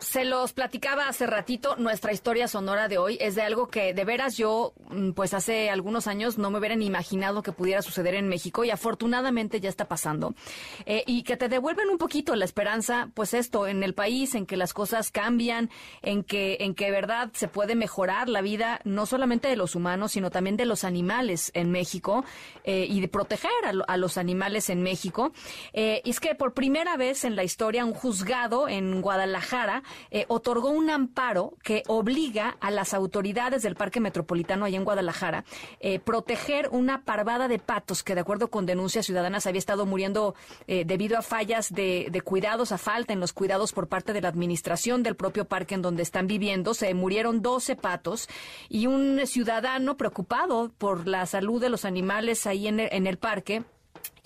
se 0.00 0.24
los 0.24 0.52
platicaba 0.52 1.08
hace 1.08 1.26
ratito, 1.26 1.76
nuestra 1.76 2.12
historia 2.12 2.48
sonora 2.48 2.88
de 2.88 2.98
hoy 2.98 3.18
es 3.20 3.34
de 3.34 3.42
algo 3.42 3.68
que 3.68 3.94
de 3.94 4.04
veras 4.04 4.36
yo, 4.36 4.74
mm, 4.90 5.12
pues 5.12 5.34
hace 5.34 5.70
algunos 5.70 6.06
años 6.06 6.38
no 6.38 6.50
me 6.50 6.58
hubieran 6.58 6.82
imaginado 6.82 7.42
que 7.42 7.52
pudiera 7.52 7.82
suceder 7.82 8.14
en 8.14 8.28
México 8.28 8.64
y 8.64 8.70
afortunadamente 8.70 9.60
ya 9.60 9.68
está 9.68 9.88
pasando. 9.88 10.34
Eh, 10.84 11.04
y 11.06 11.22
que 11.22 11.36
te 11.36 11.48
devuelven 11.48 11.88
un 11.88 11.98
poquito 11.98 12.34
la 12.36 12.44
esperanza, 12.44 13.10
pues 13.14 13.34
esto, 13.34 13.66
en 13.66 13.82
el 13.82 13.94
país, 13.94 14.34
en 14.34 14.46
que 14.46 14.56
las 14.56 14.74
cosas 14.74 15.10
cambian, 15.10 15.70
en 16.02 16.24
que, 16.24 16.58
en 16.60 16.74
que 16.74 16.90
verdad 16.90 17.30
se 17.32 17.48
puede 17.48 17.74
mejorar 17.74 18.28
la 18.28 18.40
vida 18.40 18.80
no 18.84 19.06
solamente 19.06 19.48
de 19.48 19.56
los 19.56 19.74
humanos, 19.74 20.12
sino 20.12 20.30
también 20.30 20.56
de 20.56 20.66
los 20.66 20.84
animales 20.84 21.50
en 21.54 21.70
México 21.70 22.24
eh, 22.64 22.86
y 22.88 23.00
de 23.00 23.08
proteger 23.08 23.50
a 23.86 23.96
los 23.96 24.18
animales 24.18 24.70
en 24.70 24.82
México. 24.82 25.32
Eh, 25.72 26.02
y 26.04 26.10
es 26.10 26.20
que 26.20 26.34
por 26.34 26.54
primera 26.54 26.96
vez 26.96 27.24
en 27.24 27.36
la 27.36 27.44
historia 27.44 27.84
un 27.84 27.94
juzgado 27.94 28.68
en 28.68 29.00
Guadalajara 29.00 29.82
eh, 30.10 30.24
otorgó 30.28 30.70
un 30.70 30.90
amparo 30.90 31.54
que 31.62 31.82
obliga 31.86 32.56
a 32.60 32.70
las 32.70 32.94
autoridades 32.94 33.62
del 33.62 33.76
Parque 33.76 34.00
Metropolitano 34.00 34.64
allá 34.64 34.76
en 34.76 34.84
Guadalajara 34.84 35.44
eh, 35.80 35.98
proteger 35.98 36.68
una 36.72 37.02
parvada 37.04 37.48
de 37.48 37.58
patos 37.58 38.02
que 38.02 38.14
de 38.14 38.20
acuerdo 38.20 38.48
con 38.48 38.66
denuncias 38.66 39.06
ciudadanas 39.06 39.46
había 39.46 39.58
estado 39.58 39.86
muriendo 39.86 40.34
eh, 40.66 40.84
debido 40.84 41.18
a 41.18 41.22
fallas 41.22 41.72
de, 41.72 42.08
de 42.10 42.20
cuidados, 42.20 42.72
a 42.72 42.78
falta 42.78 43.12
en 43.12 43.20
los 43.20 43.32
cuidados 43.32 43.72
por 43.72 43.88
parte 43.88 44.12
de 44.12 44.20
la 44.20 44.28
administración 44.28 45.02
del 45.02 45.16
propio 45.16 45.44
parque 45.44 45.74
en 45.74 45.82
donde 45.82 46.02
están 46.02 46.26
viviendo. 46.26 46.74
Se 46.74 46.92
murieron 46.94 47.42
12 47.42 47.76
patos 47.76 48.28
y 48.68 48.86
un 48.86 49.20
ciudadano 49.26 49.96
preocupado 49.96 50.72
por 50.78 51.06
la 51.06 51.26
salud 51.26 51.60
de 51.60 51.68
los 51.70 51.84
animales 51.84 52.46
ahí 52.46 52.66
en 52.68 52.80
el- 52.80 52.88
en 52.92 53.06
el 53.06 53.18
parque 53.18 53.62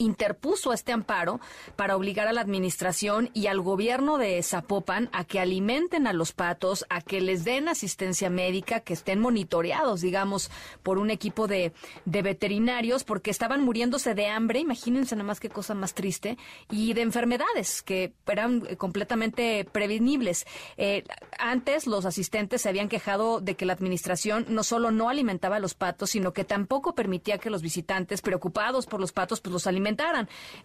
interpuso 0.01 0.72
este 0.72 0.93
amparo 0.93 1.40
para 1.77 1.94
obligar 1.94 2.27
a 2.27 2.32
la 2.32 2.40
administración 2.40 3.31
y 3.35 3.47
al 3.47 3.60
gobierno 3.60 4.18
de 4.18 4.43
Zapopan 4.43 5.10
a 5.12 5.24
que 5.24 5.39
alimenten 5.39 6.06
a 6.06 6.12
los 6.12 6.32
patos, 6.32 6.86
a 6.89 7.02
que 7.02 7.20
les 7.20 7.44
den 7.44 7.68
asistencia 7.68 8.31
médica, 8.31 8.81
que 8.81 8.94
estén 8.94 9.20
monitoreados, 9.20 10.01
digamos, 10.01 10.51
por 10.82 10.98
un 10.98 11.10
equipo 11.10 11.47
de, 11.47 11.72
veterinarios, 12.06 13.05
porque 13.05 13.31
estaban 13.31 13.62
muriéndose 13.62 14.14
de 14.14 14.27
hambre, 14.27 14.59
imagínense 14.60 15.14
nada 15.14 15.27
más 15.27 15.39
qué 15.39 15.51
cosa 15.51 15.74
más 15.74 15.94
triste, 15.94 16.39
y 16.70 16.94
de 16.94 17.02
enfermedades 17.02 17.82
que 17.82 18.12
eran 18.27 18.62
eh, 18.68 18.77
completamente 18.77 19.66
prevenibles. 19.70 20.47
Eh, 20.78 21.05
antes 21.39 21.86
los 21.86 22.06
asistentes 22.06 22.62
se 22.62 22.68
habían 22.68 22.89
quejado 22.89 23.40
de 23.40 23.55
que 23.55 23.66
la 23.66 23.74
administración 23.74 24.47
no 24.48 24.64
solo 24.64 24.90
no 24.90 25.10
alimentaba 25.10 25.56
a 25.56 25.60
los 25.60 25.74
patos, 25.74 26.10
sino 26.10 26.32
que 26.32 26.44
tampoco 26.44 26.94
permitía 26.94 27.39
que 27.39 27.51
los 27.51 27.60
visitantes 27.60 28.22
preocupados 28.22 28.86
por 28.86 29.01
los 29.01 29.12
patos 29.12 29.40
pues 29.40 29.52
los 29.52 29.66
alimentaran. 29.66 29.89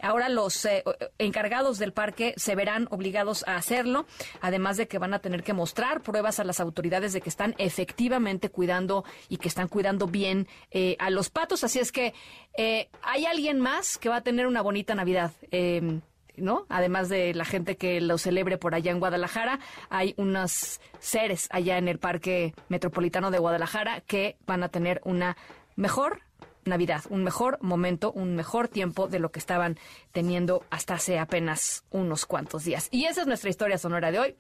Ahora 0.01 0.29
los 0.29 0.65
eh, 0.65 0.83
encargados 1.17 1.79
del 1.79 1.93
parque 1.93 2.33
se 2.37 2.55
verán 2.55 2.87
obligados 2.91 3.43
a 3.47 3.55
hacerlo, 3.55 4.05
además 4.41 4.77
de 4.77 4.87
que 4.87 4.97
van 4.97 5.13
a 5.13 5.19
tener 5.19 5.43
que 5.43 5.53
mostrar 5.53 6.01
pruebas 6.01 6.39
a 6.39 6.43
las 6.43 6.59
autoridades 6.59 7.13
de 7.13 7.21
que 7.21 7.29
están 7.29 7.55
efectivamente 7.57 8.49
cuidando 8.49 9.05
y 9.29 9.37
que 9.37 9.47
están 9.47 9.67
cuidando 9.67 10.07
bien 10.07 10.47
eh, 10.71 10.95
a 10.99 11.09
los 11.09 11.29
patos. 11.29 11.63
Así 11.63 11.79
es 11.79 11.91
que 11.91 12.13
eh, 12.57 12.89
hay 13.01 13.25
alguien 13.25 13.59
más 13.59 13.97
que 13.97 14.09
va 14.09 14.17
a 14.17 14.21
tener 14.21 14.47
una 14.47 14.61
bonita 14.61 14.95
Navidad. 14.95 15.31
Eh, 15.51 15.99
¿no? 16.37 16.65
Además 16.67 17.07
de 17.07 17.33
la 17.33 17.45
gente 17.45 17.77
que 17.77 18.01
lo 18.01 18.17
celebre 18.17 18.57
por 18.57 18.75
allá 18.75 18.91
en 18.91 18.99
Guadalajara, 18.99 19.59
hay 19.89 20.13
unos 20.17 20.81
seres 20.99 21.47
allá 21.51 21.77
en 21.77 21.87
el 21.87 21.97
Parque 21.97 22.53
Metropolitano 22.67 23.31
de 23.31 23.39
Guadalajara 23.39 24.01
que 24.01 24.35
van 24.45 24.61
a 24.63 24.67
tener 24.69 25.01
una 25.05 25.37
mejor 25.77 26.21
Navidad, 26.65 27.03
un 27.09 27.23
mejor 27.23 27.59
momento, 27.61 28.11
un 28.11 28.35
mejor 28.35 28.67
tiempo 28.67 29.07
de 29.07 29.19
lo 29.19 29.31
que 29.31 29.39
estaban 29.39 29.77
teniendo 30.11 30.63
hasta 30.71 30.95
hace 30.95 31.19
apenas 31.19 31.83
unos 31.91 32.25
cuantos 32.25 32.63
días. 32.63 32.87
Y 32.91 33.05
esa 33.05 33.21
es 33.21 33.27
nuestra 33.27 33.49
historia 33.49 33.77
sonora 33.77 34.11
de 34.11 34.19
hoy. 34.19 34.35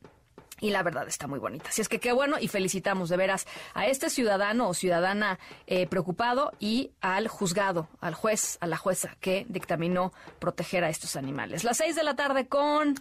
Y 0.61 0.71
la 0.71 0.83
verdad 0.83 1.07
está 1.07 1.27
muy 1.27 1.37
bonita. 1.37 1.69
Así 1.69 1.81
es 1.81 1.89
que 1.89 1.99
qué 1.99 2.13
bueno 2.13 2.37
y 2.39 2.47
felicitamos 2.47 3.09
de 3.09 3.17
veras 3.17 3.45
a 3.73 3.87
este 3.87 4.09
ciudadano 4.09 4.69
o 4.69 4.73
ciudadana 4.73 5.37
eh, 5.67 5.85
preocupado 5.85 6.53
y 6.59 6.91
al 7.01 7.27
juzgado, 7.27 7.89
al 7.99 8.13
juez, 8.13 8.57
a 8.61 8.67
la 8.67 8.77
jueza 8.77 9.17
que 9.19 9.45
dictaminó 9.49 10.13
proteger 10.39 10.85
a 10.85 10.89
estos 10.89 11.17
animales. 11.17 11.65
Las 11.65 11.77
seis 11.77 11.95
de 11.95 12.03
la 12.03 12.15
tarde 12.15 12.47
con 12.47 12.95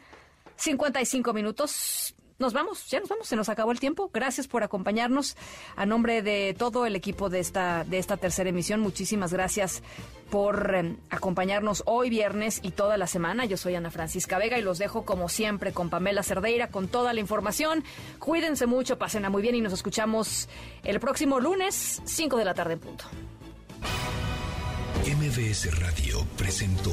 55 0.57 1.33
minutos. 1.33 2.14
Nos 2.39 2.53
vamos, 2.53 2.91
ya 2.91 2.99
nos 2.99 3.09
vamos, 3.09 3.29
se 3.29 3.37
nos 3.37 3.49
acabó 3.49 3.71
el 3.71 3.79
tiempo. 3.79 4.11
Gracias 4.13 4.49
por 4.49 4.65
acompañarnos. 4.65 5.37
A 5.77 5.87
nombre 5.87 6.21
de 6.21 6.55
todo 6.59 6.85
el 6.85 6.97
equipo 6.97 7.29
de 7.29 7.39
esta, 7.39 7.85
de 7.85 7.99
esta 7.99 8.17
tercera 8.17 8.51
emisión, 8.51 8.81
muchísimas 8.81 9.33
gracias 9.33 9.83
por 10.31 10.75
eh, 10.75 10.97
acompañarnos 11.11 11.85
hoy 11.87 12.11
viernes 12.11 12.59
y 12.63 12.73
toda 12.73 12.97
la 12.97 13.07
semana. 13.07 13.45
Yo 13.45 13.57
soy 13.57 13.77
Ana 13.77 13.93
Francisca 13.93 14.39
Vega 14.39 14.59
y 14.59 14.63
los 14.63 14.79
dejo 14.79 15.05
como 15.05 15.29
siempre 15.29 15.73
con 15.73 15.91
Pamela 15.91 16.25
Cerdeira 16.25 16.69
con 16.69 16.89
toda 16.89 17.13
la 17.13 17.21
información. 17.21 17.85
Cuídense 18.19 18.67
mucho, 18.67 18.99
pasen 18.99 19.25
a 19.25 19.31
muy 19.31 19.41
bien 19.41 19.55
y 19.55 19.61
nos 19.61 19.73
escuchamos 19.73 20.49
el 20.83 20.99
próximo 20.99 21.39
lunes, 21.39 22.03
5 22.05 22.37
de 22.37 22.45
la 22.45 22.55
tarde 22.55 22.73
en 22.73 22.81
punto. 22.81 23.05
MBS 25.07 25.79
Radio 25.81 26.27
presentó 26.37 26.93